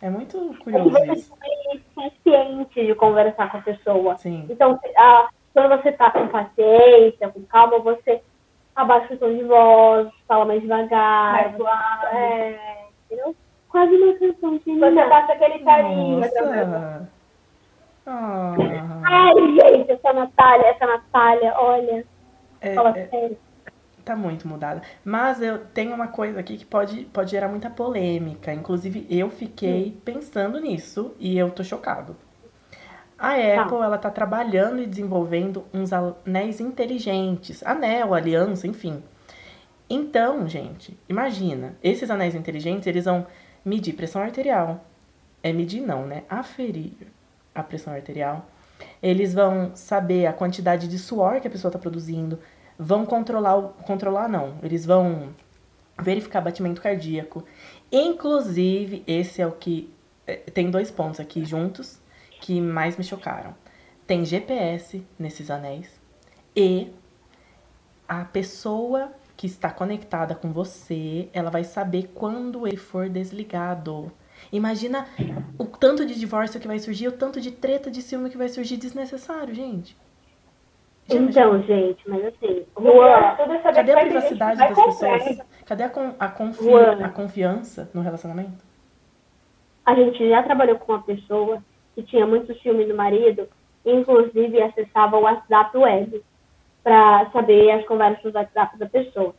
É 0.00 0.08
muito 0.08 0.54
É 0.56 0.62
curioso 0.62 0.90
você 0.90 1.12
isso. 1.12 1.34
foi 1.36 1.82
consciente 1.94 2.86
de 2.86 2.94
conversar 2.94 3.50
com 3.50 3.56
a 3.58 3.62
pessoa. 3.62 4.16
Sim. 4.18 4.46
Então, 4.48 4.78
se- 4.78 4.92
ah, 4.96 5.28
quando 5.58 5.82
você 5.82 5.92
tá 5.92 6.10
com 6.10 6.28
paciência, 6.28 7.28
com 7.30 7.42
calma, 7.46 7.78
você 7.80 8.22
abaixa 8.76 9.14
o 9.14 9.16
tom 9.16 9.34
de 9.34 9.42
voz, 9.42 10.08
fala 10.28 10.44
mais 10.44 10.60
devagar. 10.62 11.32
Mais 11.32 11.56
suave. 11.56 12.16
É, 12.16 12.84
entendeu? 13.06 13.34
Quase 13.68 13.94
uma 13.96 14.14
canção 14.14 14.56
de 14.56 14.64
Você 14.64 14.70
menina. 14.70 15.08
passa 15.08 15.32
aquele 15.32 15.58
carinho. 15.64 16.20
Nossa. 16.20 17.08
Ah, 18.06 18.54
Ai, 19.04 19.34
gente, 19.34 19.90
essa 19.90 20.12
Natália, 20.12 20.66
essa 20.68 20.86
Natália, 20.86 21.54
olha, 21.58 22.06
é- 22.60 22.74
fala 22.74 22.96
é- 22.96 23.06
sério. 23.08 23.36
tá 24.04 24.16
muito 24.16 24.48
mudada. 24.48 24.80
Mas 25.04 25.42
eu 25.42 25.58
tenho 25.58 25.92
uma 25.94 26.08
coisa 26.08 26.40
aqui 26.40 26.56
que 26.56 26.64
pode, 26.64 27.04
pode 27.06 27.30
gerar 27.32 27.48
muita 27.48 27.68
polêmica. 27.68 28.50
Inclusive, 28.54 29.06
eu 29.10 29.28
fiquei 29.28 29.98
pensando 30.04 30.58
nisso 30.60 31.14
e 31.18 31.36
eu 31.36 31.50
tô 31.50 31.62
chocado. 31.62 32.16
A 33.18 33.32
Apple, 33.62 33.78
ela 33.78 33.98
tá 33.98 34.10
trabalhando 34.10 34.80
e 34.80 34.86
desenvolvendo 34.86 35.64
uns 35.74 35.92
anéis 35.92 36.60
inteligentes. 36.60 37.62
Anel, 37.64 38.14
aliança, 38.14 38.66
enfim. 38.66 39.02
Então, 39.90 40.46
gente, 40.46 40.96
imagina. 41.08 41.76
Esses 41.82 42.10
anéis 42.10 42.34
inteligentes, 42.34 42.86
eles 42.86 43.06
vão 43.06 43.26
medir 43.64 43.94
pressão 43.94 44.22
arterial. 44.22 44.84
É 45.42 45.52
medir 45.52 45.80
não, 45.80 46.06
né? 46.06 46.22
Aferir 46.28 46.92
a 47.54 47.62
pressão 47.62 47.92
arterial. 47.92 48.46
Eles 49.02 49.34
vão 49.34 49.72
saber 49.74 50.26
a 50.26 50.32
quantidade 50.32 50.86
de 50.86 50.98
suor 50.98 51.40
que 51.40 51.48
a 51.48 51.50
pessoa 51.50 51.70
está 51.70 51.78
produzindo. 51.78 52.38
Vão 52.78 53.04
controlar, 53.04 53.56
o- 53.56 53.68
controlar 53.84 54.28
não. 54.28 54.54
Eles 54.62 54.86
vão 54.86 55.30
verificar 56.00 56.40
batimento 56.40 56.80
cardíaco. 56.80 57.44
Inclusive, 57.90 59.02
esse 59.06 59.42
é 59.42 59.46
o 59.46 59.52
que 59.52 59.92
é, 60.26 60.36
tem 60.36 60.70
dois 60.70 60.88
pontos 60.90 61.18
aqui 61.18 61.44
juntos 61.44 61.97
que 62.40 62.60
mais 62.60 62.96
me 62.96 63.04
chocaram. 63.04 63.54
Tem 64.06 64.24
GPS 64.24 65.04
nesses 65.18 65.50
anéis 65.50 66.00
e 66.56 66.90
a 68.08 68.24
pessoa 68.24 69.12
que 69.36 69.46
está 69.46 69.70
conectada 69.70 70.34
com 70.34 70.50
você, 70.52 71.28
ela 71.32 71.50
vai 71.50 71.62
saber 71.62 72.10
quando 72.14 72.66
ele 72.66 72.76
for 72.76 73.08
desligado. 73.08 74.10
Imagina 74.50 75.06
o 75.58 75.64
tanto 75.66 76.04
de 76.06 76.18
divórcio 76.18 76.58
que 76.58 76.66
vai 76.66 76.78
surgir, 76.78 77.08
o 77.08 77.12
tanto 77.12 77.40
de 77.40 77.50
treta 77.50 77.90
de 77.90 78.00
ciúme 78.02 78.30
que 78.30 78.36
vai 78.38 78.48
surgir 78.48 78.76
desnecessário, 78.76 79.54
gente. 79.54 79.96
Já? 81.06 81.16
Então, 81.16 81.62
gente, 81.62 82.08
mas 82.08 82.24
assim, 82.24 82.64
Juan, 82.78 83.08
é 83.08 83.58
Cadê 83.72 83.92
que 83.92 83.98
a 83.98 84.00
privacidade 84.00 84.58
das 84.58 84.74
comprar. 84.74 85.18
pessoas? 85.18 85.46
Cadê 85.66 85.82
a, 85.84 85.90
a, 86.18 86.28
confi- 86.28 86.64
Luana. 86.64 87.06
a 87.06 87.08
confiança 87.10 87.90
no 87.94 88.00
relacionamento? 88.00 88.66
a 89.86 89.94
gente 89.94 90.28
já 90.28 90.42
trabalhou 90.42 90.78
com 90.78 90.92
uma 90.92 91.02
pessoa 91.02 91.64
que 91.98 92.02
tinha 92.04 92.24
muito 92.24 92.54
ciúme 92.60 92.84
do 92.84 92.94
marido, 92.94 93.48
inclusive 93.84 94.62
acessava 94.62 95.16
o 95.16 95.22
WhatsApp 95.22 95.76
web 95.76 96.22
para 96.84 97.28
saber 97.32 97.72
as 97.72 97.84
conversas 97.86 98.32
do 98.32 98.38
WhatsApp 98.38 98.78
da 98.78 98.86
pessoa. 98.86 99.34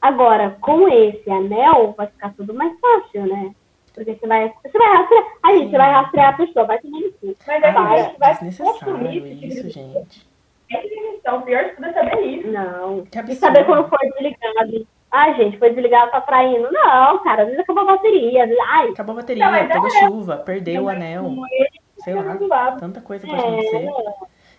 Agora, 0.00 0.56
com 0.62 0.88
esse 0.88 1.30
anel, 1.30 1.94
vai 1.96 2.06
ficar 2.06 2.32
tudo 2.34 2.54
mais 2.54 2.72
fácil, 2.80 3.26
né? 3.26 3.52
Porque 3.94 4.14
você 4.14 4.26
vai, 4.26 4.50
você 4.64 4.78
vai 4.78 4.88
rastrear. 4.96 5.24
A 5.42 5.52
gente 5.56 5.70
vai 5.76 5.90
rastrear 5.92 6.28
a 6.34 6.36
pessoa, 6.36 6.64
vai 6.66 6.78
tomar 6.78 6.98
no 7.00 7.12
cu. 7.12 7.34
Mas 7.46 7.48
é 7.48 7.60
que 7.60 7.66
a 7.66 7.80
Ah, 7.82 7.96
gente 7.96 8.18
vai 8.18 8.36
consumir 8.36 9.26
isso, 9.26 9.40
tipo 9.40 9.62
de 9.64 9.70
gente. 9.70 10.26
Então, 10.70 11.38
o 11.38 11.42
pior 11.42 11.64
de 11.64 11.70
tudo 11.72 11.86
é 11.88 11.92
saber 11.92 12.20
isso. 12.22 12.48
Não. 12.48 13.04
Que 13.04 13.18
E 13.32 13.34
saber 13.34 13.66
quando 13.66 13.88
foi 13.88 13.98
desligado. 14.12 14.86
Ai, 15.10 15.34
gente, 15.36 15.58
foi 15.58 15.70
desligado, 15.70 16.10
tá 16.10 16.20
traindo. 16.20 16.70
Não, 16.70 17.18
cara, 17.24 17.42
às 17.42 17.48
vezes 17.48 17.60
acabou 17.62 17.82
a 17.84 17.96
bateria. 17.96 18.48
Ai, 18.68 18.88
Acabou 18.90 19.12
a 19.14 19.16
bateria, 19.16 19.50
Não, 19.50 19.68
pegou 19.68 19.86
é- 19.86 19.90
chuva, 19.90 20.36
perdeu 20.36 20.84
o 20.84 20.88
anel, 20.88 21.34
sei 22.14 22.22
lá. 22.22 22.34
do 22.34 22.46
lado. 22.46 22.80
Tanta 22.80 23.00
coisa 23.00 23.26
pode 23.26 23.38
é. 23.40 23.44
acontecer. 23.46 23.90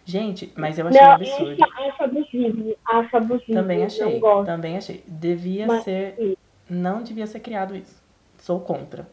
Gente, 0.06 0.52
mas 0.58 0.80
eu 0.80 0.88
achei 0.88 1.02
Não, 1.02 1.12
absurdo. 1.12 1.64
acho 1.64 2.04
abusivo. 2.04 2.76
Acho 2.86 3.18
abusivo. 3.18 3.54
Também 3.54 3.80
Não 3.80 3.86
achei, 3.86 4.20
gosto. 4.20 4.46
também 4.46 4.78
achei. 4.78 5.04
Devia 5.08 5.68
Mas- 5.68 5.84
ser. 5.84 6.38
Não 6.70 7.02
devia 7.04 7.28
ser 7.28 7.40
criado 7.40 7.76
isso. 7.76 8.02
Sou 8.38 8.60
contra. 8.60 9.08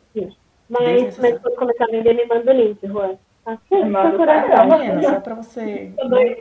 Mas, 0.69 0.85
Desnecessário. 0.85 1.33
mas 1.35 1.43
quando 1.43 1.57
começar 1.57 1.85
a 1.85 1.89
vender, 1.89 2.13
me 2.15 2.25
manda 2.27 2.53
o 2.53 2.55
link, 2.57 2.79
Juan. 2.87 3.17
Tá 3.45 3.57
tá. 3.71 4.67
Tá 4.67 4.77
vendo? 4.77 5.03
Só 5.03 5.21
pra 5.21 5.35
você. 5.35 5.93
né, 6.09 6.37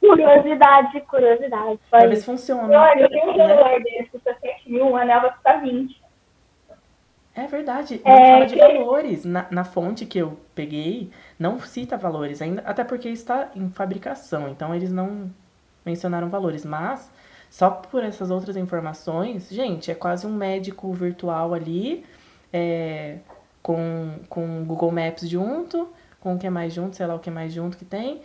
Curiosidade, 0.00 1.00
curiosidade. 1.02 1.78
Se 2.16 2.24
funciona. 2.24 2.78
Olha, 2.78 3.00
eu 3.02 3.08
tenho 3.08 3.30
um 3.30 3.34
celular 3.34 3.80
desse, 3.80 4.10
custa 4.10 4.36
7 4.40 4.70
mil, 4.70 4.86
um 4.86 4.96
anel 4.96 5.22
vai 5.22 5.32
custar 5.32 5.60
20. 5.62 6.02
É 7.34 7.46
verdade, 7.46 8.00
não 8.04 8.12
É, 8.12 8.32
fala 8.32 8.46
de 8.46 8.54
que- 8.54 8.60
valores. 8.60 9.24
Na, 9.24 9.46
na 9.50 9.64
fonte 9.64 10.06
que 10.06 10.18
eu 10.18 10.38
peguei, 10.54 11.10
não 11.38 11.58
cita 11.60 11.96
valores 11.96 12.40
ainda, 12.40 12.62
até 12.64 12.84
porque 12.84 13.08
está 13.08 13.50
em 13.54 13.68
fabricação, 13.70 14.48
então 14.48 14.74
eles 14.74 14.92
não 14.92 15.30
mencionaram 15.84 16.28
valores. 16.28 16.64
Mas, 16.64 17.10
só 17.50 17.70
por 17.70 18.02
essas 18.04 18.30
outras 18.30 18.56
informações, 18.56 19.48
gente, 19.50 19.90
é 19.90 19.94
quase 19.94 20.26
um 20.26 20.32
médico 20.32 20.92
virtual 20.92 21.54
ali, 21.54 22.04
é, 22.52 23.18
com, 23.62 24.18
com 24.28 24.62
o 24.62 24.64
Google 24.64 24.92
Maps 24.92 25.28
junto, 25.28 25.88
com 26.20 26.34
o 26.34 26.38
que 26.38 26.48
mais 26.48 26.72
junto, 26.72 26.96
sei 26.96 27.06
lá 27.06 27.14
o 27.14 27.18
que 27.18 27.30
mais 27.30 27.52
junto 27.52 27.76
que 27.76 27.84
tem. 27.84 28.22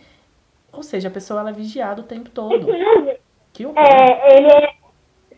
Ou 0.72 0.82
seja, 0.82 1.08
a 1.08 1.10
pessoa 1.10 1.40
ela 1.40 1.50
é 1.50 1.52
vigiada 1.52 2.00
o 2.00 2.04
tempo 2.04 2.30
todo. 2.30 2.66
Que 3.52 3.66
horror. 3.66 3.78
É, 3.78 4.36
ele 4.36 4.46
é- 4.46 4.74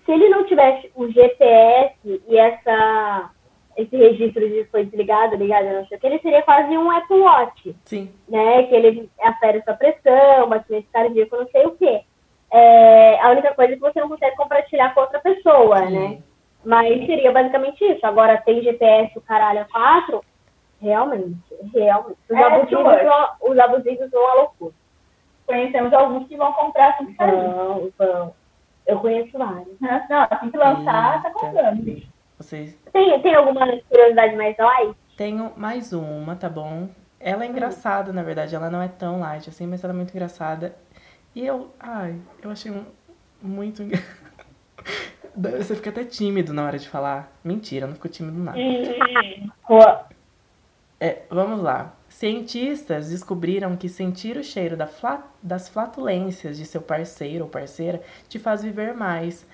se 0.05 0.13
ele 0.13 0.29
não 0.29 0.45
tivesse 0.45 0.91
o 0.95 1.09
GPS 1.11 1.95
e 2.05 2.37
essa 2.37 3.31
esse 3.77 3.97
registro 3.97 4.47
de 4.49 4.65
foi 4.67 4.85
desligado, 4.85 5.37
ligado, 5.37 5.65
não 5.65 5.87
sei 5.87 5.97
o 5.97 6.01
que, 6.01 6.07
ele 6.07 6.19
seria 6.21 6.43
quase 6.43 6.77
um 6.77 6.91
Apple 6.91 7.21
Watch, 7.21 7.75
Sim. 7.85 8.13
né? 8.29 8.65
Que 8.65 8.75
ele 8.75 9.11
afere 9.23 9.63
sua 9.63 9.75
pressão, 9.75 10.49
batimento 10.49 10.87
cardíaco, 10.93 11.37
não 11.37 11.49
sei 11.49 11.67
o 11.67 11.73
quê. 11.73 12.03
É, 12.51 13.19
a 13.21 13.31
única 13.31 13.55
coisa 13.55 13.73
é 13.73 13.77
que 13.77 13.81
você 13.81 14.01
não 14.01 14.09
consegue 14.11 14.37
compartilhar 14.37 14.95
com 14.95 15.01
outra 15.01 15.21
pessoa, 15.21 15.87
Sim. 15.87 15.99
né? 15.99 16.19
Mas 16.65 17.07
seria 17.07 17.33
basicamente 17.33 17.83
isso. 17.85 18.07
Agora 18.07 18.37
tem 18.45 18.63
GPS, 18.63 19.17
o 19.17 19.23
caralho 19.23 19.63
a 19.63 19.65
quatro, 19.65 20.23
realmente, 20.81 21.37
realmente. 21.75 22.19
Os, 22.29 22.37
É, 22.37 22.43
abusivos, 22.43 22.85
vão, 22.85 23.29
os 23.51 23.59
abusivos 23.59 24.11
vão 24.11 24.31
à 24.31 24.35
loucura. 24.35 24.75
Conhecemos 25.47 25.93
alguns 25.93 26.29
que 26.29 26.37
vão 26.37 26.53
comprar 26.53 26.91
assim 26.91 27.07
que 27.07 27.15
sair. 27.17 27.31
Vão, 27.31 27.91
vão. 27.99 28.35
Eu 28.87 28.99
conheço 29.01 29.37
vários. 29.37 29.81
Não, 29.81 30.27
assim 30.31 30.51
que 30.51 30.57
lançar, 30.59 31.23
tá 31.23 31.29
Eita. 31.29 31.41
comprando, 31.41 31.83
bicho. 31.83 32.12
Vocês 32.43 32.77
Tem, 32.93 33.21
tem 33.23 33.35
alguma 33.35 33.67
curiosidade 33.89 34.35
mais 34.37 34.57
light? 34.59 34.97
Tenho 35.17 35.53
mais 35.57 35.93
uma, 35.93 36.35
tá 36.37 36.49
bom? 36.49 36.89
Ela 37.21 37.45
é 37.45 37.47
engraçada, 37.47 38.13
na 38.13 38.23
verdade. 38.23 38.55
Ela 38.55 38.69
não 38.69 38.83
é 38.83 38.89
tão 38.89 39.21
light 39.21 39.49
assim, 39.49 39.67
mas 39.67 39.85
ela 39.85 39.93
é 39.93 39.97
muito 39.97 40.11
engraçada. 40.11 40.75
E 41.35 41.47
eu, 41.47 41.73
ai, 41.79 42.17
eu 42.43 42.51
achei 42.51 42.73
muito. 43.41 43.83
Você 45.35 45.75
fica 45.77 45.91
até 45.91 46.05
tímido 46.05 46.53
na 46.53 46.65
hora 46.67 46.79
de 46.79 46.89
falar. 46.89 47.33
Mentira, 47.43 47.87
não 47.87 47.95
fico 47.95 48.09
tímido 48.09 48.39
nada. 48.39 48.59
Pô, 49.67 49.79
É, 51.01 51.23
vamos 51.31 51.63
lá. 51.63 51.95
Cientistas 52.09 53.09
descobriram 53.11 53.77
que 53.77 53.89
sentir 53.89 54.37
o 54.37 54.45
cheiro 54.45 54.77
da 54.77 54.87
fla- 54.87 55.27
das 55.43 55.69
flatulências 55.69 56.57
de 56.59 56.67
seu 56.67 56.83
parceiro 56.83 57.45
ou 57.45 57.51
parceira 57.51 58.03
te 58.29 58.39
faz 58.39 58.63
viver 58.63 58.95
mais. 58.95 59.47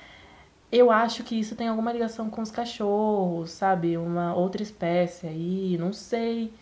Eu 0.70 0.90
acho 0.90 1.24
que 1.24 1.39
isso 1.39 1.57
tem 1.57 1.69
alguma 1.69 1.93
ligação 1.93 2.28
com 2.28 2.43
os 2.43 2.51
cachorros, 2.51 3.51
sabe? 3.53 3.97
Uma 3.97 4.35
outra 4.35 4.62
espécie 4.62 5.27
aí, 5.27 5.77
não 5.78 5.93
sei. 5.93 6.53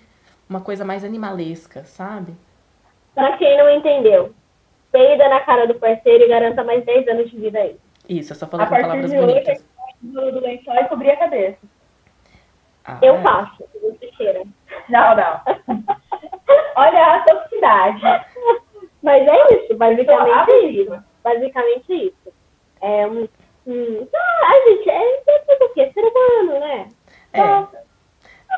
Uma 0.48 0.60
coisa 0.60 0.84
mais 0.84 1.04
animalesca, 1.04 1.84
sabe? 1.84 2.34
pra 3.14 3.34
quem 3.38 3.56
não 3.56 3.70
entendeu, 3.70 4.34
peida 4.92 5.26
na 5.30 5.40
cara 5.40 5.66
do 5.66 5.74
parceiro 5.76 6.24
e 6.24 6.28
garanta 6.28 6.62
mais 6.62 6.84
10 6.84 7.08
anos 7.08 7.30
de 7.30 7.38
vida 7.38 7.58
aí. 7.58 7.74
Isso, 8.06 8.32
eu 8.32 8.36
só 8.36 8.46
falei 8.46 8.66
A 8.66 8.68
com 8.68 8.74
partir 8.74 8.88
palavras 8.88 9.10
de 9.10 9.16
hoje, 9.18 9.26
bonitas. 9.32 9.64
do, 10.02 10.32
do 10.32 10.40
lençol 10.40 10.74
e 10.74 10.84
cobrir 10.84 11.10
a 11.12 11.16
cabeça. 11.16 11.58
Ah, 12.84 12.98
Eu 13.00 13.14
é? 13.16 13.22
faço, 13.22 13.64
você 13.82 14.12
cheira. 14.18 14.42
Não, 14.90 15.16
não. 15.16 15.40
Olha 16.76 17.06
a 17.14 17.20
toxicidade. 17.24 18.02
Mas 19.02 19.26
é 19.26 19.54
isso, 19.64 19.74
basicamente 19.76 20.50
é 20.50 20.66
isso. 20.66 21.04
Basicamente 21.24 21.92
isso. 21.94 22.32
É 22.82 23.06
um. 23.06 23.26
Um 23.66 24.06
ah, 24.14 24.46
a 24.46 24.68
gente 24.68 24.90
é, 24.90 25.16
é 25.26 25.64
o 25.64 25.68
quê? 25.74 25.90
Ser 25.92 26.00
humano, 26.00 26.60
né? 26.60 26.88
É. 27.32 27.66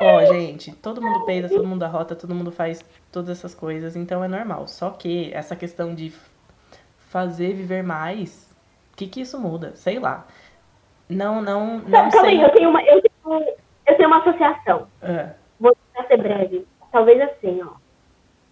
Ó, 0.00 0.24
gente, 0.26 0.72
todo 0.76 1.02
mundo 1.02 1.24
peida, 1.24 1.48
todo 1.48 1.66
mundo 1.66 1.82
arrota, 1.82 2.14
todo 2.14 2.34
mundo 2.34 2.52
faz 2.52 2.84
todas 3.10 3.30
essas 3.30 3.54
coisas, 3.54 3.96
então 3.96 4.22
é 4.22 4.28
normal. 4.28 4.68
Só 4.68 4.90
que 4.90 5.32
essa 5.32 5.56
questão 5.56 5.94
de 5.94 6.12
fazer 7.08 7.52
viver 7.54 7.82
mais, 7.82 8.54
o 8.92 8.96
que 8.96 9.06
que 9.08 9.20
isso 9.22 9.40
muda? 9.40 9.74
Sei 9.74 9.98
lá. 9.98 10.26
Não, 11.08 11.40
não, 11.40 11.78
não 11.78 11.88
Não, 11.88 12.10
calma 12.10 12.28
aí, 12.28 12.36
sei. 12.36 12.44
eu 12.44 12.50
tenho 12.50 12.70
uma, 12.70 12.82
eu 12.82 13.02
tenho, 13.02 13.54
eu 13.86 13.96
tenho 13.96 14.08
uma 14.08 14.18
associação. 14.18 14.86
Ah, 15.02 15.30
Vou 15.58 15.74
tentar 15.94 16.06
ser 16.06 16.18
breve. 16.18 16.66
Talvez 16.92 17.20
assim, 17.20 17.60
ó. 17.62 17.72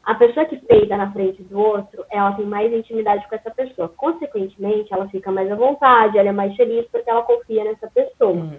A 0.06 0.14
pessoa 0.14 0.46
que 0.46 0.56
peida 0.56 0.96
na 0.96 1.10
frente 1.12 1.42
do 1.42 1.58
outro, 1.58 2.04
ela 2.10 2.32
tem 2.34 2.46
mais 2.46 2.72
intimidade 2.72 3.28
com 3.28 3.34
essa 3.34 3.50
pessoa. 3.50 3.88
Consequentemente, 3.88 4.94
ela 4.94 5.08
fica 5.08 5.32
mais 5.32 5.50
à 5.50 5.56
vontade, 5.56 6.16
ela 6.16 6.28
é 6.28 6.32
mais 6.32 6.54
feliz 6.54 6.86
porque 6.92 7.10
ela 7.10 7.22
confia 7.22 7.64
nessa 7.64 7.88
pessoa. 7.88 8.32
hum, 8.32 8.58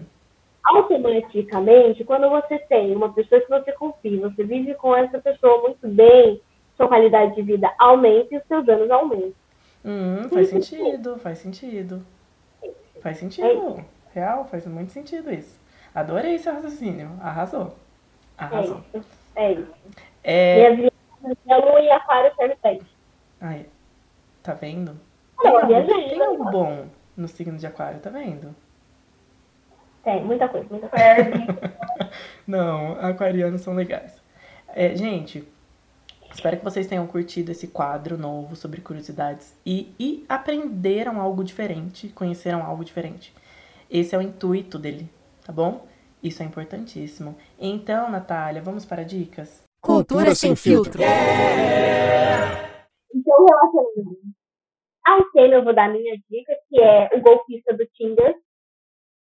automaticamente, 0.66 2.04
quando 2.04 2.30
você 2.30 2.60
tem 2.60 2.94
uma 2.94 3.14
pessoa 3.14 3.40
que 3.40 3.48
você 3.48 3.72
confia, 3.72 4.20
você 4.30 4.44
vive 4.44 4.74
com 4.76 4.94
essa 4.94 5.20
pessoa 5.20 5.62
muito 5.62 5.88
bem, 5.88 6.42
sua 6.76 6.90
qualidade 6.90 7.36
de 7.36 7.42
vida 7.42 7.74
aumenta 7.80 8.36
e 8.36 8.38
os 8.38 8.44
seus 8.46 8.68
anos 8.68 8.92
aumentam. 8.92 9.32
hum, 9.86 10.28
faz 10.30 10.50
sentido, 10.50 11.18
faz 11.20 11.38
sentido. 11.38 12.06
Faz 13.02 13.18
sentido. 13.20 13.86
Real, 14.14 14.44
faz 14.52 14.66
muito 14.68 14.92
sentido 14.92 15.32
isso. 15.32 15.58
Adorei 15.96 16.36
esse 16.36 16.50
raciocínio. 16.50 17.10
Arrasou. 17.22 17.74
É 18.38 18.44
Arrasou. 18.44 18.82
isso. 18.94 19.08
É 19.36 19.52
isso. 19.54 19.74
É. 20.24 20.97
Lua 21.46 21.82
e 21.82 21.92
aquário 21.92 22.32
serve. 22.36 22.82
Ai, 23.40 23.66
tá 24.42 24.54
vendo? 24.54 25.00
Tem 25.42 25.52
algo, 25.52 25.88
tem 25.88 26.22
algo 26.22 26.52
bom 26.52 26.88
no 27.16 27.28
signo 27.28 27.58
de 27.58 27.68
aquário, 27.68 28.00
tá 28.00 28.10
vendo? 28.10 28.56
Tem, 30.04 30.24
muita 30.24 30.48
coisa, 30.48 30.68
muita 30.70 30.88
coisa. 30.88 31.76
Não, 32.48 32.94
aquarianos 33.02 33.62
são 33.62 33.74
legais. 33.74 34.22
É, 34.70 34.96
gente, 34.96 35.48
espero 36.32 36.58
que 36.58 36.64
vocês 36.64 36.88
tenham 36.88 37.06
curtido 37.08 37.52
esse 37.52 37.68
quadro 37.68 38.18
novo 38.18 38.56
sobre 38.56 38.80
curiosidades 38.80 39.54
e, 39.66 39.94
e 40.00 40.26
aprenderam 40.30 41.20
algo 41.20 41.44
diferente, 41.44 42.08
conheceram 42.10 42.64
algo 42.64 42.86
diferente. 42.86 43.34
Esse 43.90 44.16
é 44.16 44.18
o 44.18 44.22
intuito 44.22 44.80
dele, 44.80 45.10
tá 45.46 45.52
bom? 45.52 45.86
Isso 46.24 46.42
é 46.42 46.46
importantíssimo. 46.46 47.38
Então, 47.60 48.10
Natália, 48.10 48.62
vamos 48.62 48.86
para 48.86 49.04
dicas? 49.04 49.67
Cultura 49.88 50.36
sem 50.36 50.54
filtro. 50.54 51.02
Então, 53.16 53.46
relacionamento. 53.46 54.28
Ao 55.06 55.24
tema, 55.32 55.54
eu 55.54 55.64
vou 55.64 55.74
dar 55.74 55.86
a 55.86 55.94
minha 55.94 56.18
dica, 56.30 56.54
que 56.68 56.82
é 56.82 57.10
o 57.14 57.22
golpista 57.22 57.74
do 57.74 57.86
Tinder. 57.94 58.36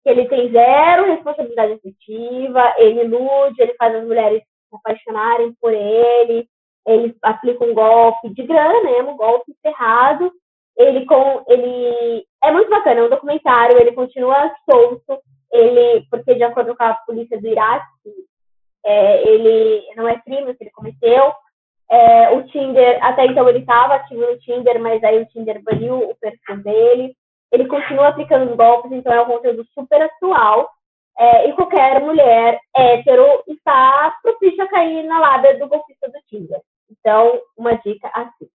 Que 0.03 0.11
ele 0.11 0.29
tem 0.29 0.51
zero 0.51 1.07
responsabilidade 1.07 1.73
afetiva, 1.73 2.75
ele 2.77 3.05
ilude, 3.05 3.59
ele 3.59 3.73
faz 3.73 3.95
as 3.95 4.05
mulheres 4.05 4.43
se 4.43 4.75
apaixonarem 4.75 5.51
por 5.59 5.73
ele, 5.73 6.47
ele 6.87 7.15
aplica 7.23 7.65
um 7.65 7.73
golpe 7.73 8.29
de 8.29 8.43
grana 8.43 8.83
mesmo, 8.83 9.13
um 9.13 9.17
golpe 9.17 9.55
ferrado. 9.63 10.31
Ele, 10.77 11.05
com, 11.07 11.43
ele 11.47 12.23
é 12.43 12.51
muito 12.51 12.69
bacana, 12.69 12.99
é 12.99 13.03
um 13.03 13.09
documentário, 13.09 13.79
ele 13.79 13.93
continua 13.93 14.53
solto, 14.69 15.19
ele, 15.51 16.05
porque 16.09 16.35
de 16.35 16.43
acordo 16.43 16.75
com 16.75 16.83
a 16.83 16.93
polícia 16.93 17.41
do 17.41 17.47
Iraque, 17.47 17.85
é, 18.85 19.27
ele 19.27 19.83
não 19.95 20.07
é 20.07 20.19
crime 20.21 20.53
que 20.55 20.63
ele 20.63 20.71
cometeu, 20.71 21.33
é, 21.91 22.29
o 22.31 22.43
Tinder, 22.43 23.03
até 23.03 23.25
então 23.25 23.47
ele 23.49 23.59
estava 23.59 23.95
ativo 23.95 24.21
no 24.21 24.39
Tinder, 24.39 24.79
mas 24.79 25.03
aí 25.03 25.21
o 25.21 25.25
Tinder 25.25 25.61
baniu 25.61 26.09
o 26.09 26.15
perfil 26.15 26.63
dele. 26.63 27.13
Ele 27.51 27.67
continua 27.67 28.07
aplicando 28.07 28.55
golpes, 28.55 28.93
então 28.93 29.11
é 29.11 29.21
um 29.21 29.25
conteúdo 29.25 29.65
super 29.73 30.01
atual. 30.01 30.69
É, 31.19 31.49
e 31.49 31.53
qualquer 31.53 31.99
mulher 32.01 32.57
hétero 32.73 33.43
está 33.45 34.17
propícia 34.23 34.63
a 34.63 34.69
cair 34.69 35.03
na 35.03 35.19
lábia 35.19 35.59
do 35.59 35.67
golpista 35.67 36.07
do 36.07 36.17
Tinder. 36.29 36.61
Então, 36.89 37.41
uma 37.57 37.73
dica 37.73 38.09
assim. 38.13 38.49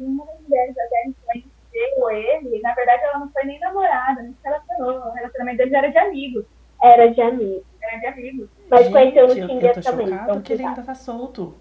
Uma 0.00 0.26
das 0.26 0.40
mulheres 0.40 0.74
até 0.76 1.06
influenciou 1.06 2.10
ele, 2.10 2.60
na 2.62 2.74
verdade 2.74 3.04
ela 3.04 3.20
não 3.20 3.30
foi 3.30 3.44
nem 3.44 3.60
namorada, 3.60 4.22
nem 4.22 4.32
se 4.32 4.42
relacionou. 4.42 5.08
O 5.08 5.12
relacionamento 5.12 5.58
deles 5.58 5.72
era 5.72 5.88
de 5.88 5.98
amigos. 5.98 6.44
Era 6.82 7.06
de 7.06 7.20
amigo. 7.20 7.64
Era 7.82 7.98
de 7.98 8.06
amigos. 8.06 8.48
Mas 8.70 8.88
conheceu 8.88 9.26
no 9.28 9.34
Gente, 9.34 9.48
Tinder 9.48 9.70
eu 9.70 9.74
tô 9.74 9.90
também. 9.90 10.06
Então, 10.06 10.40
que 10.42 10.52
ele 10.52 10.64
ainda 10.64 10.82
tá 10.82 10.94
solto. 10.94 11.54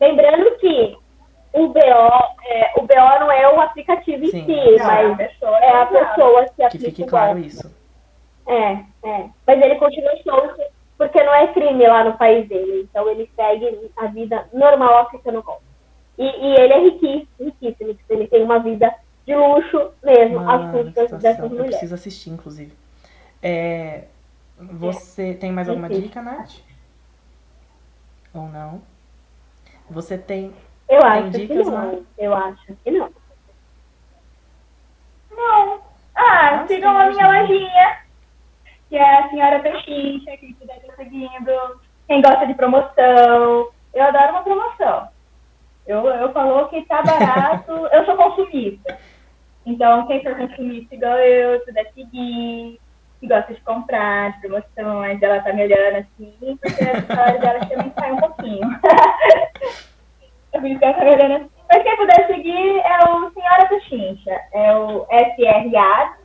Lembrando 0.00 0.56
que 0.58 0.96
o 1.52 1.68
BO, 1.68 1.78
é, 1.78 2.72
o 2.76 2.82
BO 2.82 3.20
não 3.20 3.30
é 3.32 3.52
o 3.52 3.60
aplicativo 3.60 4.24
em 4.24 4.30
Sim. 4.30 4.44
si, 4.44 4.52
Não, 4.78 4.90
é 4.90 5.04
a 5.04 5.08
mas 5.08 5.16
pessoa. 5.16 5.58
é 5.58 5.70
a 5.72 5.82
exato. 5.82 5.92
pessoa 6.14 6.44
que 6.44 6.54
Que 6.56 6.62
aplica 6.64 6.84
fique 6.86 7.02
o 7.02 7.06
claro 7.06 7.38
isso. 7.38 7.74
É, 8.46 8.72
é. 9.08 9.28
Mas 9.46 9.62
ele 9.62 9.76
continua 9.76 10.12
solto 10.22 10.60
porque 10.98 11.22
não 11.22 11.34
é 11.34 11.46
crime 11.52 11.86
lá 11.86 12.04
no 12.04 12.16
país 12.18 12.46
dele. 12.48 12.82
Então 12.90 13.08
ele 13.08 13.30
segue 13.34 13.90
a 13.96 14.06
vida 14.06 14.46
normal 14.52 14.98
aplicando 14.98 15.42
golpe. 15.42 15.62
E, 16.18 16.24
e 16.24 16.54
ele 16.60 16.72
é 16.72 16.78
riquíssimo, 16.78 17.28
riquíssimo. 17.40 17.94
tipo, 17.94 18.12
Ele 18.12 18.26
tem 18.28 18.44
uma 18.44 18.58
vida 18.60 18.94
de 19.26 19.34
luxo 19.34 19.90
mesmo, 20.02 20.48
às 20.48 20.70
que 20.70 20.70
custas 20.70 20.94
dessas 20.94 21.08
situação. 21.20 21.44
Eu 21.44 21.50
mulheres. 21.50 21.70
preciso 21.70 21.94
assistir, 21.94 22.30
inclusive. 22.30 22.72
É, 23.42 24.04
você 24.58 25.34
tem 25.34 25.52
mais 25.52 25.68
alguma 25.68 25.88
dica, 25.88 26.22
Nath? 26.22 26.60
Ou 28.32 28.48
não? 28.48 28.82
Você 29.90 30.16
tem. 30.18 30.52
Eu 30.88 31.02
acho 31.02 31.30
que 31.30 31.38
dicas, 31.38 31.66
não. 31.66 31.72
Mari? 31.72 32.06
Eu 32.18 32.34
acho 32.34 32.76
que 32.82 32.90
não. 32.90 33.10
Não. 35.30 35.80
Ah, 36.14 36.56
Nossa, 36.56 36.68
sigam 36.68 36.96
a 36.96 37.10
minha 37.10 37.26
lojinha, 37.26 37.98
que 38.88 38.96
é 38.96 39.18
a 39.18 39.28
Senhora 39.28 39.60
Pechincha, 39.60 40.36
quem 40.36 40.50
estar 40.50 40.96
seguindo. 40.96 41.80
Quem 42.06 42.22
gosta 42.22 42.46
de 42.46 42.54
promoção. 42.54 43.70
Eu 43.92 44.04
adoro 44.04 44.30
uma 44.30 44.42
promoção. 44.42 45.08
Eu, 45.86 46.06
eu 46.06 46.32
falou 46.32 46.68
que 46.68 46.82
tá 46.82 47.02
barato. 47.02 47.72
eu 47.92 48.04
sou 48.04 48.16
consumista. 48.16 48.98
Então, 49.66 50.06
quem 50.06 50.22
for 50.22 50.36
consumista 50.36 50.94
igual 50.94 51.18
eu, 51.18 51.60
puder 51.60 51.90
seguir, 51.94 52.10
que 52.12 52.80
gosta 53.22 53.54
de 53.54 53.60
comprar, 53.62 54.32
de 54.32 54.40
promoções, 54.40 55.22
ela 55.22 55.40
tá 55.40 55.52
me 55.52 55.64
olhando 55.64 55.96
assim, 55.96 56.58
porque 56.60 56.84
a 56.84 56.98
história 56.98 57.38
dela 57.38 57.60
também 57.66 57.92
sai 57.98 58.12
um 58.12 58.16
pouquinho. 58.16 58.68
eu 60.52 60.60
vi 60.60 60.78
que 60.78 60.84
ela 60.84 60.94
tá 60.94 61.04
me 61.04 61.10
olhando 61.10 61.34
assim, 61.36 61.50
Mas 61.68 61.82
quem 61.82 61.96
puder 61.96 62.26
seguir 62.26 62.78
é 62.80 63.08
o 63.08 63.30
Senhora 63.32 63.66
Pechincha. 63.68 64.40
É 64.52 64.76
o 64.76 65.06
S-R-A, 65.10 66.16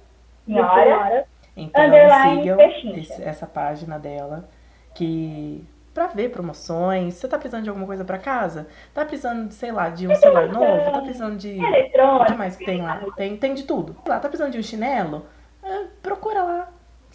Senhora. 0.45 1.26
Então 1.56 1.86
Underline 1.86 2.41
sigam 2.41 2.57
Pechincha. 2.57 3.24
essa 3.24 3.48
página 3.48 3.99
dela 3.99 4.49
que 4.95 5.68
pra 5.94 6.07
ver 6.07 6.30
promoções. 6.30 7.16
Você 7.16 7.28
tá 7.28 7.38
precisando 7.38 7.64
de 7.64 7.70
alguma 7.70 7.86
coisa 7.86 8.06
pra 8.06 8.18
casa? 8.18 8.68
Tá 8.94 9.03
precisando, 9.03 9.52
sei 9.52 9.72
lá, 9.72 9.90
de 9.90 10.07
um 10.07 10.16
celular 10.16 10.48
novo? 10.48 10.91
Tá 10.91 11.02
precisando 11.02 11.38
de 11.38 11.60
o 11.60 12.26
que 12.26 12.34
mais 12.36 12.56
que 12.56 12.66
tem 12.66 12.82
lá? 12.82 13.03
Tem, 13.16 13.36
tem 13.36 13.53
de 13.53 13.64
tudo. 13.64 13.95
Lá, 14.07 14.20
tá 14.20 14.30
precisando 14.30 14.53
de 14.53 14.60
um 14.60 14.64
chinelo? 14.64 15.26
É, 15.61 15.88
procura 16.02 16.41
lá. 16.41 16.69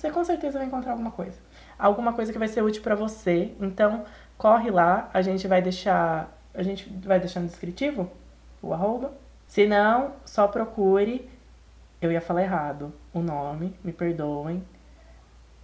Você 0.04 0.10
com 0.10 0.22
certeza 0.22 0.58
vai 0.58 0.66
encontrar 0.66 0.92
alguma 0.92 1.10
coisa. 1.10 1.38
Alguma 1.78 2.12
coisa 2.12 2.30
que 2.30 2.38
vai 2.38 2.46
ser 2.46 2.62
útil 2.62 2.82
pra 2.82 2.94
você. 2.94 3.54
Então, 3.58 4.04
corre 4.36 4.70
lá. 4.70 5.08
A 5.14 5.22
gente 5.22 5.48
vai 5.48 5.62
deixar. 5.62 6.30
A 6.52 6.62
gente 6.62 6.90
vai 7.06 7.18
deixar 7.18 7.40
no 7.40 7.46
descritivo 7.46 8.10
o 8.60 8.74
arroba. 8.74 9.14
Se 9.46 9.66
não, 9.66 10.12
só 10.22 10.46
procure. 10.46 11.26
Eu 12.02 12.12
ia 12.12 12.20
falar 12.20 12.42
errado 12.42 12.92
o 13.14 13.20
nome, 13.20 13.74
me 13.82 13.94
perdoem. 13.94 14.62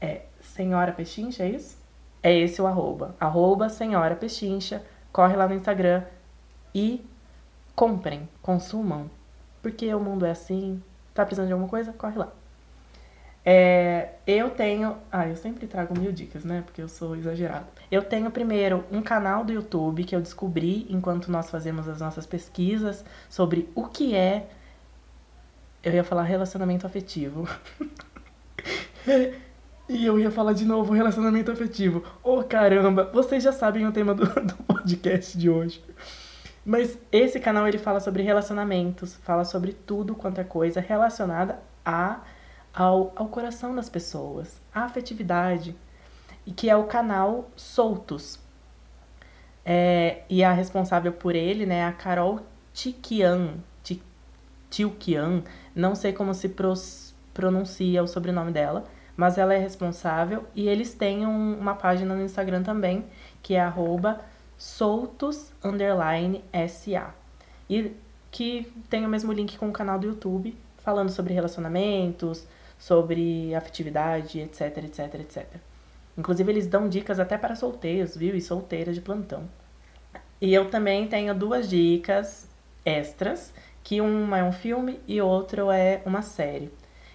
É 0.00 0.22
Senhora 0.40 0.92
Pechincha, 0.92 1.42
é 1.42 1.50
isso? 1.50 1.76
É 2.22 2.34
esse 2.34 2.62
o 2.62 2.66
arroba. 2.66 3.14
Arroba 3.20 3.68
Senhora 3.68 4.16
Pechincha. 4.16 4.82
Corre 5.12 5.36
lá 5.36 5.46
no 5.46 5.54
Instagram 5.54 6.02
e 6.74 7.06
comprem, 7.76 8.26
consumam. 8.40 9.10
Porque 9.60 9.94
o 9.94 10.00
mundo 10.00 10.24
é 10.24 10.30
assim. 10.30 10.82
Tá 11.12 11.26
precisando 11.26 11.48
de 11.48 11.52
alguma 11.52 11.68
coisa? 11.68 11.92
Corre 11.92 12.16
lá. 12.16 12.39
É, 13.44 14.10
eu 14.26 14.50
tenho. 14.50 14.96
Ah, 15.10 15.26
eu 15.26 15.36
sempre 15.36 15.66
trago 15.66 15.98
mil 15.98 16.12
dicas, 16.12 16.44
né? 16.44 16.62
Porque 16.64 16.82
eu 16.82 16.88
sou 16.88 17.16
exagerado. 17.16 17.66
Eu 17.90 18.02
tenho 18.02 18.30
primeiro 18.30 18.84
um 18.92 19.02
canal 19.02 19.44
do 19.44 19.52
YouTube 19.52 20.04
que 20.04 20.14
eu 20.14 20.20
descobri 20.20 20.86
enquanto 20.90 21.30
nós 21.30 21.50
fazemos 21.50 21.88
as 21.88 22.00
nossas 22.00 22.26
pesquisas 22.26 23.04
sobre 23.28 23.68
o 23.74 23.86
que 23.86 24.14
é. 24.14 24.46
Eu 25.82 25.94
ia 25.94 26.04
falar 26.04 26.24
relacionamento 26.24 26.86
afetivo. 26.86 27.48
e 29.88 30.04
eu 30.04 30.18
ia 30.18 30.30
falar 30.30 30.52
de 30.52 30.66
novo 30.66 30.92
relacionamento 30.92 31.50
afetivo. 31.50 32.04
Oh, 32.22 32.42
caramba! 32.44 33.10
Vocês 33.12 33.42
já 33.42 33.52
sabem 33.52 33.86
o 33.86 33.92
tema 33.92 34.14
do, 34.14 34.26
do 34.44 34.54
podcast 34.64 35.36
de 35.38 35.48
hoje. 35.48 35.82
Mas 36.64 36.98
esse 37.10 37.40
canal 37.40 37.66
ele 37.66 37.78
fala 37.78 38.00
sobre 38.00 38.22
relacionamentos, 38.22 39.14
fala 39.16 39.44
sobre 39.44 39.72
tudo 39.72 40.14
quanto 40.14 40.40
é 40.40 40.44
coisa 40.44 40.78
relacionada 40.78 41.58
a, 41.84 42.20
ao, 42.74 43.12
ao 43.16 43.28
coração 43.28 43.74
das 43.74 43.88
pessoas, 43.88 44.60
à 44.74 44.82
afetividade, 44.84 45.74
e 46.46 46.52
que 46.52 46.68
é 46.70 46.76
o 46.76 46.84
canal 46.84 47.50
Soltos. 47.56 48.38
É, 49.64 50.22
e 50.28 50.42
a 50.42 50.52
responsável 50.52 51.12
por 51.12 51.34
ele, 51.34 51.66
né, 51.66 51.78
é 51.80 51.84
a 51.84 51.92
Carol 51.92 52.40
Tikian, 52.72 53.54
Ti- 53.82 54.02
Tilkian, 54.70 55.42
não 55.74 55.94
sei 55.94 56.12
como 56.12 56.32
se 56.34 56.54
pronuncia 57.34 58.02
o 58.02 58.06
sobrenome 58.06 58.52
dela, 58.52 58.86
mas 59.16 59.36
ela 59.36 59.52
é 59.52 59.58
responsável 59.58 60.44
e 60.54 60.66
eles 60.66 60.94
têm 60.94 61.26
um- 61.26 61.58
uma 61.58 61.74
página 61.74 62.14
no 62.14 62.22
Instagram 62.22 62.62
também, 62.62 63.04
que 63.42 63.54
é 63.54 63.60
arroba 63.60 64.20
soltos 64.56 65.52
underline 65.62 66.42
SA. 66.52 67.14
E 67.68 67.94
que 68.30 68.72
tem 68.88 69.04
o 69.04 69.08
mesmo 69.08 69.32
link 69.32 69.58
com 69.58 69.68
o 69.68 69.72
canal 69.72 69.98
do 69.98 70.06
YouTube, 70.06 70.56
falando 70.78 71.10
sobre 71.10 71.34
relacionamentos, 71.34 72.46
sobre 72.80 73.54
afetividade, 73.54 74.40
etc, 74.40 74.78
etc, 74.78 75.14
etc. 75.20 75.46
Inclusive, 76.16 76.50
eles 76.50 76.66
dão 76.66 76.88
dicas 76.88 77.20
até 77.20 77.36
para 77.38 77.54
solteiros, 77.54 78.16
viu? 78.16 78.34
E 78.34 78.40
solteiras 78.40 78.94
de 78.94 79.02
plantão. 79.02 79.44
E 80.40 80.52
eu 80.52 80.70
também 80.70 81.06
tenho 81.06 81.34
duas 81.34 81.68
dicas 81.68 82.48
extras, 82.84 83.52
que 83.84 84.00
uma 84.00 84.38
é 84.38 84.42
um 84.42 84.52
filme 84.52 84.98
e 85.06 85.20
outro 85.20 85.70
é 85.70 86.00
uma 86.06 86.22
série. 86.22 86.72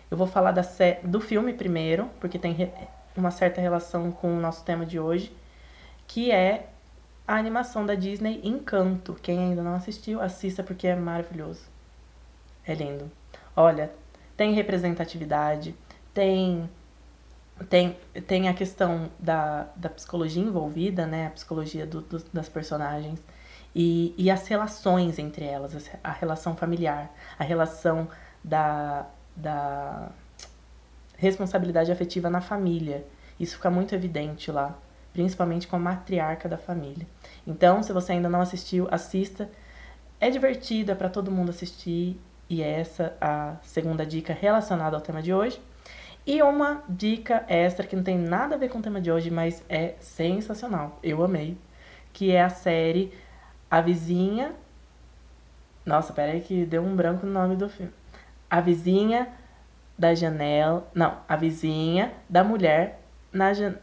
Eu 0.10 0.16
vou 0.16 0.28
falar 0.28 0.52
da 0.52 0.62
sé 0.62 1.00
do 1.04 1.20
filme 1.20 1.52
primeiro, 1.52 2.08
porque 2.20 2.38
tem 2.38 2.72
uma 3.18 3.32
certa 3.32 3.60
relação 3.60 4.12
com 4.12 4.38
o 4.38 4.40
nosso 4.40 4.64
tema 4.64 4.86
de 4.86 5.00
hoje, 5.00 5.36
que 6.08 6.32
é 6.32 6.68
a 7.28 7.36
animação 7.36 7.84
da 7.84 7.96
Disney 7.96 8.40
Encanto. 8.44 9.16
Quem 9.16 9.40
ainda 9.40 9.64
não 9.64 9.74
assistiu, 9.74 10.22
assista 10.22 10.62
porque 10.62 10.86
é 10.86 10.96
maravilhoso. 10.96 11.64
É 12.68 12.76
lindo. 12.76 13.12
Olha, 13.56 13.92
tem 14.38 14.54
representatividade, 14.54 15.76
tem 16.14 16.70
tem, 17.70 17.98
tem 18.28 18.50
a 18.50 18.54
questão 18.54 19.10
da, 19.18 19.68
da 19.76 19.90
psicologia 19.90 20.44
envolvida, 20.44 21.06
né? 21.08 21.28
A 21.28 21.30
psicologia 21.32 21.86
do- 21.86 22.02
dos- 22.02 22.24
das 22.34 22.50
personagens. 22.50 23.20
E, 23.74 24.14
e 24.18 24.30
as 24.32 24.48
relações 24.48 25.20
entre 25.20 25.46
elas, 25.46 25.76
as- 25.76 25.90
a 26.04 26.12
relação 26.12 26.56
familiar, 26.56 27.12
a 27.40 27.44
relação 27.44 28.08
da, 28.44 29.06
da 29.36 30.10
responsabilidade 31.18 31.92
afetiva 31.92 32.30
na 32.30 32.42
família. 32.42 33.06
Isso 33.40 33.56
fica 33.56 33.70
muito 33.70 33.94
evidente 33.96 34.52
lá, 34.52 34.78
principalmente 35.14 35.68
com 35.68 35.76
a 35.76 35.80
matriarca 35.80 36.48
da 36.48 36.58
família. 36.58 37.08
Então, 37.46 37.82
se 37.84 37.92
você 37.94 38.14
ainda 38.14 38.30
não 38.30 38.42
assistiu, 38.42 38.88
assista. 38.92 39.50
É 40.20 40.30
divertido, 40.30 40.92
é 40.92 40.96
para 40.96 41.10
todo 41.10 41.32
mundo 41.32 41.50
assistir. 41.50 42.20
E 42.50 42.62
é 42.62 42.80
essa 42.80 43.16
a 43.20 43.56
segunda 43.62 44.06
dica 44.06 44.34
relacionada 44.34 44.96
ao 44.96 45.02
tema 45.02 45.22
de 45.22 45.34
hoje. 45.34 45.60
E 46.26 46.42
uma 46.42 46.84
dica 46.90 47.46
extra 47.48 47.86
que 47.86 47.96
não 47.96 48.04
tem 48.04 48.18
nada 48.18 48.56
a 48.56 48.58
ver 48.58 48.70
com 48.70 48.80
o 48.80 48.82
tema 48.82 49.00
de 49.00 49.12
hoje, 49.12 49.30
mas 49.30 49.64
é 49.70 49.96
sensacional. 50.00 51.00
Eu 51.04 51.24
amei. 51.24 51.58
Que 52.12 52.32
é 52.32 52.42
a 52.42 52.50
série 52.50 53.14
A 53.70 53.82
Vizinha. 53.82 54.54
Nossa, 55.86 56.14
peraí 56.14 56.42
que 56.42 56.66
deu 56.66 56.82
um 56.82 56.96
branco 56.96 57.26
no 57.26 57.32
nome 57.32 57.56
do 57.56 57.70
filme. 57.70 57.92
A 58.50 58.60
Vizinha 58.60 59.28
da 59.98 60.16
Janela. 60.16 60.88
Não, 60.96 61.18
A 61.28 61.36
Vizinha 61.36 62.14
da 62.28 62.44
Mulher 62.44 63.00
na 63.32 63.54
Janela. 63.54 63.82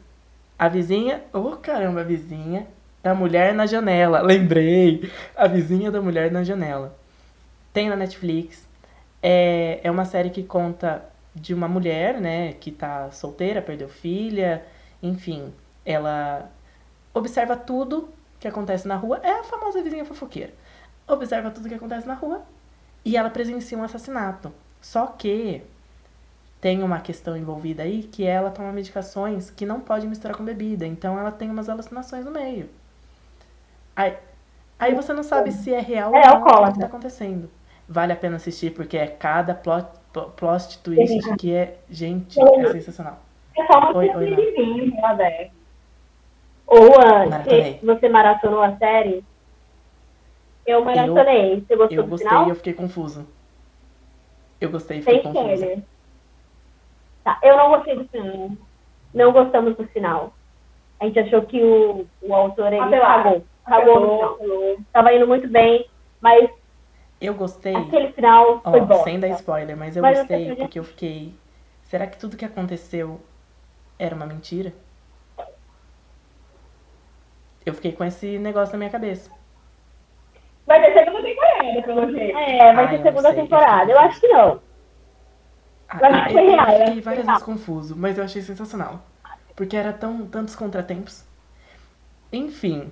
A 0.58 0.68
Vizinha. 0.68 1.22
Oh, 1.32 1.56
caramba, 1.56 2.00
a 2.00 2.04
Vizinha 2.04 2.66
da 3.02 3.14
Mulher 3.14 3.54
na 3.54 3.66
Janela. 3.66 4.20
Lembrei. 4.20 5.10
A 5.36 5.46
Vizinha 5.46 5.90
da 5.90 6.00
Mulher 6.00 6.30
na 6.30 6.44
Janela. 6.44 6.96
Tem 7.72 7.88
na 7.88 7.96
Netflix. 7.96 8.68
É, 9.22 9.80
é 9.82 9.90
uma 9.90 10.04
série 10.04 10.30
que 10.30 10.42
conta 10.42 11.04
de 11.34 11.54
uma 11.54 11.68
mulher, 11.68 12.20
né, 12.20 12.52
que 12.54 12.70
tá 12.70 13.10
solteira, 13.10 13.62
perdeu 13.62 13.88
filha, 13.88 14.64
enfim, 15.02 15.52
ela 15.84 16.50
observa 17.14 17.56
tudo 17.56 18.08
que 18.38 18.46
acontece 18.46 18.86
na 18.86 18.96
rua, 18.96 19.20
é 19.22 19.30
a 19.40 19.44
famosa 19.44 19.82
vizinha 19.82 20.04
fofoqueira. 20.04 20.52
Observa 21.06 21.50
tudo 21.50 21.68
que 21.68 21.74
acontece 21.74 22.06
na 22.06 22.14
rua 22.14 22.42
e 23.04 23.16
ela 23.16 23.30
presencia 23.30 23.78
um 23.78 23.82
assassinato. 23.82 24.52
Só 24.80 25.06
que 25.06 25.62
tem 26.60 26.82
uma 26.82 27.00
questão 27.00 27.36
envolvida 27.36 27.82
aí 27.82 28.02
que 28.04 28.24
ela 28.24 28.50
toma 28.50 28.72
medicações 28.72 29.50
que 29.50 29.64
não 29.64 29.80
pode 29.80 30.06
misturar 30.06 30.36
com 30.36 30.44
bebida, 30.44 30.86
então 30.86 31.18
ela 31.18 31.32
tem 31.32 31.50
umas 31.50 31.68
alucinações 31.68 32.24
no 32.24 32.30
meio. 32.30 32.68
Aí, 33.96 34.16
aí 34.78 34.94
você 34.94 35.12
não 35.12 35.22
sabe 35.22 35.52
se 35.52 35.72
é 35.72 35.80
real 35.80 36.14
É, 36.14 36.30
ou 36.30 36.40
não 36.40 36.62
o 36.64 36.72
que 36.72 36.78
tá 36.78 36.86
acontecendo. 36.86 37.50
Vale 37.92 38.12
a 38.14 38.16
pena 38.16 38.36
assistir 38.36 38.70
porque 38.72 38.96
é 38.96 39.06
cada 39.06 39.54
plot, 39.54 39.86
pl- 40.12 40.30
plot 40.36 40.78
twist 40.78 41.36
que 41.36 41.54
é, 41.54 41.76
gente, 41.90 42.40
é 42.40 42.72
sensacional. 42.72 43.18
É 43.56 43.66
só 43.66 43.78
uma 43.78 43.96
Oi, 43.98 44.08
oi, 44.08 44.30
né? 44.30 45.50
Ou 46.66 46.90
se 47.78 47.84
você 47.84 48.08
maratonou 48.08 48.62
a 48.62 48.74
série? 48.78 49.22
Eu 50.66 50.82
maratonei. 50.84 51.60
Você 51.60 51.76
gostou 51.76 51.98
Eu 51.98 52.04
do 52.04 52.08
gostei 52.08 52.28
final? 52.28 52.46
e 52.46 52.48
eu 52.50 52.54
fiquei 52.54 52.72
confuso. 52.72 53.26
Eu 54.58 54.70
gostei 54.70 54.98
e 54.98 55.00
fiquei 55.02 55.22
Sem 55.22 55.32
confuso. 55.32 55.52
spoiler. 55.54 55.82
Tá, 57.24 57.38
eu 57.42 57.56
não 57.56 57.68
gostei 57.70 57.96
do 57.96 58.04
final. 58.08 58.50
Não 59.12 59.32
gostamos 59.32 59.76
do 59.76 59.86
final. 59.88 60.32
A 60.98 61.04
gente 61.04 61.18
achou 61.18 61.42
que 61.42 61.62
o, 61.62 62.06
o 62.22 62.34
autor 62.34 62.72
ele 62.72 62.80
Apelado. 62.80 63.22
cagou. 63.24 63.44
Cagou. 63.66 64.24
Apelou. 64.24 64.78
Tava 64.92 65.12
indo 65.12 65.26
muito 65.26 65.48
bem, 65.48 65.86
mas 66.22 66.48
Eu 67.24 67.34
gostei, 67.34 67.74
aquele 67.76 68.12
final 68.12 68.60
foi 68.62 68.80
ó, 68.80 68.84
bom. 68.84 69.04
sem 69.04 69.20
dar 69.20 69.28
spoiler, 69.28 69.76
mas 69.76 69.96
eu 69.96 70.02
Mas 70.02 70.18
gostei 70.18 70.36
acredita- 70.42 70.64
porque 70.64 70.78
eu 70.80 70.84
fiquei. 70.84 71.32
Será 71.84 72.06
que 72.06 72.18
tudo 72.18 72.36
que 72.36 72.44
aconteceu 72.44 73.20
era 73.98 74.14
uma 74.14 74.26
mentira? 74.26 74.72
Eu 77.64 77.74
fiquei 77.74 77.92
com 77.92 78.04
esse 78.04 78.38
negócio 78.38 78.72
na 78.72 78.78
minha 78.78 78.90
cabeça. 78.90 79.30
Vai 80.66 80.80
ter 80.82 80.98
segunda 80.98 81.22
temporada, 81.22 81.82
pelo 81.82 82.10
jeito. 82.10 82.36
É, 82.38 82.74
vai 82.74 82.86
Ai, 82.86 82.96
ter 82.96 83.02
segunda 83.02 83.32
sei, 83.32 83.42
temporada. 83.42 83.90
eu 83.90 83.94
Eu 83.96 84.00
acho 84.00 84.20
que 84.20 84.28
não. 84.28 84.60
Ah, 85.88 85.98
Eu 86.00 86.06
acho 86.06 86.16
ah, 86.18 86.24
que 86.26 86.32
foi 86.32 86.42
eu, 86.42 86.50
real, 86.50 86.66
eu 86.66 86.72
eu 86.72 86.78
fiquei 86.78 86.94
que 86.94 87.00
várias 87.02 87.26
vezes 87.26 87.42
confuso, 87.42 87.96
mas 87.96 88.18
eu 88.18 88.24
achei 88.24 88.42
sensacional. 88.42 89.00
Porque 89.54 89.76
era 89.76 89.92
tão 89.92 90.26
tantos 90.26 90.56
contratempos. 90.56 91.24
Enfim, 92.32 92.90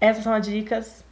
essas 0.00 0.22
são 0.22 0.32
as 0.34 0.46
dicas 0.46 1.04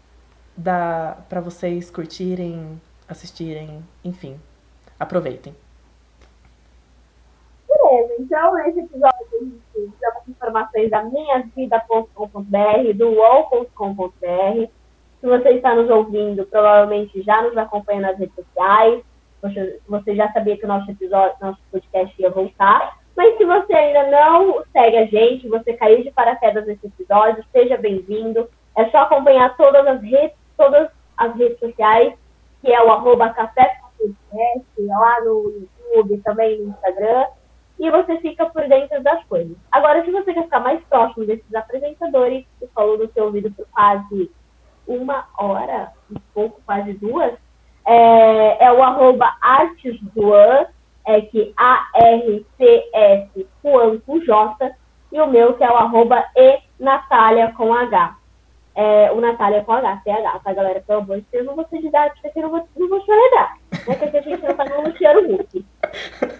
para 0.62 1.40
vocês 1.40 1.90
curtirem, 1.90 2.80
assistirem, 3.08 3.82
enfim. 4.04 4.38
Aproveitem. 4.98 5.54
Beleza, 7.68 8.14
então 8.18 8.54
nesse 8.54 8.80
episódio 8.80 9.26
a 9.32 9.44
gente 9.44 9.60
dá 10.00 10.20
informações 10.28 10.90
da 10.90 11.02
minhavida.com.br, 11.04 12.92
do 12.94 13.10
UOL.com.br. 13.10 14.68
Se 15.20 15.26
você 15.26 15.50
está 15.50 15.74
nos 15.74 15.90
ouvindo, 15.90 16.46
provavelmente 16.46 17.22
já 17.22 17.42
nos 17.42 17.56
acompanha 17.56 18.00
nas 18.00 18.18
redes 18.18 18.34
sociais. 18.34 19.02
Você, 19.42 19.80
você 19.88 20.16
já 20.16 20.32
sabia 20.32 20.56
que 20.56 20.64
o 20.64 20.68
nosso 20.68 20.90
episódio, 20.90 21.36
nosso 21.40 21.58
podcast 21.70 22.20
ia 22.20 22.30
voltar. 22.30 22.98
Mas 23.16 23.36
se 23.36 23.44
você 23.44 23.72
ainda 23.74 24.10
não 24.10 24.64
segue 24.72 24.96
a 24.96 25.04
gente, 25.06 25.48
você 25.48 25.74
caiu 25.74 26.02
de 26.02 26.10
paraquedas 26.10 26.66
nesse 26.66 26.86
episódio, 26.86 27.44
seja 27.52 27.76
bem-vindo. 27.76 28.48
É 28.76 28.86
só 28.86 28.98
acompanhar 28.98 29.56
todas 29.56 29.86
as 29.86 30.00
redes, 30.00 30.36
todas 30.60 30.90
as 31.16 31.34
redes 31.36 31.58
sociais, 31.58 32.12
que 32.60 32.70
é 32.70 32.84
o 32.84 32.92
arroba 32.92 33.30
café 33.30 33.80
podcast, 33.96 34.66
lá 34.78 35.20
no 35.24 35.66
YouTube, 35.94 36.18
também 36.18 36.60
no 36.60 36.68
Instagram, 36.68 37.26
e 37.78 37.90
você 37.90 38.18
fica 38.18 38.44
por 38.44 38.68
dentro 38.68 39.02
das 39.02 39.24
coisas. 39.24 39.56
Agora, 39.72 40.04
se 40.04 40.10
você 40.10 40.34
quer 40.34 40.44
ficar 40.44 40.60
mais 40.60 40.84
próximo 40.84 41.24
desses 41.24 41.54
apresentadores, 41.54 42.44
que 42.58 42.66
falou 42.74 42.98
no 42.98 43.10
seu 43.12 43.24
ouvido 43.24 43.50
por 43.52 43.66
quase 43.72 44.30
uma 44.86 45.26
hora, 45.38 45.92
um 46.10 46.20
pouco, 46.34 46.60
quase 46.66 46.92
duas, 46.92 47.32
é, 47.86 48.66
é 48.66 48.70
o 48.70 48.82
arroba 48.82 49.34
artesjuan, 49.40 50.66
é 51.06 51.22
que 51.22 51.54
A-R-C-S 51.56 53.48
Juan 53.64 53.98
com 54.00 54.20
J, 54.20 54.72
e 55.10 55.20
o 55.20 55.26
meu 55.26 55.54
que 55.54 55.64
é 55.64 55.70
o 55.70 55.76
arroba 55.76 56.22
e 56.36 56.60
Natália 56.78 57.50
com 57.56 57.72
H. 57.72 58.19
É, 58.74 59.10
o 59.12 59.20
Natália 59.20 59.64
com 59.64 59.72
H, 59.72 60.02
CH, 60.04 60.42
tá, 60.44 60.52
galera? 60.52 60.80
Pelo 60.86 61.00
amor 61.00 61.16
de 61.18 61.26
Deus, 61.32 61.44
não 61.44 61.56
vou 61.56 61.66
ser 61.68 61.80
didática 61.80 62.28
aqui, 62.28 62.40
não 62.40 62.50
vou, 62.50 62.66
não 62.76 62.88
vou 62.88 63.00
chorar. 63.04 63.56
Né? 63.72 63.94
Porque 63.98 64.16
a 64.16 64.22
gente 64.22 64.42
não 64.42 64.54
tá 64.54 64.64
no 64.64 64.82
Luciano 64.88 65.34
Huck. 65.34 65.66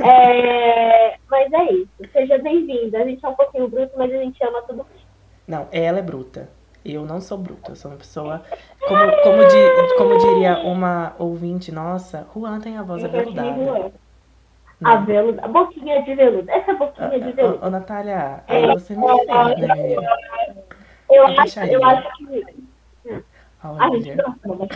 É, 0.00 1.16
mas 1.28 1.52
é 1.52 1.72
isso. 1.72 1.90
Seja 2.12 2.38
bem-vinda. 2.38 2.98
A 2.98 3.04
gente 3.04 3.24
é 3.24 3.28
um 3.28 3.34
pouquinho 3.34 3.68
bruto, 3.68 3.92
mas 3.96 4.12
a 4.12 4.16
gente 4.16 4.42
ama 4.44 4.62
tudo. 4.62 4.86
Não, 5.46 5.66
ela 5.72 5.98
é 5.98 6.02
bruta. 6.02 6.48
Eu 6.84 7.04
não 7.04 7.20
sou 7.20 7.36
bruta, 7.36 7.72
eu 7.72 7.76
sou 7.76 7.90
uma 7.90 7.98
pessoa. 7.98 8.42
Como, 8.86 9.22
como, 9.22 9.46
di- 9.46 9.94
como 9.98 10.16
diria 10.18 10.58
uma 10.60 11.14
ouvinte 11.18 11.70
nossa, 11.70 12.26
Juan 12.34 12.58
tem 12.60 12.78
a 12.78 12.82
voz 12.82 13.04
aveludada. 13.04 13.52
Juan. 13.54 13.90
Aveludada. 14.82 15.48
Boquinha 15.48 16.02
de 16.02 16.14
veludo. 16.14 16.50
Essa 16.50 16.72
boquinha 16.72 17.20
de 17.20 17.32
veludo. 17.32 17.66
Ô, 17.66 17.68
Natália, 17.68 18.42
aí 18.48 18.66
você 18.68 18.96
me 18.96 19.06
fez, 19.06 19.26
né, 19.26 19.74
menina? 19.74 20.10
Eu 21.10 21.26
acho, 21.26 21.60
eu 21.60 21.84
acho 21.84 22.16
que. 22.16 22.44
Ai, 23.62 23.88
Olha, 23.90 24.00
gente, 24.00 24.16
não 24.16 24.68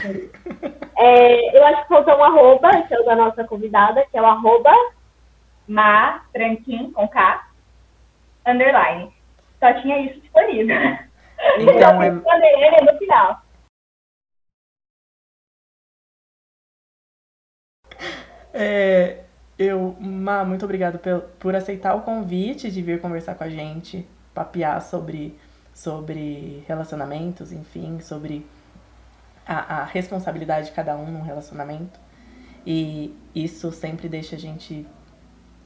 é, 0.96 1.58
eu 1.58 1.64
acho 1.66 1.82
que 1.82 1.88
faltou 1.88 2.18
um 2.18 2.24
arroba, 2.24 2.82
que 2.82 2.94
é 2.94 3.00
o 3.00 3.04
da 3.04 3.16
nossa 3.16 3.44
convidada, 3.44 4.04
que 4.06 4.16
é 4.16 4.22
o 4.22 4.26
arroba. 4.26 4.70
Ma, 5.66 6.20
tranquinho, 6.32 6.92
com 6.92 7.08
K, 7.08 7.48
underline. 8.46 9.10
Só 9.58 9.72
tinha 9.80 9.98
isso 10.00 10.20
disponível. 10.20 10.76
Então, 11.58 12.02
é, 12.02 12.08
Underline 12.10 12.92
no 12.92 12.98
final. 12.98 13.42
É, 18.52 19.24
eu, 19.58 19.96
Má, 19.98 20.44
muito 20.44 20.64
obrigado 20.64 20.98
pel- 20.98 21.22
por 21.38 21.56
aceitar 21.56 21.94
o 21.94 22.02
convite 22.02 22.70
de 22.70 22.82
vir 22.82 23.00
conversar 23.00 23.34
com 23.34 23.44
a 23.44 23.48
gente, 23.48 24.06
papear 24.34 24.80
sobre, 24.82 25.38
sobre 25.74 26.64
relacionamentos, 26.68 27.52
enfim, 27.52 28.00
sobre 28.00 28.46
a, 29.46 29.80
a 29.80 29.84
responsabilidade 29.84 30.68
de 30.68 30.72
cada 30.72 30.96
um 30.96 31.10
num 31.10 31.22
relacionamento. 31.22 31.98
E 32.64 33.14
isso 33.34 33.72
sempre 33.72 34.08
deixa 34.08 34.36
a 34.36 34.38
gente 34.38 34.86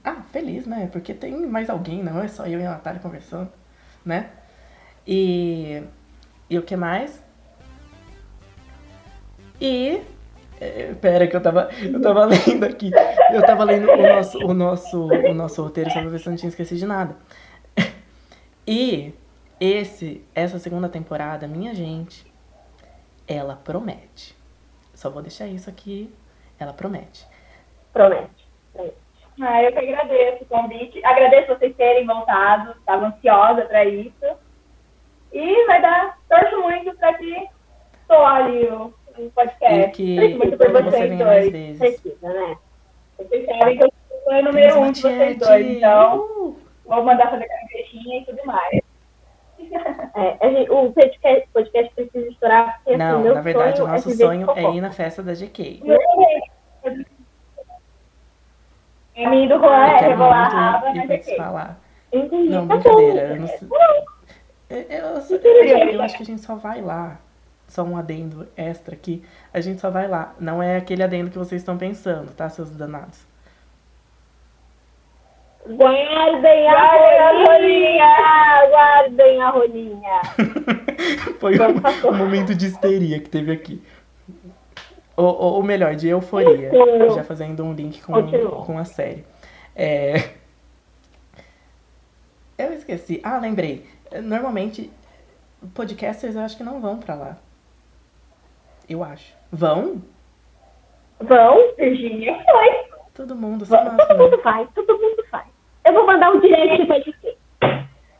ah, 0.02 0.22
feliz, 0.32 0.66
né? 0.66 0.88
Porque 0.90 1.12
tem 1.12 1.46
mais 1.46 1.68
alguém, 1.68 2.02
não 2.02 2.20
é 2.20 2.26
só 2.26 2.46
eu 2.46 2.58
e 2.58 2.66
a 2.66 2.70
Natália 2.70 3.00
conversando, 3.00 3.52
né? 4.04 4.30
E, 5.06 5.82
e 6.48 6.58
o 6.58 6.62
que 6.62 6.74
mais? 6.74 7.22
E 9.60 10.00
é, 10.60 10.94
Pera 10.94 11.26
que 11.26 11.36
eu 11.36 11.40
tava, 11.40 11.68
eu 11.80 12.00
tava 12.00 12.24
lendo 12.46 12.64
aqui. 12.64 12.90
Eu 13.32 13.42
tava 13.42 13.64
lendo 13.64 13.90
o 13.90 14.02
nosso, 14.02 14.38
o 14.38 14.54
nosso, 14.54 15.06
o 15.06 15.34
nosso 15.34 15.62
roteiro 15.62 15.90
só 15.90 16.00
pra 16.00 16.10
ver 16.10 16.18
se 16.18 16.26
eu 16.26 16.30
não 16.30 16.36
tinha 16.36 16.48
esquecido 16.48 16.78
de 16.78 16.86
nada. 16.86 17.16
E 18.70 19.14
esse, 19.60 20.24
essa 20.34 20.58
segunda 20.58 20.88
temporada, 20.88 21.48
minha 21.48 21.74
gente, 21.74 22.26
ela 23.26 23.56
promete. 23.56 24.36
Só 24.94 25.10
vou 25.10 25.22
deixar 25.22 25.46
isso 25.46 25.68
aqui. 25.68 26.12
Ela 26.58 26.72
promete. 26.72 27.26
Promete. 27.92 28.48
Ah, 29.40 29.62
eu 29.62 29.72
que 29.72 29.78
agradeço 29.78 30.42
o 30.42 30.46
convite. 30.46 31.04
Agradeço 31.04 31.54
vocês 31.54 31.74
terem 31.76 32.06
voltado. 32.06 32.72
Estava 32.72 33.06
ansiosa 33.06 33.62
para 33.62 33.84
isso. 33.84 34.26
E 35.32 35.66
vai 35.66 35.80
dar. 35.80 36.18
Torço 36.28 36.60
muito 36.62 36.96
para 36.96 37.14
que 37.14 37.48
estoure 38.00 38.66
o, 38.66 38.94
o 39.18 39.30
podcast. 39.30 39.80
E 39.80 39.88
que 39.90 40.16
Torço 40.16 40.38
muito 40.38 40.56
por 40.56 40.72
você 40.72 40.90
vocês 40.90 41.18
dois. 41.18 41.78
Precisa, 41.78 42.32
né? 42.32 42.58
Vocês 43.18 43.46
sabem 43.46 43.78
que 43.78 43.84
eu 43.84 43.92
sou 44.24 44.32
o 44.32 44.42
número 44.42 44.80
um 44.80 44.90
de 44.90 45.00
vocês 45.00 45.38
dois. 45.38 45.66
Então, 45.66 46.56
vou 46.84 47.04
mandar 47.04 47.30
fazer 47.30 47.46
canetinha 47.46 48.20
e 48.20 48.24
tudo 48.24 48.44
mais. 48.44 48.87
É, 50.14 50.50
gente- 50.50 50.70
o 50.70 50.92
podcast, 50.92 51.48
podcast 51.52 51.94
precisa 51.94 52.28
estourar 52.28 52.76
porque 52.76 52.90
assim, 52.90 52.98
Não, 52.98 53.20
meu 53.20 53.34
na 53.34 53.40
verdade, 53.40 53.74
o 53.74 53.76
sonho 53.84 53.92
nosso 53.92 54.10
é 54.10 54.14
sonho 54.14 54.50
é 54.56 54.62
ir 54.76 54.80
na 54.80 54.90
festa 54.92 55.22
da 55.22 55.34
GK. 55.34 55.80
A 59.16 59.30
minha 59.30 59.48
do 59.48 59.58
Juan 59.58 59.68
Eu 59.68 59.82
é 59.82 59.98
rebolar 59.98 60.54
a 60.84 60.96
é 60.96 61.06
participar 61.06 61.50
lá. 61.50 61.76
Entendi. 62.12 62.50
Não, 62.50 62.66
Tá 62.68 62.76
brincadeira. 62.76 63.28
bom. 63.28 63.34
Eu, 63.34 63.40
não 63.40 63.46
sei. 63.48 63.68
Eu, 64.70 64.78
eu- 64.78 65.78
eu- 65.78 65.88
eu 65.94 66.02
acho 66.02 66.16
que 66.16 66.22
a 66.22 66.26
gente 66.26 66.40
só 66.42 66.54
vai 66.54 66.80
lá. 66.80 67.18
Só 67.66 67.82
um 67.82 67.96
adendo 67.98 68.48
extra 68.56 68.94
aqui. 68.94 69.22
A 69.52 69.60
gente 69.60 69.80
só 69.80 69.90
vai 69.90 70.08
lá. 70.08 70.34
Não 70.40 70.62
é 70.62 70.76
aquele 70.76 71.02
adendo 71.02 71.30
que 71.30 71.36
vocês 71.36 71.60
estão 71.60 71.76
pensando, 71.76 72.32
tá, 72.32 72.48
seus 72.48 72.70
danados? 72.70 73.26
Guardem 75.68 76.68
a 76.68 77.32
rolinha! 77.44 78.68
Guardem 78.70 79.42
a 79.42 79.50
rolinha! 79.50 80.20
Foi 81.38 81.54
um, 81.58 82.08
um 82.08 82.16
momento 82.16 82.54
de 82.54 82.66
histeria 82.66 83.20
que 83.20 83.28
teve 83.28 83.52
aqui. 83.52 83.82
Ou, 85.16 85.26
ou, 85.26 85.54
ou 85.54 85.62
melhor, 85.62 85.94
de 85.94 86.08
euforia. 86.08 86.70
Já 87.14 87.22
fazendo 87.24 87.64
um 87.64 87.72
link 87.72 88.00
com, 88.00 88.14
com 88.64 88.78
a 88.78 88.84
série. 88.84 89.24
É... 89.74 90.30
Eu 92.56 92.72
esqueci. 92.72 93.20
Ah, 93.22 93.38
lembrei. 93.38 93.84
Normalmente, 94.22 94.90
podcasters 95.74 96.34
eu 96.34 96.42
acho 96.42 96.56
que 96.56 96.64
não 96.64 96.80
vão 96.80 96.98
pra 96.98 97.14
lá. 97.14 97.36
Eu 98.88 99.04
acho. 99.04 99.34
Vão? 99.52 100.02
Vão, 101.20 101.74
Virgínia? 101.76 102.42
Foi. 102.44 102.88
Todo 103.12 103.34
mundo, 103.34 103.66
só 103.66 103.76
Todo 103.84 104.16
mundo 104.16 104.38
faz, 104.38 104.68
todo 104.74 104.98
mundo 104.98 105.24
faz. 105.30 105.47
Eu 105.88 105.94
vou 105.94 106.06
mandar 106.06 106.30
um 106.32 106.40
direct 106.40 106.86
pra 106.86 106.98
GK. 106.98 107.36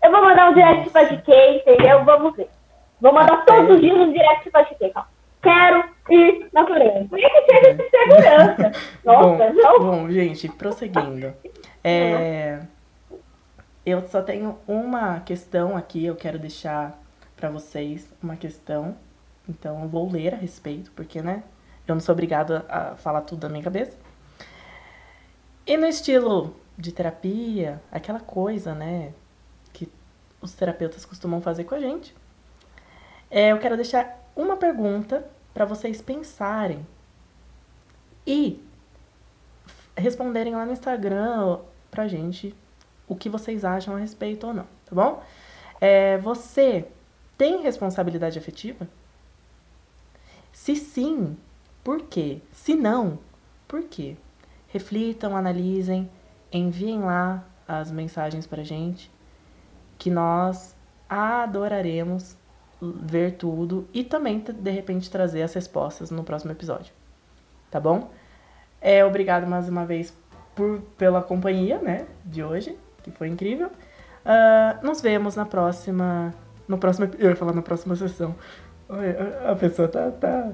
Eu 0.03 0.11
vou 0.11 0.23
mandar 0.23 0.51
um 0.51 0.55
direct 0.55 0.91
pra 0.91 1.05
GK, 1.05 1.33
entendeu? 1.57 2.05
Vamos 2.05 2.35
ver. 2.37 2.49
Vou 3.01 3.13
mandar 3.13 3.35
Até- 3.35 3.57
todos 3.57 3.77
os 3.77 3.81
dias 3.81 3.97
um 3.99 4.13
direct 4.13 4.51
pra 4.51 4.63
GK. 4.63 4.91
Calma. 4.91 5.09
Quero 5.41 5.85
ir 6.11 6.49
na 6.53 6.67
Coreia. 6.67 7.07
Nem 7.13 7.29
que 7.31 7.45
seja 7.53 7.75
de 7.75 7.91
segurança. 7.91 8.73
Nossa, 9.05 9.45
bom, 9.47 9.53
não. 9.55 9.79
bom, 9.81 10.11
gente, 10.11 10.49
prosseguindo. 10.49 11.33
É, 11.85 12.61
eu 13.87 14.03
só 14.09 14.21
tenho 14.23 14.59
uma 14.67 15.21
questão 15.21 15.77
aqui, 15.77 16.05
eu 16.05 16.17
quero 16.17 16.39
deixar 16.39 16.99
pra 17.37 17.51
vocês 17.51 18.13
uma 18.23 18.35
questão. 18.37 18.97
Então 19.49 19.81
eu 19.83 19.89
vou 19.89 20.11
ler 20.11 20.35
a 20.35 20.37
respeito, 20.37 20.91
porque, 20.97 21.23
né? 21.23 21.43
Eu 21.87 21.95
não 21.95 22.01
sou 22.01 22.13
obrigada 22.15 22.67
a 22.69 22.97
falar 22.97 23.21
tudo 23.21 23.41
da 23.41 23.49
minha 23.49 23.63
cabeça. 23.63 23.97
E 25.67 25.77
no 25.77 25.87
estilo 25.87 26.57
de 26.79 26.93
terapia, 26.93 27.83
aquela 27.91 28.21
coisa, 28.21 28.73
né? 28.73 29.13
Que 29.73 29.91
os 30.41 30.53
terapeutas 30.55 31.05
costumam 31.05 31.43
fazer 31.43 31.65
com 31.65 31.75
a 31.75 31.81
gente. 31.81 32.15
É, 33.29 33.51
eu 33.51 33.59
quero 33.59 33.77
deixar 33.77 34.17
uma 34.37 34.57
pergunta 34.57 35.29
pra 35.53 35.65
vocês 35.65 36.01
pensarem 36.01 36.87
e 38.25 38.63
responderem 39.97 40.55
lá 40.55 40.65
no 40.65 40.73
Instagram 40.73 41.59
pra 41.91 42.07
gente 42.07 42.55
o 43.09 43.17
que 43.17 43.29
vocês 43.29 43.65
acham 43.65 43.97
a 43.97 43.99
respeito 43.99 44.47
ou 44.47 44.55
não, 44.55 44.67
tá 44.87 44.95
bom? 44.95 45.23
É, 45.81 46.17
você 46.19 46.87
tem 47.37 47.63
responsabilidade 47.63 48.39
afetiva? 48.39 48.87
Se 50.53 50.77
sim, 50.77 51.37
por 51.83 52.03
quê? 52.03 52.41
Se 52.53 52.75
não, 52.75 53.19
por 53.67 53.83
quê? 53.85 54.17
Reflitam, 54.69 55.37
analisem, 55.37 56.09
enviem 56.53 57.01
lá 57.01 57.45
as 57.67 57.91
mensagens 57.91 58.47
pra 58.47 58.63
gente, 58.63 59.11
que 59.99 60.11
nós 60.11 60.77
adoraremos 61.09 62.37
ver 62.81 63.33
tudo 63.33 63.89
e 63.93 64.05
também, 64.05 64.39
de 64.39 64.71
repente, 64.71 65.11
trazer 65.11 65.43
as 65.43 65.53
respostas 65.53 66.11
no 66.11 66.23
próximo 66.23 66.53
episódio, 66.53 66.93
tá 67.71 67.81
bom? 67.81 68.11
É, 68.81 69.05
obrigado 69.05 69.47
mais 69.47 69.69
uma 69.69 69.85
vez 69.85 70.17
por, 70.55 70.81
pela 70.97 71.21
companhia, 71.21 71.79
né, 71.79 72.07
de 72.25 72.43
hoje, 72.43 72.79
que 73.03 73.11
foi 73.11 73.29
incrível. 73.29 73.71
Ah, 74.25 74.79
nos 74.83 75.01
vemos 75.01 75.35
na 75.37 75.45
próxima, 75.45 76.33
no 76.69 76.79
próximo, 76.79 77.11
eu 77.19 77.31
ia 77.31 77.37
falar 77.37 77.53
na 77.53 77.63
próxima 77.63 77.97
sessão, 77.97 78.35
A 79.47 79.55
pessoa 79.55 79.89
tá. 79.89 80.11
tá... 80.11 80.53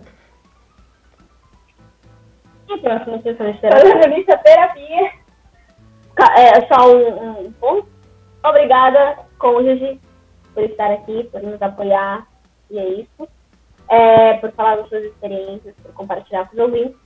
E 2.69 2.79
próxima 2.79 3.23
sessão 3.23 3.53
de 3.53 3.61
terapia. 4.43 5.24
Ca- 6.27 6.41
É 6.41 6.67
só 6.67 6.89
um, 6.91 7.47
um 7.47 7.53
ponto. 7.53 7.87
Obrigada, 8.45 9.19
cônjuge, 9.39 10.01
por 10.55 10.63
estar 10.65 10.91
aqui, 10.91 11.25
por 11.33 11.43
nos 11.43 11.61
apoiar. 11.61 12.27
E 12.71 12.79
é 12.79 12.89
isso. 12.89 13.29
É, 13.89 14.35
por 14.35 14.51
falar 14.53 14.77
das 14.77 14.89
suas 14.89 15.05
experiências, 15.05 15.75
por 15.83 15.93
compartilhar 15.93 16.47
com 16.49 16.55
os 16.57 16.63
ouvintes. 16.63 16.97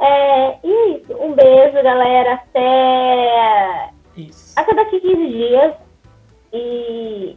É, 0.00 0.58
e 0.64 0.72
é 0.72 0.88
isso. 0.98 1.14
Um 1.16 1.32
beijo, 1.34 1.82
galera. 1.82 2.34
Até, 2.34 3.90
Isso. 4.16 4.52
até 4.58 4.74
daqui 4.74 5.00
15 5.00 5.28
dias. 5.28 5.74
E, 6.52 7.36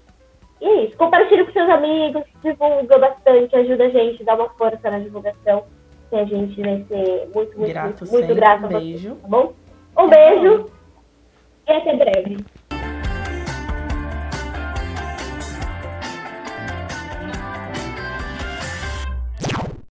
e 0.61 0.65
é 0.65 0.84
isso. 0.85 0.98
Compartilhe 0.98 1.45
com 1.45 1.52
seus 1.52 1.69
amigos, 1.69 2.23
divulga 2.41 2.98
bastante, 2.98 3.56
ajuda 3.56 3.85
a 3.85 3.90
gente, 3.90 4.23
dá 4.23 4.34
uma 4.35 4.49
força 4.49 4.90
na 4.90 4.99
divulgação. 4.99 5.65
Que 6.10 6.15
a 6.15 6.26
gente 6.26 6.61
vai 6.61 6.85
ser 6.88 7.30
muito, 7.34 7.57
muito, 7.57 7.73
Grato 7.73 7.85
muito, 8.02 8.11
muito 8.11 8.35
grato 8.35 8.65
a 8.65 8.68
você, 8.68 8.80
beijo. 8.80 9.15
tá 9.15 9.27
bom? 9.27 9.53
Um 9.98 10.07
beijo 10.10 10.65
e 11.68 11.72
até 11.72 11.95
breve. 11.95 12.52